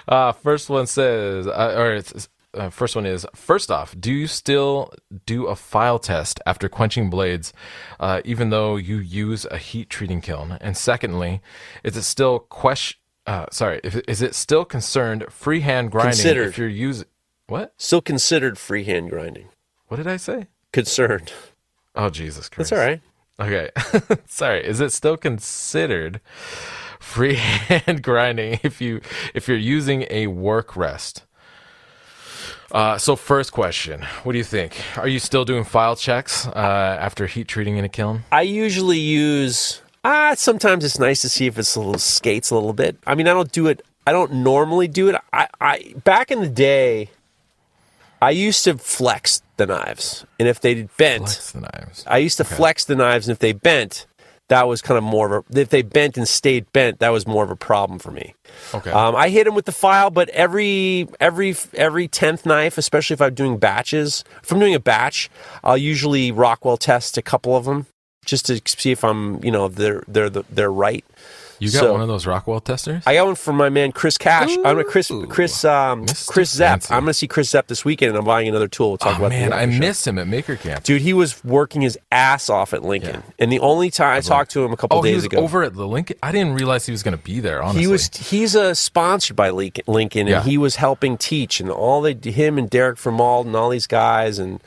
Uh, 0.09 0.31
first 0.31 0.71
one 0.71 0.87
says, 0.87 1.49
uh, 1.49 1.75
or 1.77 1.95
it's, 1.95 2.29
uh, 2.55 2.71
first 2.71 2.95
one 2.95 3.05
is 3.05 3.27
first 3.35 3.73
off, 3.73 3.93
do 3.99 4.13
you 4.13 4.29
still 4.29 4.93
do 5.27 5.47
a 5.47 5.57
file 5.57 5.99
test 5.99 6.39
after 6.47 6.69
quenching 6.69 7.11
blades, 7.11 7.53
uh, 7.99 8.21
even 8.25 8.51
though 8.51 8.77
you 8.77 8.99
use 8.99 9.47
a 9.51 9.59
heat 9.59 9.91
treating 9.91 10.21
kiln? 10.21 10.53
And 10.61 10.77
secondly, 10.77 11.41
is 11.83 11.97
it 11.97 12.03
still 12.03 12.39
question? 12.39 13.01
Uh, 13.27 13.47
sorry, 13.51 13.81
if, 13.83 13.97
is 14.07 14.23
it 14.23 14.37
still 14.37 14.65
concerned 14.65 15.25
freehand 15.29 15.91
grinding 15.91 16.13
Considered. 16.13 16.47
if 16.51 16.57
you're 16.59 16.69
using 16.69 17.09
what? 17.49 17.75
Still 17.77 18.01
considered 18.01 18.59
freehand 18.59 19.11
grinding. 19.11 19.49
What 19.89 19.97
did 19.97 20.07
I 20.07 20.19
say? 20.19 20.47
Concerned. 20.73 21.33
Oh 21.97 22.11
Jesus 22.11 22.49
Christ! 22.49 22.71
That's 22.71 22.81
all 22.81 22.87
right. 22.87 23.01
Okay, 23.39 23.71
sorry. 24.27 24.67
Is 24.67 24.81
it 24.81 24.93
still 24.93 25.17
considered 25.17 26.21
freehand 26.99 28.03
grinding 28.03 28.61
if 28.63 28.81
you 28.81 29.01
if 29.35 29.47
you're 29.49 29.57
using 29.57 30.07
a 30.11 30.27
work 30.29 30.77
rest? 30.77 31.25
Uh, 32.73 32.99
so 32.99 33.15
first 33.15 33.53
question, 33.53 34.03
what 34.25 34.33
do 34.33 34.39
you 34.39 34.45
think? 34.45 34.77
Are 34.97 35.07
you 35.07 35.21
still 35.21 35.45
doing 35.45 35.65
file 35.65 35.95
checks 35.97 36.47
uh, 36.49 36.99
after 37.01 37.27
heat 37.27 37.47
treating 37.47 37.77
in 37.77 37.85
a 37.85 37.89
kiln? 37.89 38.25
I 38.33 38.43
usually 38.43 38.99
use. 38.99 39.81
Ah, 40.05 40.35
sometimes 40.37 40.85
it's 40.85 40.99
nice 40.99 41.21
to 41.23 41.29
see 41.29 41.47
if 41.47 41.59
it's 41.59 41.77
a 41.77 41.81
little 41.81 41.99
skates 41.99 42.51
a 42.51 42.55
little 42.55 42.73
bit. 42.73 42.97
I 43.07 43.15
mean, 43.15 43.29
I 43.29 43.33
don't 43.33 43.53
do 43.53 43.67
it. 43.69 43.85
I 44.07 44.13
don't 44.13 44.35
normally 44.35 44.89
do 44.89 45.09
it. 45.09 45.17
I, 45.33 45.49
I 45.61 45.95
back 46.05 46.31
in 46.31 46.41
the 46.41 46.49
day, 46.49 47.11
I 48.21 48.31
used 48.31 48.65
to 48.65 48.79
flex 48.79 49.43
the 49.57 49.67
knives, 49.67 50.25
and 50.39 50.49
if 50.49 50.61
they 50.61 50.83
bent, 50.97 51.25
Flex 51.25 51.53
the 51.53 51.61
knives. 51.61 52.05
I 52.07 52.19
used 52.19 52.37
to 52.39 52.45
flex 52.45 52.85
the 52.85 52.97
knives, 52.97 53.29
and 53.29 53.33
if 53.33 53.39
they 53.39 53.53
bent, 53.53 54.07
that 54.49 54.69
was 54.69 54.81
kind 54.81 54.97
of 54.97 55.05
more 55.05 55.37
of 55.37 55.47
a. 55.51 55.61
If 55.61 55.71
they 55.71 55.83
bent 55.83 56.17
and 56.17 56.27
stayed 56.27 56.71
bent, 56.73 57.01
that 57.01 57.11
was 57.11 57.27
more 57.27 57.45
of 57.45 57.51
a 57.51 57.57
problem 57.57 57.99
for 57.99 58.11
me. 58.11 58.35
Okay. 58.75 58.91
Um, 58.91 59.17
I 59.17 59.29
hit 59.29 59.45
them 59.45 59.55
with 59.55 59.65
the 59.65 59.73
file, 59.73 60.11
but 60.11 60.29
every 60.31 61.09
every 61.21 61.57
every 61.75 62.09
tenth 62.09 62.47
knife, 62.47 62.79
especially 62.79 63.15
if 63.15 63.23
I'm 63.23 63.35
doing 63.35 63.59
batches, 63.59 64.25
if 64.43 64.53
I'm 64.53 64.61
doing 64.61 64.75
a 64.75 64.81
batch, 64.81 65.29
I'll 65.65 65.77
usually 65.77 66.33
Rockwell 66.33 66.77
test 66.77 67.19
a 67.19 67.23
couple 67.23 67.57
of 67.57 67.65
them 67.65 67.87
just 68.25 68.47
to 68.47 68.61
see 68.67 68.91
if 68.91 69.05
I'm, 69.05 69.43
you 69.43 69.51
know, 69.51 69.69
they're 69.69 70.05
they're 70.07 70.31
they're 70.31 70.73
right. 70.73 71.05
You 71.59 71.71
got 71.73 71.81
so- 71.81 71.93
one 71.93 72.01
of 72.01 72.09
those 72.09 72.27
Rockwell 72.27 72.61
testers? 72.61 73.03
I 73.07 73.15
got 73.15 73.27
one 73.27 73.35
from 73.35 73.57
my 73.57 73.69
man 73.69 73.93
Chris 73.93 74.19
Cash. 74.19 74.51
I'm 74.57 74.63
gonna 74.63 74.85
Chris 74.85 75.11
Chris 75.29 75.65
um, 75.65 76.07
Mr. 76.07 76.27
Chris 76.29 76.51
Zepp. 76.51 76.71
Fancy. 76.83 76.95
I'm 76.95 77.01
gonna 77.03 77.15
see 77.15 77.27
Chris 77.29 77.51
Zepp 77.51 77.67
this 77.69 77.85
weekend, 77.85 78.11
and 78.11 78.19
I'm 78.19 78.25
buying 78.25 78.49
another 78.49 78.69
tool. 78.69 78.89
We'll 78.91 78.99
talk 78.99 79.15
oh 79.15 79.19
about 79.19 79.31
man, 79.31 79.53
I 79.53 79.71
show. 79.71 79.79
miss 79.79 80.07
him 80.07 80.19
at 80.19 80.27
Maker 80.27 80.57
Camp. 80.57 80.85
Dude, 80.85 81.03
he 81.03 81.13
was 81.13 81.43
working 81.45 81.81
his 81.83 81.99
ass 82.13 82.49
off 82.51 82.73
at 82.75 82.83
Lincoln, 82.83 83.23
Yeah. 83.27 83.33
and 83.39 83.51
the 83.53 83.61
only 83.61 83.91
time 83.91 84.17
I 84.17 84.21
talked 84.21 84.51
to 84.53 84.65
him 84.65 84.73
a 84.73 84.77
couple 84.77 84.99
oh, 84.99 85.03
he 85.03 85.11
days 85.11 85.17
was 85.17 85.25
ago, 85.27 85.39
over 85.39 85.63
at 85.63 85.75
the 85.75 85.87
Lincoln. 85.87 86.17
I 86.23 86.33
didn't 86.33 86.55
realize 86.55 86.87
he 86.87 86.93
was 86.93 87.03
going 87.03 87.17
to 87.17 87.23
be 87.23 87.41
there. 87.41 87.63
Honestly, 87.63 87.83
he 87.83 87.87
was 87.87 88.09
he's 88.15 88.55
a 88.55 88.75
sponsored 88.75 89.37
by 89.37 89.51
Lincoln, 89.51 89.85
Lincoln 89.87 90.21
and 90.23 90.29
Yeah. 90.29 90.43
he 90.43 90.59
was 90.59 90.77
helping 90.77 91.17
teach, 91.17 91.61
and 91.61 91.71
all 91.71 92.01
they 92.03 92.15
him 92.15 92.59
and 92.59 92.69
Derek 92.69 92.97
Vermald 92.99 93.47
and 93.47 93.55
all 93.57 93.69
these 93.71 93.87
guys 93.87 94.39
and 94.39 94.61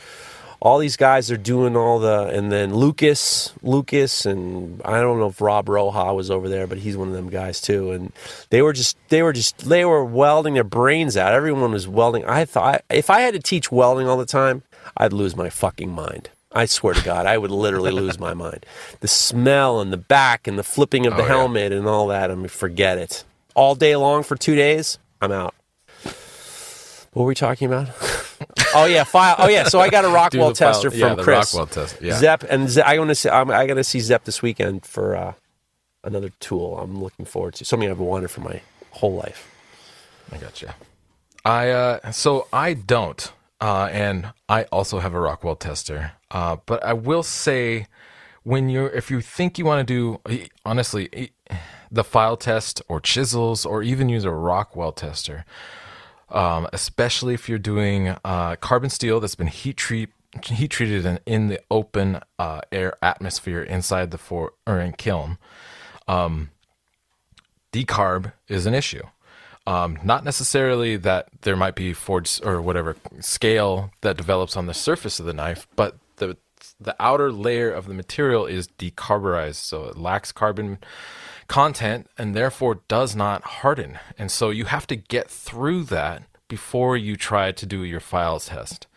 all 0.61 0.77
these 0.77 0.97
guys 0.97 1.31
are 1.31 1.37
doing 1.37 1.77
all 1.77 1.99
the 1.99 2.27
and 2.27 2.51
then 2.51 2.73
Lucas 2.73 3.53
Lucas 3.61 4.25
and 4.25 4.81
I 4.83 4.99
don't 4.99 5.19
know 5.19 5.27
if 5.27 5.39
Rob 5.39 5.67
Roja 5.67 6.13
was 6.15 6.29
over 6.29 6.49
there, 6.49 6.67
but 6.67 6.79
he's 6.79 6.97
one 6.97 7.07
of 7.07 7.13
them 7.13 7.29
guys 7.29 7.61
too. 7.61 7.91
And 7.91 8.11
they 8.49 8.61
were 8.61 8.73
just 8.73 8.97
they 9.09 9.23
were 9.23 9.33
just 9.33 9.57
they 9.69 9.85
were 9.85 10.03
welding 10.03 10.55
their 10.55 10.63
brains 10.63 11.15
out. 11.15 11.33
Everyone 11.33 11.71
was 11.71 11.87
welding. 11.87 12.25
I 12.25 12.45
thought 12.45 12.83
if 12.89 13.09
I 13.09 13.21
had 13.21 13.33
to 13.35 13.39
teach 13.39 13.71
welding 13.71 14.07
all 14.07 14.17
the 14.17 14.25
time, 14.25 14.63
I'd 14.97 15.13
lose 15.13 15.35
my 15.35 15.49
fucking 15.49 15.89
mind. 15.91 16.29
I 16.51 16.65
swear 16.65 16.95
to 16.95 17.03
God, 17.03 17.25
I 17.27 17.37
would 17.37 17.51
literally 17.51 17.91
lose 17.91 18.19
my 18.19 18.33
mind. 18.33 18.65
The 19.01 19.07
smell 19.07 19.81
and 19.81 19.93
the 19.93 19.97
back 19.97 20.47
and 20.47 20.57
the 20.57 20.63
flipping 20.63 21.05
of 21.05 21.15
the 21.15 21.21
Oh, 21.21 21.25
yeah. 21.27 21.31
helmet 21.31 21.71
and 21.71 21.85
all 21.87 22.07
that. 22.07 22.31
I 22.31 22.35
mean, 22.35 22.47
forget 22.47 22.97
it. 22.97 23.23
All 23.53 23.75
day 23.75 23.95
long 23.95 24.23
for 24.23 24.35
two 24.35 24.55
days, 24.55 24.97
I'm 25.21 25.31
out. 25.31 25.53
What 27.13 27.23
were 27.23 27.27
we 27.29 27.35
talking 27.35 27.67
about? 27.67 27.89
oh 28.75 28.85
yeah, 28.85 29.03
file. 29.03 29.35
Oh 29.39 29.47
yeah, 29.47 29.63
so 29.63 29.79
I 29.79 29.89
got 29.89 30.05
a 30.05 30.09
Rockwell 30.19 30.53
tester 30.53 30.89
yeah, 30.93 31.07
from 31.07 31.17
the 31.17 31.23
Chris. 31.23 31.53
Rockwell 31.53 31.67
test. 31.67 32.01
Yeah. 32.01 32.17
Zep 32.17 32.43
and 32.43 32.69
Ze- 32.69 32.81
I 32.81 32.97
want 32.97 33.09
to 33.09 33.15
see. 33.15 33.29
I'm, 33.29 33.49
I 33.51 33.65
got 33.65 33.75
to 33.75 33.83
see 33.83 33.99
Zep 33.99 34.25
this 34.25 34.41
weekend 34.41 34.85
for 34.85 35.15
uh, 35.15 35.33
another 36.03 36.29
tool. 36.39 36.77
I'm 36.79 37.01
looking 37.01 37.25
forward 37.25 37.55
to 37.55 37.65
something 37.65 37.89
I've 37.89 37.99
wanted 37.99 38.29
for 38.29 38.41
my 38.41 38.61
whole 38.91 39.15
life. 39.15 39.49
I 40.31 40.37
got 40.37 40.61
you. 40.61 40.69
I 41.43 41.69
uh, 41.69 42.11
so 42.11 42.47
I 42.53 42.73
don't, 42.75 43.31
uh, 43.59 43.89
and 43.91 44.31
I 44.47 44.63
also 44.65 44.99
have 44.99 45.13
a 45.13 45.19
Rockwell 45.19 45.55
tester. 45.55 46.11
Uh, 46.29 46.57
but 46.65 46.83
I 46.83 46.93
will 46.93 47.23
say, 47.23 47.87
when 48.43 48.69
you're 48.69 48.89
if 48.89 49.09
you 49.09 49.21
think 49.21 49.57
you 49.57 49.65
want 49.65 49.87
to 49.87 49.93
do 49.93 50.37
honestly 50.65 51.31
the 51.91 52.03
file 52.03 52.37
test 52.37 52.81
or 52.87 52.99
chisels 52.99 53.65
or 53.65 53.81
even 53.81 54.09
use 54.09 54.25
a 54.25 54.31
Rockwell 54.31 54.91
tester, 54.91 55.43
um, 56.31 56.67
especially 56.73 57.33
if 57.33 57.49
you're 57.49 57.57
doing 57.57 58.15
uh, 58.23 58.55
carbon 58.57 58.89
steel 58.89 59.19
that's 59.19 59.35
been 59.35 59.47
heat 59.47 59.81
heat 60.45 60.69
treated 60.69 61.05
in, 61.05 61.19
in 61.25 61.47
the 61.47 61.59
open 61.71 62.19
uh, 62.37 62.61
air 62.71 62.97
atmosphere 63.01 63.63
inside 63.63 64.11
the 64.11 64.17
for 64.17 64.53
or 64.67 64.79
in 64.79 64.93
kiln 64.93 65.37
decarb 67.71 68.33
is 68.47 68.65
an 68.65 68.73
issue. 68.73 69.03
Um, 69.67 69.99
not 70.03 70.23
necessarily 70.23 70.97
that 70.97 71.27
there 71.41 71.55
might 71.55 71.75
be 71.75 71.93
forged 71.93 72.43
or 72.43 72.61
whatever 72.61 72.95
scale 73.19 73.91
that 74.01 74.17
develops 74.17 74.57
on 74.57 74.65
the 74.65 74.73
surface 74.73 75.19
of 75.19 75.25
the 75.25 75.33
knife, 75.33 75.67
but 75.75 75.97
the 76.17 76.37
the 76.81 76.95
outer 76.99 77.31
layer 77.31 77.71
of 77.71 77.87
the 77.87 77.93
material 77.93 78.45
is 78.45 78.67
decarburized, 78.67 79.55
so 79.55 79.85
it 79.85 79.97
lacks 79.97 80.31
carbon 80.31 80.79
content 81.49 82.07
and 82.17 82.33
therefore 82.33 82.81
does 82.87 83.15
not 83.15 83.43
harden. 83.43 83.99
And 84.17 84.31
so 84.31 84.51
you 84.51 84.65
have 84.65 84.87
to 84.87 84.95
get 84.95 85.29
through 85.29 85.83
that 85.85 86.23
before 86.47 86.95
you 86.95 87.17
try 87.17 87.51
to 87.51 87.65
do 87.65 87.83
your 87.83 87.99
files 87.99 88.47
test. 88.47 88.87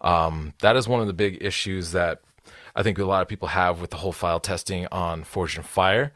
Um, 0.00 0.52
that 0.60 0.76
is 0.76 0.86
one 0.86 1.00
of 1.00 1.08
the 1.08 1.12
big 1.12 1.38
issues 1.40 1.90
that 1.92 2.20
I 2.76 2.82
think 2.82 2.98
a 2.98 3.04
lot 3.04 3.22
of 3.22 3.28
people 3.28 3.48
have 3.48 3.80
with 3.80 3.90
the 3.90 3.96
whole 3.96 4.12
file 4.12 4.38
testing 4.38 4.86
on 4.92 5.24
Forged 5.24 5.56
in 5.56 5.64
Fire, 5.64 6.12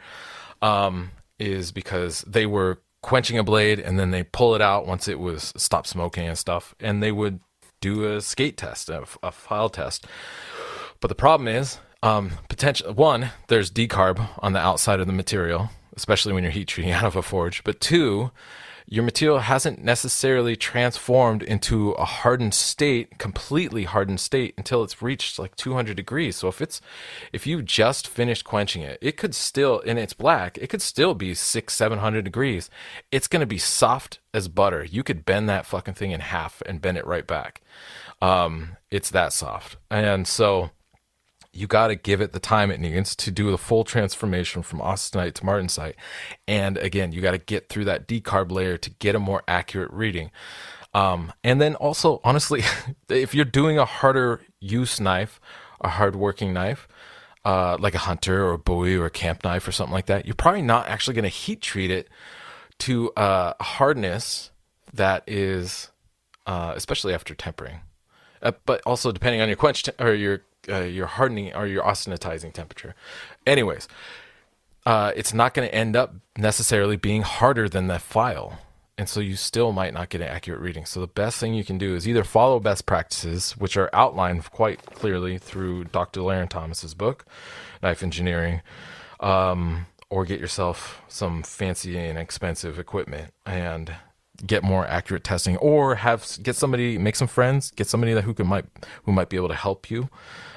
um, 0.60 1.10
is 1.38 1.72
because 1.72 2.20
they 2.22 2.44
were 2.46 2.80
quenching 3.02 3.38
a 3.38 3.42
blade 3.42 3.80
and 3.80 3.98
then 3.98 4.10
they 4.10 4.22
pull 4.22 4.54
it 4.54 4.60
out 4.60 4.86
once 4.86 5.08
it 5.08 5.18
was 5.18 5.54
stopped 5.56 5.86
smoking 5.88 6.28
and 6.28 6.36
stuff 6.36 6.74
and 6.80 7.02
they 7.02 7.10
would 7.10 7.40
do 7.80 8.14
a 8.14 8.20
skate 8.20 8.58
test 8.58 8.90
a, 8.90 9.06
a 9.22 9.32
file 9.32 9.70
test 9.70 10.06
but 11.00 11.08
the 11.08 11.14
problem 11.14 11.48
is 11.48 11.78
um, 12.02 12.32
potential 12.48 12.92
one 12.92 13.30
there's 13.48 13.70
decarb 13.70 14.28
on 14.38 14.52
the 14.52 14.58
outside 14.58 15.00
of 15.00 15.06
the 15.06 15.12
material 15.12 15.70
especially 15.96 16.32
when 16.32 16.42
you're 16.42 16.52
heat 16.52 16.68
treating 16.68 16.92
out 16.92 17.04
of 17.04 17.16
a 17.16 17.22
forge 17.22 17.62
but 17.64 17.80
two 17.80 18.30
your 18.92 19.04
material 19.04 19.38
hasn't 19.38 19.84
necessarily 19.84 20.56
transformed 20.56 21.44
into 21.44 21.92
a 21.92 22.04
hardened 22.04 22.54
state, 22.54 23.18
completely 23.18 23.84
hardened 23.84 24.18
state 24.18 24.52
until 24.58 24.82
it's 24.82 25.00
reached 25.00 25.38
like 25.38 25.54
200 25.54 25.96
degrees. 25.96 26.34
So 26.34 26.48
if 26.48 26.60
it's, 26.60 26.80
if 27.32 27.46
you 27.46 27.62
just 27.62 28.08
finished 28.08 28.44
quenching 28.44 28.82
it, 28.82 28.98
it 29.00 29.16
could 29.16 29.32
still, 29.32 29.80
and 29.86 29.96
it's 29.96 30.12
black, 30.12 30.58
it 30.58 30.66
could 30.70 30.82
still 30.82 31.14
be 31.14 31.34
six, 31.34 31.74
700 31.74 32.24
degrees. 32.24 32.68
It's 33.12 33.28
going 33.28 33.40
to 33.40 33.46
be 33.46 33.58
soft 33.58 34.18
as 34.34 34.48
butter. 34.48 34.82
You 34.82 35.04
could 35.04 35.24
bend 35.24 35.48
that 35.48 35.66
fucking 35.66 35.94
thing 35.94 36.10
in 36.10 36.18
half 36.18 36.60
and 36.66 36.82
bend 36.82 36.98
it 36.98 37.06
right 37.06 37.28
back. 37.28 37.60
Um, 38.20 38.76
it's 38.90 39.10
that 39.10 39.32
soft. 39.32 39.76
And 39.88 40.26
so, 40.26 40.70
you 41.52 41.66
got 41.66 41.88
to 41.88 41.96
give 41.96 42.20
it 42.20 42.32
the 42.32 42.40
time 42.40 42.70
it 42.70 42.80
needs 42.80 43.16
to 43.16 43.30
do 43.30 43.50
the 43.50 43.58
full 43.58 43.84
transformation 43.84 44.62
from 44.62 44.78
austenite 44.80 45.34
to 45.34 45.42
martensite. 45.42 45.94
And 46.46 46.78
again, 46.78 47.12
you 47.12 47.20
got 47.20 47.32
to 47.32 47.38
get 47.38 47.68
through 47.68 47.86
that 47.86 48.06
decarb 48.06 48.52
layer 48.52 48.76
to 48.78 48.90
get 48.90 49.14
a 49.14 49.18
more 49.18 49.42
accurate 49.48 49.90
reading. 49.92 50.30
Um, 50.94 51.32
and 51.42 51.60
then 51.60 51.74
also, 51.76 52.20
honestly, 52.24 52.62
if 53.08 53.34
you're 53.34 53.44
doing 53.44 53.78
a 53.78 53.84
harder 53.84 54.40
use 54.60 55.00
knife, 55.00 55.40
a 55.80 55.88
hard 55.88 56.14
working 56.14 56.52
knife, 56.52 56.86
uh, 57.44 57.76
like 57.80 57.94
a 57.94 57.98
hunter 57.98 58.44
or 58.44 58.52
a 58.52 58.58
bowie 58.58 58.96
or 58.96 59.06
a 59.06 59.10
camp 59.10 59.42
knife 59.42 59.66
or 59.66 59.72
something 59.72 59.94
like 59.94 60.06
that, 60.06 60.26
you're 60.26 60.34
probably 60.34 60.62
not 60.62 60.86
actually 60.88 61.14
going 61.14 61.22
to 61.24 61.28
heat 61.28 61.60
treat 61.60 61.90
it 61.90 62.08
to 62.78 63.10
uh, 63.12 63.54
hardness 63.60 64.50
that 64.92 65.24
is, 65.26 65.90
uh, 66.46 66.72
especially 66.76 67.14
after 67.14 67.34
tempering. 67.34 67.80
Uh, 68.42 68.52
but 68.66 68.80
also 68.86 69.12
depending 69.12 69.40
on 69.40 69.48
your 69.48 69.56
quench 69.56 69.88
or 69.98 70.14
your 70.14 70.42
uh, 70.68 70.80
your 70.80 71.06
hardening 71.06 71.54
or 71.54 71.66
your 71.66 71.82
austenitizing 71.84 72.52
temperature. 72.52 72.94
Anyways, 73.46 73.88
uh, 74.86 75.12
it's 75.14 75.34
not 75.34 75.54
going 75.54 75.68
to 75.68 75.74
end 75.74 75.96
up 75.96 76.14
necessarily 76.36 76.96
being 76.96 77.22
harder 77.22 77.68
than 77.68 77.86
that 77.88 78.02
file. 78.02 78.58
And 78.98 79.08
so 79.08 79.20
you 79.20 79.36
still 79.36 79.72
might 79.72 79.94
not 79.94 80.10
get 80.10 80.20
an 80.20 80.28
accurate 80.28 80.60
reading. 80.60 80.84
So 80.84 81.00
the 81.00 81.06
best 81.06 81.38
thing 81.38 81.54
you 81.54 81.64
can 81.64 81.78
do 81.78 81.94
is 81.94 82.06
either 82.06 82.22
follow 82.22 82.60
best 82.60 82.84
practices, 82.84 83.52
which 83.52 83.76
are 83.78 83.88
outlined 83.94 84.50
quite 84.50 84.84
clearly 84.84 85.38
through 85.38 85.84
Dr. 85.84 86.20
Larrin 86.20 86.50
Thomas's 86.50 86.92
book, 86.92 87.24
Knife 87.82 88.02
Engineering, 88.02 88.60
um, 89.20 89.86
or 90.10 90.26
get 90.26 90.38
yourself 90.38 91.00
some 91.08 91.42
fancy 91.42 91.96
and 91.96 92.18
expensive 92.18 92.78
equipment 92.78 93.32
and 93.46 93.94
get 94.46 94.62
more 94.62 94.86
accurate 94.86 95.24
testing, 95.24 95.56
or 95.58 95.96
have 95.96 96.26
get 96.42 96.56
somebody 96.56 96.98
make 96.98 97.16
some 97.16 97.28
friends, 97.28 97.70
get 97.70 97.86
somebody 97.86 98.14
that 98.14 98.22
who 98.22 98.34
can 98.34 98.46
might 98.46 98.66
who 99.04 99.12
might 99.12 99.28
be 99.28 99.36
able 99.36 99.48
to 99.48 99.54
help 99.54 99.90
you 99.90 100.08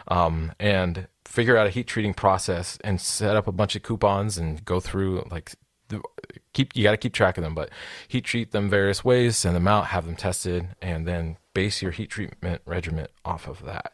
um, 0.07 0.51
and 0.59 1.07
figure 1.25 1.57
out 1.57 1.67
a 1.67 1.69
heat 1.69 1.87
treating 1.87 2.13
process 2.13 2.77
and 2.83 2.99
set 2.99 3.35
up 3.35 3.47
a 3.47 3.51
bunch 3.51 3.75
of 3.75 3.83
coupons 3.83 4.37
and 4.37 4.63
go 4.65 4.79
through 4.79 5.25
like 5.31 5.53
keep 6.53 6.75
you 6.75 6.83
got 6.83 6.91
to 6.91 6.97
keep 6.97 7.13
track 7.13 7.37
of 7.37 7.43
them 7.43 7.53
but 7.53 7.69
heat 8.07 8.23
treat 8.23 8.51
them 8.51 8.69
various 8.69 9.03
ways 9.03 9.37
send 9.37 9.55
them 9.55 9.67
out 9.67 9.87
have 9.87 10.05
them 10.05 10.15
tested 10.15 10.67
and 10.81 11.07
then 11.07 11.37
base 11.53 11.81
your 11.81 11.91
heat 11.91 12.09
treatment 12.09 12.61
regimen 12.65 13.07
off 13.23 13.47
of 13.47 13.63
that. 13.65 13.93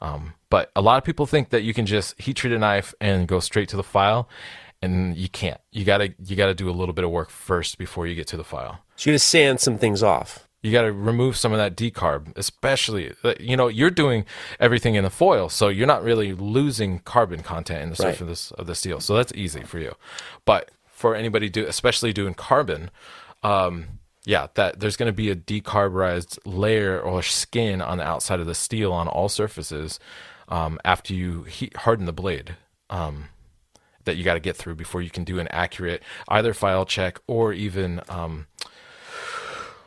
Um, 0.00 0.34
but 0.50 0.70
a 0.76 0.80
lot 0.80 0.98
of 0.98 1.04
people 1.04 1.26
think 1.26 1.50
that 1.50 1.62
you 1.62 1.72
can 1.72 1.86
just 1.86 2.20
heat 2.20 2.36
treat 2.36 2.52
a 2.52 2.58
knife 2.58 2.94
and 3.00 3.26
go 3.26 3.40
straight 3.40 3.68
to 3.70 3.76
the 3.76 3.82
file 3.82 4.28
and 4.82 5.16
you 5.16 5.28
can't. 5.28 5.60
You 5.72 5.84
gotta 5.84 6.14
you 6.24 6.36
gotta 6.36 6.54
do 6.54 6.68
a 6.68 6.72
little 6.72 6.92
bit 6.92 7.04
of 7.04 7.10
work 7.10 7.30
first 7.30 7.78
before 7.78 8.06
you 8.06 8.14
get 8.14 8.26
to 8.28 8.36
the 8.36 8.44
file 8.44 8.80
so 8.96 9.10
you 9.10 9.12
gotta 9.12 9.18
sand 9.18 9.60
some 9.60 9.78
things 9.78 10.02
off 10.02 10.46
you 10.66 10.72
got 10.72 10.82
to 10.82 10.92
remove 10.92 11.36
some 11.36 11.52
of 11.52 11.58
that 11.58 11.76
decarb, 11.76 12.36
especially 12.36 13.14
you 13.38 13.56
know 13.56 13.68
you're 13.68 13.90
doing 13.90 14.24
everything 14.58 14.96
in 14.96 15.04
the 15.04 15.10
foil, 15.10 15.48
so 15.48 15.68
you're 15.68 15.86
not 15.86 16.02
really 16.02 16.32
losing 16.32 16.98
carbon 17.00 17.42
content 17.42 17.82
in 17.82 17.90
the 17.90 17.96
surface 17.96 18.16
right. 18.16 18.20
of, 18.20 18.26
this, 18.26 18.50
of 18.52 18.66
the 18.66 18.74
steel. 18.74 19.00
So 19.00 19.14
that's 19.14 19.32
easy 19.34 19.62
for 19.62 19.78
you. 19.78 19.94
But 20.44 20.72
for 20.86 21.14
anybody 21.14 21.48
do, 21.48 21.64
especially 21.66 22.12
doing 22.12 22.34
carbon, 22.34 22.90
um, 23.44 24.00
yeah, 24.24 24.48
that 24.54 24.80
there's 24.80 24.96
going 24.96 25.06
to 25.06 25.16
be 25.16 25.30
a 25.30 25.36
decarburized 25.36 26.38
layer 26.44 27.00
or 27.00 27.22
skin 27.22 27.80
on 27.80 27.98
the 27.98 28.04
outside 28.04 28.40
of 28.40 28.46
the 28.46 28.54
steel 28.54 28.92
on 28.92 29.06
all 29.06 29.28
surfaces 29.28 30.00
um, 30.48 30.80
after 30.84 31.14
you 31.14 31.44
heat, 31.44 31.76
harden 31.76 32.06
the 32.06 32.12
blade. 32.12 32.56
Um, 32.90 33.28
that 34.04 34.16
you 34.16 34.22
got 34.22 34.34
to 34.34 34.40
get 34.40 34.54
through 34.54 34.76
before 34.76 35.02
you 35.02 35.10
can 35.10 35.24
do 35.24 35.40
an 35.40 35.48
accurate 35.48 36.00
either 36.28 36.54
file 36.54 36.84
check 36.84 37.18
or 37.26 37.52
even 37.52 38.00
um, 38.08 38.46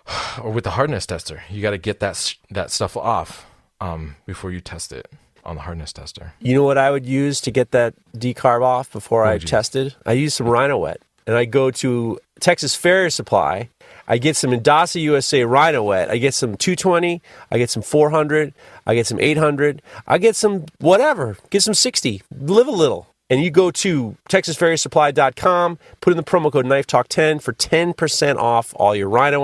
or 0.41 0.52
with 0.52 0.64
the 0.64 0.72
hardness 0.72 1.06
tester. 1.06 1.44
You 1.49 1.61
got 1.61 1.72
to 1.72 1.77
get 1.77 1.99
that 1.99 2.36
that 2.49 2.72
stuff 2.72 2.98
off 2.98 3.45
um, 3.81 4.15
before 4.26 4.52
you 4.52 4.61
test 4.61 4.91
it 4.91 5.11
on 5.45 5.56
the 5.56 5.61
hardness 5.61 5.94
tester. 5.94 6.34
You 6.40 6.53
know 6.53 6.64
what 6.64 6.77
I 6.77 6.91
would 6.91 7.06
use 7.06 7.41
to 7.41 7.52
get 7.52 7.72
that 7.72 7.94
decarb 8.15 8.61
off 8.61 8.91
before 8.91 9.26
I 9.26 9.38
tested? 9.38 9.95
I 10.06 10.14
use 10.14 10.34
some 10.34 10.48
Rhino 10.48 10.77
Wet, 10.77 11.02
and 11.26 11.36
I 11.36 11.45
go 11.45 11.72
to 11.72 12.19
Texas 12.40 12.76
Farrier 12.76 13.10
Supply. 13.10 13.69
I 14.07 14.18
get 14.18 14.36
some 14.36 14.52
Indasa 14.52 14.99
USA 15.02 15.44
Rhino 15.44 15.84
Wet. 15.84 16.10
I 16.10 16.18
get 16.18 16.34
some 16.34 16.57
220. 16.57 17.22
I 17.52 17.57
get 17.60 17.69
some 17.69 17.84
400. 17.84 18.53
I 18.88 18.95
get 18.95 19.06
some 19.06 19.19
800. 19.19 19.84
I 20.07 20.18
get 20.18 20.36
some 20.36 20.65
whatever. 20.80 21.38
Get 21.52 21.61
some 21.61 21.76
60. 21.76 22.23
Live 22.31 22.68
a 22.68 22.72
little 22.72 23.07
and 23.30 23.44
you 23.44 23.52
go 23.52 23.72
to 23.72 24.18
texasfarriersupply.com, 24.30 25.80
put 26.02 26.12
in 26.12 26.18
the 26.18 26.24
promo 26.24 26.52
code 26.52 26.66
Knife 26.66 26.88
Talk 26.88 27.08
10 27.08 27.40
for 27.40 27.54
10% 27.54 28.38
off 28.38 28.74
all 28.76 28.96
your 28.96 29.10
Rhino 29.10 29.40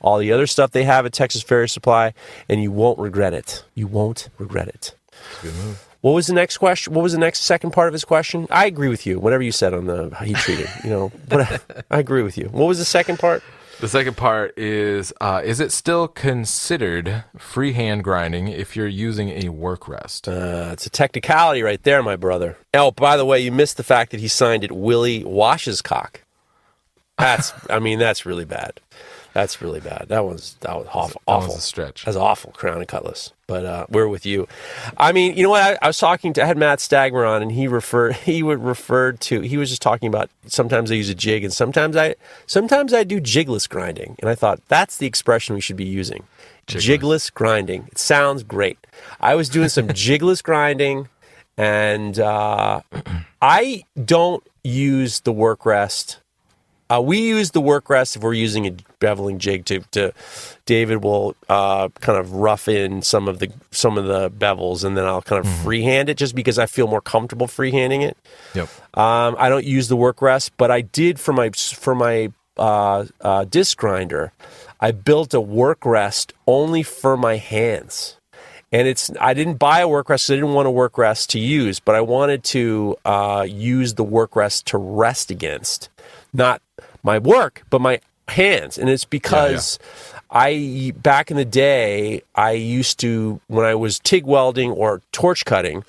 all 0.00 0.18
the 0.18 0.32
other 0.32 0.46
stuff 0.46 0.70
they 0.72 0.84
have 0.84 1.06
at 1.06 1.12
Texas 1.12 1.42
Farrier 1.42 1.66
Supply, 1.66 2.12
and 2.48 2.62
you 2.62 2.72
won't 2.72 2.98
regret 2.98 3.34
it. 3.34 3.64
You 3.74 3.86
won't 3.86 4.28
regret 4.38 4.68
it. 4.68 4.94
What 6.00 6.12
was 6.12 6.28
the 6.28 6.32
next 6.32 6.58
question? 6.58 6.94
What 6.94 7.02
was 7.02 7.12
the 7.12 7.18
next 7.18 7.40
second 7.40 7.72
part 7.72 7.88
of 7.88 7.92
his 7.92 8.04
question? 8.04 8.46
I 8.50 8.66
agree 8.66 8.88
with 8.88 9.06
you. 9.06 9.18
Whatever 9.18 9.42
you 9.42 9.52
said 9.52 9.74
on 9.74 9.86
the 9.86 10.10
heat 10.22 10.36
treating, 10.36 10.66
you 10.84 10.90
know, 10.90 11.12
but 11.28 11.62
I 11.90 11.98
agree 11.98 12.22
with 12.22 12.38
you. 12.38 12.46
What 12.46 12.66
was 12.66 12.78
the 12.78 12.84
second 12.84 13.18
part? 13.18 13.42
The 13.80 13.88
second 13.88 14.16
part 14.16 14.58
is 14.58 15.12
uh, 15.20 15.40
Is 15.44 15.60
it 15.60 15.70
still 15.70 16.08
considered 16.08 17.22
freehand 17.36 18.02
grinding 18.02 18.48
if 18.48 18.74
you're 18.74 18.88
using 18.88 19.28
a 19.28 19.50
work 19.50 19.86
rest? 19.86 20.26
Uh, 20.26 20.70
it's 20.72 20.84
a 20.86 20.90
technicality 20.90 21.62
right 21.62 21.80
there, 21.84 22.02
my 22.02 22.16
brother. 22.16 22.56
Oh, 22.74 22.90
by 22.90 23.16
the 23.16 23.24
way, 23.24 23.38
you 23.38 23.52
missed 23.52 23.76
the 23.76 23.84
fact 23.84 24.10
that 24.10 24.18
he 24.18 24.26
signed 24.26 24.64
it 24.64 24.72
Willie 24.72 25.22
Wash's-cock. 25.22 26.22
That's, 27.18 27.52
I 27.70 27.78
mean, 27.78 28.00
that's 28.00 28.26
really 28.26 28.44
bad. 28.44 28.80
That's 29.38 29.62
really 29.62 29.78
bad. 29.78 30.06
That 30.08 30.24
was 30.24 30.56
that 30.62 30.76
was 30.76 30.88
awful. 30.92 31.22
That 31.24 31.32
awful. 31.32 31.54
was 31.54 31.58
a 31.58 31.60
stretch. 31.60 32.04
That's 32.04 32.16
awful. 32.16 32.50
Crown 32.50 32.78
and 32.78 32.88
Cutlass. 32.88 33.32
But 33.46 33.64
uh, 33.64 33.86
we're 33.88 34.08
with 34.08 34.26
you. 34.26 34.48
I 34.96 35.12
mean, 35.12 35.36
you 35.36 35.44
know 35.44 35.50
what? 35.50 35.62
I, 35.62 35.78
I, 35.80 35.86
was 35.86 35.96
talking 35.96 36.32
to 36.32 36.42
I 36.42 36.46
had 36.46 36.58
Matt 36.58 36.80
Stagmer 36.80 37.24
on, 37.24 37.40
and 37.40 37.52
he 37.52 37.68
referred 37.68 38.16
he 38.26 38.42
would 38.42 38.64
refer 38.64 39.12
to 39.12 39.40
he 39.42 39.56
was 39.56 39.70
just 39.70 39.80
talking 39.80 40.08
about 40.08 40.28
sometimes 40.48 40.90
I 40.90 40.94
use 40.96 41.08
a 41.08 41.14
jig, 41.14 41.44
and 41.44 41.52
sometimes 41.52 41.96
I 41.96 42.16
sometimes 42.48 42.92
I 42.92 43.04
do 43.04 43.20
jigless 43.20 43.68
grinding, 43.68 44.16
and 44.18 44.28
I 44.28 44.34
thought 44.34 44.60
that's 44.66 44.96
the 44.96 45.06
expression 45.06 45.54
we 45.54 45.60
should 45.60 45.76
be 45.76 45.84
using. 45.84 46.24
Jigless, 46.66 46.98
jigless 46.98 47.32
grinding. 47.32 47.86
It 47.92 47.98
sounds 47.98 48.42
great. 48.42 48.88
I 49.20 49.36
was 49.36 49.48
doing 49.48 49.68
some 49.68 49.86
jigless 49.94 50.42
grinding, 50.42 51.08
and 51.56 52.18
uh, 52.18 52.80
I 53.40 53.84
don't 54.04 54.44
use 54.64 55.20
the 55.20 55.32
work 55.32 55.64
rest 55.64 56.18
uh, 56.90 57.00
we 57.00 57.18
use 57.18 57.50
the 57.50 57.60
work 57.60 57.90
rest 57.90 58.16
if 58.16 58.22
we're 58.22 58.32
using 58.32 58.66
a 58.66 58.70
beveling 59.00 59.38
jig 59.38 59.64
to, 59.66 59.80
to 59.90 60.12
David 60.64 61.02
will 61.02 61.36
uh, 61.48 61.88
kind 62.00 62.18
of 62.18 62.32
rough 62.32 62.68
in 62.68 63.02
some 63.02 63.28
of 63.28 63.38
the 63.38 63.52
some 63.70 63.98
of 63.98 64.06
the 64.06 64.30
bevels 64.30 64.84
and 64.84 64.96
then 64.96 65.04
I'll 65.04 65.22
kind 65.22 65.40
of 65.40 65.46
mm-hmm. 65.46 65.64
freehand 65.64 66.08
it 66.08 66.16
just 66.16 66.34
because 66.34 66.58
I 66.58 66.66
feel 66.66 66.86
more 66.86 67.00
comfortable 67.00 67.46
freehanding 67.46 68.02
it. 68.02 68.16
Yep. 68.54 68.68
Um, 68.98 69.36
I 69.38 69.48
don't 69.48 69.64
use 69.64 69.88
the 69.88 69.96
work 69.96 70.22
rest, 70.22 70.52
but 70.56 70.70
I 70.70 70.80
did 70.80 71.20
for 71.20 71.32
my 71.32 71.50
for 71.50 71.94
my 71.94 72.32
uh, 72.56 73.06
uh 73.20 73.44
disc 73.44 73.76
grinder. 73.76 74.32
I 74.80 74.92
built 74.92 75.34
a 75.34 75.40
work 75.40 75.84
rest 75.84 76.32
only 76.46 76.82
for 76.82 77.16
my 77.16 77.36
hands. 77.36 78.16
And 78.70 78.86
it's 78.86 79.10
I 79.20 79.32
didn't 79.32 79.54
buy 79.54 79.80
a 79.80 79.88
work 79.88 80.10
rest 80.10 80.30
I 80.30 80.34
didn't 80.34 80.52
want 80.52 80.68
a 80.68 80.70
work 80.70 80.98
rest 80.98 81.30
to 81.30 81.38
use, 81.38 81.80
but 81.80 81.94
I 81.94 82.02
wanted 82.02 82.44
to 82.44 82.96
uh, 83.04 83.46
use 83.48 83.94
the 83.94 84.04
work 84.04 84.36
rest 84.36 84.66
to 84.66 84.78
rest 84.78 85.30
against, 85.30 85.88
not 86.34 86.60
my 87.08 87.18
work, 87.18 87.62
but 87.70 87.80
my 87.80 88.00
hands. 88.28 88.76
And 88.76 88.90
it's 88.90 89.06
because 89.06 89.78
yeah, 89.80 90.12
yeah. 90.12 90.90
I, 90.90 90.92
back 91.00 91.30
in 91.30 91.38
the 91.38 91.44
day, 91.46 92.22
I 92.34 92.50
used 92.52 93.00
to, 93.00 93.40
when 93.46 93.64
I 93.64 93.74
was 93.74 93.98
TIG 93.98 94.26
welding 94.26 94.70
or 94.72 95.00
torch 95.12 95.46
cutting, 95.46 95.84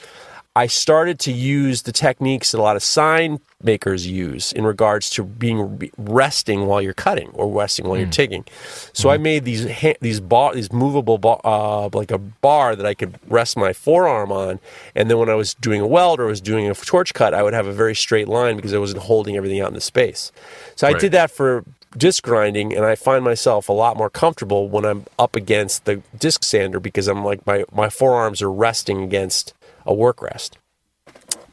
I 0.60 0.68
started 0.68 1.20
to 1.20 1.32
use 1.32 1.84
the 1.84 1.94
techniques 1.94 2.52
that 2.52 2.60
a 2.60 2.62
lot 2.62 2.76
of 2.76 2.84
sign 2.84 3.40
makers 3.64 4.06
use 4.06 4.52
in 4.52 4.66
regards 4.66 5.10
to 5.12 5.24
being 5.24 5.90
resting 5.98 6.66
while 6.66 6.82
you're 6.82 6.94
cutting 6.94 7.30
or 7.30 7.50
resting 7.50 7.88
while 7.88 7.96
mm. 7.96 8.02
you're 8.02 8.10
tigging. 8.10 8.44
So 8.92 9.08
mm. 9.08 9.14
I 9.14 9.18
made 9.20 9.46
these 9.46 9.64
these 10.02 10.20
bar 10.20 10.54
these 10.54 10.74
movable 10.74 11.18
bar, 11.18 11.40
uh, 11.46 11.88
like 11.94 12.12
a 12.12 12.18
bar 12.18 12.76
that 12.76 12.86
I 12.86 12.94
could 12.94 13.18
rest 13.30 13.56
my 13.56 13.72
forearm 13.72 14.34
on, 14.34 14.60
and 14.96 15.10
then 15.10 15.18
when 15.18 15.30
I 15.30 15.36
was 15.36 15.54
doing 15.54 15.80
a 15.80 15.88
weld 15.88 16.20
or 16.20 16.26
was 16.26 16.42
doing 16.42 16.70
a 16.70 16.76
torch 16.76 17.14
cut, 17.14 17.34
I 17.34 17.42
would 17.42 17.54
have 17.54 17.68
a 17.68 17.72
very 17.72 17.96
straight 17.96 18.28
line 18.28 18.58
because 18.58 18.74
I 18.74 18.80
wasn't 18.80 19.04
holding 19.04 19.38
everything 19.38 19.62
out 19.62 19.70
in 19.70 19.76
the 19.76 19.88
space. 19.96 20.34
So 20.76 20.88
I 20.88 20.92
right. 20.92 21.00
did 21.00 21.14
that 21.14 21.32
for 21.32 21.64
disc 21.98 22.22
grinding, 22.22 22.76
and 22.76 22.84
I 22.84 22.96
find 22.96 23.24
myself 23.24 23.70
a 23.70 23.74
lot 23.74 23.96
more 23.96 24.10
comfortable 24.10 24.68
when 24.68 24.84
I'm 24.84 25.06
up 25.18 25.38
against 25.38 25.86
the 25.86 26.02
disc 26.18 26.44
sander 26.44 26.82
because 26.82 27.08
I'm 27.08 27.24
like 27.24 27.48
my 27.48 27.64
my 27.72 27.88
forearms 27.88 28.42
are 28.42 28.52
resting 28.52 29.04
against 29.04 29.54
a 29.86 29.94
work 29.94 30.22
rest. 30.22 30.58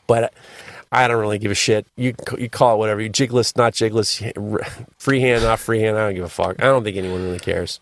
But 0.07 0.33
I 0.93 1.09
don't 1.09 1.21
really 1.21 1.39
give 1.39 1.51
a 1.51 1.55
shit. 1.55 1.87
You 1.97 2.15
you 2.39 2.49
call 2.49 2.77
it 2.77 2.79
whatever. 2.79 3.01
You 3.01 3.11
jigless, 3.11 3.57
not 3.57 3.73
jigless, 3.73 4.21
freehand, 4.99 5.43
not 5.43 5.59
freehand. 5.59 5.97
I 5.97 6.07
don't 6.07 6.15
give 6.15 6.25
a 6.25 6.29
fuck. 6.29 6.63
I 6.63 6.67
don't 6.67 6.85
think 6.85 6.97
anyone 6.97 7.23
really 7.23 7.39
cares. 7.39 7.81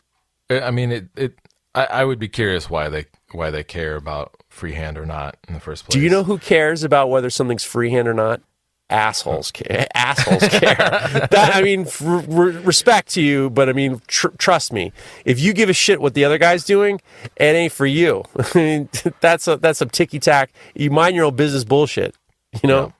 I 0.50 0.70
mean, 0.70 0.92
it. 0.92 1.08
it 1.16 1.38
I, 1.74 1.86
I 1.86 2.04
would 2.04 2.20
be 2.20 2.28
curious 2.28 2.70
why 2.70 2.88
they 2.88 3.06
why 3.32 3.50
they 3.50 3.64
care 3.64 3.96
about 3.96 4.34
freehand 4.48 4.96
or 4.96 5.04
not 5.04 5.36
in 5.48 5.54
the 5.54 5.60
first 5.60 5.84
place. 5.84 5.94
Do 5.94 6.00
you 6.00 6.08
know 6.08 6.22
who 6.22 6.38
cares 6.38 6.84
about 6.84 7.10
whether 7.10 7.30
something's 7.30 7.64
freehand 7.64 8.06
or 8.06 8.14
not? 8.14 8.40
Assholes 8.90 9.50
care. 9.50 9.86
Assholes 9.94 10.46
care. 10.48 10.74
that, 10.76 11.50
I 11.54 11.62
mean, 11.62 11.86
r- 12.04 12.18
respect 12.62 13.08
to 13.14 13.22
you, 13.22 13.50
but 13.50 13.68
I 13.68 13.72
mean, 13.72 14.02
tr- 14.06 14.28
trust 14.38 14.72
me. 14.72 14.92
If 15.24 15.40
you 15.40 15.52
give 15.52 15.68
a 15.68 15.72
shit 15.72 16.00
what 16.00 16.14
the 16.14 16.24
other 16.24 16.38
guy's 16.38 16.64
doing, 16.64 17.00
it 17.36 17.44
ain't 17.44 17.72
for 17.72 17.86
you. 17.86 18.24
I 18.38 18.58
mean, 18.58 18.88
that's 19.20 19.48
a, 19.48 19.56
that's 19.56 19.78
some 19.78 19.90
ticky 19.90 20.18
tack. 20.18 20.52
You 20.74 20.90
mind 20.90 21.16
your 21.16 21.24
own 21.26 21.36
business 21.36 21.64
bullshit. 21.64 22.14
You 22.62 22.68
know. 22.68 22.92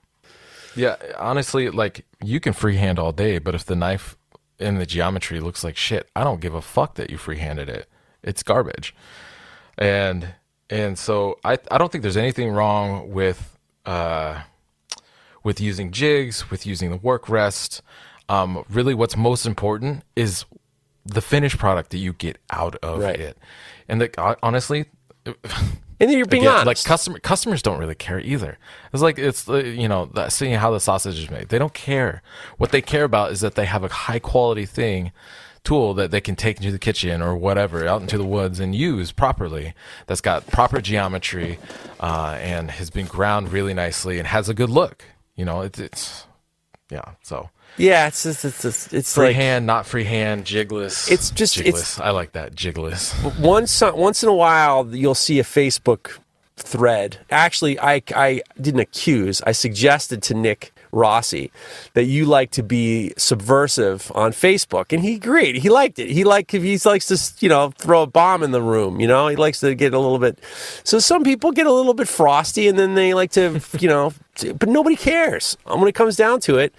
Yeah, 0.75 0.97
honestly, 1.19 1.71
like 1.71 2.05
you 2.23 2.41
can 2.41 2.53
freehand 2.53 2.99
all 2.99 3.13
day, 3.13 3.39
but 3.39 3.55
if 3.55 3.65
the 3.65 3.77
knife 3.77 4.17
in 4.59 4.79
the 4.79 4.87
geometry 4.87 5.39
looks 5.39 5.63
like 5.63 5.77
shit, 5.77 6.09
I 6.17 6.25
don't 6.25 6.41
give 6.41 6.55
a 6.55 6.63
fuck 6.63 6.95
that 6.97 7.11
you 7.11 7.19
freehanded 7.19 7.69
it. 7.69 7.89
It's 8.23 8.43
garbage. 8.43 8.95
And 9.79 10.35
and 10.71 10.99
so 10.99 11.39
I 11.45 11.59
I 11.71 11.79
don't 11.79 11.93
think 11.93 12.03
there's 12.03 12.17
anything 12.17 12.51
wrong 12.51 13.11
with 13.13 13.57
uh 13.87 14.41
with 15.45 15.61
using 15.61 15.93
jigs, 15.93 16.51
with 16.51 16.67
using 16.67 16.91
the 16.91 16.97
work 16.97 17.29
rest. 17.29 17.81
Um, 18.29 18.65
really, 18.69 18.95
what's 18.95 19.17
most 19.17 19.47
important 19.47 20.03
is 20.17 20.45
the 21.05 21.21
finished 21.21 21.59
product 21.59 21.91
that 21.91 21.99
you 21.99 22.13
get 22.15 22.39
out 22.51 22.75
of 22.77 23.01
Right. 23.01 23.21
it. 23.21 23.39
And 23.89 24.01
the, 24.01 24.37
honestly, 24.43 24.87
And 26.01 26.11
you're 26.11 26.27
being 26.27 26.43
Again, 26.43 26.53
honest. 26.55 26.67
like 26.67 26.85
customer 26.85 27.19
customers 27.21 27.63
don't 27.63 27.79
really 27.79 27.95
care 27.95 28.19
either. 28.19 28.59
It's 28.93 29.01
like 29.03 29.17
it's 29.17 29.49
uh, 29.49 29.59
you 29.59 29.87
know 29.89 30.11
seeing 30.29 30.55
how 30.55 30.73
the 30.73 30.81
sausage 30.81 31.19
is 31.19 31.31
made. 31.31 31.51
They 31.51 31.59
don't 31.59 31.73
care. 31.73 32.21
What 32.59 32.73
they 32.73 32.83
care 32.83 33.05
about 33.05 33.31
is 33.31 33.41
that 33.43 33.55
they 33.55 33.65
have 33.65 33.85
a 33.85 33.89
high 33.89 34.19
quality 34.19 34.67
thing 34.67 35.13
tool 35.63 35.95
that 35.95 36.11
they 36.11 36.21
can 36.21 36.35
take 36.37 36.57
into 36.59 36.73
the 36.73 36.81
kitchen 36.81 37.23
or 37.23 37.37
whatever 37.37 37.87
out 37.87 38.03
into 38.03 38.19
the 38.19 38.25
woods 38.27 38.59
and 38.59 38.75
use 38.75 39.13
properly. 39.13 39.73
That's 40.07 40.21
got 40.21 40.47
proper 40.49 40.81
geometry 40.81 41.59
uh, 42.01 42.37
and 42.41 42.73
has 42.73 42.91
been 42.91 43.07
ground 43.07 43.53
really 43.53 43.73
nicely 43.73 44.19
and 44.19 44.27
has 44.29 44.49
a 44.49 44.55
good 44.55 44.69
look. 44.71 45.05
You 45.37 45.45
know, 45.45 45.63
it's 45.63 45.79
it's 45.79 46.27
yeah. 46.91 47.13
So 47.23 47.51
yeah, 47.77 48.07
it's 48.07 48.23
just, 48.23 48.45
it's 48.45 48.93
it's, 48.93 49.15
free 49.15 49.27
like 49.27 49.35
freehand, 49.35 49.67
not 49.67 49.87
freehand, 49.87 50.45
jigless. 50.45 51.11
It's 51.11 51.31
just- 51.31 51.57
jigless. 51.57 51.67
it's- 51.69 52.01
I 52.01 52.11
like 52.11 52.33
that 52.33 52.55
jigless. 52.55 53.15
once 53.41 53.83
uh, 53.83 53.93
once 53.95 54.23
in 54.23 54.29
a 54.29 54.35
while 54.35 54.89
you'll 54.95 55.15
see 55.17 55.39
a 55.41 55.45
Facebook 55.45 56.19
thread. 56.57 57.19
Actually, 57.31 57.79
I 57.81 58.03
I 58.15 58.43
didn't 58.61 58.81
accuse. 58.81 59.43
I 59.43 59.53
suggested 59.53 60.23
to 60.25 60.35
Nick 60.35 60.73
Rossi 60.93 61.51
that 61.95 62.05
you 62.05 62.25
like 62.25 62.53
to 62.53 62.63
be 62.63 63.13
subversive 63.17 64.13
on 64.15 64.31
Facebook, 64.31 64.93
and 64.93 65.03
he 65.03 65.17
agreed. 65.17 65.57
He 65.57 65.69
liked 65.69 65.99
it. 65.99 66.09
He 66.11 66.23
like 66.23 66.53
he 66.53 66.79
likes 66.85 67.07
to 67.07 67.19
you 67.45 67.49
know 67.49 67.73
throw 67.77 68.03
a 68.03 68.07
bomb 68.07 68.45
in 68.45 68.53
the 68.53 68.63
room. 68.63 69.01
You 69.01 69.09
know, 69.09 69.27
he 69.27 69.35
likes 69.35 69.59
to 69.61 69.75
get 69.75 69.93
a 69.93 69.99
little 69.99 70.21
bit. 70.21 70.39
So 70.85 71.01
some 71.01 71.25
people 71.25 71.51
get 71.51 71.67
a 71.67 71.73
little 71.73 71.95
bit 71.95 72.07
frosty, 72.07 72.69
and 72.69 72.79
then 72.79 72.95
they 72.95 73.15
like 73.15 73.33
to 73.33 73.61
you 73.81 73.89
know. 73.89 74.13
But 74.59 74.69
nobody 74.69 74.97
cares. 74.97 75.57
When 75.65 75.87
it 75.89 75.95
comes 75.95 76.17
down 76.17 76.41
to 76.41 76.59
it, 76.59 76.75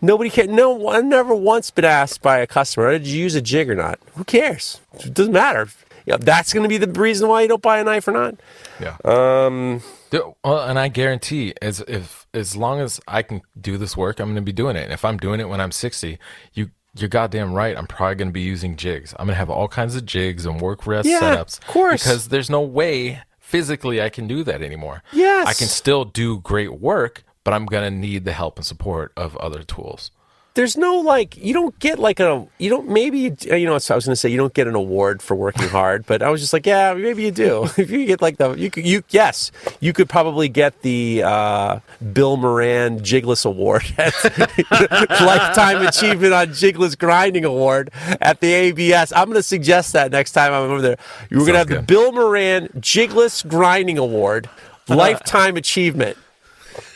nobody 0.00 0.30
cares. 0.30 0.48
No, 0.48 0.88
I've 0.88 1.04
never 1.04 1.34
once 1.34 1.70
been 1.70 1.84
asked 1.84 2.22
by 2.22 2.38
a 2.38 2.46
customer, 2.46 2.92
"Did 2.92 3.06
you 3.06 3.22
use 3.22 3.34
a 3.34 3.42
jig 3.42 3.70
or 3.70 3.74
not?" 3.74 3.98
Who 4.16 4.24
cares? 4.24 4.80
It 5.04 5.14
doesn't 5.14 5.32
matter. 5.32 5.68
Yeah, 6.06 6.16
that's 6.18 6.52
going 6.54 6.62
to 6.62 6.68
be 6.68 6.78
the 6.78 6.90
reason 7.00 7.28
why 7.28 7.42
you 7.42 7.48
don't 7.48 7.60
buy 7.62 7.78
a 7.80 7.84
knife 7.84 8.08
or 8.08 8.12
not. 8.12 8.36
Yeah. 8.80 8.96
Um, 9.04 9.82
Well, 10.10 10.60
and 10.60 10.78
I 10.78 10.88
guarantee, 10.88 11.52
as 11.60 11.80
if 11.86 12.26
as 12.32 12.56
long 12.56 12.80
as 12.80 12.98
I 13.06 13.20
can 13.22 13.42
do 13.60 13.76
this 13.76 13.94
work, 13.96 14.18
I'm 14.20 14.26
going 14.28 14.36
to 14.36 14.40
be 14.42 14.52
doing 14.52 14.74
it. 14.76 14.84
And 14.84 14.92
if 14.92 15.04
I'm 15.04 15.18
doing 15.18 15.38
it 15.40 15.48
when 15.50 15.60
I'm 15.60 15.70
60, 15.72 16.18
you 16.54 16.70
you're 16.94 17.08
goddamn 17.10 17.52
right. 17.52 17.76
I'm 17.76 17.86
probably 17.86 18.14
going 18.16 18.28
to 18.28 18.32
be 18.32 18.40
using 18.40 18.74
jigs. 18.74 19.12
I'm 19.18 19.26
going 19.26 19.34
to 19.34 19.38
have 19.38 19.50
all 19.50 19.68
kinds 19.68 19.94
of 19.96 20.06
jigs 20.06 20.46
and 20.46 20.60
work 20.60 20.86
rest 20.86 21.06
Yeah, 21.06 21.20
setups. 21.20 21.58
of 21.58 21.66
course. 21.66 22.02
because 22.02 22.28
there's 22.28 22.48
no 22.50 22.62
way 22.62 23.20
physically 23.48 24.02
I 24.02 24.10
can 24.10 24.28
do 24.28 24.44
that 24.44 24.60
anymore. 24.62 25.02
Yes. 25.10 25.46
I 25.46 25.54
can 25.54 25.68
still 25.68 26.04
do 26.04 26.38
great 26.40 26.78
work, 26.80 27.24
but 27.44 27.54
I'm 27.54 27.64
going 27.64 27.90
to 27.90 27.98
need 27.98 28.26
the 28.26 28.32
help 28.32 28.58
and 28.58 28.66
support 28.66 29.10
of 29.16 29.36
other 29.38 29.62
tools. 29.62 30.10
There's 30.58 30.76
no 30.76 30.96
like 30.96 31.36
you 31.36 31.54
don't 31.54 31.78
get 31.78 32.00
like 32.00 32.18
a 32.18 32.44
you 32.58 32.68
don't 32.68 32.88
maybe 32.88 33.20
you, 33.20 33.36
you 33.44 33.64
know 33.64 33.74
I 33.74 33.76
was 33.76 33.86
going 33.86 34.00
to 34.00 34.16
say 34.16 34.28
you 34.28 34.36
don't 34.36 34.52
get 34.52 34.66
an 34.66 34.74
award 34.74 35.22
for 35.22 35.36
working 35.36 35.68
hard, 35.68 36.04
but 36.04 36.20
I 36.20 36.30
was 36.30 36.40
just 36.40 36.52
like 36.52 36.66
yeah 36.66 36.94
maybe 36.94 37.22
you 37.22 37.30
do 37.30 37.62
if 37.78 37.92
you 37.92 38.04
get 38.06 38.20
like 38.20 38.38
the 38.38 38.54
you 38.54 38.68
could 38.68 38.84
you 38.84 39.04
yes 39.10 39.52
you 39.78 39.92
could 39.92 40.08
probably 40.08 40.48
get 40.48 40.82
the 40.82 41.22
uh, 41.24 41.78
Bill 42.12 42.36
Moran 42.36 42.98
Jigless 42.98 43.46
Award 43.46 43.84
at 43.98 44.12
lifetime 45.20 45.86
achievement 45.86 46.34
on 46.34 46.48
Jigless 46.48 46.98
Grinding 46.98 47.44
Award 47.44 47.92
at 48.20 48.40
the 48.40 48.52
ABS. 48.52 49.12
I'm 49.12 49.26
going 49.26 49.36
to 49.36 49.44
suggest 49.44 49.92
that 49.92 50.10
next 50.10 50.32
time 50.32 50.52
I'm 50.52 50.68
over 50.68 50.82
there. 50.82 50.96
You're 51.30 51.42
going 51.42 51.52
to 51.52 51.58
have 51.58 51.68
Sounds 51.68 51.86
the. 51.86 51.92
Bill 51.92 52.10
Moran 52.10 52.66
Jigless 52.80 53.46
Grinding 53.46 53.98
Award 53.98 54.50
lifetime 54.88 55.56
achievement. 55.56 56.18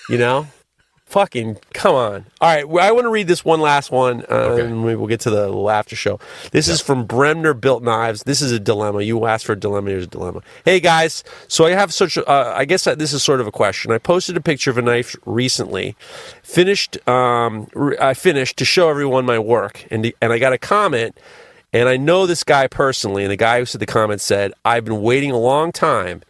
You 0.09 0.19
know. 0.19 0.49
Fucking 1.13 1.59
come 1.75 1.95
on! 1.95 2.25
All 2.41 2.49
right, 2.49 2.67
well, 2.67 2.89
I 2.89 2.91
want 2.91 3.05
to 3.05 3.11
read 3.11 3.27
this 3.27 3.45
one 3.45 3.61
last 3.61 3.91
one, 3.91 4.25
uh, 4.31 4.57
and 4.59 4.83
we 4.83 4.97
will 4.97 5.07
get 5.07 5.21
to 5.21 5.31
the 5.31 5.45
little 5.45 5.69
after 5.69 5.95
show. 5.95 6.19
This 6.53 6.69
is 6.69 6.81
from 6.81 7.05
Bremner 7.05 7.53
Built 7.53 7.83
Knives. 7.83 8.23
This 8.23 8.41
is 8.41 8.51
a 8.51 8.59
dilemma. 8.59 9.03
You 9.03 9.27
asked 9.27 9.45
for 9.45 9.53
a 9.53 9.61
dilemma. 9.61 9.91
Here's 9.91 10.05
a 10.05 10.07
dilemma. 10.07 10.41
Hey 10.65 10.81
guys, 10.81 11.23
so 11.49 11.67
I 11.67 11.73
have 11.73 11.93
such. 11.93 12.17
A, 12.17 12.27
uh, 12.27 12.55
I 12.57 12.65
guess 12.65 12.85
this 12.85 13.13
is 13.13 13.23
sort 13.23 13.43
of 13.43 13.47
a 13.47 13.53
question. 13.53 13.93
I 13.93 13.99
posted 13.99 14.39
a 14.39 14.41
picture 14.41 14.71
of 14.71 14.79
a 14.79 14.83
knife 14.83 15.15
recently, 15.27 15.97
finished. 16.43 16.97
Um, 17.07 17.69
re- 17.75 17.99
I 18.01 18.15
finished 18.15 18.57
to 18.57 18.65
show 18.65 18.89
everyone 18.89 19.27
my 19.27 19.39
work, 19.39 19.87
and 19.91 20.11
and 20.23 20.33
I 20.33 20.39
got 20.39 20.55
a 20.55 20.59
comment, 20.59 21.21
and 21.75 21.91
I 21.91 21.99
know 21.99 22.25
this 22.25 22.43
guy 22.43 22.69
personally, 22.69 23.23
and 23.23 23.31
the 23.31 23.37
guy 23.37 23.59
who 23.59 23.67
said 23.67 23.83
the 23.83 23.87
comment 23.87 24.23
said, 24.23 24.55
"I've 24.65 24.87
been 24.87 25.03
waiting 25.03 25.31
a 25.31 25.39
long 25.39 25.73
time." 25.73 26.23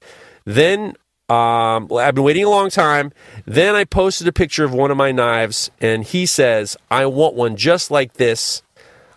Then 0.44 0.96
um, 1.32 1.88
well, 1.88 2.06
I've 2.06 2.14
been 2.14 2.24
waiting 2.24 2.44
a 2.44 2.50
long 2.50 2.68
time. 2.68 3.10
Then 3.46 3.74
I 3.74 3.84
posted 3.84 4.28
a 4.28 4.32
picture 4.32 4.64
of 4.64 4.74
one 4.74 4.90
of 4.90 4.98
my 4.98 5.12
knives, 5.12 5.70
and 5.80 6.04
he 6.04 6.26
says, 6.26 6.76
I 6.90 7.06
want 7.06 7.34
one 7.34 7.56
just 7.56 7.90
like 7.90 8.14
this. 8.14 8.62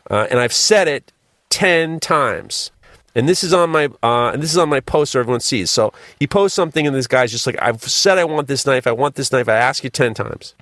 Uh, 0.09 0.25
and 0.31 0.39
I've 0.39 0.53
said 0.53 0.87
it 0.87 1.11
10 1.49 1.99
times. 1.99 2.71
And 3.15 3.27
this 3.27 3.43
is 3.43 3.53
on 3.53 3.69
my 3.69 3.85
uh, 4.03 4.31
and 4.33 4.43
this 4.43 4.51
is 4.51 4.57
on 4.57 4.67
my 4.67 4.81
post 4.81 5.13
so 5.13 5.21
everyone 5.21 5.39
sees. 5.39 5.71
So 5.71 5.93
he 6.19 6.27
posts 6.27 6.53
something, 6.53 6.85
and 6.85 6.93
this 6.93 7.07
guy's 7.07 7.31
just 7.31 7.47
like, 7.47 7.55
"I've 7.61 7.81
said 7.81 8.17
I 8.17 8.25
want 8.25 8.49
this 8.49 8.65
knife. 8.65 8.85
I 8.85 8.91
want 8.91 9.15
this 9.15 9.31
knife. 9.31 9.47
I 9.47 9.55
ask 9.55 9.85
you 9.85 9.89
ten 9.89 10.13
times." 10.13 10.53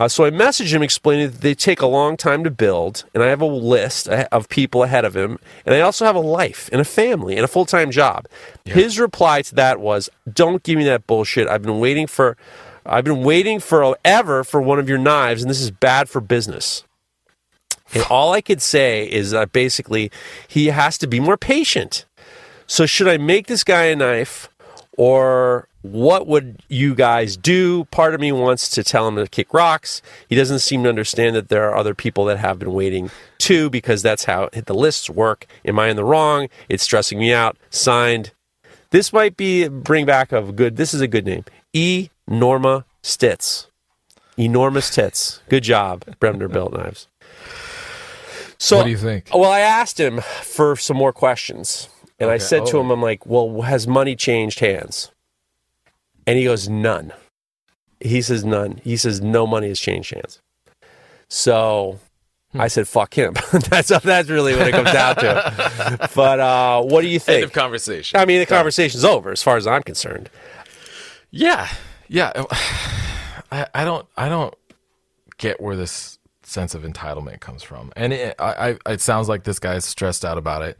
Uh, 0.00 0.08
so 0.08 0.24
I 0.24 0.30
messaged 0.30 0.72
him 0.72 0.82
explaining 0.82 1.30
that 1.30 1.42
they 1.42 1.54
take 1.54 1.82
a 1.82 1.86
long 1.86 2.16
time 2.16 2.42
to 2.44 2.50
build, 2.50 3.04
and 3.12 3.22
I 3.22 3.26
have 3.26 3.42
a 3.42 3.46
list 3.46 4.08
of 4.08 4.48
people 4.48 4.82
ahead 4.82 5.04
of 5.04 5.14
him, 5.14 5.38
and 5.66 5.74
I 5.74 5.82
also 5.82 6.06
have 6.06 6.16
a 6.16 6.20
life 6.20 6.70
and 6.72 6.80
a 6.80 6.86
family 6.86 7.36
and 7.36 7.44
a 7.44 7.48
full 7.48 7.66
time 7.66 7.90
job. 7.90 8.26
His 8.64 8.98
reply 8.98 9.42
to 9.42 9.54
that 9.56 9.78
was, 9.78 10.08
"Don't 10.32 10.62
give 10.62 10.78
me 10.78 10.84
that 10.84 11.06
bullshit. 11.06 11.48
I've 11.48 11.60
been 11.60 11.80
waiting 11.80 12.06
for, 12.06 12.38
I've 12.86 13.04
been 13.04 13.22
waiting 13.22 13.60
forever 13.60 14.42
for 14.42 14.62
one 14.62 14.78
of 14.78 14.88
your 14.88 14.96
knives, 14.96 15.42
and 15.42 15.50
this 15.50 15.60
is 15.60 15.70
bad 15.70 16.08
for 16.08 16.22
business." 16.22 16.82
And 17.92 18.02
all 18.10 18.32
I 18.32 18.40
could 18.40 18.62
say 18.62 19.04
is 19.04 19.32
that 19.32 19.52
basically 19.52 20.10
he 20.48 20.68
has 20.68 20.96
to 20.96 21.06
be 21.06 21.20
more 21.20 21.36
patient. 21.36 22.06
So 22.66 22.86
should 22.86 23.06
I 23.06 23.18
make 23.18 23.48
this 23.48 23.64
guy 23.64 23.84
a 23.84 23.96
knife 23.96 24.48
or 24.96 25.68
what 25.82 26.26
would 26.26 26.62
you 26.68 26.94
guys 26.94 27.36
do? 27.36 27.84
Part 27.86 28.14
of 28.14 28.20
me 28.20 28.32
wants 28.32 28.68
to 28.70 28.84
tell 28.84 29.08
him 29.08 29.16
to 29.16 29.26
kick 29.26 29.54
rocks. 29.54 30.02
He 30.28 30.36
doesn't 30.36 30.58
seem 30.60 30.82
to 30.82 30.88
understand 30.88 31.34
that 31.36 31.48
there 31.48 31.68
are 31.68 31.76
other 31.76 31.94
people 31.94 32.24
that 32.26 32.38
have 32.38 32.58
been 32.58 32.72
waiting 32.72 33.10
too 33.38 33.70
because 33.70 34.02
that's 34.02 34.24
how 34.24 34.50
the 34.52 34.74
lists 34.74 35.08
work. 35.08 35.46
Am 35.64 35.78
I 35.78 35.88
in 35.88 35.96
the 35.96 36.04
wrong? 36.04 36.48
It's 36.68 36.82
stressing 36.82 37.18
me 37.18 37.32
out. 37.32 37.56
Signed. 37.70 38.32
This 38.90 39.12
might 39.12 39.36
be 39.36 39.68
bring 39.68 40.04
back 40.04 40.32
of 40.32 40.56
good. 40.56 40.76
This 40.76 40.92
is 40.92 41.00
a 41.00 41.08
good 41.08 41.24
name. 41.24 41.44
E 41.72 42.10
Norma 42.28 42.84
Stitz. 43.02 43.68
Enormous 44.38 44.90
tits. 44.94 45.40
Good 45.48 45.62
job, 45.64 46.04
Bremner 46.18 46.48
Built 46.52 46.72
Knives. 46.72 47.08
So, 48.58 48.76
What 48.78 48.84
do 48.84 48.90
you 48.90 48.96
think? 48.96 49.28
Well, 49.34 49.50
I 49.50 49.60
asked 49.60 49.98
him 49.98 50.20
for 50.42 50.76
some 50.76 50.96
more 50.96 51.12
questions, 51.12 51.88
and 52.18 52.28
I 52.30 52.34
Okay. 52.34 52.44
said 52.44 52.66
to 52.66 52.76
Oh. 52.76 52.80
him, 52.82 52.90
"I'm 52.90 53.00
like, 53.02 53.24
well, 53.26 53.62
has 53.62 53.86
money 53.86 54.14
changed 54.16 54.60
hands?" 54.60 55.10
And 56.30 56.38
he 56.38 56.44
goes, 56.44 56.68
"None." 56.68 57.12
He 57.98 58.22
says, 58.22 58.44
"None." 58.44 58.80
He 58.84 58.96
says, 58.96 59.20
"No 59.20 59.48
money 59.48 59.66
has 59.66 59.80
changed 59.80 60.14
hands." 60.14 60.40
So. 61.26 61.98
I 62.54 62.68
said, 62.68 62.86
"Fuck 62.86 63.14
him." 63.14 63.34
that's 63.68 63.88
that's 63.88 64.28
really 64.28 64.54
what 64.54 64.68
it 64.68 64.70
comes 64.70 64.92
down 64.92 65.16
to. 65.16 66.08
But 66.14 66.38
uh, 66.38 66.82
what 66.82 67.00
do 67.00 67.08
you 67.08 67.14
End 67.14 67.22
think? 67.22 67.44
of 67.46 67.52
conversation. 67.52 68.20
I 68.20 68.26
mean, 68.26 68.38
the 68.38 68.46
conversation's 68.46 69.04
over 69.04 69.32
as 69.32 69.42
far 69.42 69.56
as 69.56 69.66
I'm 69.66 69.82
concerned. 69.82 70.30
Yeah, 71.32 71.68
yeah. 72.06 72.44
I, 73.50 73.66
I 73.74 73.84
don't, 73.84 74.06
I 74.16 74.28
don't 74.28 74.54
get 75.38 75.60
where 75.60 75.74
this 75.74 76.20
sense 76.44 76.76
of 76.76 76.82
entitlement 76.84 77.40
comes 77.40 77.64
from. 77.64 77.92
And 77.96 78.12
it, 78.12 78.36
I, 78.38 78.76
I, 78.86 78.92
it 78.92 79.00
sounds 79.00 79.28
like 79.28 79.42
this 79.42 79.58
guy's 79.58 79.84
stressed 79.84 80.24
out 80.24 80.38
about 80.38 80.62
it. 80.62 80.78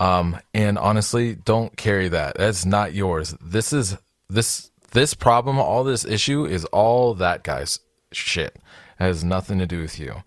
Um, 0.00 0.38
and 0.54 0.76
honestly, 0.76 1.36
don't 1.36 1.76
carry 1.76 2.08
that. 2.08 2.36
That's 2.36 2.64
not 2.64 2.94
yours. 2.94 3.36
This 3.40 3.72
is 3.72 3.96
this 4.28 4.71
this 4.92 5.14
problem, 5.14 5.58
all 5.58 5.84
this 5.84 6.04
issue 6.04 6.44
is 6.44 6.64
all 6.66 7.14
that 7.14 7.42
guy's 7.42 7.80
shit. 8.12 8.56
It 8.98 9.04
has 9.04 9.24
nothing 9.24 9.58
to 9.58 9.66
do 9.66 9.80
with 9.80 9.98
you. 9.98 10.22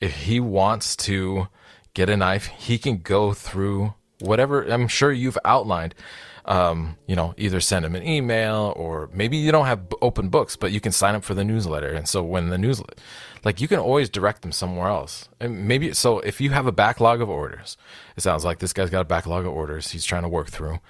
If 0.00 0.14
he 0.24 0.40
wants 0.40 0.94
to 0.96 1.48
get 1.94 2.08
a 2.08 2.16
knife, 2.16 2.46
he 2.46 2.78
can 2.78 2.98
go 2.98 3.32
through 3.32 3.94
whatever 4.20 4.62
I'm 4.62 4.88
sure 4.88 5.12
you've 5.12 5.38
outlined. 5.44 5.94
Um, 6.46 6.96
you 7.06 7.14
know, 7.14 7.34
either 7.36 7.60
send 7.60 7.84
him 7.84 7.94
an 7.94 8.02
email 8.02 8.72
or 8.74 9.10
maybe 9.12 9.36
you 9.36 9.52
don't 9.52 9.66
have 9.66 9.86
open 10.00 10.30
books, 10.30 10.56
but 10.56 10.72
you 10.72 10.80
can 10.80 10.90
sign 10.90 11.14
up 11.14 11.22
for 11.22 11.34
the 11.34 11.44
newsletter. 11.44 11.92
And 11.92 12.08
so 12.08 12.22
when 12.22 12.48
the 12.48 12.58
newsletter, 12.58 12.96
like 13.44 13.60
you 13.60 13.68
can 13.68 13.78
always 13.78 14.08
direct 14.08 14.42
them 14.42 14.50
somewhere 14.50 14.88
else. 14.88 15.28
And 15.38 15.68
maybe 15.68 15.92
so 15.92 16.18
if 16.20 16.40
you 16.40 16.50
have 16.50 16.66
a 16.66 16.72
backlog 16.72 17.20
of 17.20 17.28
orders, 17.28 17.76
it 18.16 18.22
sounds 18.22 18.44
like 18.44 18.58
this 18.58 18.72
guy's 18.72 18.90
got 18.90 19.02
a 19.02 19.04
backlog 19.04 19.44
of 19.44 19.52
orders 19.52 19.90
he's 19.90 20.04
trying 20.04 20.22
to 20.22 20.28
work 20.28 20.48
through, 20.48 20.80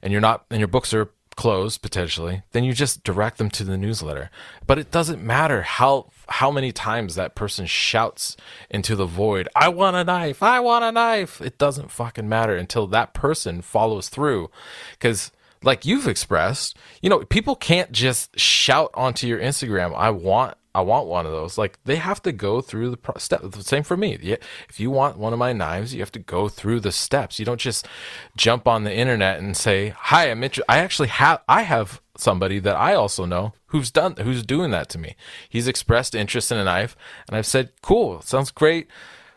and 0.00 0.12
you're 0.12 0.22
not, 0.22 0.46
and 0.48 0.60
your 0.60 0.68
books 0.68 0.94
are 0.94 1.10
closed 1.36 1.82
potentially, 1.82 2.42
then 2.52 2.64
you 2.64 2.72
just 2.72 3.04
direct 3.04 3.38
them 3.38 3.50
to 3.50 3.64
the 3.64 3.76
newsletter. 3.76 4.30
But 4.66 4.78
it 4.78 4.90
doesn't 4.90 5.22
matter 5.22 5.62
how 5.62 6.10
how 6.28 6.50
many 6.50 6.70
times 6.70 7.14
that 7.14 7.34
person 7.34 7.66
shouts 7.66 8.36
into 8.70 8.94
the 8.94 9.06
void, 9.06 9.48
"I 9.56 9.68
want 9.68 9.96
a 9.96 10.04
knife. 10.04 10.42
I 10.42 10.60
want 10.60 10.84
a 10.84 10.92
knife." 10.92 11.40
It 11.40 11.58
doesn't 11.58 11.90
fucking 11.90 12.28
matter 12.28 12.56
until 12.56 12.86
that 12.88 13.14
person 13.14 13.62
follows 13.62 14.08
through 14.08 14.50
cuz 15.00 15.32
like 15.62 15.84
you've 15.84 16.08
expressed, 16.08 16.76
you 17.02 17.10
know, 17.10 17.20
people 17.24 17.54
can't 17.54 17.92
just 17.92 18.38
shout 18.38 18.90
onto 18.94 19.26
your 19.26 19.38
Instagram, 19.38 19.94
"I 19.94 20.10
want 20.10 20.56
I 20.74 20.82
want 20.82 21.08
one 21.08 21.26
of 21.26 21.32
those. 21.32 21.58
Like 21.58 21.78
they 21.84 21.96
have 21.96 22.22
to 22.22 22.32
go 22.32 22.60
through 22.60 22.90
the 22.90 22.96
pro- 22.96 23.18
step. 23.18 23.42
The 23.42 23.64
same 23.64 23.82
for 23.82 23.96
me. 23.96 24.14
If 24.68 24.78
you 24.78 24.90
want 24.90 25.18
one 25.18 25.32
of 25.32 25.38
my 25.38 25.52
knives, 25.52 25.94
you 25.94 26.00
have 26.00 26.12
to 26.12 26.18
go 26.18 26.48
through 26.48 26.80
the 26.80 26.92
steps. 26.92 27.38
You 27.38 27.44
don't 27.44 27.60
just 27.60 27.86
jump 28.36 28.68
on 28.68 28.84
the 28.84 28.94
internet 28.94 29.38
and 29.38 29.56
say, 29.56 29.94
"Hi, 29.96 30.30
I'm 30.30 30.42
interested." 30.44 30.70
I 30.70 30.78
actually 30.78 31.08
have. 31.08 31.42
I 31.48 31.62
have 31.62 32.00
somebody 32.16 32.58
that 32.60 32.76
I 32.76 32.94
also 32.94 33.24
know 33.24 33.54
who's 33.66 33.90
done 33.90 34.16
who's 34.16 34.44
doing 34.44 34.70
that 34.70 34.88
to 34.90 34.98
me. 34.98 35.16
He's 35.48 35.66
expressed 35.68 36.14
interest 36.14 36.52
in 36.52 36.58
a 36.58 36.64
knife, 36.64 36.96
and 37.28 37.36
I've 37.36 37.46
said, 37.46 37.72
"Cool, 37.82 38.22
sounds 38.22 38.50
great." 38.50 38.88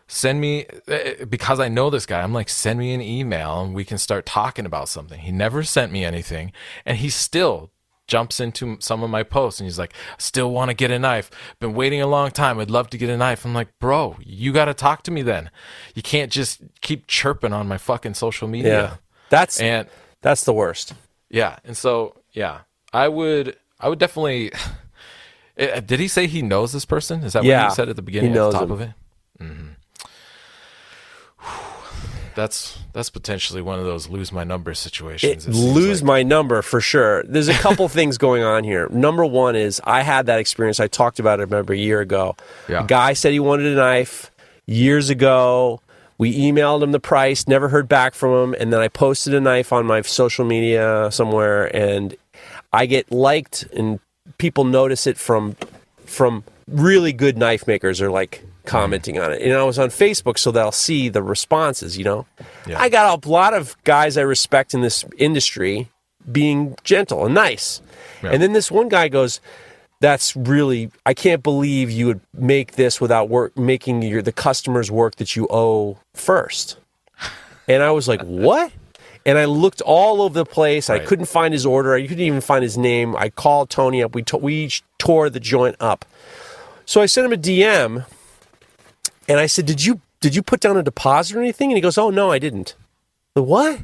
Send 0.05 0.39
me 0.41 0.65
eh, 0.87 1.25
because 1.25 1.59
I 1.59 1.69
know 1.69 1.89
this 1.89 2.05
guy. 2.05 2.21
I'm 2.21 2.33
like, 2.33 2.49
send 2.49 2.77
me 2.77 2.93
an 2.93 3.01
email 3.01 3.61
and 3.61 3.73
we 3.73 3.85
can 3.85 3.97
start 3.97 4.25
talking 4.25 4.65
about 4.65 4.89
something. 4.89 5.19
He 5.19 5.31
never 5.31 5.63
sent 5.63 5.91
me 5.91 6.05
anything, 6.05 6.51
and 6.85 6.97
he 6.97 7.09
still 7.09 7.71
jumps 8.07 8.39
into 8.39 8.77
some 8.79 9.01
of 9.03 9.09
my 9.09 9.23
posts 9.23 9.59
and 9.59 9.65
he's 9.67 9.79
like, 9.79 9.93
still 10.17 10.51
want 10.51 10.69
to 10.69 10.73
get 10.73 10.91
a 10.91 10.99
knife. 10.99 11.31
Been 11.59 11.73
waiting 11.73 12.01
a 12.01 12.07
long 12.07 12.31
time. 12.31 12.59
I'd 12.59 12.69
love 12.69 12.89
to 12.91 12.97
get 12.97 13.09
a 13.09 13.17
knife. 13.17 13.45
I'm 13.45 13.53
like, 13.53 13.69
bro, 13.79 14.17
you 14.21 14.51
got 14.51 14.65
to 14.65 14.73
talk 14.73 15.03
to 15.03 15.11
me 15.11 15.21
then. 15.21 15.49
You 15.95 16.01
can't 16.01 16.31
just 16.31 16.61
keep 16.81 17.07
chirping 17.07 17.53
on 17.53 17.67
my 17.67 17.77
fucking 17.77 18.13
social 18.15 18.47
media. 18.47 18.71
Yeah. 18.73 18.95
That's, 19.29 19.59
and 19.59 19.87
that's 20.21 20.43
the 20.43 20.53
worst. 20.53 20.93
Yeah. 21.29 21.57
And 21.63 21.75
so, 21.77 22.15
yeah, 22.33 22.59
I 22.91 23.07
would, 23.07 23.55
I 23.79 23.89
would 23.89 23.99
definitely, 23.99 24.51
eh, 25.57 25.79
did 25.79 25.99
he 25.99 26.07
say 26.07 26.27
he 26.27 26.41
knows 26.41 26.73
this 26.73 26.85
person? 26.85 27.23
Is 27.23 27.33
that 27.33 27.43
Yeah. 27.43 27.63
what 27.63 27.69
he 27.71 27.75
said 27.75 27.89
at 27.89 27.95
the 27.95 28.01
beginning 28.01 28.31
He 28.31 28.37
at 28.37 28.41
knows 28.41 28.53
the 28.53 28.59
top 28.59 28.67
him. 28.67 28.71
of 28.73 28.81
it? 28.81 28.89
hmm 29.39 29.67
That's 32.35 32.79
that's 32.93 33.09
potentially 33.09 33.61
one 33.61 33.79
of 33.79 33.85
those 33.85 34.09
lose 34.09 34.31
my 34.31 34.43
number 34.43 34.73
situations. 34.73 35.47
It, 35.47 35.51
it 35.51 35.55
lose 35.55 36.01
like. 36.01 36.07
my 36.07 36.23
number 36.23 36.61
for 36.61 36.81
sure. 36.81 37.23
There's 37.23 37.47
a 37.47 37.53
couple 37.53 37.87
things 37.89 38.17
going 38.17 38.43
on 38.43 38.63
here. 38.63 38.87
Number 38.89 39.25
one 39.25 39.55
is 39.55 39.81
I 39.83 40.01
had 40.01 40.25
that 40.27 40.39
experience. 40.39 40.79
I 40.79 40.87
talked 40.87 41.19
about 41.19 41.39
it, 41.39 41.43
remember, 41.43 41.73
a 41.73 41.77
year 41.77 42.01
ago. 42.01 42.35
Yeah. 42.67 42.83
A 42.83 42.87
guy 42.87 43.13
said 43.13 43.33
he 43.33 43.39
wanted 43.39 43.73
a 43.73 43.75
knife 43.75 44.31
years 44.65 45.09
ago. 45.09 45.81
We 46.17 46.37
emailed 46.37 46.83
him 46.83 46.91
the 46.91 46.99
price, 46.99 47.47
never 47.47 47.69
heard 47.69 47.89
back 47.89 48.13
from 48.13 48.31
him. 48.31 48.55
And 48.59 48.71
then 48.71 48.79
I 48.79 48.87
posted 48.87 49.33
a 49.33 49.41
knife 49.41 49.73
on 49.73 49.85
my 49.85 50.01
social 50.01 50.45
media 50.45 51.09
somewhere, 51.11 51.75
and 51.75 52.15
I 52.71 52.85
get 52.85 53.11
liked, 53.11 53.63
and 53.73 53.99
people 54.37 54.63
notice 54.63 55.07
it 55.07 55.17
from 55.17 55.55
from 56.05 56.43
really 56.67 57.11
good 57.11 57.37
knife 57.37 57.67
makers 57.67 58.01
are 58.01 58.11
like 58.11 58.43
commenting 58.65 59.19
on 59.19 59.33
it. 59.33 59.41
And 59.41 59.53
I 59.53 59.63
was 59.63 59.77
on 59.79 59.89
Facebook, 59.89 60.37
so 60.37 60.51
they'll 60.51 60.71
see 60.71 61.09
the 61.09 61.21
responses, 61.23 61.97
you 61.97 62.03
know? 62.03 62.25
Yeah. 62.67 62.79
I 62.79 62.89
got 62.89 63.25
a 63.25 63.29
lot 63.29 63.53
of 63.53 63.75
guys 63.83 64.17
I 64.17 64.21
respect 64.21 64.73
in 64.73 64.81
this 64.81 65.05
industry 65.17 65.89
being 66.31 66.75
gentle 66.83 67.25
and 67.25 67.35
nice. 67.35 67.81
Yeah. 68.23 68.31
And 68.31 68.41
then 68.41 68.53
this 68.53 68.71
one 68.71 68.89
guy 68.89 69.09
goes, 69.09 69.41
that's 69.99 70.35
really 70.35 70.91
I 71.05 71.13
can't 71.13 71.41
believe 71.41 71.89
you 71.89 72.07
would 72.07 72.21
make 72.33 72.73
this 72.73 72.99
without 72.99 73.29
work 73.29 73.57
making 73.57 74.01
your 74.01 74.21
the 74.21 74.33
customers 74.33 74.91
work 74.91 75.15
that 75.15 75.35
you 75.35 75.47
owe 75.49 75.97
first. 76.13 76.77
And 77.65 77.81
I 77.81 77.91
was 77.91 78.09
like, 78.09 78.21
"What?" 78.23 78.73
And 79.25 79.37
I 79.37 79.45
looked 79.45 79.79
all 79.79 80.21
over 80.21 80.33
the 80.33 80.43
place. 80.43 80.89
I 80.89 80.99
couldn't 80.99 81.27
find 81.27 81.53
his 81.53 81.65
order. 81.65 81.93
I 81.93 82.01
couldn't 82.01 82.19
even 82.19 82.41
find 82.41 82.61
his 82.61 82.77
name. 82.77 83.15
I 83.15 83.29
called 83.29 83.69
Tony 83.69 84.03
up. 84.03 84.13
We 84.13 84.21
to- 84.23 84.35
we 84.35 84.53
each 84.65 84.83
tore 84.97 85.29
the 85.29 85.39
joint 85.39 85.77
up. 85.79 86.03
So 86.85 86.99
I 86.99 87.05
sent 87.05 87.25
him 87.25 87.31
a 87.31 87.37
DM, 87.37 88.05
and 89.27 89.39
I 89.39 89.45
said, 89.47 89.65
"Did 89.65 89.83
you 89.85 90.01
did 90.21 90.35
you 90.35 90.41
put 90.41 90.59
down 90.59 90.77
a 90.77 90.83
deposit 90.83 91.35
or 91.35 91.41
anything?" 91.41 91.69
And 91.71 91.77
he 91.77 91.81
goes, 91.81 91.97
"Oh 91.97 92.09
no, 92.09 92.31
I 92.31 92.39
didn't." 92.39 92.75
The 93.35 93.43
what? 93.43 93.79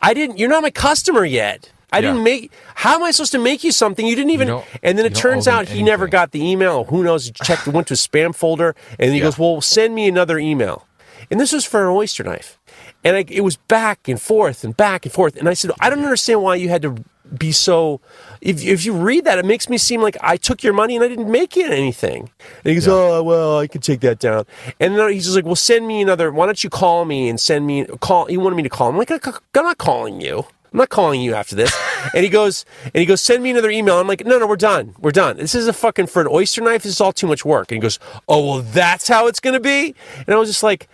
I 0.00 0.14
didn't. 0.14 0.38
You're 0.38 0.48
not 0.48 0.62
my 0.62 0.70
customer 0.70 1.24
yet. 1.24 1.70
I 1.92 1.98
Yeah. 1.98 2.08
didn't 2.12 2.24
make. 2.24 2.50
How 2.74 2.96
am 2.96 3.04
I 3.04 3.10
supposed 3.12 3.32
to 3.32 3.38
make 3.38 3.62
you 3.64 3.72
something 3.72 4.06
you 4.06 4.16
didn't 4.16 4.30
even? 4.32 4.48
don't- 4.48 4.64
and 4.82 4.98
then 4.98 5.06
it 5.06 5.14
turns 5.14 5.46
out 5.46 5.68
he 5.68 5.82
never 5.82 6.06
got 6.08 6.32
the 6.32 6.44
email. 6.44 6.84
Who 6.84 7.02
knows? 7.04 7.26
He 7.26 7.32
checked. 7.32 7.66
went 7.68 7.86
to 7.88 7.92
his 7.92 8.06
spam 8.06 8.34
folder, 8.34 8.74
and 8.98 9.12
he 9.12 9.18
Yeah. 9.18 9.24
goes, 9.24 9.38
"Well, 9.38 9.60
send 9.60 9.94
me 9.94 10.08
another 10.08 10.38
email." 10.38 10.86
And 11.30 11.40
this 11.40 11.52
was 11.52 11.64
for 11.64 11.82
an 11.82 11.88
oyster 11.96 12.22
knife, 12.24 12.58
and 13.04 13.16
I, 13.16 13.24
it 13.28 13.40
was 13.42 13.56
back 13.56 14.06
and 14.08 14.20
forth 14.20 14.62
and 14.64 14.76
back 14.76 15.04
and 15.06 15.12
forth. 15.12 15.36
And 15.36 15.48
I 15.48 15.54
said, 15.54 15.70
"I 15.80 15.88
don't 15.90 16.04
understand 16.04 16.42
why 16.42 16.56
you 16.56 16.68
had 16.68 16.82
to 16.82 16.96
be 17.36 17.52
so." 17.52 18.00
If 18.40 18.62
if 18.64 18.84
you 18.84 18.92
read 18.92 19.24
that, 19.24 19.38
it 19.38 19.44
makes 19.44 19.68
me 19.68 19.78
seem 19.78 20.02
like 20.02 20.16
I 20.20 20.36
took 20.36 20.62
your 20.62 20.72
money 20.72 20.96
and 20.96 21.04
I 21.04 21.08
didn't 21.08 21.30
make 21.30 21.56
it 21.56 21.70
anything. 21.70 22.30
And 22.64 22.70
he 22.70 22.74
goes, 22.74 22.86
Yeah. 22.86 22.92
"Oh 22.94 23.22
well, 23.22 23.58
I 23.58 23.66
can 23.66 23.80
take 23.80 24.00
that 24.00 24.18
down." 24.18 24.44
And 24.78 24.96
then 24.96 25.12
he's 25.12 25.24
just 25.24 25.36
like, 25.36 25.44
"Well, 25.44 25.56
send 25.56 25.86
me 25.86 26.02
another. 26.02 26.30
Why 26.30 26.46
don't 26.46 26.62
you 26.62 26.70
call 26.70 27.04
me 27.04 27.28
and 27.28 27.40
send 27.40 27.66
me 27.66 27.86
call?" 28.00 28.26
He 28.26 28.36
wanted 28.36 28.56
me 28.56 28.62
to 28.62 28.68
call 28.68 28.88
him. 28.88 28.96
I'm 28.96 28.98
like, 28.98 29.10
"I'm 29.10 29.64
not 29.64 29.78
calling 29.78 30.20
you." 30.20 30.46
I'm 30.72 30.80
not 30.80 30.88
calling 30.90 31.22
you 31.22 31.32
after 31.32 31.56
this. 31.56 31.74
and 32.14 32.22
he 32.22 32.28
goes, 32.28 32.66
and 32.84 32.96
he 32.96 33.06
goes, 33.06 33.22
send 33.22 33.42
me 33.42 33.50
another 33.50 33.70
email. 33.70 33.98
I'm 33.98 34.06
like, 34.06 34.26
no, 34.26 34.38
no, 34.38 34.46
we're 34.46 34.56
done. 34.56 34.94
We're 35.00 35.10
done. 35.10 35.38
This 35.38 35.54
is 35.54 35.68
a 35.68 35.72
fucking 35.72 36.08
for 36.08 36.20
an 36.20 36.28
oyster 36.30 36.60
knife. 36.60 36.82
This 36.82 36.92
is 36.92 37.00
all 37.00 37.14
too 37.14 37.26
much 37.26 37.46
work. 37.46 37.70
And 37.72 37.76
he 37.76 37.80
goes, 37.80 37.98
oh 38.28 38.44
well, 38.46 38.62
that's 38.62 39.08
how 39.08 39.26
it's 39.26 39.40
gonna 39.40 39.58
be. 39.60 39.94
And 40.26 40.34
I 40.34 40.36
was 40.36 40.50
just 40.50 40.62
like, 40.62 40.86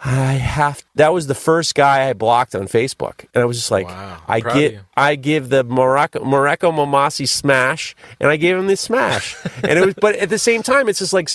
I 0.00 0.34
have. 0.34 0.84
That 0.94 1.12
was 1.12 1.26
the 1.26 1.34
first 1.34 1.74
guy 1.74 2.08
I 2.08 2.12
blocked 2.12 2.54
on 2.54 2.68
Facebook, 2.68 3.24
and 3.34 3.42
I 3.42 3.46
was 3.46 3.56
just 3.56 3.70
like, 3.70 3.86
Wow. 3.86 4.22
I 4.28 4.40
get. 4.40 4.80
I 4.96 5.16
give 5.16 5.48
the 5.48 5.64
Mareko 5.64 6.22
Mareko 6.22 6.72
Maumasi 6.72 7.26
smash, 7.28 7.96
and 8.20 8.30
I 8.30 8.36
gave 8.36 8.56
him 8.56 8.68
the 8.68 8.76
smash, 8.76 9.36
and 9.64 9.78
it 9.78 9.84
was. 9.84 9.94
But 9.94 10.14
at 10.16 10.28
the 10.28 10.38
same 10.38 10.62
time, 10.62 10.88
it's 10.88 11.00
just 11.00 11.12
like, 11.12 11.28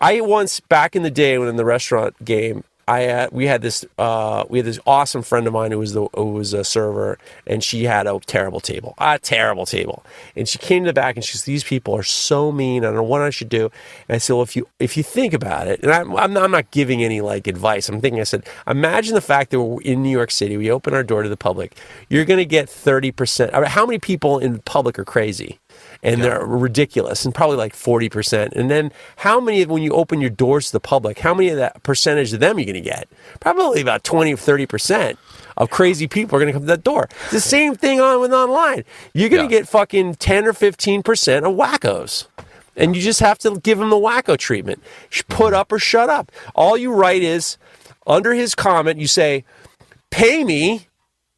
I 0.00 0.20
once 0.22 0.58
back 0.58 0.96
in 0.96 1.02
the 1.04 1.10
day 1.10 1.38
when 1.38 1.48
in 1.48 1.56
the 1.56 1.64
restaurant 1.64 2.24
game, 2.24 2.64
I 2.90 3.06
uh, 3.06 3.28
we 3.30 3.46
had 3.46 3.62
this 3.62 3.84
uh, 3.98 4.44
we 4.48 4.58
had 4.58 4.66
this 4.66 4.80
awesome 4.84 5.22
friend 5.22 5.46
of 5.46 5.52
mine 5.52 5.70
who 5.70 5.78
was 5.78 5.92
the 5.92 6.08
who 6.12 6.32
was 6.32 6.52
a 6.52 6.64
server, 6.64 7.18
and 7.46 7.62
she 7.62 7.84
had 7.84 8.08
a 8.08 8.18
terrible 8.26 8.58
table, 8.58 8.94
a 8.98 9.16
terrible 9.20 9.64
table, 9.64 10.04
and 10.34 10.48
she 10.48 10.58
came 10.58 10.82
to 10.82 10.88
the 10.88 10.92
back 10.92 11.14
and 11.14 11.24
she 11.24 11.38
said, 11.38 11.46
"These 11.46 11.62
people 11.62 11.94
are 11.94 12.02
so 12.02 12.50
mean. 12.50 12.82
I 12.84 12.88
don't 12.88 12.96
know 12.96 13.04
what 13.04 13.22
I 13.22 13.30
should 13.30 13.48
do." 13.48 13.70
And 14.08 14.16
I 14.16 14.18
said, 14.18 14.34
"Well, 14.34 14.42
if 14.42 14.56
you 14.56 14.66
if 14.80 14.96
you 14.96 15.04
think 15.04 15.32
about 15.32 15.68
it, 15.68 15.84
and 15.84 15.92
I'm 15.92 16.16
I'm 16.16 16.32
not, 16.32 16.42
I'm 16.42 16.50
not 16.50 16.72
giving 16.72 17.04
any 17.04 17.20
like 17.20 17.46
advice. 17.46 17.88
I'm 17.88 18.00
thinking. 18.00 18.20
I 18.20 18.24
said, 18.24 18.44
imagine 18.66 19.14
the 19.14 19.20
fact 19.20 19.52
that 19.52 19.60
we're 19.60 19.82
in 19.82 20.02
New 20.02 20.10
York 20.10 20.32
City. 20.32 20.56
We 20.56 20.68
open 20.68 20.92
our 20.92 21.04
door 21.04 21.22
to 21.22 21.28
the 21.28 21.36
public. 21.36 21.76
You're 22.08 22.24
going 22.24 22.38
to 22.38 22.44
get 22.44 22.68
thirty 22.68 23.12
percent. 23.12 23.54
How 23.54 23.86
many 23.86 24.00
people 24.00 24.40
in 24.40 24.58
public 24.60 24.98
are 24.98 25.04
crazy?" 25.04 25.60
And 26.02 26.22
they're 26.22 26.44
ridiculous 26.44 27.24
and 27.24 27.34
probably 27.34 27.56
like 27.56 27.74
40%. 27.74 28.52
And 28.52 28.70
then 28.70 28.90
how 29.16 29.40
many, 29.40 29.62
of 29.62 29.70
when 29.70 29.82
you 29.82 29.92
open 29.92 30.20
your 30.20 30.30
doors 30.30 30.66
to 30.66 30.72
the 30.72 30.80
public, 30.80 31.18
how 31.18 31.34
many 31.34 31.48
of 31.50 31.56
that 31.56 31.82
percentage 31.82 32.32
of 32.32 32.40
them 32.40 32.56
are 32.56 32.60
you 32.60 32.66
going 32.66 32.74
to 32.74 32.80
get? 32.80 33.08
Probably 33.40 33.80
about 33.80 34.02
20 34.04 34.32
or 34.32 34.36
30% 34.36 35.16
of 35.56 35.70
crazy 35.70 36.06
people 36.06 36.36
are 36.36 36.40
going 36.40 36.48
to 36.48 36.52
come 36.52 36.62
to 36.62 36.66
that 36.68 36.82
door. 36.84 37.08
It's 37.24 37.32
the 37.32 37.40
same 37.40 37.74
thing 37.74 38.00
on 38.00 38.20
with 38.20 38.32
online. 38.32 38.84
You're 39.12 39.28
going 39.28 39.46
to 39.48 39.54
Yeah. 39.54 39.60
get 39.60 39.68
fucking 39.68 40.14
10 40.14 40.46
or 40.46 40.52
15% 40.54 41.38
of 41.44 41.54
wackos. 41.56 42.26
And 42.76 42.96
you 42.96 43.02
just 43.02 43.20
have 43.20 43.36
to 43.40 43.58
give 43.60 43.78
them 43.78 43.90
the 43.90 43.96
wacko 43.96 44.38
treatment. 44.38 44.82
Put 45.28 45.52
up 45.52 45.70
or 45.70 45.78
shut 45.78 46.08
up. 46.08 46.32
All 46.54 46.78
you 46.78 46.92
write 46.92 47.22
is 47.22 47.58
under 48.06 48.32
his 48.32 48.54
comment, 48.54 48.98
you 48.98 49.06
say, 49.06 49.44
pay 50.10 50.44
me 50.44 50.86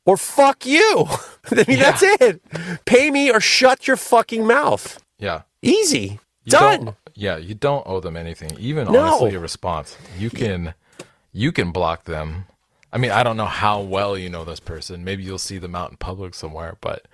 or 0.05 0.17
fuck 0.17 0.65
you. 0.67 1.07
I 1.51 1.65
mean, 1.67 1.79
that's 1.79 2.03
it. 2.03 2.41
Pay 2.85 3.11
me 3.11 3.31
or 3.31 3.41
shut 3.41 3.87
your 3.89 3.97
fucking 3.97 4.47
mouth. 4.47 5.03
Yeah. 5.19 5.43
Easy. 5.63 6.19
You 6.45 6.51
Done. 6.51 6.97
Yeah, 7.15 7.37
you 7.37 7.55
don't 7.55 7.87
owe 7.87 8.01
them 8.01 8.17
anything. 8.17 8.57
Even 8.59 8.91
No. 8.91 9.01
honestly, 9.01 9.35
a 9.35 9.41
response. 9.41 9.97
You 10.19 10.31
can, 10.31 10.75
you 11.33 11.53
can 11.53 11.71
block 11.73 12.05
them. 12.05 12.47
I 12.93 12.99
mean, 12.99 13.11
I 13.11 13.23
don't 13.23 13.37
know 13.37 13.47
how 13.47 13.81
well 13.81 14.17
you 14.19 14.29
know 14.29 14.45
this 14.45 14.61
person. 14.61 15.05
Maybe 15.05 15.23
you'll 15.23 15.39
see 15.39 15.59
them 15.59 15.75
out 15.75 15.91
in 15.91 15.97
public 15.97 16.35
somewhere, 16.35 16.77
but 16.81 17.07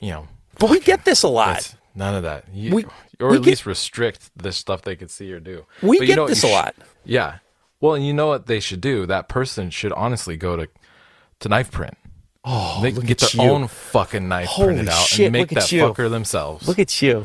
you 0.00 0.10
know, 0.10 0.28
But 0.58 0.70
we 0.70 0.80
get 0.80 1.04
this 1.04 1.22
a 1.22 1.28
lot. 1.28 1.74
None 1.94 2.14
of 2.14 2.22
that. 2.24 2.44
You, 2.52 2.74
We- 2.74 2.84
or 3.20 3.30
we 3.30 3.36
at 3.36 3.42
get- 3.42 3.50
least 3.50 3.66
restrict 3.66 4.30
the 4.36 4.52
stuff 4.52 4.82
they 4.82 4.96
could 4.96 5.10
see 5.10 5.32
or 5.32 5.38
do. 5.40 5.64
We 5.82 5.98
But 5.98 6.06
get 6.06 6.10
you 6.10 6.16
know 6.16 6.26
this 6.28 6.42
you 6.42 6.48
a 6.48 6.52
lot. 6.52 6.74
Yeah. 7.04 7.38
Well, 7.80 7.94
and 7.94 8.04
you 8.06 8.12
know 8.14 8.26
what 8.26 8.46
they 8.46 8.60
should 8.60 8.80
do? 8.80 9.06
That 9.06 9.28
person 9.28 9.70
should 9.70 9.92
honestly 9.92 10.36
go 10.36 10.56
to 10.56 10.68
to 11.40 11.48
Knifeprint. 11.48 11.94
Oh, 12.44 12.80
They 12.82 12.92
can 12.92 13.02
get 13.02 13.18
their 13.18 13.30
you. 13.44 13.50
own 13.50 13.68
fucking 13.68 14.28
knife 14.28 14.48
Holy 14.48 14.74
printed 14.74 14.88
out 14.90 15.06
shit, 15.06 15.26
and 15.26 15.32
make 15.32 15.48
that 15.50 15.62
fucker 15.64 16.10
themselves. 16.10 16.68
Look 16.68 16.78
at 16.78 17.00
you. 17.00 17.24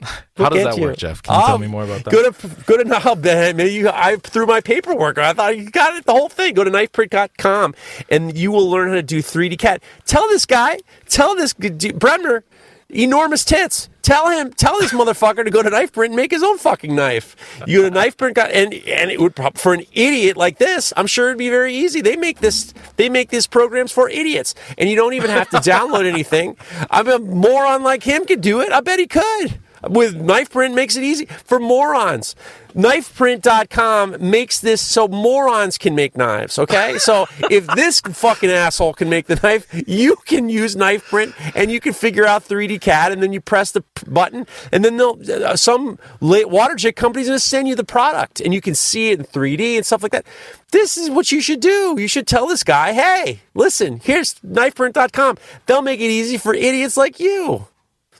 How 0.36 0.48
does 0.48 0.62
that 0.64 0.76
you. 0.76 0.82
work, 0.82 0.96
Geoff? 0.96 1.22
Can 1.22 1.34
you 1.34 1.46
tell 1.46 1.54
Oh, 1.56 1.58
me 1.58 1.66
more 1.66 1.82
about 1.84 2.04
that? 2.04 2.12
Go 2.12 2.30
to 2.30 2.48
go 2.66 2.76
to 2.76 3.16
Ben. 3.16 3.56
Maybe 3.56 3.72
you, 3.72 3.88
I 3.88 4.16
threw 4.16 4.46
my 4.46 4.60
paperwork. 4.60 5.18
I 5.18 5.32
thought 5.32 5.56
you 5.58 5.70
got 5.70 5.96
it, 5.96 6.04
the 6.04 6.12
whole 6.12 6.28
thing. 6.28 6.54
Go 6.54 6.62
to 6.64 6.70
knifeprint.com 6.70 7.74
and 8.08 8.36
you 8.38 8.52
will 8.52 8.68
learn 8.70 8.88
how 8.90 8.94
to 8.94 9.02
do 9.02 9.20
3D 9.22 9.58
CAD. 9.58 9.80
Tell 10.06 10.28
this 10.28 10.46
guy, 10.46 10.78
tell 11.08 11.34
this 11.34 11.52
Bremner, 11.52 12.44
enormous 12.90 13.44
tits. 13.44 13.88
Tell 14.02 14.30
him, 14.30 14.52
tell 14.52 14.78
this 14.78 14.92
motherfucker 14.92 15.44
to 15.44 15.50
go 15.50 15.62
to 15.62 15.68
Knifeprint 15.68 16.06
and 16.06 16.16
make 16.16 16.30
his 16.30 16.42
own 16.42 16.56
fucking 16.56 16.94
knife. 16.94 17.36
You 17.66 17.82
go 17.82 17.90
to 17.90 17.94
Knifeprint, 17.94 18.38
and 18.38 18.72
and 18.72 19.10
it 19.10 19.20
would 19.20 19.34
for 19.56 19.74
an 19.74 19.84
idiot 19.92 20.36
like 20.36 20.58
this. 20.58 20.94
I'm 20.96 21.06
sure 21.06 21.28
it'd 21.28 21.38
be 21.38 21.50
very 21.50 21.74
easy. 21.74 22.00
They 22.00 22.16
make 22.16 22.38
this, 22.38 22.72
they 22.96 23.10
make 23.10 23.28
these 23.28 23.46
programs 23.46 23.92
for 23.92 24.08
idiots, 24.08 24.54
and 24.78 24.88
you 24.88 24.96
don't 24.96 25.12
even 25.12 25.30
have 25.30 25.50
to 25.50 25.58
download 25.58 26.06
anything. 26.06 26.56
I 26.90 27.02
mean, 27.02 27.12
a 27.12 27.18
moron 27.18 27.82
like 27.82 28.02
him 28.02 28.24
could 28.24 28.40
do 28.40 28.60
it. 28.60 28.72
I 28.72 28.80
bet 28.80 28.98
he 28.98 29.06
could 29.06 29.58
with 29.88 30.16
Knifeprint 30.16 30.74
makes 30.74 30.96
it 30.96 31.04
easy 31.04 31.26
for 31.26 31.58
morons. 31.58 32.34
Knifeprint.com 32.74 34.16
makes 34.20 34.60
this 34.60 34.80
so 34.80 35.08
morons 35.08 35.78
can 35.78 35.94
make 35.94 36.16
knives 36.16 36.58
okay? 36.58 36.98
So 36.98 37.26
if 37.50 37.66
this 37.68 38.00
fucking 38.00 38.50
asshole 38.50 38.94
can 38.94 39.08
make 39.08 39.26
the 39.26 39.36
knife 39.36 39.66
you 39.86 40.16
can 40.26 40.48
use 40.48 40.76
Knifeprint 40.76 41.34
and 41.56 41.72
you 41.72 41.80
can 41.80 41.92
figure 41.92 42.26
out 42.26 42.44
3d 42.44 42.80
cad 42.80 43.10
and 43.10 43.22
then 43.22 43.32
you 43.32 43.40
press 43.40 43.72
the 43.72 43.82
button 44.06 44.46
and 44.70 44.84
then 44.84 44.96
they'll 44.96 45.18
uh, 45.44 45.56
some 45.56 45.98
la- 46.20 46.46
water 46.46 46.74
jet 46.74 46.96
company's 46.96 47.26
going 47.26 47.36
to 47.36 47.44
send 47.44 47.68
you 47.68 47.74
the 47.74 47.84
product 47.84 48.40
and 48.40 48.52
you 48.52 48.60
can 48.60 48.74
see 48.74 49.10
it 49.10 49.18
in 49.18 49.24
3d 49.24 49.76
and 49.76 49.86
stuff 49.86 50.02
like 50.02 50.12
that. 50.12 50.26
This 50.70 50.98
is 50.98 51.10
what 51.10 51.32
you 51.32 51.40
should 51.40 51.60
do. 51.60 51.96
You 51.98 52.08
should 52.08 52.26
tell 52.26 52.46
this 52.46 52.62
guy 52.62 52.92
hey 52.92 53.40
listen 53.54 54.00
here's 54.04 54.34
knifeprint.com 54.34 55.38
they'll 55.66 55.82
make 55.82 56.00
it 56.00 56.10
easy 56.10 56.36
for 56.36 56.54
idiots 56.54 56.96
like 56.96 57.18
you 57.18 57.66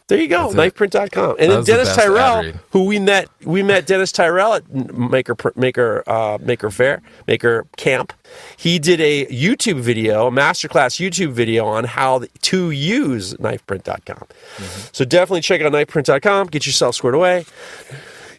there 0.09 0.19
you 0.19 0.29
go, 0.29 0.51
That's 0.51 0.75
knifeprint.com. 0.75 1.37
And 1.39 1.39
then 1.39 1.49
That's 1.49 1.67
the 1.67 1.73
Dennis 1.73 1.97
Tyrell, 1.97 2.53
who 2.71 2.85
we 2.85 2.99
met, 2.99 3.29
we 3.45 3.63
met 3.63 3.87
Dennis 3.87 4.11
Tyrell 4.11 4.55
at 4.55 4.73
Maker 4.73 5.37
Maker 5.55 6.03
uh, 6.07 6.39
Maker 6.41 6.71
Faire, 6.71 7.03
Maker 7.27 7.67
Camp. 7.77 8.15
He 8.57 8.79
did 8.79 9.03
a 9.03 9.27
YouTube 9.27 9.81
video, 9.81 10.27
a 10.27 10.31
masterclass 10.31 10.99
YouTube 10.99 11.33
video 11.33 11.67
on 11.67 11.85
how 11.85 12.25
to 12.43 12.71
use 12.71 13.35
knifeprint.com. 13.35 14.17
Mm-hmm. 14.17 14.89
So 14.93 15.05
definitely 15.05 15.43
check 15.43 15.61
out 15.61 15.73
knifeprint.com, 15.73 16.47
get 16.47 16.65
yourself 16.65 16.95
squared 16.95 17.15
away. 17.15 17.45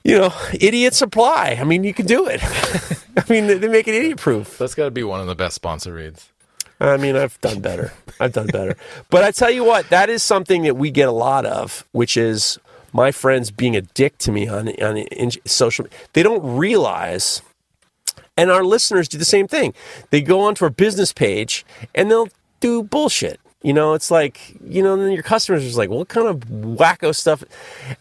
You 0.04 0.18
know, 0.18 0.34
idiots 0.60 1.02
apply. 1.04 1.58
I 1.60 1.64
mean, 1.66 1.84
you 1.84 1.94
can 1.94 2.08
do 2.08 2.26
it. 2.26 2.42
I 3.18 3.24
mean, 3.30 3.48
they 3.60 3.68
make 3.68 3.88
it 3.88 3.94
idiot 3.94 4.18
proof. 4.18 4.58
That's 4.58 4.74
got 4.74 4.86
to 4.86 4.92
be 4.92 5.04
one 5.04 5.20
of 5.20 5.28
the 5.28 5.36
best 5.36 5.56
sponsor 5.56 5.94
reads. 5.94 6.30
I 6.80 6.98
mean, 6.98 7.16
I've 7.16 7.40
done 7.42 7.60
better. 7.60 7.92
I've 8.20 8.34
done 8.34 8.48
better. 8.48 8.76
But 9.10 9.24
I 9.24 9.32
tell 9.32 9.52
you 9.52 9.64
what, 9.64 9.90
that 9.90 10.10
is 10.10 10.24
something 10.24 10.64
that 10.64 10.76
we 10.76 10.92
get 10.92 11.10
a 11.10 11.14
lot 11.14 11.46
of, 11.46 11.86
which 11.92 12.16
is 12.16 12.58
my 12.94 13.12
friends 13.12 13.52
being 13.52 13.76
a 13.76 13.82
dick 13.82 14.18
to 14.20 14.32
me 14.32 14.48
on 14.48 14.70
on 14.82 15.06
social. 15.46 15.88
They 16.14 16.24
don't 16.24 16.58
realize, 16.58 17.42
and 18.38 18.50
our 18.50 18.64
listeners 18.64 19.08
do 19.08 19.18
the 19.18 19.26
same 19.26 19.48
thing. 19.48 19.74
They 20.10 20.22
go 20.22 20.42
onto 20.42 20.64
our 20.66 20.72
business 20.72 21.14
page 21.14 21.66
and 21.94 22.10
they'll 22.10 22.30
do 22.60 22.84
bullshit. 22.84 23.40
You 23.62 23.74
know, 23.74 23.94
it's 23.94 24.10
like 24.10 24.56
you 24.66 24.82
know, 24.82 24.96
then 24.96 25.12
your 25.12 25.24
customers 25.24 25.76
are 25.76 25.78
like, 25.78 25.90
"What 25.90 26.08
kind 26.08 26.28
of 26.28 26.40
wacko 26.40 27.14
stuff?" 27.14 27.44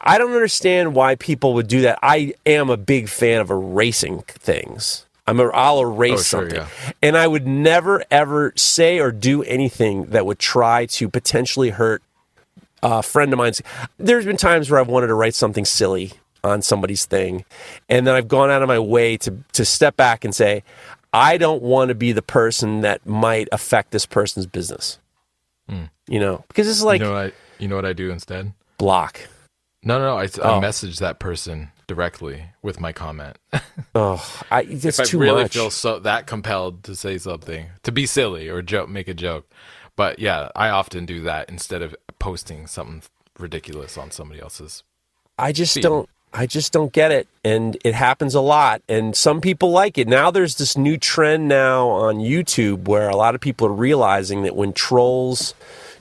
I 0.00 0.16
don't 0.16 0.32
understand 0.32 0.94
why 0.94 1.16
people 1.16 1.52
would 1.54 1.66
do 1.66 1.80
that. 1.80 1.98
I 2.00 2.34
am 2.46 2.70
a 2.70 2.76
big 2.76 3.08
fan 3.08 3.40
of 3.40 3.50
erasing 3.50 4.22
things. 4.28 5.04
I'm 5.28 5.40
a, 5.40 5.48
I'll 5.48 5.80
erase 5.80 6.12
Oh, 6.12 6.16
sure, 6.16 6.22
something. 6.50 6.56
yeah. 6.56 6.68
And 7.02 7.16
I 7.16 7.26
would 7.26 7.46
never 7.46 8.02
ever 8.10 8.52
say 8.56 8.98
or 8.98 9.12
do 9.12 9.42
anything 9.44 10.06
that 10.06 10.24
would 10.26 10.38
try 10.38 10.86
to 10.86 11.08
potentially 11.08 11.70
hurt 11.70 12.02
a 12.82 13.02
friend 13.02 13.32
of 13.32 13.38
mine's. 13.38 13.60
There's 13.98 14.24
been 14.24 14.36
times 14.36 14.70
where 14.70 14.80
I've 14.80 14.88
wanted 14.88 15.08
to 15.08 15.14
write 15.14 15.34
something 15.34 15.64
silly 15.64 16.12
on 16.44 16.62
somebody's 16.62 17.04
thing, 17.04 17.44
and 17.88 18.06
then 18.06 18.14
I've 18.14 18.28
gone 18.28 18.50
out 18.50 18.62
of 18.62 18.68
my 18.68 18.78
way 18.78 19.16
to 19.18 19.34
to 19.52 19.64
step 19.64 19.96
back 19.96 20.24
and 20.24 20.34
say, 20.34 20.62
I 21.12 21.36
don't 21.38 21.62
want 21.62 21.88
to 21.88 21.94
be 21.94 22.12
the 22.12 22.22
person 22.22 22.80
that 22.82 23.04
might 23.06 23.48
affect 23.52 23.90
this 23.90 24.06
person's 24.06 24.46
business. 24.46 24.98
Hmm. 25.68 25.84
You 26.06 26.20
know, 26.20 26.44
because 26.48 26.68
it's 26.68 26.82
like 26.82 27.00
you 27.00 27.06
know 27.06 27.12
what 27.12 27.26
I, 27.26 27.32
you 27.58 27.68
know 27.68 27.76
what 27.76 27.84
I 27.84 27.92
do 27.92 28.10
instead? 28.10 28.52
block. 28.78 29.20
No, 29.82 29.98
no, 29.98 30.04
no. 30.14 30.16
I, 30.18 30.24
I 30.24 30.56
Oh. 30.56 30.60
message 30.60 30.98
that 31.00 31.18
person 31.18 31.70
directly 31.88 32.44
with 32.62 32.78
my 32.80 32.92
comment. 32.92 33.36
Oh, 33.94 34.22
I, 34.50 34.62
it's 34.62 34.84
if 34.84 35.00
I 35.00 35.04
too 35.04 35.18
really 35.18 35.44
much. 35.44 35.54
feel 35.54 35.70
so 35.70 35.98
that 36.00 36.26
compelled 36.26 36.84
to 36.84 36.94
say 36.94 37.18
something, 37.18 37.66
to 37.82 37.90
be 37.90 38.06
silly 38.06 38.48
or 38.48 38.62
joke, 38.62 38.88
make 38.88 39.08
a 39.08 39.14
joke. 39.14 39.48
But 39.96 40.20
yeah, 40.20 40.50
I 40.54 40.68
often 40.68 41.06
do 41.06 41.22
that 41.22 41.48
instead 41.48 41.82
of 41.82 41.96
posting 42.20 42.66
something 42.68 43.02
ridiculous 43.38 43.96
on 43.98 44.10
somebody 44.12 44.40
else's. 44.40 44.84
I 45.38 45.50
just 45.52 45.74
feed. 45.74 45.82
don't 45.82 46.08
I 46.32 46.46
just 46.46 46.72
don't 46.72 46.92
get 46.92 47.10
it 47.10 47.26
and 47.42 47.76
it 47.84 47.94
happens 47.94 48.34
a 48.34 48.40
lot 48.40 48.82
and 48.88 49.16
some 49.16 49.40
people 49.40 49.70
like 49.70 49.96
it. 49.96 50.06
Now 50.06 50.30
there's 50.30 50.56
this 50.56 50.76
new 50.76 50.98
trend 50.98 51.48
now 51.48 51.88
on 51.88 52.16
YouTube 52.18 52.86
where 52.86 53.08
a 53.08 53.16
lot 53.16 53.34
of 53.34 53.40
people 53.40 53.66
are 53.66 53.72
realizing 53.72 54.42
that 54.42 54.54
when 54.54 54.72
trolls 54.72 55.54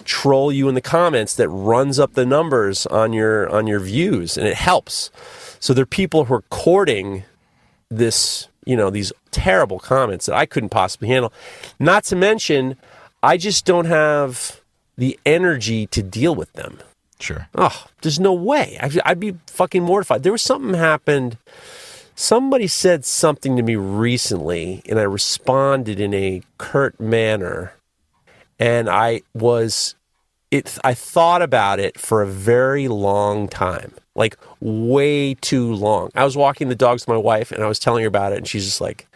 troll 0.04 0.52
you 0.52 0.68
in 0.70 0.76
the 0.76 0.82
comments 0.82 1.36
that 1.36 1.50
runs 1.50 2.00
up 2.00 2.14
the 2.14 2.26
numbers 2.26 2.86
on 2.88 3.14
your 3.14 3.50
on 3.50 3.66
your 3.66 3.80
views 3.80 4.38
and 4.38 4.48
it 4.48 4.56
helps. 4.56 5.10
So 5.60 5.74
there 5.74 5.84
are 5.84 5.86
people 5.86 6.26
who 6.26 6.34
are 6.36 6.44
courting 6.50 7.24
this, 7.90 8.48
you 8.66 8.76
know, 8.76 8.90
these 8.90 9.12
terrible 9.32 9.80
comments 9.80 10.26
that 10.26 10.36
I 10.36 10.46
couldn't 10.46 10.70
possibly 10.70 11.08
handle. 11.08 11.34
Not 11.80 12.04
to 12.06 12.16
mention 12.16 12.78
I 13.24 13.38
just 13.38 13.66
don't 13.66 13.86
have 13.86 14.62
the 14.98 15.20
energy 15.26 15.88
to 15.88 16.04
deal 16.04 16.36
with 16.36 16.54
them. 16.54 16.80
Sure. 17.20 17.48
Oh, 17.56 17.88
there's 18.02 18.20
no 18.20 18.34
way. 18.34 18.78
I'd, 18.80 19.00
I'd 19.06 19.20
be 19.20 19.36
fucking 19.48 19.84
mortified. 19.84 20.24
There 20.24 20.32
was 20.32 20.42
something 20.42 20.76
happened. 20.76 21.38
Somebody 22.16 22.68
said 22.68 23.06
something 23.06 23.56
to 23.58 23.64
me 23.64 23.76
recently, 23.76 24.82
and 24.88 25.00
I 25.00 25.04
responded 25.04 26.00
in 26.00 26.14
a 26.14 26.42
curt 26.58 27.00
manner. 27.00 27.74
And 28.60 28.90
I 28.90 29.22
was, 29.34 29.96
it. 30.50 30.78
I 30.84 30.94
thought 30.94 31.42
about 31.42 31.80
it 31.80 32.00
for 32.00 32.22
a 32.22 32.28
very 32.28 32.88
long 32.88 33.48
time, 33.48 33.94
like 34.18 34.36
way 34.60 35.36
too 35.36 35.74
long. 35.74 36.10
I 36.16 36.26
was 36.26 36.36
walking 36.36 36.70
the 36.70 36.76
dogs 36.76 37.04
with 37.04 37.10
my 37.10 37.22
wife, 37.22 37.52
and 37.52 37.64
I 37.64 37.68
was 37.68 37.80
telling 37.80 38.02
her 38.02 38.08
about 38.08 38.34
it, 38.34 38.40
and 38.40 38.48
she's 38.48 38.66
just 38.66 38.82
like, 38.82 39.08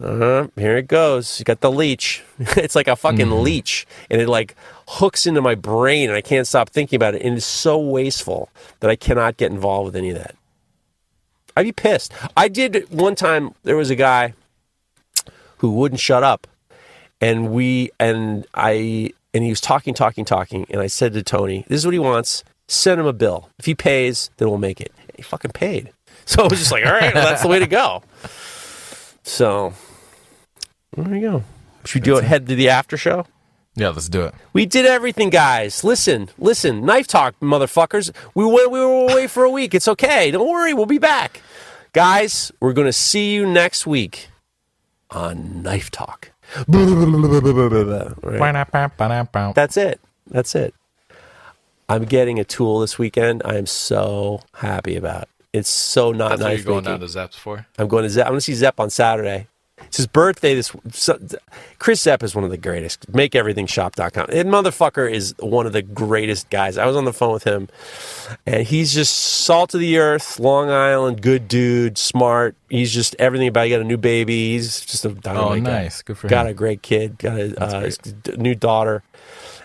uh-huh, 0.00 0.48
here 0.56 0.76
it 0.76 0.88
goes. 0.88 1.38
You 1.38 1.44
got 1.44 1.60
the 1.60 1.70
leech. 1.70 2.22
it's 2.38 2.74
like 2.74 2.88
a 2.88 2.96
fucking 2.96 3.30
leech, 3.42 3.86
and 4.10 4.20
it 4.20 4.28
like 4.28 4.56
hooks 4.88 5.26
into 5.26 5.40
my 5.40 5.54
brain, 5.54 6.10
and 6.10 6.16
I 6.16 6.20
can't 6.20 6.46
stop 6.46 6.68
thinking 6.68 6.96
about 6.96 7.14
it. 7.14 7.22
And 7.22 7.36
it's 7.36 7.46
so 7.46 7.78
wasteful 7.78 8.50
that 8.80 8.90
I 8.90 8.96
cannot 8.96 9.36
get 9.36 9.52
involved 9.52 9.86
with 9.86 9.96
any 9.96 10.10
of 10.10 10.16
that. 10.16 10.34
I'd 11.56 11.62
be 11.62 11.72
pissed. 11.72 12.12
I 12.36 12.48
did 12.48 12.90
one 12.90 13.14
time. 13.14 13.54
There 13.62 13.76
was 13.76 13.88
a 13.88 13.96
guy 13.96 14.34
who 15.58 15.70
wouldn't 15.70 16.00
shut 16.00 16.24
up, 16.24 16.48
and 17.20 17.52
we 17.52 17.90
and 18.00 18.46
I 18.52 19.12
and 19.32 19.44
he 19.44 19.50
was 19.50 19.60
talking, 19.60 19.94
talking, 19.94 20.24
talking, 20.24 20.66
and 20.70 20.80
I 20.80 20.88
said 20.88 21.12
to 21.12 21.22
Tony, 21.22 21.64
"This 21.68 21.78
is 21.78 21.86
what 21.86 21.94
he 21.94 22.00
wants. 22.00 22.42
Send 22.68 23.00
him 23.00 23.06
a 23.06 23.12
bill. 23.12 23.50
If 23.58 23.66
he 23.66 23.74
pays, 23.74 24.30
then 24.36 24.48
we'll 24.48 24.58
make 24.58 24.80
it." 24.80 24.92
He 25.16 25.22
fucking 25.22 25.52
paid. 25.52 25.90
So 26.26 26.44
I 26.44 26.46
was 26.48 26.58
just 26.58 26.72
like, 26.72 26.86
"All 26.86 26.92
right, 26.92 27.14
well, 27.14 27.26
that's 27.26 27.42
the 27.42 27.48
way 27.48 27.58
to 27.58 27.66
go." 27.66 28.02
So 29.24 29.74
there 30.96 31.14
you 31.14 31.20
go. 31.20 31.44
Should 31.84 32.00
we 32.00 32.04
do 32.04 32.16
it? 32.16 32.24
Head 32.24 32.46
to 32.48 32.54
the 32.54 32.70
after 32.70 32.96
show. 32.96 33.26
Yeah, 33.76 33.88
let's 33.88 34.08
do 34.08 34.22
it. 34.22 34.34
We 34.54 34.64
did 34.64 34.86
everything, 34.86 35.28
guys. 35.30 35.84
Listen, 35.84 36.30
listen. 36.38 36.84
Knife 36.86 37.08
talk, 37.08 37.38
motherfuckers. 37.40 38.10
We 38.34 38.44
went. 38.46 38.70
We 38.70 38.80
were 38.80 39.02
away 39.12 39.26
for 39.26 39.44
a 39.44 39.50
week. 39.50 39.74
It's 39.74 39.86
okay. 39.88 40.30
Don't 40.30 40.48
worry. 40.48 40.72
We'll 40.72 40.86
be 40.86 40.96
back, 40.98 41.42
guys. 41.92 42.50
We're 42.60 42.72
gonna 42.72 42.92
see 42.92 43.32
you 43.34 43.44
next 43.44 43.86
week 43.86 44.28
on 45.10 45.62
Knife 45.62 45.90
Talk. 45.90 46.30
Right. 48.22 48.38
That's 49.54 49.76
it. 49.76 50.00
That's 50.28 50.54
it. 50.54 50.74
I'm 51.88 52.04
getting 52.04 52.38
a 52.38 52.44
tool 52.44 52.80
this 52.80 52.98
weekend. 52.98 53.42
I 53.44 53.56
am 53.56 53.66
so 53.66 54.40
happy 54.54 54.96
about. 54.96 55.28
It's 55.52 55.68
so 55.68 56.12
not 56.12 56.30
That's 56.30 56.42
what 56.42 56.56
you're 56.56 56.64
going 56.64 56.84
down 56.84 57.00
to 57.00 57.06
Zeps 57.06 57.34
for? 57.34 57.66
I'm 57.78 57.88
going 57.88 58.02
to 58.04 58.10
Zepp. 58.10 58.26
I'm 58.26 58.32
going 58.32 58.38
to 58.38 58.44
see 58.44 58.54
Zepp 58.54 58.80
on 58.80 58.90
Saturday. 58.90 59.46
It's 59.82 59.98
his 59.98 60.06
birthday. 60.06 60.54
This 60.54 60.74
so, 60.92 61.18
Chris 61.78 62.00
Zepp 62.02 62.22
is 62.22 62.34
one 62.34 62.42
of 62.44 62.50
the 62.50 62.56
greatest. 62.56 63.10
MakeEverythingShop.com. 63.12 64.26
That 64.30 64.46
motherfucker 64.46 65.10
is 65.10 65.34
one 65.40 65.66
of 65.66 65.72
the 65.72 65.82
greatest 65.82 66.48
guys. 66.50 66.78
I 66.78 66.86
was 66.86 66.96
on 66.96 67.04
the 67.04 67.12
phone 67.12 67.32
with 67.32 67.44
him, 67.44 67.68
and 68.46 68.66
he's 68.66 68.94
just 68.94 69.14
salt 69.16 69.74
of 69.74 69.80
the 69.80 69.98
earth, 69.98 70.38
Long 70.38 70.70
Island, 70.70 71.22
good 71.22 71.48
dude, 71.48 71.98
smart. 71.98 72.56
He's 72.70 72.92
just 72.92 73.14
everything 73.18 73.48
about. 73.48 73.64
He 73.64 73.70
got 73.70 73.80
a 73.80 73.84
new 73.84 73.96
baby. 73.96 74.52
He's 74.52 74.80
just 74.84 75.04
a 75.04 75.10
dynamite 75.10 75.46
Oh, 75.46 75.54
guy. 75.56 75.82
nice. 75.82 76.02
Good 76.02 76.18
for 76.18 76.28
got 76.28 76.40
him. 76.40 76.44
Got 76.46 76.50
a 76.50 76.54
great 76.54 76.82
kid. 76.82 77.18
Got 77.18 77.38
a 77.38 77.62
uh, 77.62 77.90
new 78.36 78.54
daughter, 78.54 79.02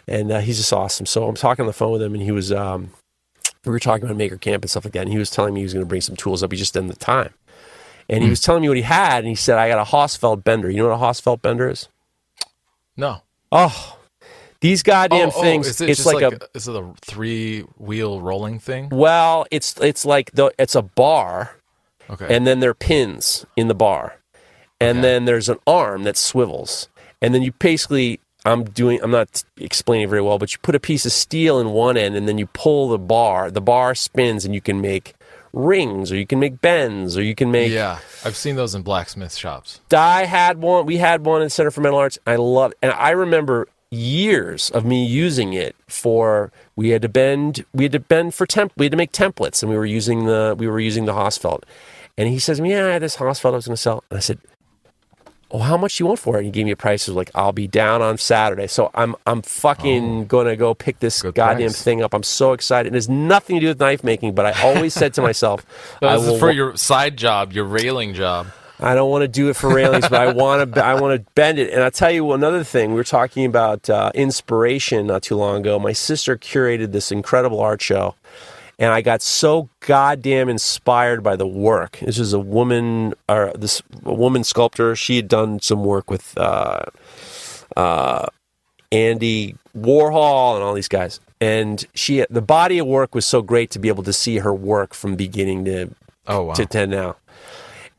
and 0.10 0.32
uh, 0.32 0.40
he's 0.40 0.58
just 0.58 0.74
awesome. 0.74 1.06
So 1.06 1.28
I'm 1.28 1.36
talking 1.36 1.64
on 1.64 1.68
the 1.68 1.74
phone 1.74 1.92
with 1.94 2.02
him, 2.02 2.14
and 2.14 2.24
he 2.24 2.32
was. 2.32 2.52
Um, 2.52 2.92
we 3.66 3.72
were 3.72 3.80
talking 3.80 4.06
about 4.06 4.16
Maker 4.18 4.38
Camp 4.38 4.64
and 4.64 4.70
stuff 4.72 4.86
like 4.86 4.94
that, 4.94 5.02
and 5.04 5.12
he 5.12 5.18
was 5.18 5.30
telling 5.30 5.54
me 5.54 5.60
he 5.62 5.66
was 5.66 5.74
going 5.74 5.86
to 5.86 5.90
bring 5.90 6.02
some 6.02 6.16
tools 6.16 6.42
up. 6.44 6.52
He 6.52 6.58
just 6.58 6.74
didn't 6.74 6.90
have 6.90 7.00
the 7.00 7.06
time. 7.06 7.34
And 8.10 8.24
he 8.24 8.30
was 8.30 8.42
telling 8.42 8.62
me 8.62 8.70
what 8.70 8.78
he 8.78 8.84
had, 8.84 9.20
and 9.20 9.28
he 9.28 9.36
said, 9.36 9.58
I 9.60 9.68
got 9.70 9.78
a 9.80 9.92
Hossfeld 9.92 10.44
bender. 10.44 10.70
You 10.70 10.78
know 10.78 10.90
what 10.90 10.96
a 10.96 10.98
Hossfeld 10.98 11.42
bender 11.42 11.70
is? 11.70 11.90
No. 12.98 13.22
Oh, 13.52 13.98
these 14.62 14.82
goddamn 14.84 15.30
Oh, 15.30 15.34
oh, 15.36 15.42
things. 15.42 15.68
is 15.68 15.82
it 15.82 15.90
it's 15.90 16.04
just 16.04 16.14
like, 16.14 16.24
a 16.24 16.40
is 16.54 16.68
it 16.68 16.76
a 16.76 16.92
three 17.02 17.62
wheel 17.78 18.22
rolling 18.22 18.60
thing? 18.60 18.90
well, 18.90 19.46
it's 19.52 19.78
it's 19.82 20.06
like 20.06 20.32
the 20.32 20.52
it's 20.58 20.76
a 20.76 20.82
bar, 20.82 21.56
Okay. 22.10 22.34
and 22.36 22.48
then 22.48 22.60
there 22.62 22.72
are 22.72 22.76
pins 22.76 23.46
in 23.56 23.68
the 23.68 23.76
bar, 23.76 24.18
and 24.80 25.00
Okay. 25.00 25.02
then 25.02 25.26
there's 25.26 25.50
an 25.50 25.58
arm 25.68 26.04
that 26.04 26.18
swivels, 26.18 26.88
and 27.22 27.34
then 27.36 27.42
you 27.42 27.52
basically. 27.52 28.20
I'm 28.46 28.64
doing. 28.64 29.02
I'm 29.04 29.12
not 29.12 29.44
explaining 29.58 30.10
very 30.10 30.22
well, 30.22 30.38
but 30.38 30.54
you 30.54 30.60
put 30.62 30.76
a 30.76 30.80
piece 30.80 31.06
of 31.06 31.12
steel 31.12 31.60
in 31.60 31.72
one 31.72 31.98
end, 31.98 32.16
and 32.16 32.28
then 32.28 32.38
you 32.38 32.48
pull 32.48 32.90
the 32.90 32.98
bar. 32.98 33.52
The 33.52 33.62
bar 33.62 33.96
spins, 33.96 34.46
and 34.46 34.56
you 34.56 34.62
can 34.62 34.82
make 34.82 35.16
rings, 35.52 36.12
or 36.12 36.16
you 36.16 36.26
can 36.26 36.40
make 36.40 36.62
bends, 36.62 37.18
or 37.18 37.24
you 37.24 37.36
can 37.36 37.52
make 37.52 37.72
yeah, 37.72 38.00
I've 38.24 38.38
seen 38.38 38.56
those 38.56 38.76
in 38.76 38.82
blacksmith 38.82 39.36
shops. 39.36 39.82
I 39.94 40.26
had 40.26 40.60
one. 40.60 40.86
We 40.86 40.98
had 40.98 41.26
one 41.26 41.42
in 41.42 41.50
Center 41.50 41.72
for 41.72 41.82
Metal 41.82 42.00
Arts. 42.00 42.18
I 42.26 42.38
love, 42.38 42.74
and 42.82 42.92
I 42.94 43.12
remember 43.12 43.68
years 43.92 44.70
of 44.70 44.86
me 44.86 45.06
using 45.06 45.54
it 45.54 45.76
for. 45.88 46.52
We 46.76 46.90
had 46.90 47.02
to 47.02 47.10
bend. 47.10 47.66
We 47.74 47.84
had 47.84 47.92
to 47.92 48.00
bend 48.00 48.36
for 48.36 48.46
temp. 48.46 48.72
We 48.78 48.86
had 48.86 48.92
to 48.92 48.98
make 48.98 49.12
templates, 49.12 49.62
and 49.62 49.70
we 49.70 49.78
were 49.78 49.86
using 49.86 50.26
the. 50.26 50.56
We 50.58 50.68
were 50.68 50.80
using 50.80 51.06
the 51.06 51.14
Hossfeld. 51.14 51.64
And 52.18 52.30
he 52.30 52.40
says 52.40 52.60
"Yeah, 52.60 52.88
I 52.88 52.92
had 52.92 53.02
this 53.02 53.18
Hossfeld 53.18 53.54
I 53.54 53.56
was 53.58 53.68
going 53.68 53.76
to 53.76 53.82
sell." 53.82 54.04
And 54.10 54.18
I 54.18 54.22
said, 54.22 54.40
"Oh, 55.52 55.60
how 55.60 55.78
much 55.78 55.98
do 55.98 56.04
you 56.04 56.08
want 56.08 56.20
for 56.20 56.36
it?" 56.36 56.40
And 56.40 56.46
he 56.46 56.52
gave 56.52 56.66
me 56.66 56.72
a 56.72 56.76
price. 56.76 57.08
It 57.08 57.12
was 57.12 57.16
like, 57.18 57.32
"I'll 57.36 57.52
be 57.52 57.68
down 57.68 58.02
on 58.02 58.18
Saturday." 58.18 58.68
So 58.68 58.92
I'm 58.94 59.16
I'm 59.26 59.42
fucking 59.42 60.28
going 60.28 60.48
to 60.48 60.56
go 60.56 60.74
pick 60.74 61.00
this 61.00 61.22
goddamn 61.22 61.58
price. 61.58 61.82
thing 61.82 62.02
up. 62.04 62.14
I'm 62.14 62.24
so 62.24 62.54
excited. 62.54 62.94
It 62.94 62.96
has 62.96 63.10
nothing 63.10 63.56
to 63.58 63.60
do 63.62 63.68
with 63.68 63.80
knife 63.80 64.04
making, 64.04 64.34
but 64.36 64.46
I 64.46 64.62
always 64.64 64.94
said 64.94 65.14
to 65.16 65.22
myself, 65.22 65.66
I 66.02 66.16
This 66.18 66.28
is 66.28 66.40
for 66.40 66.48
wa- 66.48 66.52
your 66.54 66.76
side 66.78 67.18
job, 67.18 67.52
your 67.54 67.66
railing 67.66 68.14
job. 68.14 68.48
I 68.82 68.96
don't 68.96 69.10
want 69.10 69.24
to 69.24 69.28
do 69.28 69.50
it 69.50 69.58
for 69.58 69.74
railings, 69.74 70.08
but 70.08 70.22
I 70.22 70.32
want 70.44 70.74
to. 70.76 70.86
I 70.86 70.94
want 71.02 71.20
to 71.22 71.32
bend 71.36 71.60
it. 71.60 71.74
And 71.74 71.84
I'll 71.84 71.92
tell 71.92 72.12
you 72.12 72.32
another 72.32 72.64
thing. 72.64 72.92
We 72.92 72.96
were 72.96 73.04
talking 73.04 73.44
about 73.46 73.90
uh, 73.90 74.12
inspiration 74.16 75.08
not 75.08 75.22
too 75.24 75.36
long 75.36 75.58
ago. 75.58 75.78
My 75.80 75.92
sister 75.92 76.38
curated 76.38 76.94
this 76.94 77.12
incredible 77.12 77.60
art 77.60 77.82
show, 77.82 78.16
and 78.80 78.94
I 78.94 79.02
got 79.02 79.22
so 79.22 79.70
goddamn 79.82 80.48
inspired 80.48 81.22
by 81.22 81.36
the 81.36 81.46
work. 81.46 82.00
This 82.00 82.18
is 82.18 82.32
a 82.32 82.40
woman, 82.40 83.14
or 83.28 83.52
this 83.54 83.84
a 84.06 84.14
woman 84.14 84.46
sculptor. 84.46 84.96
She 84.96 85.18
had 85.18 85.28
done 85.28 85.60
some 85.60 85.84
work 85.84 86.10
with 86.10 86.36
uh, 86.38 86.86
uh, 87.76 88.28
Andy 88.92 89.56
Warhol 89.78 90.56
and 90.56 90.64
all 90.64 90.74
these 90.74 90.88
guys. 90.88 91.20
And 91.42 91.86
she, 91.94 92.26
the 92.30 92.42
body 92.42 92.80
of 92.80 92.88
work 92.88 93.14
was 93.14 93.26
so 93.26 93.42
great 93.42 93.70
to 93.72 93.80
be 93.80 93.90
able 93.90 94.04
to 94.04 94.14
see 94.14 94.38
her 94.38 94.54
work 94.54 94.94
from 94.94 95.16
beginning 95.16 95.66
to 95.66 95.90
Oh 96.28 96.44
wow. 96.44 96.54
to 96.54 96.66
10 96.66 96.90
now. 96.90 97.18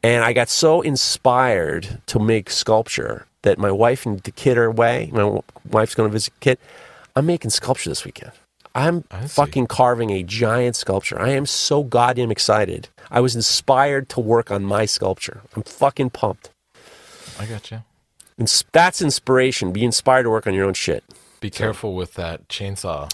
And 0.03 0.25
I 0.25 0.33
got 0.33 0.49
so 0.49 0.81
inspired 0.81 2.01
to 2.07 2.19
make 2.19 2.49
sculpture 2.49 3.27
that 3.43 3.59
my 3.59 3.71
wife 3.71 4.07
and 4.07 4.21
the 4.21 4.31
kid 4.31 4.57
are 4.57 4.65
away. 4.65 5.11
My 5.13 5.41
wife's 5.71 5.95
going 5.95 6.09
to 6.09 6.13
visit 6.13 6.33
the 6.35 6.41
kid. 6.41 6.59
I'm 7.15 7.27
making 7.27 7.51
sculpture 7.51 7.91
this 7.91 8.05
weekend. 8.05 8.33
I'm 8.75 9.03
fucking 9.03 9.67
carving 9.67 10.11
a 10.11 10.23
giant 10.23 10.77
sculpture. 10.77 11.21
I 11.21 11.31
am 11.31 11.47
so 11.47 11.83
goddamn 11.83 12.31
excited. 12.31 12.89
I 13.11 13.21
was 13.21 13.35
inspired 13.35 14.09
to 14.11 14.21
work 14.21 14.51
on 14.51 14.65
my 14.65 14.85
sculpture. 14.87 15.41
I'm 15.57 15.63
fucking 15.63 16.11
pumped. 16.11 16.51
I 17.39 17.47
got 17.47 17.71
you. 17.71 17.83
And 18.39 18.47
s- 18.49 18.65
that's 18.73 19.03
inspiration. 19.03 19.73
Be 19.73 19.85
inspired 19.85 20.23
to 20.25 20.31
work 20.31 20.47
on 20.47 20.55
your 20.55 20.67
own 20.67 20.75
shit. 20.75 21.03
Be 21.41 21.51
careful 21.51 21.95
with 21.95 22.15
that 22.15 22.49
chainsaw. 22.49 23.11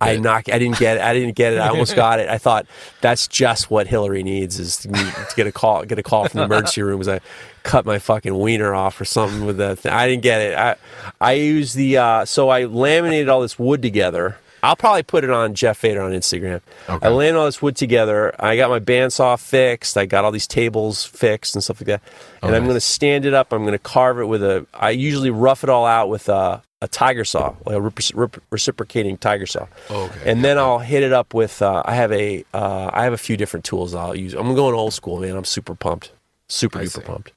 I 0.00 0.16
knock. 0.16 0.48
I 0.48 0.58
didn't 0.58 0.78
get 0.78 0.96
it. 0.96 1.02
I 1.02 1.12
didn't 1.12 1.36
get 1.36 1.52
it. 1.52 1.58
I 1.58 1.68
almost 1.68 1.94
got 1.94 2.18
it. 2.18 2.28
I 2.28 2.38
thought 2.46 2.66
that's 3.02 3.28
just 3.28 3.70
what 3.70 3.86
Hillary 3.86 4.22
needs 4.22 4.58
is 4.58 4.78
to, 4.78 4.88
to 4.88 5.32
get 5.36 5.46
a 5.46 5.52
call. 5.52 5.84
Get 5.84 5.98
a 5.98 6.02
call 6.02 6.26
from 6.28 6.38
the 6.38 6.44
emergency 6.44 6.82
room 6.82 6.98
because 6.98 7.08
I 7.08 7.20
cut 7.62 7.84
my 7.84 7.98
fucking 7.98 8.38
wiener 8.38 8.74
off 8.74 8.98
or 9.00 9.04
something 9.04 9.44
with 9.44 9.58
that. 9.58 9.80
Thing. 9.80 9.92
I 9.92 10.08
didn't 10.08 10.22
get 10.22 10.40
it. 10.40 10.56
I 10.58 10.76
I 11.20 11.32
used 11.32 11.76
the 11.76 11.98
uh, 11.98 12.24
so 12.24 12.48
I 12.48 12.64
laminated 12.64 13.28
all 13.28 13.42
this 13.42 13.58
wood 13.58 13.82
together. 13.82 14.38
I'll 14.62 14.76
probably 14.76 15.02
put 15.02 15.24
it 15.24 15.30
on 15.30 15.54
Geoff 15.54 15.78
Feder 15.78 16.00
on 16.00 16.12
Instagram. 16.12 16.60
Okay. 16.88 17.06
I 17.06 17.10
laminated 17.10 17.36
all 17.36 17.46
this 17.46 17.60
wood 17.60 17.74
together. 17.74 18.32
I 18.38 18.56
got 18.56 18.70
my 18.70 18.78
bandsaw 18.78 19.40
fixed. 19.40 19.96
I 19.96 20.06
got 20.06 20.24
all 20.24 20.30
these 20.30 20.46
tables 20.46 21.04
fixed 21.04 21.56
and 21.56 21.64
stuff 21.64 21.80
like 21.80 21.86
that. 21.86 22.02
And 22.42 22.54
I'm 22.54 22.64
going 22.64 22.76
to 22.76 22.80
stand 22.80 23.24
it 23.24 23.34
up. 23.34 23.52
I'm 23.52 23.62
going 23.62 23.72
to 23.72 23.78
carve 23.78 24.20
it 24.20 24.26
with 24.26 24.42
a. 24.42 24.66
I 24.72 24.90
usually 24.90 25.30
rough 25.30 25.64
it 25.64 25.70
all 25.70 25.84
out 25.84 26.08
with 26.08 26.28
a, 26.28 26.62
a 26.80 26.86
tiger 26.86 27.24
saw, 27.24 27.54
like 27.66 27.76
a 27.76 28.32
reciprocating 28.50 29.18
tiger 29.18 29.46
saw 29.46 29.66
okay. 29.90 30.30
and 30.30 30.44
then 30.44 30.58
I'll 30.58 30.78
hit 30.78 31.02
it 31.02 31.12
up 31.12 31.34
with. 31.34 31.60
Uh, 31.60 31.82
I 31.84 31.94
have 31.94 32.12
a. 32.12 32.44
Uh, 32.54 32.90
I 32.92 33.02
have 33.04 33.12
a 33.12 33.18
few 33.18 33.36
different 33.36 33.64
tools 33.64 33.94
I'll 33.94 34.14
use. 34.16 34.34
I'm 34.34 34.54
going 34.54 34.74
old 34.74 34.92
school, 34.92 35.20
man. 35.20 35.36
I'm 35.36 35.44
super 35.44 35.74
pumped, 35.74 36.12
super 36.48 36.78
I 36.78 36.84
duper 36.84 36.92
see. 36.92 37.00
pumped. 37.00 37.32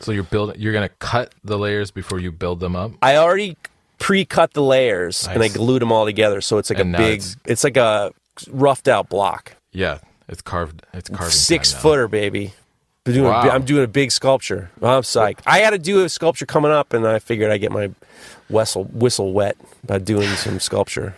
So 0.00 0.10
you're 0.10 0.24
building. 0.24 0.60
You're 0.60 0.72
gonna 0.72 0.88
cut 0.88 1.32
the 1.44 1.58
layers 1.58 1.90
before 1.92 2.18
you 2.18 2.32
build 2.32 2.58
them 2.58 2.74
up. 2.74 2.92
I 3.02 3.16
already 3.16 3.56
pre-cut 4.02 4.52
the 4.52 4.62
layers 4.62 5.26
and 5.28 5.42
I 5.42 5.48
glued 5.48 5.80
them 5.82 5.92
all 5.92 6.04
together, 6.04 6.40
so 6.40 6.58
it's 6.58 6.70
like 6.70 6.78
And 6.78 6.94
a 6.94 6.98
big. 6.98 7.12
it's- 7.20 7.36
It's, 7.44 7.64
like 7.64 7.76
a 7.76 8.12
roughed 8.50 8.88
out 8.88 9.08
block, 9.08 9.52
Yeah, 9.72 9.98
it's 10.28 10.42
carved. 10.42 10.82
It's 10.92 11.08
carved. 11.08 11.32
six 11.32 11.72
footer, 11.72 12.08
baby. 12.08 12.52
I'm 13.06 13.12
doing, 13.14 13.26
a, 13.26 13.30
Wow. 13.30 13.42
bi- 13.42 13.50
I'm 13.54 13.64
doing 13.64 13.82
a 13.84 13.88
big 13.88 14.12
sculpture. 14.12 14.70
I'm 14.82 15.02
psyched. 15.02 15.40
I 15.46 15.58
had 15.58 15.70
to 15.70 15.78
do 15.78 16.04
a 16.04 16.08
sculpture 16.08 16.46
coming 16.46 16.70
up, 16.70 16.92
and 16.92 17.06
I 17.06 17.18
figured 17.18 17.50
I'd 17.50 17.58
get 17.60 17.72
my 17.72 17.90
whistle 18.48 18.84
whistle 18.92 19.32
wet 19.32 19.56
by 19.84 19.98
doing 19.98 20.28
some 20.36 20.60
sculpture. 20.68 21.14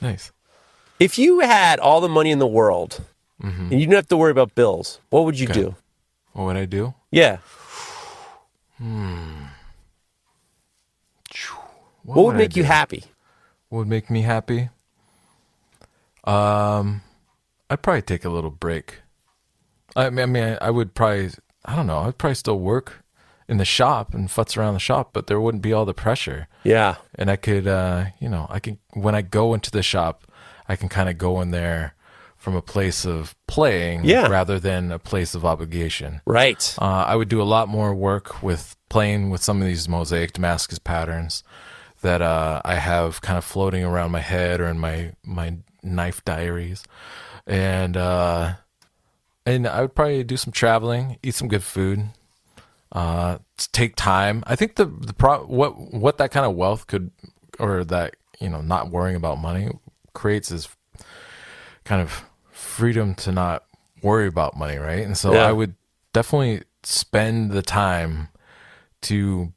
Nice. 0.00 0.32
If 0.98 1.18
you 1.18 1.40
had 1.40 1.78
all 1.78 2.00
the 2.00 2.08
money 2.08 2.30
in 2.30 2.38
the 2.38 2.46
world 2.46 3.00
and 3.42 3.72
you 3.72 3.80
didn't 3.80 3.94
have 3.94 4.08
to 4.08 4.16
worry 4.16 4.30
about 4.30 4.54
bills, 4.54 4.98
what 5.10 5.24
would 5.24 5.38
you 5.38 5.46
Mm-hmm. 5.48 5.60
Okay. 5.60 5.70
do? 5.70 5.76
What 6.32 6.44
would 6.44 6.56
I 6.56 6.64
do? 6.66 6.94
Yeah. 7.10 7.38
What, 12.16 12.26
would 12.26 12.34
I 12.36 12.38
make 12.38 12.56
you 12.56 12.64
happy? 12.64 13.04
What 13.68 13.80
would 13.80 13.88
make 13.88 14.10
me 14.10 14.22
happy? 14.22 14.68
Um, 16.24 17.02
I'd 17.68 17.82
probably 17.82 18.02
take 18.02 18.24
a 18.24 18.30
little 18.30 18.50
break. 18.50 18.98
I 19.96 20.10
mean, 20.10 20.22
I 20.22 20.26
mean, 20.26 20.58
I 20.60 20.70
would 20.70 20.94
probably. 20.94 21.30
I 21.64 21.76
don't 21.76 21.86
know. 21.86 22.00
I'd 22.00 22.18
probably 22.18 22.34
still 22.36 22.58
work 22.58 23.04
in 23.48 23.58
the 23.58 23.64
shop 23.64 24.14
and 24.14 24.28
futz 24.28 24.56
around 24.56 24.74
the 24.74 24.80
shop, 24.80 25.10
but 25.12 25.26
there 25.26 25.40
wouldn't 25.40 25.62
be 25.62 25.72
all 25.72 25.84
the 25.84 25.92
pressure. 25.94 26.46
Yeah. 26.64 26.96
and 27.16 27.30
I 27.30 27.36
could, 27.36 27.66
uh, 27.66 28.06
you 28.20 28.28
know, 28.28 28.46
I 28.48 28.60
can 28.60 28.78
when 28.94 29.14
I 29.14 29.22
go 29.22 29.54
into 29.54 29.70
the 29.70 29.82
shop, 29.82 30.24
I 30.68 30.76
can 30.76 30.88
kind 30.88 31.08
of 31.08 31.18
go 31.18 31.40
in 31.40 31.50
there 31.50 31.94
from 32.36 32.54
a 32.56 32.62
place 32.62 33.04
of 33.04 33.34
playing 33.46 34.04
Yeah. 34.04 34.28
rather 34.28 34.58
than 34.58 34.90
a 34.90 34.98
place 34.98 35.34
of 35.34 35.44
obligation. 35.44 36.22
Right. 36.24 36.74
Uh, 36.80 36.84
I 37.06 37.14
would 37.16 37.28
do 37.28 37.42
a 37.42 37.44
lot 37.44 37.68
more 37.68 37.94
work 37.94 38.42
with 38.42 38.76
playing 38.88 39.28
with 39.30 39.42
some 39.42 39.60
of 39.60 39.66
these 39.66 39.88
mosaic 39.88 40.32
Damascus 40.32 40.78
patterns 40.78 41.42
that 42.02 42.22
uh, 42.22 42.60
I 42.64 42.74
have 42.76 43.20
kind 43.20 43.38
of 43.38 43.44
floating 43.44 43.84
around 43.84 44.10
my 44.10 44.20
head 44.20 44.60
or 44.60 44.66
in 44.66 44.78
my 44.78 45.12
my 45.24 45.56
knife 45.82 46.24
diaries, 46.24 46.84
and 47.46 47.96
uh, 47.96 48.54
and 49.46 49.66
I 49.66 49.82
would 49.82 49.94
probably 49.94 50.24
do 50.24 50.36
some 50.36 50.52
traveling, 50.52 51.18
eat 51.22 51.34
some 51.34 51.48
good 51.48 51.62
food, 51.62 52.08
uh, 52.92 53.38
take 53.72 53.96
time. 53.96 54.42
I 54.46 54.56
think 54.56 54.76
the 54.76 54.86
the 54.86 55.12
pro- 55.12 55.44
what 55.44 55.92
what 55.92 56.18
that 56.18 56.30
kind 56.30 56.46
of 56.46 56.54
wealth 56.56 56.86
could 56.86 57.10
or 57.58 57.84
that 57.84 58.16
you 58.40 58.48
know 58.48 58.60
not 58.60 58.90
worrying 58.90 59.16
about 59.16 59.38
money 59.38 59.68
creates 60.12 60.50
is 60.50 60.68
kind 61.84 62.02
of 62.02 62.24
freedom 62.50 63.14
to 63.16 63.32
not 63.32 63.64
worry 64.02 64.26
about 64.26 64.56
money, 64.56 64.76
right? 64.76 65.04
And 65.04 65.16
so 65.16 65.34
Yeah. 65.34 65.46
I 65.46 65.52
would 65.52 65.74
definitely 66.12 66.62
spend 66.82 67.52
the 67.52 67.62
time 67.62 68.28
to 69.02 69.52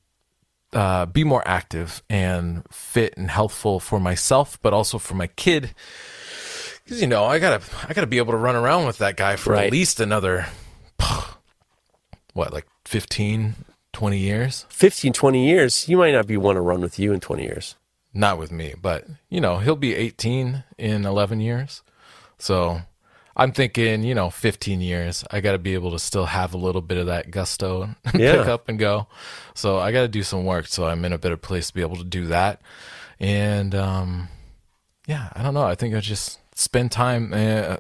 uh, 0.74 1.06
be 1.06 1.24
more 1.24 1.44
active 1.48 2.04
and 2.10 2.64
fit 2.72 3.16
and 3.18 3.30
healthful 3.30 3.80
for 3.80 4.00
myself, 4.00 4.60
but 4.62 4.74
also 4.74 4.98
for 4.98 5.16
my 5.16 5.28
kid. 5.28 5.74
Because 6.84 7.02
you 7.02 7.08
know, 7.08 7.24
I 7.26 7.40
gotta, 7.40 7.64
I 7.88 7.94
gotta 7.94 8.08
be 8.08 8.18
able 8.18 8.34
to 8.34 8.38
run 8.38 8.56
around 8.56 8.86
with 8.86 8.98
that 8.98 9.16
guy 9.18 9.36
for 9.38 9.54
Right. 9.54 9.68
at 9.68 9.72
least 9.72 10.00
another, 10.00 10.48
what, 12.34 12.52
like 12.54 12.68
15, 12.86 13.56
20 13.94 14.18
years? 14.18 14.66
15, 14.70 15.14
20 15.14 15.48
years, 15.48 15.88
you 15.88 15.98
might 15.98 16.12
not 16.14 16.28
be 16.28 16.38
one 16.38 16.56
to 16.56 16.62
run 16.62 16.82
with 16.82 16.98
you 17.00 17.14
in 17.14 17.20
20 17.20 17.44
years. 17.44 17.76
Not 18.14 18.38
with 18.38 18.52
me, 18.52 18.74
but 18.80 19.06
you 19.30 19.42
know, 19.42 19.58
he'll 19.60 19.76
be 19.76 19.96
18 19.96 20.64
in 20.78 21.06
11 21.06 21.40
years. 21.40 21.82
So 22.38 22.82
I'm 23.36 23.52
thinking, 23.52 24.04
you 24.04 24.14
know, 24.14 24.30
15 24.30 24.80
years, 24.82 25.24
I 25.32 25.42
got 25.42 25.54
to 25.54 25.58
be 25.58 25.74
able 25.74 25.92
to 25.92 26.00
still 26.00 26.26
have 26.26 26.54
a 26.54 26.58
little 26.58 26.82
bit 26.82 26.98
of 27.00 27.08
that 27.08 27.32
gusto 27.32 27.84
and 27.84 27.96
Yeah. 28.22 28.38
pick 28.38 28.48
up 28.48 28.70
and 28.70 28.78
go. 28.78 29.08
So 29.56 29.80
I 29.80 29.92
got 29.92 30.02
to 30.02 30.08
do 30.08 30.22
some 30.24 30.46
work 30.46 30.68
so 30.68 30.86
I'm 30.86 31.04
in 31.06 31.14
a 31.14 31.18
better 31.18 31.38
place 31.38 31.68
to 31.68 31.74
be 31.74 31.82
able 31.82 31.96
to 31.98 32.04
do 32.04 32.28
that. 32.28 32.62
And 33.20 33.74
um 33.76 34.28
yeah, 35.08 35.30
I 35.34 35.44
don't 35.44 35.54
know. 35.54 35.64
I 35.64 35.76
think 35.76 35.94
I 35.96 36.00
just 36.00 36.40
spend 36.58 36.92
time 36.92 37.34
uh, 37.34 37.78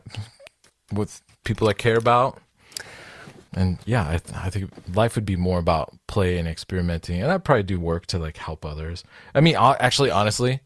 with 0.91 1.21
people 1.45 1.69
I 1.69 1.73
care 1.73 1.97
about. 1.97 2.41
And 3.53 3.77
yeah, 3.85 4.05
I, 4.09 4.17
th- 4.17 4.35
I 4.35 4.49
think 4.49 4.71
life 4.93 5.15
would 5.15 5.25
be 5.25 5.35
more 5.35 5.59
about 5.59 5.93
play 6.07 6.37
and 6.39 6.47
experimenting, 6.47 7.21
and 7.21 7.31
I'd 7.31 7.43
probably 7.45 7.63
do 7.63 7.79
work 7.79 8.07
to 8.07 8.17
like 8.19 8.35
help 8.37 8.65
others. 8.65 9.03
I 9.35 9.41
mean, 9.41 9.55
actually, 9.57 10.09
honestly, 10.09 10.59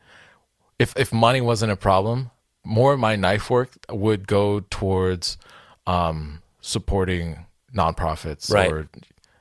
if 0.80 0.96
if 0.98 1.12
money 1.12 1.42
wasn't 1.42 1.72
a 1.74 1.76
problem, 1.76 2.32
more 2.68 2.94
of 2.94 3.00
my 3.00 3.16
knife 3.16 3.50
work 3.50 3.70
would 3.90 4.28
go 4.28 4.60
towards 4.70 5.38
um, 5.86 6.42
supporting 6.62 7.46
nonprofits 7.74 8.52
Right. 8.52 8.72
or 8.72 8.90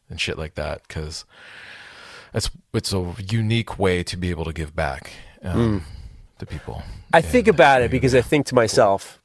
and 0.09 0.20
shit 0.20 0.39
like 0.39 0.55
that 0.55 0.82
because 0.86 1.24
it's 2.32 2.51
it's 2.73 2.93
a 2.93 3.15
unique 3.31 3.78
way 3.78 4.03
to 4.05 4.16
be 4.16 4.31
able 4.31 4.44
to 4.44 4.53
give 4.53 4.74
back 4.77 5.11
um, 5.43 5.85
to 6.39 6.47
people. 6.47 6.82
I 7.12 7.20
think 7.20 7.48
about 7.48 7.82
it 7.82 7.90
because 7.90 8.15
I 8.15 8.20
think 8.20 8.47
to 8.47 8.55
myself, 8.55 9.20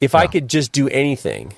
if 0.00 0.14
I 0.14 0.26
could 0.26 0.48
just 0.48 0.72
do 0.72 0.88
anything, 0.88 1.54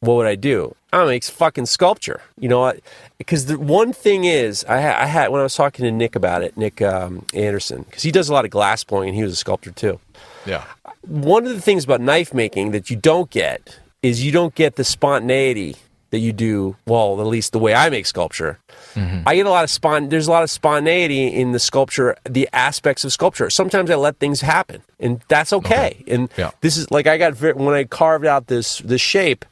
what 0.00 0.14
would 0.14 0.26
I 0.26 0.36
do? 0.36 0.74
I 0.92 1.04
make 1.04 1.24
fucking 1.24 1.66
sculpture. 1.66 2.22
You 2.38 2.48
know 2.48 2.60
what? 2.60 2.80
Because 3.18 3.46
the 3.46 3.58
one 3.58 3.92
thing 3.92 4.24
is, 4.24 4.64
I, 4.64 4.80
ha- 4.80 4.98
I 5.02 5.06
had 5.06 5.30
when 5.30 5.40
I 5.40 5.42
was 5.42 5.54
talking 5.54 5.84
to 5.84 5.90
Nick 5.90 6.16
about 6.16 6.42
it, 6.42 6.56
Nick 6.56 6.80
um, 6.80 7.26
Anderson, 7.34 7.82
because 7.82 8.02
he 8.02 8.10
does 8.12 8.28
a 8.30 8.32
lot 8.32 8.44
of 8.46 8.50
glass 8.50 8.84
blowing 8.84 9.08
and 9.08 9.16
he 9.16 9.22
was 9.22 9.32
a 9.32 9.36
sculptor 9.36 9.70
too. 9.72 9.98
Yeah, 10.46 10.64
One 11.06 11.46
of 11.46 11.54
the 11.54 11.60
things 11.60 11.84
about 11.84 12.00
knife 12.00 12.34
making 12.34 12.72
that 12.72 12.90
you 12.90 12.96
don't 12.96 13.30
get 13.30 13.78
is 14.02 14.24
you 14.24 14.32
don't 14.32 14.54
get 14.54 14.76
the 14.76 14.84
spontaneity 14.84 15.76
that 16.10 16.18
you 16.18 16.32
do. 16.32 16.76
Well, 16.86 17.20
at 17.20 17.26
least 17.26 17.52
the 17.52 17.58
way 17.58 17.74
I 17.74 17.90
make 17.90 18.06
sculpture, 18.06 18.58
mm-hmm. 18.94 19.22
I 19.26 19.36
get 19.36 19.46
a 19.46 19.50
lot 19.50 19.64
of 19.64 19.70
spon. 19.70 20.08
There's 20.08 20.28
a 20.28 20.30
lot 20.30 20.42
of 20.42 20.50
spontaneity 20.50 21.26
in 21.26 21.52
the 21.52 21.58
sculpture, 21.58 22.16
the 22.24 22.48
aspects 22.52 23.04
of 23.04 23.12
sculpture. 23.12 23.50
Sometimes 23.50 23.90
I 23.90 23.96
let 23.96 24.18
things 24.18 24.40
happen, 24.40 24.82
and 25.00 25.20
that's 25.28 25.52
okay. 25.52 26.02
And 26.06 26.28
Yeah. 26.36 26.50
this 26.60 26.76
is 26.76 26.90
like 26.90 27.06
I 27.06 27.18
got 27.18 27.40
when 27.40 27.74
I 27.74 27.84
carved 27.84 28.26
out 28.26 28.46
this 28.46 28.78
this 28.78 29.00
shape. 29.00 29.44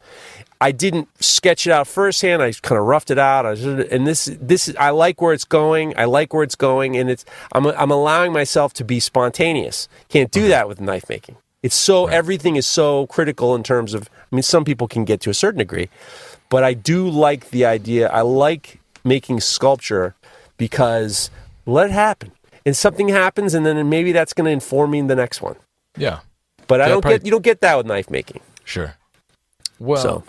I 0.60 0.70
didn't 0.72 1.08
sketch 1.22 1.66
it 1.66 1.72
out 1.72 1.86
firsthand. 1.86 2.40
I 2.40 2.52
kind 2.52 2.78
of 2.80 2.86
roughed 2.86 3.10
it 3.10 3.18
out. 3.18 3.44
I 3.44 3.50
was, 3.50 3.64
and 3.64 4.06
this 4.06 4.30
this 4.40 4.68
is, 4.68 4.76
I 4.76 4.90
like 4.90 5.20
where 5.20 5.34
it's 5.34 5.44
going. 5.44 5.92
I 5.98 6.04
like 6.06 6.32
where 6.32 6.42
it's 6.42 6.54
going, 6.54 6.96
and 6.96 7.10
it's 7.10 7.24
I'm 7.52 7.66
I'm 7.66 7.90
allowing 7.90 8.32
myself 8.32 8.72
to 8.74 8.84
be 8.84 9.00
spontaneous. 9.00 9.88
Can't 10.08 10.30
do 10.30 10.48
that 10.48 10.68
with 10.68 10.80
knife 10.80 11.08
making. 11.08 11.36
It's 11.64 11.74
so 11.74 12.06
everything 12.06 12.56
is 12.56 12.66
so 12.66 13.06
critical 13.08 13.54
in 13.56 13.62
terms 13.62 13.94
of. 13.94 14.08
I 14.30 14.36
mean, 14.36 14.42
some 14.42 14.64
people 14.64 14.86
can 14.86 15.04
get 15.04 15.20
to 15.22 15.30
a 15.30 15.34
certain 15.34 15.58
degree, 15.58 15.88
but 16.50 16.62
I 16.62 16.74
do 16.74 17.08
like 17.08 17.50
the 17.50 17.64
idea. 17.64 18.08
I 18.10 18.20
like 18.20 18.80
making 19.02 19.40
sculpture 19.40 20.14
because 20.58 21.30
let 21.66 21.86
it 21.90 21.92
happen, 21.92 22.32
and 22.66 22.76
something 22.76 23.08
happens, 23.08 23.54
and 23.54 23.64
then 23.64 23.88
maybe 23.88 24.12
that's 24.12 24.32
going 24.34 24.44
to 24.44 24.50
inform 24.50 24.90
me 24.90 24.98
in 24.98 25.06
the 25.06 25.16
next 25.16 25.40
one. 25.40 25.56
yeah, 25.96 26.18
But 26.66 26.80
I 26.80 26.88
don't 26.88 27.00
probably- 27.00 27.18
get 27.18 27.24
you 27.26 27.30
don't 27.32 27.44
get 27.44 27.60
that 27.62 27.76
with 27.78 27.86
knife 27.86 28.10
making. 28.10 28.40
sure. 28.64 28.96
Well, 29.80 30.02
So, 30.02 30.24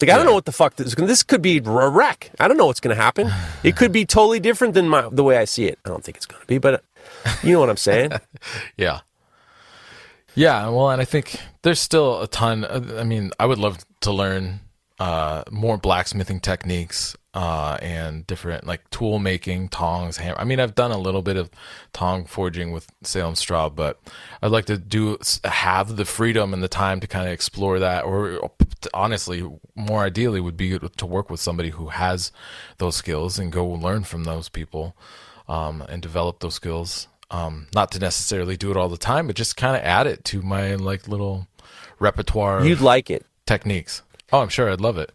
like, 0.00 0.10
I 0.10 0.16
don't 0.16 0.26
know 0.26 0.34
what 0.34 0.44
the 0.46 0.52
fuck 0.52 0.76
this 0.76 0.88
is. 0.88 0.94
This 0.94 1.22
could 1.22 1.40
be 1.42 1.58
a 1.58 1.88
wreck. 1.88 2.30
I 2.40 2.48
don't 2.48 2.56
know 2.56 2.66
what's 2.66 2.80
going 2.80 2.96
to 2.96 3.00
happen. 3.02 3.30
It 3.62 3.76
could 3.76 3.92
be 3.92 4.04
totally 4.04 4.40
different 4.40 4.74
than 4.74 4.88
my, 4.88 5.08
the 5.10 5.22
way 5.22 5.36
I 5.36 5.44
see 5.44 5.66
it. 5.66 5.78
I 5.84 5.88
don't 5.88 6.02
think 6.02 6.16
it's 6.16 6.26
going 6.26 6.40
to 6.40 6.46
be, 6.46 6.58
but 6.58 6.82
you 7.44 7.52
know 7.52 7.60
what 7.60 7.70
I'm 7.70 7.76
saying. 7.76 8.12
Yeah. 8.76 9.00
Yeah, 10.36 10.68
well, 10.68 10.90
and 10.90 11.00
I 11.00 11.06
think 11.06 11.40
there's 11.62 11.80
still 11.80 12.20
a 12.20 12.28
ton. 12.28 12.64
uh, 12.64 12.98
I 12.98 13.04
mean, 13.04 13.32
I 13.40 13.46
would 13.46 13.58
love 13.58 13.78
to 14.02 14.12
learn 14.12 14.60
uh, 15.00 15.44
more 15.50 15.78
blacksmithing 15.78 16.40
techniques 16.40 17.16
uh, 17.32 17.78
and 17.80 18.26
different 18.26 18.66
like 18.66 18.88
tool 18.90 19.18
making, 19.18 19.70
tongs, 19.70 20.18
hammer. 20.18 20.38
I 20.38 20.44
mean, 20.44 20.60
I've 20.60 20.74
done 20.74 20.90
a 20.90 20.98
little 20.98 21.22
bit 21.22 21.38
of 21.38 21.50
tong 21.94 22.26
forging 22.26 22.70
with 22.70 22.86
Salem 23.02 23.34
Straub, 23.34 23.74
but 23.74 23.98
I'd 24.42 24.50
like 24.50 24.66
to 24.66 24.76
do 24.76 25.18
have 25.44 25.96
the 25.96 26.04
freedom 26.04 26.52
and 26.52 26.62
the 26.62 26.68
time 26.68 27.00
to 27.00 27.06
kind 27.06 27.26
of 27.26 27.32
explore 27.32 27.78
that. 27.78 28.04
Or 28.04 28.50
honestly, 28.92 29.42
more 29.74 30.04
ideally, 30.04 30.40
would 30.40 30.56
be 30.58 30.78
to 30.78 31.06
work 31.06 31.30
with 31.30 31.40
somebody 31.40 31.70
who 31.70 31.88
has 31.88 32.30
those 32.76 32.96
skills 32.96 33.38
and 33.38 33.50
go 33.50 33.66
learn 33.66 34.04
from 34.04 34.24
those 34.24 34.50
people 34.50 34.96
um, 35.48 35.82
and 35.88 36.02
develop 36.02 36.40
those 36.40 36.54
skills. 36.54 37.08
Um, 37.30 37.66
not 37.74 37.90
to 37.92 37.98
necessarily 37.98 38.56
do 38.56 38.70
it 38.70 38.76
all 38.76 38.88
the 38.88 38.96
time, 38.96 39.26
but 39.26 39.34
just 39.36 39.56
kind 39.56 39.74
of 39.76 39.82
add 39.82 40.06
it 40.06 40.24
to 40.26 40.42
my 40.42 40.76
like 40.76 41.08
little 41.08 41.48
repertoire 41.98 42.64
You'd 42.64 42.80
like 42.80 43.10
it. 43.10 43.26
techniques. 43.46 44.02
Oh, 44.32 44.40
I'm 44.40 44.48
sure 44.48 44.70
I'd 44.70 44.80
love 44.80 44.98
it. 44.98 45.12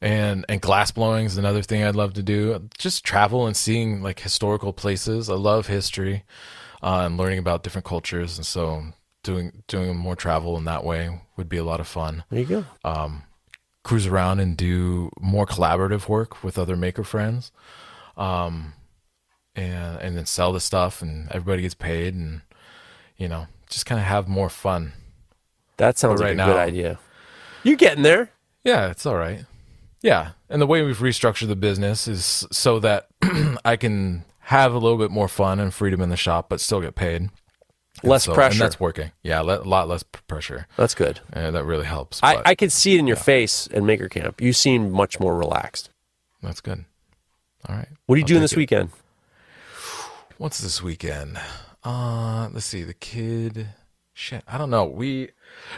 And 0.00 0.44
and 0.48 0.60
glass 0.60 0.90
blowing 0.90 1.26
is 1.26 1.36
another 1.38 1.62
thing 1.62 1.82
I'd 1.84 1.96
love 1.96 2.14
to 2.14 2.22
do. 2.22 2.68
Just 2.78 3.04
travel 3.04 3.46
and 3.46 3.56
seeing 3.56 4.02
like 4.02 4.20
historical 4.20 4.72
places. 4.72 5.28
I 5.30 5.34
love 5.34 5.66
history 5.66 6.24
uh, 6.82 7.02
and 7.06 7.16
learning 7.16 7.38
about 7.38 7.62
different 7.62 7.84
cultures, 7.86 8.36
and 8.36 8.46
so 8.46 8.84
doing 9.22 9.62
doing 9.68 9.96
more 9.96 10.16
travel 10.16 10.56
in 10.56 10.64
that 10.64 10.84
way 10.84 11.20
would 11.36 11.48
be 11.48 11.56
a 11.58 11.64
lot 11.64 11.80
of 11.80 11.86
fun. 11.88 12.24
There 12.30 12.40
you 12.40 12.46
go. 12.46 12.64
Um, 12.84 13.22
cruise 13.82 14.06
around 14.06 14.40
and 14.40 14.56
do 14.56 15.10
more 15.20 15.46
collaborative 15.46 16.08
work 16.08 16.42
with 16.42 16.58
other 16.58 16.76
maker 16.76 17.04
friends, 17.04 17.52
um, 18.16 18.72
and 19.56 19.98
and 20.00 20.16
then 20.16 20.26
sell 20.26 20.52
the 20.52 20.60
stuff, 20.60 21.02
and 21.02 21.28
everybody 21.30 21.62
gets 21.62 21.74
paid, 21.74 22.14
and 22.14 22.40
you 23.16 23.28
know, 23.28 23.46
just 23.70 23.86
kind 23.86 24.00
of 24.00 24.06
have 24.06 24.28
more 24.28 24.48
fun. 24.48 24.92
That 25.76 25.98
sounds 25.98 26.20
But 26.20 26.28
like 26.30 26.38
right 26.38 26.48
a 26.48 26.50
good 26.52 26.58
idea. 26.58 26.98
You're 27.62 27.76
getting 27.76 28.02
there. 28.02 28.30
Yeah, 28.64 28.90
it's 28.90 29.06
all 29.06 29.16
right. 29.16 29.44
Yeah, 30.02 30.32
and 30.50 30.60
the 30.60 30.66
way 30.66 30.82
we've 30.82 30.98
restructured 30.98 31.48
the 31.48 31.56
business 31.56 32.06
is 32.06 32.46
so 32.52 32.78
that 32.80 33.08
I 33.64 33.76
can 33.76 34.24
have 34.40 34.74
a 34.74 34.78
little 34.78 34.98
bit 34.98 35.10
more 35.10 35.28
fun 35.28 35.58
and 35.60 35.72
freedom 35.72 36.00
in 36.02 36.10
the 36.10 36.16
shop, 36.16 36.48
but 36.50 36.60
still 36.60 36.80
get 36.82 36.94
paid. 36.94 37.22
And 37.22 37.30
Less 38.02 38.24
so- 38.24 38.32
and 38.32 38.36
pressure. 38.36 38.58
that's 38.58 38.78
working. 38.78 39.12
Yeah, 39.22 39.40
le- 39.40 39.60
a 39.60 39.64
lot 39.64 39.88
less 39.88 40.02
pressure. 40.02 40.66
That's 40.76 40.94
good. 40.94 41.20
And 41.32 41.54
that 41.56 41.64
really 41.64 41.86
helps. 41.86 42.20
I, 42.22 42.34
but 42.36 42.46
I 42.48 42.54
could 42.54 42.70
see 42.72 42.96
it 42.96 42.98
in 42.98 43.06
your 43.06 43.16
face 43.16 43.66
at 43.72 43.82
Maker 43.82 44.08
Camp. 44.10 44.40
You 44.42 44.52
seem 44.52 44.90
much 44.90 45.18
more 45.20 45.36
relaxed. 45.38 45.88
that's 46.42 46.60
good. 46.60 46.84
All 47.68 47.76
right. 47.76 47.88
What 48.06 48.16
are 48.16 48.18
you 48.18 48.24
I'll 48.24 48.28
doing 48.28 48.40
this 48.42 48.52
it. 48.52 48.58
weekend? 48.58 48.90
What's 50.36 50.60
this 50.60 50.82
weekend? 50.82 51.38
Uh, 51.84 52.48
let's 52.52 52.66
see. 52.66 52.82
The 52.82 52.92
kid. 52.92 53.68
Shit, 54.14 54.42
I 54.48 54.58
don't 54.58 54.70
know. 54.70 54.84
We, 54.84 55.30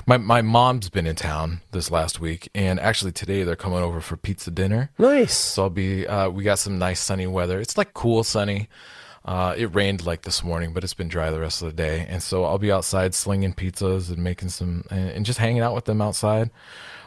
my 0.07 0.17
my 0.17 0.41
mom's 0.41 0.89
been 0.89 1.07
in 1.07 1.15
town 1.15 1.61
this 1.73 1.91
last 1.91 2.21
week, 2.21 2.49
and 2.55 2.81
actually 2.81 3.13
today 3.13 3.43
they're 3.43 3.55
coming 3.55 3.81
over 3.81 4.01
for 4.01 4.17
pizza 4.17 4.51
dinner. 4.51 4.91
Nice. 4.99 5.37
So 5.37 5.65
I'll 5.65 5.71
be. 5.71 6.07
Uh, 6.07 6.31
we 6.31 6.43
got 6.43 6.59
some 6.59 6.79
nice 6.79 7.01
sunny 7.01 7.27
weather. 7.27 7.61
It's 7.61 7.77
like 7.77 7.93
cool 7.93 8.25
sunny. 8.25 8.71
Uh, 9.27 9.55
it 9.59 9.75
rained 9.75 10.07
like 10.07 10.23
this 10.23 10.43
morning, 10.43 10.73
but 10.73 10.85
it's 10.85 10.95
been 10.95 11.09
dry 11.09 11.31
the 11.31 11.41
rest 11.41 11.61
of 11.61 11.69
the 11.69 11.75
day, 11.75 12.07
and 12.09 12.23
so 12.23 12.45
I'll 12.45 12.59
be 12.59 12.73
outside 12.73 13.15
slinging 13.15 13.53
pizzas 13.53 14.09
and 14.09 14.25
making 14.25 14.49
some 14.49 14.85
and, 14.91 15.11
and 15.11 15.27
just 15.27 15.39
hanging 15.39 15.61
out 15.61 15.75
with 15.75 15.85
them 15.85 16.01
outside, 16.01 16.51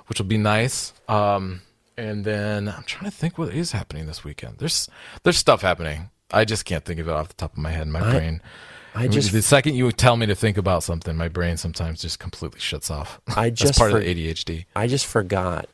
which 0.05 0.19
will 0.19 0.27
be 0.27 0.38
nice. 0.38 0.93
Um, 1.07 1.61
and 1.97 2.26
then 2.26 2.67
I'm 2.69 2.84
trying 2.84 3.09
to 3.09 3.15
think 3.15 3.39
what 3.39 3.53
is 3.55 3.71
happening 3.71 4.05
this 4.05 4.23
weekend. 4.23 4.59
There's 4.59 4.88
there's 5.23 5.38
stuff 5.38 5.63
happening. 5.63 6.11
I 6.31 6.45
just 6.45 6.65
can't 6.65 6.84
think 6.85 6.99
of 6.99 7.07
it 7.07 7.11
off 7.11 7.27
the 7.30 7.34
top 7.35 7.53
of 7.53 7.57
my 7.57 7.72
head. 7.72 7.88
My 7.88 8.01
brain. 8.01 8.41
I 8.95 9.07
just 9.07 9.31
the 9.31 9.41
second 9.41 9.76
you 9.76 9.91
tell 9.91 10.18
me 10.18 10.26
to 10.26 10.35
think 10.35 10.57
about 10.57 10.84
something, 10.84 11.15
my 11.15 11.27
brain 11.27 11.57
sometimes 11.57 12.01
just 12.01 12.19
completely 12.19 12.60
shuts 12.60 12.89
off. 12.91 13.19
I 13.35 13.49
just 13.61 13.77
part 13.77 13.91
for- 13.91 13.97
of 13.97 14.03
the 14.03 14.14
ADHD. 14.31 14.65
I 14.76 14.88
just 14.88 15.06
forgot 15.06 15.68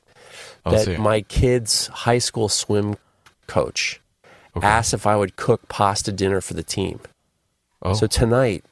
Oh, 0.65 0.72
that 0.84 0.99
my 0.99 1.22
kid's 1.22 1.88
high 1.88 2.18
school 2.18 2.49
swim 2.49 2.95
coach 3.48 4.02
asked 4.61 4.94
if 4.94 5.06
I 5.06 5.15
would 5.15 5.36
cook 5.36 5.68
pasta 5.69 6.11
dinner 6.11 6.41
for 6.41 6.53
the 6.56 6.64
team. 6.64 6.99
Oh, 7.82 7.94
So 7.94 8.07
tonight, 8.07 8.64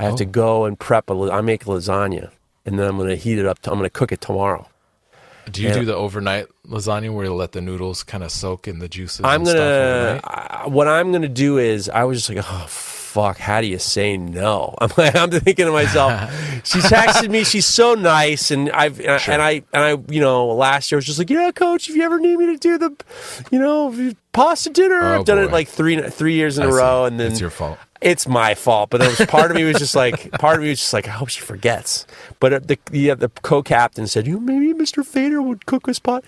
I 0.00 0.04
have 0.04 0.16
to 0.16 0.24
Oh. 0.24 0.28
go 0.28 0.64
and 0.64 0.78
prep. 0.78 1.08
A, 1.10 1.14
I 1.30 1.40
make 1.40 1.64
lasagna, 1.64 2.30
and 2.64 2.78
then 2.78 2.86
I'm 2.88 2.96
going 2.96 3.08
to 3.10 3.16
heat 3.16 3.38
it 3.38 3.46
up. 3.46 3.60
To, 3.60 3.70
I'm 3.70 3.78
going 3.78 3.86
to 3.88 3.90
cook 3.90 4.12
it 4.12 4.20
tomorrow. 4.20 4.66
Do 5.50 5.62
you 5.62 5.68
yeah. 5.68 5.74
do 5.74 5.84
the 5.84 5.94
overnight 5.94 6.46
lasagna 6.66 7.14
where 7.14 7.24
you 7.26 7.34
let 7.34 7.52
the 7.52 7.60
noodles 7.60 8.02
kind 8.02 8.22
of 8.24 8.30
soak 8.30 8.66
in 8.68 8.78
the 8.80 8.88
juices? 8.88 9.20
I'm 9.24 9.40
and 9.40 9.46
gonna. 9.46 10.18
stuff? 10.18 10.30
I, 10.32 10.66
what 10.68 10.88
I'm 10.88 11.12
gonna 11.12 11.28
do 11.28 11.58
is, 11.58 11.88
I 11.88 12.04
was 12.04 12.18
just 12.18 12.28
like, 12.36 12.44
oh 12.48 12.66
fuck, 12.68 13.38
how 13.38 13.60
do 13.60 13.66
you 13.66 13.78
say 13.78 14.16
no? 14.16 14.74
I'm 14.80 14.90
like, 14.98 15.14
I'm 15.16 15.30
thinking 15.30 15.66
to 15.66 15.72
myself, 15.72 16.12
she 16.64 16.80
texted 16.80 17.30
me, 17.30 17.44
she's 17.44 17.64
so 17.66 17.94
nice, 17.94 18.50
and 18.50 18.70
I've 18.70 18.98
and, 19.00 19.10
I- 19.10 19.32
and 19.32 19.42
I 19.42 19.50
and 19.72 19.82
I, 19.84 20.12
you 20.12 20.20
know, 20.20 20.46
last 20.48 20.90
year 20.90 20.96
I 20.96 20.98
was 20.98 21.06
just 21.06 21.18
like, 21.18 21.30
yeah, 21.30 21.50
coach, 21.52 21.88
if 21.88 21.96
you 21.96 22.02
ever 22.02 22.18
need 22.18 22.36
me 22.36 22.46
to 22.46 22.56
do 22.56 22.78
the, 22.78 22.96
you 23.50 23.58
know, 23.58 24.12
pasta 24.32 24.70
dinner, 24.70 25.00
Oh, 25.00 25.18
I've 25.20 25.24
done 25.24 25.38
it 25.38 25.50
like 25.52 25.68
three 25.68 26.00
three 26.10 26.34
years 26.34 26.58
in 26.58 26.64
I 26.64 26.68
a 26.68 26.72
see. 26.72 26.78
row, 26.78 27.04
and 27.04 27.18
then 27.20 27.30
it's 27.32 27.40
your 27.40 27.50
fault. 27.50 27.78
It's 28.00 28.28
my 28.28 28.54
fault, 28.54 28.90
but 28.90 29.02
it 29.02 29.08
was 29.18 29.26
part 29.28 29.50
of 29.50 29.56
me 29.56 29.64
was 29.64 29.78
just 29.78 29.94
like 29.96 30.30
part 30.38 30.56
of 30.56 30.62
me 30.62 30.68
was 30.70 30.80
just 30.80 30.92
like 30.92 31.08
I 31.08 31.12
hope 31.12 31.28
she 31.28 31.40
forgets. 31.40 32.06
But 32.40 32.52
uh, 32.52 32.58
the 32.60 32.78
the, 32.90 33.14
the 33.14 33.28
co-captain 33.42 34.06
said, 34.06 34.26
"You 34.26 34.38
maybe 34.40 34.74
Mr. 34.74 35.04
Feder 35.04 35.40
would 35.40 35.66
cook 35.66 35.88
us 35.88 35.98
pot." 35.98 36.24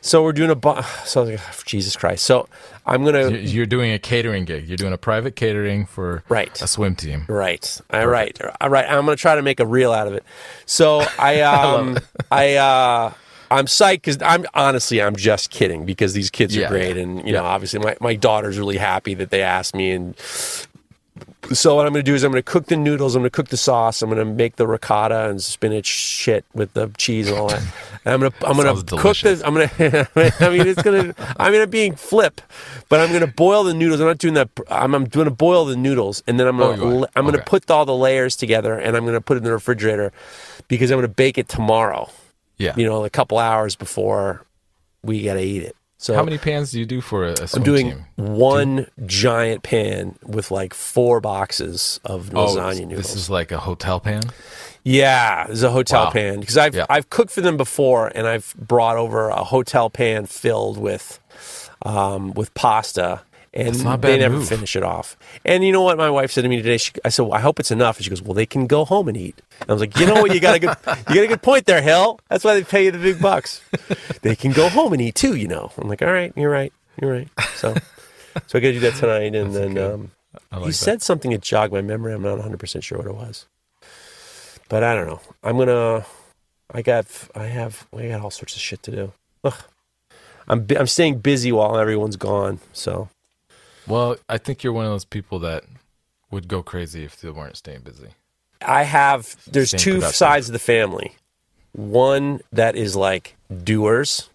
So 0.00 0.22
we're 0.22 0.32
doing 0.32 0.50
a 0.50 0.54
bu- 0.54 0.82
so 1.04 1.20
I 1.20 1.24
was 1.24 1.30
like, 1.32 1.40
"Oh, 1.40 1.62
Jesus 1.64 1.96
Christ. 1.96 2.24
So 2.24 2.48
I'm 2.86 3.04
gonna 3.04 3.30
You- 3.30 3.36
You're 3.38 3.66
doing 3.66 3.92
a 3.92 3.98
catering 3.98 4.44
gig. 4.44 4.68
You're 4.68 4.76
doing 4.76 4.92
a 4.92 4.98
private 4.98 5.34
catering 5.36 5.86
for 5.86 6.22
Right. 6.28 6.60
a 6.62 6.66
swim 6.66 6.94
team. 6.94 7.24
Right. 7.28 7.80
All 7.92 8.06
right. 8.06 8.38
All 8.60 8.70
right. 8.70 8.86
I'm 8.88 9.04
going 9.04 9.16
to 9.16 9.20
try 9.20 9.34
to 9.34 9.42
make 9.42 9.60
a 9.60 9.66
reel 9.66 9.92
out 9.92 10.06
of 10.06 10.14
it. 10.14 10.24
So 10.66 11.04
I, 11.18 11.40
um, 11.42 11.98
I, 12.30 12.54
uh, 12.56 13.12
I'm 13.50 13.64
psyched 13.66 13.92
because 14.02 14.18
I'm 14.22 14.44
honestly, 14.54 15.02
I'm 15.02 15.16
just 15.16 15.50
kidding 15.50 15.84
because 15.86 16.12
these 16.14 16.30
kids 16.30 16.56
are 16.56 16.60
Yeah, 16.60 16.68
great. 16.68 16.96
yeah. 16.96 17.02
And, 17.02 17.26
you 17.26 17.32
know, 17.32 17.44
obviously 17.44 17.78
my, 17.80 17.96
my 18.00 18.14
daughter's 18.14 18.58
really 18.58 18.76
happy 18.78 19.14
that 19.14 19.30
they 19.30 19.42
asked 19.42 19.74
me 19.74 19.90
and 19.90 20.14
So 21.52 21.74
what 21.76 21.86
I'm 21.86 21.92
going 21.92 22.04
to 22.04 22.10
do 22.10 22.14
is 22.14 22.24
I'm 22.24 22.30
going 22.30 22.42
to 22.42 22.50
cook 22.50 22.66
the 22.66 22.76
noodles. 22.76 23.14
I'm 23.16 23.22
going 23.22 23.30
to 23.30 23.34
cook 23.34 23.48
the 23.48 23.56
sauce. 23.56 24.02
I'm 24.02 24.10
going 24.10 24.18
to 24.18 24.30
make 24.34 24.56
the 24.56 24.66
ricotta 24.66 25.28
and 25.30 25.42
spinach 25.42 25.86
shit 25.86 26.44
with 26.54 26.74
the 26.74 26.88
cheese 26.98 27.28
and 27.28 27.38
all 27.38 27.48
that. 27.48 27.62
And 28.04 28.14
I'm 28.14 28.20
going 28.20 28.32
to 28.32 28.46
I'm 28.46 28.54
going 28.56 28.66
to 28.66 28.74
cook 28.74 28.86
delicious. 29.02 29.22
this. 29.40 29.42
I'm 29.44 29.54
going 29.54 29.68
to. 29.68 30.10
I 30.44 30.50
mean, 30.50 30.66
it's 30.66 30.82
going 30.82 31.12
to. 31.12 31.34
I 31.38 31.50
mean, 31.50 31.62
I'm 31.62 31.70
being 31.70 31.94
flip, 31.94 32.40
but 32.88 33.00
I'm 33.00 33.08
going 33.08 33.22
to 33.22 33.26
boil 33.32 33.64
the 33.64 33.72
noodles. 33.74 34.00
I'm 34.00 34.06
not 34.08 34.18
doing 34.18 34.34
that. 34.34 34.50
I'm, 34.70 34.94
I'm 34.94 35.04
going 35.06 35.24
to 35.24 35.30
boil 35.34 35.64
the 35.64 35.76
noodles, 35.76 36.22
and 36.26 36.38
then 36.38 36.46
I'm 36.46 36.60
Oh, 36.60 36.76
going 36.76 36.80
to. 36.80 37.04
are? 37.06 37.10
I'm 37.16 37.24
going 37.24 37.36
to 37.38 37.44
put 37.44 37.70
all 37.70 37.86
the 37.86 37.94
layers 37.96 38.36
together, 38.36 38.74
and 38.78 38.96
I'm 38.96 39.04
going 39.04 39.14
to 39.14 39.20
put 39.20 39.36
it 39.36 39.38
in 39.38 39.44
the 39.44 39.52
refrigerator 39.52 40.12
because 40.68 40.90
I'm 40.90 40.96
going 40.98 41.08
to 41.08 41.14
bake 41.14 41.38
it 41.38 41.48
tomorrow. 41.48 42.10
Yeah. 42.58 42.74
You 42.76 42.84
know, 42.84 43.04
a 43.04 43.10
couple 43.10 43.38
hours 43.38 43.74
before 43.74 44.44
we 45.02 45.22
got 45.22 45.34
to 45.34 45.40
eat 45.42 45.62
it. 45.62 45.76
So 46.00 46.14
How 46.14 46.22
many 46.22 46.38
pans 46.38 46.70
do 46.70 46.78
you 46.78 46.86
do 46.86 47.00
for 47.00 47.26
a, 47.26 47.34
I'm 47.54 47.64
doing 47.64 47.90
team? 47.90 48.04
one 48.16 48.86
giant 49.06 49.64
pan 49.64 50.14
with 50.24 50.52
like 50.52 50.72
four 50.72 51.20
boxes 51.20 51.98
of 52.04 52.30
Oh, 52.34 52.46
lasagna 52.54 52.86
noodles. 52.86 52.98
this 53.08 53.16
is 53.16 53.28
like 53.28 53.50
a 53.50 53.58
hotel 53.58 53.98
pan. 53.98 54.22
yeah, 54.84 55.46
it's 55.48 55.62
a 55.62 55.70
hotel 55.72 56.04
Wow. 56.04 56.10
pan 56.12 56.38
because 56.38 56.56
I've 56.56 56.76
Yeah. 56.76 56.86
I've 56.88 57.10
cooked 57.10 57.32
for 57.32 57.40
them 57.40 57.56
before, 57.56 58.12
and 58.14 58.28
I've 58.28 58.54
brought 58.56 58.96
over 58.96 59.28
a 59.28 59.42
hotel 59.42 59.90
pan 59.90 60.26
filled 60.26 60.78
with 60.78 61.18
um, 61.82 62.32
with 62.32 62.54
pasta, 62.54 63.22
and 63.58 63.74
That's 63.74 64.02
they 64.02 64.18
never 64.18 64.36
move. 64.36 64.48
finish 64.48 64.76
it 64.76 64.82
off. 64.82 65.16
And 65.44 65.64
you 65.64 65.72
know 65.72 65.82
what 65.82 65.98
my 65.98 66.08
wife 66.08 66.30
said 66.30 66.42
to 66.42 66.48
me 66.48 66.56
today? 66.56 66.78
She, 66.78 66.92
I 67.04 67.08
said, 67.08 67.22
well, 67.22 67.34
I 67.34 67.40
hope 67.40 67.58
it's 67.58 67.70
enough. 67.70 67.96
And 67.96 68.04
she 68.04 68.10
goes, 68.10 68.22
well, 68.22 68.34
they 68.34 68.46
can 68.46 68.66
go 68.66 68.84
home 68.84 69.08
and 69.08 69.16
eat. 69.16 69.40
And 69.60 69.70
I 69.70 69.72
was 69.72 69.80
like, 69.80 69.98
you 69.98 70.06
know 70.06 70.14
what? 70.14 70.32
You 70.32 70.40
got 70.40 70.54
a 70.54 70.58
good 70.60 70.76
you 71.08 71.14
got 71.16 71.24
a 71.24 71.26
good 71.26 71.42
point 71.42 71.66
there, 71.66 71.82
Hill. 71.82 72.20
That's 72.28 72.44
why 72.44 72.54
they 72.54 72.62
pay 72.64 72.84
you 72.84 72.90
the 72.92 72.98
big 72.98 73.20
bucks. 73.20 73.60
they 74.22 74.36
can 74.36 74.52
go 74.52 74.68
home 74.68 74.92
and 74.92 75.02
eat 75.02 75.16
too. 75.16 75.34
You 75.34 75.48
know. 75.48 75.72
I'm 75.76 75.88
like, 75.88 76.02
all 76.02 76.12
right, 76.12 76.32
you're 76.36 76.50
right, 76.50 76.72
you're 77.00 77.12
right. 77.12 77.28
So. 77.56 77.74
So 78.46 78.58
I 78.58 78.60
got 78.60 78.68
to 78.68 78.72
do 78.74 78.80
that 78.80 78.94
tonight, 78.94 79.34
and 79.34 79.52
then 79.52 79.74
good. 79.74 79.92
um, 79.94 80.10
like 80.52 80.60
he 80.60 80.66
that. 80.68 80.72
said 80.74 81.02
something 81.02 81.32
that 81.32 81.40
jogged 81.40 81.72
my 81.72 81.80
memory. 81.82 82.12
I'm 82.14 82.22
not 82.22 82.34
100 82.34 82.60
percent 82.60 82.84
sure 82.84 82.98
what 82.98 83.06
it 83.08 83.14
was, 83.14 83.46
but 84.68 84.84
I 84.84 84.94
don't 84.94 85.08
know. 85.08 85.20
I'm 85.42 85.58
gonna. 85.58 86.06
I 86.72 86.82
got. 86.82 87.06
I 87.34 87.44
have. 87.46 87.88
I 87.96 88.08
got 88.08 88.20
all 88.20 88.30
sorts 88.30 88.54
of 88.54 88.62
shit 88.62 88.82
to 88.84 88.90
do. 88.92 89.12
Ugh. 89.42 89.54
I'm. 90.46 90.66
I'm 90.78 90.86
staying 90.86 91.18
busy 91.18 91.50
while 91.50 91.76
everyone's 91.78 92.16
gone. 92.16 92.60
So 92.72 93.08
Well, 93.88 94.16
I 94.28 94.38
think 94.38 94.62
you're 94.62 94.72
one 94.72 94.84
of 94.84 94.92
those 94.92 95.04
people 95.04 95.38
that 95.40 95.64
would 96.30 96.48
go 96.48 96.62
crazy 96.62 97.04
if 97.04 97.20
they 97.20 97.30
weren't 97.30 97.56
staying 97.56 97.80
busy. 97.80 98.08
I 98.60 98.82
have. 98.82 99.36
There's 99.50 99.68
Staying 99.70 99.80
two 99.80 99.94
productive. 99.94 100.16
sides 100.16 100.48
of 100.48 100.52
the 100.52 100.58
family. 100.58 101.14
One 101.72 102.40
that 102.52 102.76
is 102.76 102.96
like 102.96 103.36
doers, 103.64 104.28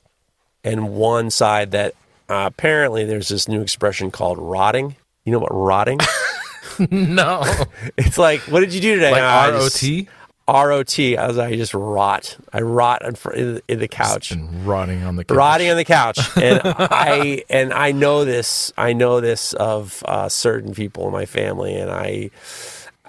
and 0.64 0.90
one 0.96 1.30
side 1.30 1.72
that 1.72 1.94
uh, 2.30 2.46
apparently 2.48 3.04
there's 3.06 3.28
this 3.28 3.48
new 3.48 3.62
expression 3.62 4.12
called 4.12 4.38
rotting. 4.40 4.96
You 5.26 5.34
know 5.34 5.40
what 5.40 5.54
rotting? 5.54 6.00
no, 6.90 7.44
it's 7.98 8.18
like, 8.18 8.40
what 8.42 8.62
did 8.62 8.74
you 8.74 8.82
do 8.82 8.96
today? 8.96 9.12
like 9.12 9.22
"Ah, 9.22 9.46
R 9.48 9.54
O 9.54 9.70
T. 9.70 10.08
ROT. 10.48 11.00
I 11.00 11.28
was 11.28 11.38
like, 11.38 11.54
I 11.54 11.56
just 11.56 11.74
rot. 11.74 12.38
I 12.52 12.62
rot 12.62 13.02
in, 13.06 13.16
in, 13.34 13.62
in 13.68 13.80
the 13.80 13.88
couch, 13.88 14.32
and 14.32 14.66
rotting 14.66 15.04
on 15.04 15.16
the 15.16 15.24
couch. 15.24 15.38
rotting 15.38 15.70
on 15.70 15.78
the 15.78 15.86
couch, 15.86 16.20
and 16.36 16.62
I 16.66 17.44
and 17.50 17.72
I 17.74 17.92
know 17.92 18.26
this. 18.26 18.74
I 18.78 18.94
know 18.94 19.22
this 19.22 19.54
of 19.54 20.04
uh, 20.06 20.28
certain 20.30 20.74
people 20.74 21.06
in 21.08 21.14
my 21.14 21.26
family, 21.26 21.76
and 21.76 21.90
I. 21.90 22.30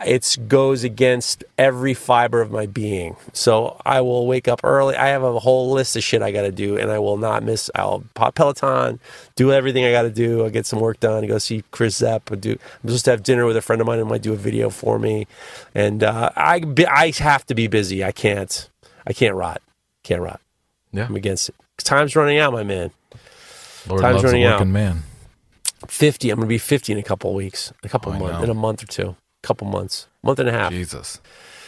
It 0.05 0.37
goes 0.49 0.83
against 0.83 1.45
every 1.57 1.95
fiber 1.95 2.41
of 2.41 2.51
my 2.51 2.67
being. 2.67 3.15
So 3.33 3.81
I 3.87 4.01
will 4.01 4.27
wake 4.27 4.49
up 4.49 4.61
early. 4.65 4.97
I 4.97 5.07
have 5.09 5.23
a 5.23 5.39
whole 5.39 5.71
list 5.71 5.95
of 5.95 6.03
shit 6.03 6.21
I 6.21 6.33
got 6.33 6.43
to 6.43 6.51
do, 6.51 6.77
and 6.77 6.91
I 6.91 6.99
will 6.99 7.17
not 7.17 7.45
miss. 7.45 7.71
I'll 7.77 8.03
pop 8.15 8.35
Peloton, 8.35 8.99
do 9.37 9.53
everything 9.53 9.85
I 9.85 9.93
got 9.93 10.03
to 10.03 10.11
do. 10.11 10.43
I'll 10.43 10.51
get 10.51 10.67
some 10.67 10.81
work 10.81 10.99
done. 10.99 11.25
Go 11.29 11.39
see 11.39 11.63
Chris 11.71 11.97
Zepp. 11.97 12.31
I'll 12.33 12.37
do. 12.37 12.53
I'm 12.53 12.59
supposed 12.89 13.05
to 13.05 13.13
have 13.13 13.23
dinner 13.23 13.47
with 13.47 13.57
a 13.57 13.63
friend 13.63 13.81
of 13.81 13.87
mine 13.87 14.01
who 14.01 14.05
might 14.05 14.23
do 14.23 14.33
a 14.33 14.37
video 14.37 14.69
for 14.69 14.99
me, 14.99 15.29
and 15.77 16.03
uh, 16.03 16.31
I 16.35 16.61
I 16.91 17.13
have 17.19 17.47
to 17.47 17.55
be 17.55 17.69
busy. 17.69 18.03
I 18.03 18.11
can't. 18.11 18.69
I 19.07 19.13
can't 19.13 19.37
rot. 19.37 19.63
Can't 20.03 20.21
rot. 20.23 20.41
Yeah, 20.93 21.07
I'm 21.07 21.15
against 21.15 21.51
it. 21.51 21.55
Time's 21.79 22.17
running 22.17 22.39
out, 22.39 22.53
my 22.53 22.65
man. 22.65 22.91
Lord 23.89 24.01
time's 24.01 24.25
running 24.25 24.45
out. 24.45 24.67
man. 24.67 25.03
50. 25.89 26.31
I'm 26.31 26.37
going 26.37 26.47
to 26.47 26.49
be 26.49 26.59
50 26.59 26.93
in 26.93 26.99
a 26.99 27.03
couple 27.03 27.31
of 27.31 27.37
weeks, 27.37 27.73
a 27.83 27.89
couple 27.89 28.13
Oh, 28.13 28.15
I 28.17 28.19
months, 28.19 28.45
in 28.45 28.51
a 28.51 28.55
month 28.55 28.83
or 28.83 28.87
two, 28.87 29.17
couple 29.45 29.67
months, 29.67 30.09
month 30.23 30.39
and 30.39 30.49
a 30.49 30.53
half. 30.53 30.73
Jesus, 30.73 31.21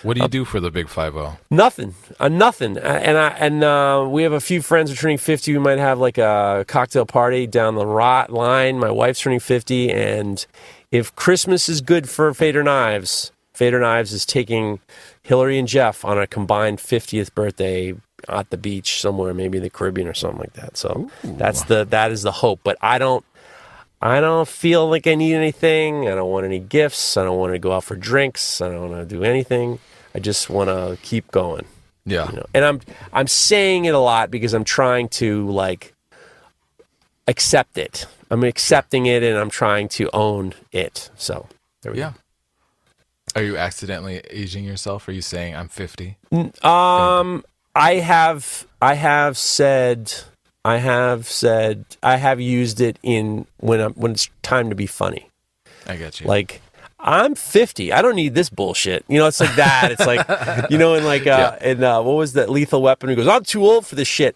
what 0.02 0.16
do 0.16 0.22
you 0.22 0.28
do 0.28 0.44
for 0.44 0.60
the 0.60 0.70
big 0.70 0.88
five 0.88 1.12
zero? 1.12 1.38
Nothing, 1.50 1.94
uh, 2.18 2.28
nothing. 2.28 2.78
Uh, 2.78 2.80
and 2.80 3.16
I 3.18 3.28
and 3.30 3.64
uh, 3.64 4.06
we 4.08 4.22
have 4.22 4.32
a 4.32 4.40
few 4.40 4.62
friends 4.62 4.90
who 4.90 4.94
are 4.94 4.96
turning 4.96 5.18
50. 5.18 5.52
We 5.52 5.58
might 5.58 5.78
have 5.78 5.98
like 5.98 6.18
a 6.18 6.64
cocktail 6.66 7.06
party 7.06 7.46
down 7.46 7.74
the 7.74 7.86
rot 7.86 8.30
line. 8.30 8.78
My 8.78 8.90
wife's 8.90 9.20
turning 9.20 9.40
50, 9.40 9.92
and 9.92 10.46
if 10.90 11.14
Christmas 11.16 11.68
is 11.68 11.80
good 11.80 12.08
for 12.08 12.32
Feder 12.34 12.62
Knives, 12.62 13.32
Feder 13.52 13.80
Knives 13.80 14.12
is 14.12 14.24
taking 14.26 14.80
Hillary 15.22 15.58
and 15.58 15.68
Geoff 15.68 16.04
on 16.04 16.18
a 16.18 16.26
combined 16.26 16.78
50th 16.78 17.34
birthday 17.34 17.94
at 18.28 18.50
the 18.50 18.56
beach 18.56 19.00
somewhere, 19.00 19.34
maybe 19.34 19.58
in 19.58 19.64
the 19.64 19.70
Caribbean 19.70 20.08
or 20.08 20.14
something 20.14 20.40
like 20.40 20.54
that. 20.54 20.76
So 20.76 21.10
that's 21.22 21.64
the 21.64 21.84
that 21.84 22.12
is 22.12 22.22
the 22.22 22.32
hope. 22.32 22.60
But 22.64 22.76
I 22.80 22.98
don't. 22.98 23.24
I 24.00 24.20
don't 24.20 24.46
feel 24.46 24.88
like 24.88 25.06
I 25.06 25.14
need 25.14 25.34
anything. 25.34 26.06
I 26.08 26.14
don't 26.14 26.30
want 26.30 26.44
any 26.44 26.58
gifts. 26.58 27.16
I 27.16 27.24
don't 27.24 27.38
want 27.38 27.54
to 27.54 27.58
go 27.58 27.72
out 27.72 27.84
for 27.84 27.96
drinks. 27.96 28.60
I 28.60 28.68
don't 28.68 28.90
want 28.90 29.08
to 29.08 29.14
do 29.14 29.24
anything. 29.24 29.78
I 30.14 30.18
just 30.18 30.50
want 30.50 30.68
to 30.68 30.98
keep 31.02 31.30
going. 31.30 31.64
Yeah, 32.04 32.30
You 32.30 32.36
know? 32.36 32.46
And 32.54 32.64
I'm 32.64 32.80
I'm 33.12 33.26
saying 33.26 33.86
it 33.86 33.94
a 33.94 33.98
lot 33.98 34.30
because 34.30 34.54
I'm 34.54 34.64
trying 34.64 35.08
to 35.20 35.50
like 35.50 35.92
accept 37.26 37.78
it. 37.78 38.06
I'm 38.30 38.44
accepting 38.44 39.06
it 39.06 39.22
and 39.22 39.36
I'm 39.36 39.50
trying 39.50 39.88
to 39.88 40.08
own 40.12 40.54
it. 40.72 41.10
So 41.16 41.48
there 41.82 41.92
we 41.92 41.96
go. 41.98 42.02
yeah. 42.02 42.12
Are 43.34 43.42
you 43.42 43.56
accidentally 43.56 44.22
aging 44.30 44.64
yourself? 44.64 45.08
Are 45.08 45.12
you 45.12 45.20
saying 45.20 45.56
I'm 45.56 45.68
50? 45.68 46.16
Um 46.62 47.44
I 47.74 47.94
have 47.96 48.66
I 48.80 48.94
have 48.94 49.36
said 49.36 50.12
I 50.66 50.78
have 50.78 51.28
said 51.28 51.84
I 52.02 52.16
have 52.16 52.40
used 52.40 52.80
it 52.80 52.98
in 53.04 53.46
when 53.58 53.80
I'm 53.80 53.92
when 53.92 54.10
it's 54.10 54.28
time 54.42 54.68
to 54.70 54.74
be 54.74 54.86
funny. 54.86 55.30
I 55.86 55.94
get 55.94 56.20
you. 56.20 56.26
Like 56.26 56.60
I'm 56.98 57.36
50. 57.36 57.92
I 57.92 58.02
don't 58.02 58.16
need 58.16 58.34
this 58.34 58.50
bullshit. 58.50 59.04
You 59.06 59.18
know, 59.18 59.28
it's 59.28 59.38
like 59.38 59.54
that. 59.54 59.92
It's 59.92 60.04
like, 60.04 60.26
you 60.70 60.76
know, 60.76 60.94
in 60.94 61.04
like, 61.04 61.24
uh, 61.24 61.56
in 61.60 61.84
uh, 61.84 62.02
what 62.02 62.16
was 62.16 62.32
that 62.32 62.50
Lethal 62.50 62.82
Weapon? 62.82 63.08
He 63.10 63.14
goes, 63.14 63.28
I'm 63.28 63.44
too 63.44 63.64
old 63.64 63.86
for 63.86 63.94
this 63.94 64.08
shit. 64.08 64.34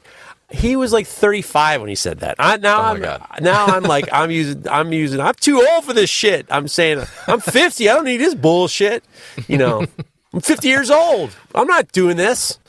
He 0.51 0.77
was 0.77 0.93
like 0.93 1.09
35 1.09 1.81
when 1.81 1.89
he 1.89 1.97
said 1.97 2.21
that. 2.21 2.37
I, 2.39 2.59
now 2.59 2.79
Oh 2.79 2.85
I'm 2.85 3.01
now 3.43 3.67
I'm 3.67 3.83
like 3.83 4.09
I'm 4.13 4.31
using 4.31 4.69
I'm 4.69 4.93
using 4.93 5.21
I'm 5.21 5.35
too 5.35 5.67
old 5.69 5.85
for 5.85 5.95
this 5.95 6.11
shit. 6.11 6.47
I'm 6.49 6.69
saying 6.69 7.03
I'm 7.27 7.41
50. 7.41 7.89
I 7.89 7.95
don't 7.95 8.05
need 8.05 8.19
this 8.19 8.37
bullshit. 8.37 9.03
You 9.49 9.59
know, 9.59 9.85
I'm 10.33 10.41
50 10.41 10.69
years 10.69 10.93
old. 10.93 11.35
I'm 11.57 11.67
not 11.67 11.91
doing 11.91 12.17
this. 12.17 12.61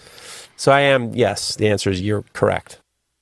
So 0.57 0.71
I 0.71 0.79
am. 0.81 1.13
Yes, 1.13 1.55
the 1.55 1.67
answer 1.67 1.91
is 1.91 2.01
you're 2.01 2.23
correct. 2.33 2.80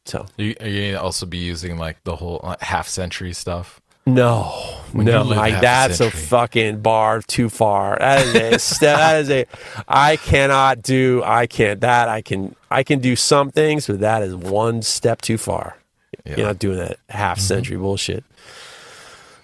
So 0.10 0.22
Are 0.22 0.44
you, 0.44 0.56
are 0.60 0.68
you 0.68 0.92
gonna 0.92 1.04
also 1.04 1.28
be 1.28 1.38
using 1.38 1.78
like 1.78 2.04
the 2.04 2.16
whole 2.16 2.40
uh, 2.44 2.56
half 2.62 2.88
century 2.88 3.32
stuff? 3.34 3.80
No, 4.08 4.82
you 4.92 5.04
no, 5.04 5.22
live 5.22 5.38
I, 5.38 5.50
half 5.52 5.60
a 5.60 5.62
that's 5.62 6.00
a 6.00 6.10
fucking 6.10 6.82
bar 6.82 7.22
too 7.22 7.48
far. 7.48 8.00
That 8.00 8.26
is 8.26 8.36
a 8.36 8.80
that 8.82 9.22
is 9.22 9.30
a. 9.30 9.46
I 9.88 10.16
cannot 10.16 10.82
do. 10.82 11.22
I 11.24 11.46
can't. 11.46 11.82
That 11.82 12.10
I 12.10 12.22
can. 12.22 12.56
I 12.72 12.82
can 12.82 13.00
do 13.00 13.16
some 13.16 13.52
things, 13.52 13.86
but 13.86 14.00
that 14.00 14.24
is 14.24 14.36
one 14.36 14.82
step 14.82 15.22
too 15.22 15.38
far. 15.38 15.78
Yeah. 16.26 16.38
You're 16.38 16.48
not 16.48 16.58
doing 16.60 16.78
that 16.80 16.98
half 17.10 17.40
century 17.40 17.78
bullshit. 17.78 18.24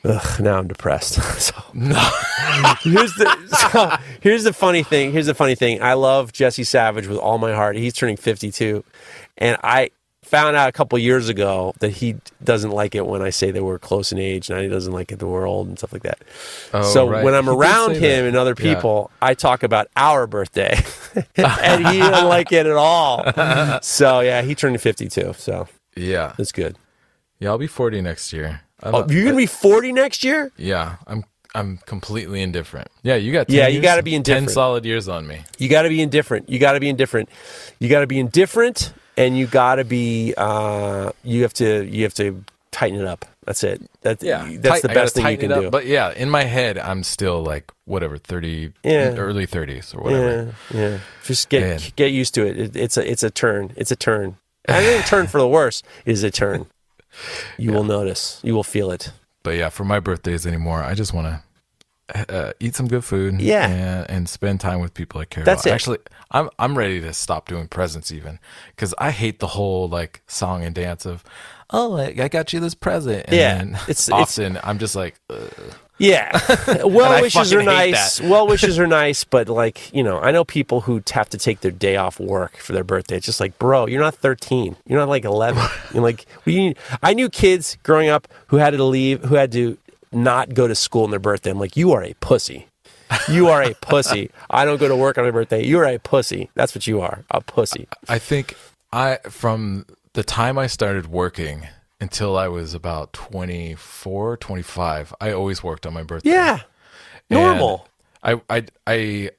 Ugh, 0.04 0.40
now 0.40 0.58
I'm 0.58 0.68
depressed. 0.68 1.14
so 1.40 1.54
no. 1.76 1.96
here's 2.82 3.14
the 3.16 3.58
so 3.72 3.96
here's 4.20 4.44
the 4.44 4.54
funny 4.54 4.82
thing. 4.82 5.12
Here's 5.12 5.28
the 5.28 5.36
funny 5.36 5.54
thing. 5.54 5.84
I 5.84 5.94
love 5.94 6.34
Jesse 6.34 6.64
Savage 6.64 7.06
with 7.06 7.20
all 7.20 7.38
my 7.38 7.54
heart. 7.54 7.76
He's 7.76 7.94
turning 7.94 8.18
52, 8.18 8.84
and 9.38 9.58
I 9.64 9.92
found 10.26 10.56
out 10.56 10.68
a 10.68 10.72
couple 10.72 10.98
years 11.00 11.30
ago 11.30 11.74
that 11.80 11.90
he 11.92 12.16
doesn't 12.44 12.72
like 12.72 12.96
it 12.96 13.06
when 13.06 13.22
I 13.22 13.30
say 13.30 13.52
that 13.52 13.64
we're 13.64 13.80
close 13.80 14.12
in 14.12 14.18
age, 14.20 14.50
and 14.50 14.60
he 14.62 14.68
doesn't 14.68 14.92
like 14.94 15.12
it 15.12 15.20
that 15.20 15.28
we're 15.28 15.48
old 15.48 15.68
and 15.68 15.78
stuff 15.78 15.94
like 15.94 16.04
that. 16.04 16.20
Oh, 16.74 16.82
so 16.94 17.08
right. 17.08 17.24
when 17.24 17.34
I'm 17.34 17.46
He 17.46 17.50
around 17.52 17.92
him 17.94 18.02
that. 18.02 18.26
and 18.28 18.36
other 18.36 18.56
Yeah. 18.58 18.76
people, 18.76 19.12
I 19.22 19.34
talk 19.34 19.64
about 19.64 19.88
our 19.96 20.28
birthday, 20.28 20.78
and 21.38 21.88
he 21.88 22.00
doesn't 22.00 22.28
like 22.38 22.52
it 22.52 22.66
at 22.66 22.74
all. 22.76 23.24
So 23.82 24.20
yeah, 24.22 24.42
he 24.42 24.56
turned 24.56 24.80
52, 24.82 25.34
so 25.38 25.68
Yeah, 25.96 26.34
that's 26.38 26.52
good. 26.52 26.78
yeah. 27.40 27.50
I'll 27.50 27.58
be 27.58 27.68
40 27.68 28.02
next 28.02 28.34
year. 28.34 28.62
I'm 28.84 28.94
Oh, 28.96 29.00
not- 29.02 29.10
you're 29.12 29.24
gonna 29.26 29.38
be 29.38 29.46
40 29.46 29.92
next 29.94 30.24
year? 30.24 30.52
yeah, 30.58 30.98
I'm 31.08 31.24
I'm 31.54 31.78
completely 31.86 32.42
indifferent. 32.42 32.90
Yeah, 33.02 33.16
you 33.16 33.32
got. 33.32 33.48
10 33.48 33.56
yeah, 33.56 33.68
you 33.70 33.80
got 33.82 33.96
to 33.96 34.04
be 34.04 34.14
indifferent. 34.14 34.48
Ten 34.50 34.54
solid 34.54 34.84
years 34.84 35.08
on 35.08 35.26
me. 35.26 35.40
You 35.58 35.70
got 35.70 35.84
to 35.84 35.90
be 35.90 36.02
indifferent. 36.02 36.50
You 36.50 36.60
got 36.60 36.74
to 36.74 36.82
be 36.82 36.90
indifferent. 36.90 37.30
You 37.80 37.88
got 37.88 38.02
to 38.02 38.08
be 38.08 38.20
indifferent, 38.20 38.92
and 39.18 39.38
you 39.38 39.48
got 39.48 39.76
to 39.76 39.84
be. 39.86 40.34
Uh, 40.38 41.12
you 41.24 41.42
have 41.44 41.54
to. 41.56 41.86
You 41.86 42.04
have 42.04 42.14
to 42.16 42.44
tighten 42.72 43.00
it 43.00 43.06
up. 43.08 43.26
That's 43.46 43.64
it. 43.64 43.82
That's 44.02 44.24
that's 44.24 44.82
the 44.82 44.92
I 44.92 44.94
best 44.94 45.16
thing 45.16 45.26
you 45.28 45.38
can 45.38 45.50
do. 45.50 45.70
But 45.70 45.86
yeah, 45.86 46.12
in 46.12 46.30
my 46.30 46.44
head, 46.44 46.78
I'm 46.78 47.04
still 47.04 47.44
like 47.44 47.72
whatever 47.86 48.18
30, 48.18 48.74
Yeah. 48.84 49.16
early 49.16 49.46
30s 49.46 49.96
or 49.96 50.02
whatever. 50.02 50.56
yeah, 50.74 50.80
yeah. 50.80 50.98
Just 51.24 51.50
get 51.50 51.62
Man. 51.62 51.80
get 51.96 52.12
used 52.12 52.34
to 52.36 52.46
it. 52.46 52.58
it. 52.60 52.76
It's 52.76 52.98
a 52.98 53.10
it's 53.10 53.22
a 53.24 53.30
turn. 53.30 53.72
It's 53.76 53.92
a 53.92 53.96
turn. 53.96 54.38
I 54.68 54.82
think 54.84 55.06
a 55.06 55.08
turn 55.08 55.28
for 55.28 55.38
the 55.40 55.48
worse 55.48 55.84
is 56.06 56.24
a 56.24 56.32
turn. 56.32 56.66
You 57.58 57.72
will 57.76 57.84
notice. 57.84 58.40
You 58.44 58.56
will 58.56 58.64
feel 58.64 58.90
it. 58.90 59.12
But 59.44 59.52
yeah, 59.58 59.70
for 59.70 59.86
my 59.86 60.00
birthdays 60.00 60.48
anymore, 60.48 60.82
I 60.84 60.96
just 60.96 61.14
want 61.14 61.28
to 61.28 61.44
uh, 62.14 62.54
eat 62.60 62.76
some 62.76 62.88
good 62.88 63.04
food. 63.04 63.42
Yeah. 63.42 63.68
and, 63.68 64.10
and 64.10 64.30
spend 64.30 64.60
time 64.62 64.80
with 64.80 64.94
people 64.94 65.20
I 65.22 65.26
care 65.26 65.44
That's 65.44 65.64
about. 65.66 65.72
it. 65.72 65.74
Actually, 65.76 65.98
I'm 66.32 66.50
I'm 66.60 66.78
ready 66.78 67.02
to 67.02 67.14
stop 67.14 67.48
doing 67.48 67.68
presents 67.68 68.12
even 68.12 68.40
because 68.76 68.94
I 68.98 69.12
hate 69.12 69.40
the 69.40 69.48
whole 69.48 69.88
like 69.88 70.22
song 70.28 70.64
and 70.64 70.76
dance 70.76 71.06
of. 71.06 71.24
Oh, 71.72 71.98
I, 71.98 72.14
I 72.20 72.28
got 72.28 72.54
you 72.54 72.60
this 72.60 72.76
present. 72.76 73.26
And 73.28 73.36
Yeah, 73.36 73.62
it's- 73.90 74.08
it's- 74.10 74.10
often 74.38 74.60
I'm 74.64 74.78
just 74.78 74.96
like, 74.96 75.16
Ugh. 75.32 75.50
Yeah. 75.98 76.38
well 76.86 77.22
wishes 77.22 77.54
are 77.54 77.64
nice. 77.64 78.20
well 78.22 78.48
wishes 78.48 78.78
are 78.80 78.86
nice, 78.86 79.24
but 79.24 79.48
like, 79.48 79.94
you 79.94 80.04
know, 80.04 80.20
I 80.20 80.32
know 80.32 80.44
people 80.44 80.82
who 80.82 81.02
have 81.14 81.30
to 81.30 81.38
take 81.38 81.62
their 81.62 81.72
day 81.72 81.96
off 81.96 82.20
work 82.20 82.58
for 82.58 82.74
their 82.74 82.84
birthday. 82.84 83.16
It's 83.16 83.26
just 83.26 83.40
like, 83.40 83.58
bro, 83.58 83.88
you're 83.88 84.02
not 84.02 84.14
13. 84.16 84.76
You're 84.86 85.00
not 85.00 85.08
like 85.10 85.24
11. 85.24 85.64
You're 85.94 86.04
like, 86.04 86.26
we, 86.44 86.76
I 87.02 87.14
knew 87.14 87.30
kids 87.30 87.78
growing 87.84 88.10
up 88.10 88.28
who 88.48 88.58
had 88.58 88.72
to 88.72 88.84
leave, 88.84 89.24
who 89.24 89.36
had 89.36 89.54
to 89.54 89.78
not 90.16 90.54
go 90.54 90.68
to 90.68 90.76
school 90.76 91.04
on 91.04 91.12
their 91.12 91.20
birthday. 91.20 91.52
I'm 91.52 91.60
like, 91.60 91.78
you 91.78 91.92
are 91.92 92.04
a 92.04 92.14
pussy. 92.16 92.68
You 93.30 93.50
are 93.50 93.62
a 93.62 93.74
pussy. 93.76 94.32
I 94.50 94.66
don't 94.66 94.80
go 94.80 94.88
to 94.88 94.96
work 94.96 95.18
on 95.18 95.26
my 95.26 95.32
birthday. 95.32 95.64
You 95.64 95.80
are 95.80 95.86
a 95.86 96.00
pussy. 96.00 96.50
That's 96.56 96.74
what 96.74 96.88
you 96.88 97.02
are. 97.02 97.24
A 97.30 97.42
pussy. 97.42 97.88
I 98.10 98.18
think 98.18 98.56
I 98.92 99.20
from 99.30 99.86
the 100.14 100.24
time 100.24 100.58
I 100.58 100.68
started 100.68 101.08
working 101.08 101.68
until 102.00 102.38
I 102.38 102.48
was 102.48 102.74
about 102.74 103.14
24, 103.14 104.38
25, 104.38 105.14
I 105.22 105.32
always 105.32 105.64
worked 105.64 105.86
on 105.86 105.94
my 105.94 106.04
birthday. 106.04 106.32
Yeah. 106.32 106.60
And 107.30 107.40
Normal. 107.40 107.88
I, 108.24 108.42
I, 108.50 108.66
I, 108.86 109.32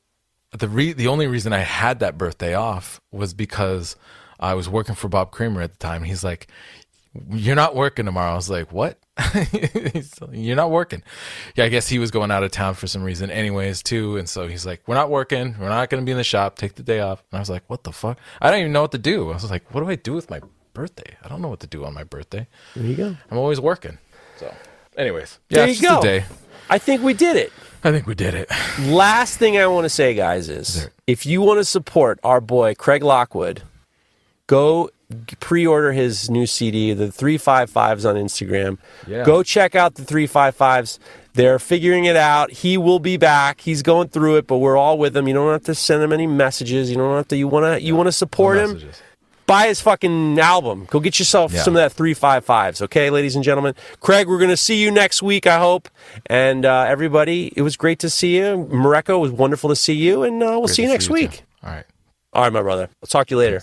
the 0.53 0.69
re- 0.69 0.93
the 0.93 1.09
only 1.09 1.27
reason 1.27 1.53
I 1.53 1.61
had 1.61 2.01
that 2.01 2.17
birthday 2.17 2.55
off 2.55 3.01
was 3.13 3.35
because 3.35 3.97
I 4.39 4.55
was 4.55 4.69
working 4.69 4.95
for 4.95 5.09
Bob 5.09 5.31
Kramer 5.33 5.61
at 5.61 5.73
the 5.73 5.79
time. 5.79 6.03
He's 6.03 6.25
like, 6.25 6.49
"You're 7.31 7.57
not 7.57 7.75
working 7.75 8.05
tomorrow." 8.07 8.33
I 8.33 8.35
was 8.37 8.51
like, 8.51 8.73
"What?" 8.73 8.99
You're 10.33 10.57
not 10.57 10.71
working. 10.71 11.03
Yeah, 11.55 11.65
I 11.65 11.69
guess 11.69 11.89
he 11.89 11.99
was 11.99 12.11
going 12.11 12.31
out 12.31 12.43
of 12.43 12.51
town 12.51 12.75
for 12.75 12.87
some 12.87 13.03
reason, 13.03 13.31
anyways, 13.31 13.83
too. 13.83 14.17
And 14.17 14.29
so 14.29 14.47
he's 14.49 14.67
like, 14.67 14.83
"We're 14.87 14.95
not 14.95 15.11
working. 15.11 15.57
We're 15.59 15.69
not 15.69 15.91
going 15.91 16.03
to 16.03 16.05
be 16.07 16.13
in 16.13 16.19
the 16.19 16.25
shop. 16.25 16.57
Take 16.57 16.75
the 16.75 16.83
day 16.83 17.01
off." 17.01 17.23
And 17.31 17.39
I 17.39 17.41
was 17.41 17.51
like, 17.51 17.63
"What 17.69 17.85
the 17.85 17.93
fuck?" 17.93 18.19
I 18.41 18.51
don't 18.51 18.61
even 18.61 18.73
know 18.73 18.83
what 18.83 18.93
to 18.93 18.99
do. 18.99 19.31
I 19.31 19.35
was 19.35 19.51
like, 19.51 19.73
"What 19.75 19.83
do 19.83 19.91
I 19.91 19.97
do 19.97 20.13
with 20.15 20.31
my 20.31 20.41
birthday? 20.75 21.17
I 21.23 21.29
don't 21.29 21.41
know 21.43 21.49
what 21.49 21.61
to 21.61 21.67
do 21.67 21.85
on 21.85 21.95
my 21.95 22.05
birthday. 22.05 22.47
There 22.75 22.85
you 22.87 22.95
go. 22.97 23.17
I'm 23.31 23.39
always 23.39 23.61
working." 23.61 23.99
So, 24.39 24.53
anyways, 24.97 25.39
yeah, 25.49 25.61
There 25.61 25.69
you 25.69 25.81
go. 25.81 26.03
day. 26.03 26.25
I 26.69 26.79
think 26.79 27.03
we 27.03 27.15
did 27.15 27.37
it. 27.37 27.53
I 27.85 27.93
think 27.93 28.07
we 28.07 28.15
did 28.17 28.35
it. 28.35 28.51
Last 28.81 29.39
thing 29.39 29.57
I 29.57 29.67
want 29.69 29.85
to 29.85 29.89
say, 29.89 30.15
guys, 30.15 30.49
is 30.49 30.89
if 31.07 31.25
you 31.25 31.41
want 31.41 31.61
to 31.61 31.65
support 31.65 32.19
our 32.25 32.41
boy 32.41 32.75
Craig 32.75 33.03
Lockwood, 33.05 33.63
go 34.49 34.91
pre-order 35.41 35.93
his 35.93 36.29
new 36.31 36.47
CD, 36.47 36.93
the 36.93 37.07
355s 37.07 38.09
on 38.09 38.17
Instagram. 38.17 38.79
Yeah. 39.07 39.25
Go 39.25 39.43
check 39.43 39.75
out 39.75 39.95
the 39.95 40.03
355s. 40.03 40.99
They're 41.35 41.59
figuring 41.59 42.07
it 42.07 42.17
out. 42.17 42.51
He 42.51 42.79
will 42.79 42.99
be 42.99 43.17
back. 43.17 43.61
He's 43.61 43.83
going 43.83 44.09
through 44.09 44.37
it, 44.37 44.47
but 44.47 44.57
we're 44.59 44.77
all 44.77 44.97
with 44.99 45.17
him. 45.17 45.29
You 45.29 45.35
don't 45.35 45.53
have 45.53 45.65
to 45.65 45.75
send 45.75 46.03
him 46.03 46.13
any 46.13 46.27
messages. 46.27 46.91
You 46.91 46.97
don't 46.97 47.17
have 47.17 47.29
to. 47.29 47.37
You 47.37 47.47
want 47.47 47.65
to. 47.67 47.83
You 47.83 47.95
want 47.95 48.07
to 48.07 48.13
support 48.13 48.57
him. 48.59 48.73
Messages. 48.75 49.03
Buy 49.47 49.69
his 49.69 49.81
fucking 49.81 50.41
album. 50.41 50.87
Go 50.91 50.99
get 50.99 51.21
yourself 51.21 51.53
Yeah. 51.53 51.63
some 51.63 51.77
of 51.77 51.79
that 51.79 51.93
355s, 51.97 52.83
okay, 52.83 53.11
ladies 53.11 53.37
and 53.37 53.45
gentlemen? 53.45 53.77
Craig, 54.01 54.27
we're 54.27 54.39
going 54.39 54.51
to 54.51 54.57
see 54.57 54.83
you 54.83 54.91
next 54.91 55.23
week, 55.23 55.47
I 55.47 55.59
hope. 55.61 55.89
And 56.27 56.65
uh, 56.65 56.85
everybody, 56.89 57.53
it 57.55 57.63
was 57.63 57.77
great 57.77 58.01
to 58.01 58.11
see 58.11 58.39
you. 58.39 58.67
Mareko, 58.73 59.11
it 59.11 59.19
was 59.19 59.31
wonderful 59.31 59.71
to 59.71 59.77
see 59.77 59.93
you. 59.93 60.25
And 60.25 60.43
uh, 60.43 60.47
we'll 60.47 60.63
Great 60.63 60.71
see 60.75 60.83
you 60.83 60.89
next 60.89 61.07
too. 61.07 61.13
week. 61.13 61.45
All 61.63 61.71
right. 61.71 61.85
All 62.33 62.43
right, 62.43 62.53
my 62.53 62.61
brother. 62.63 62.89
I'll 63.01 63.07
talk 63.07 63.29
to 63.29 63.35
you 63.35 63.39
later. 63.39 63.63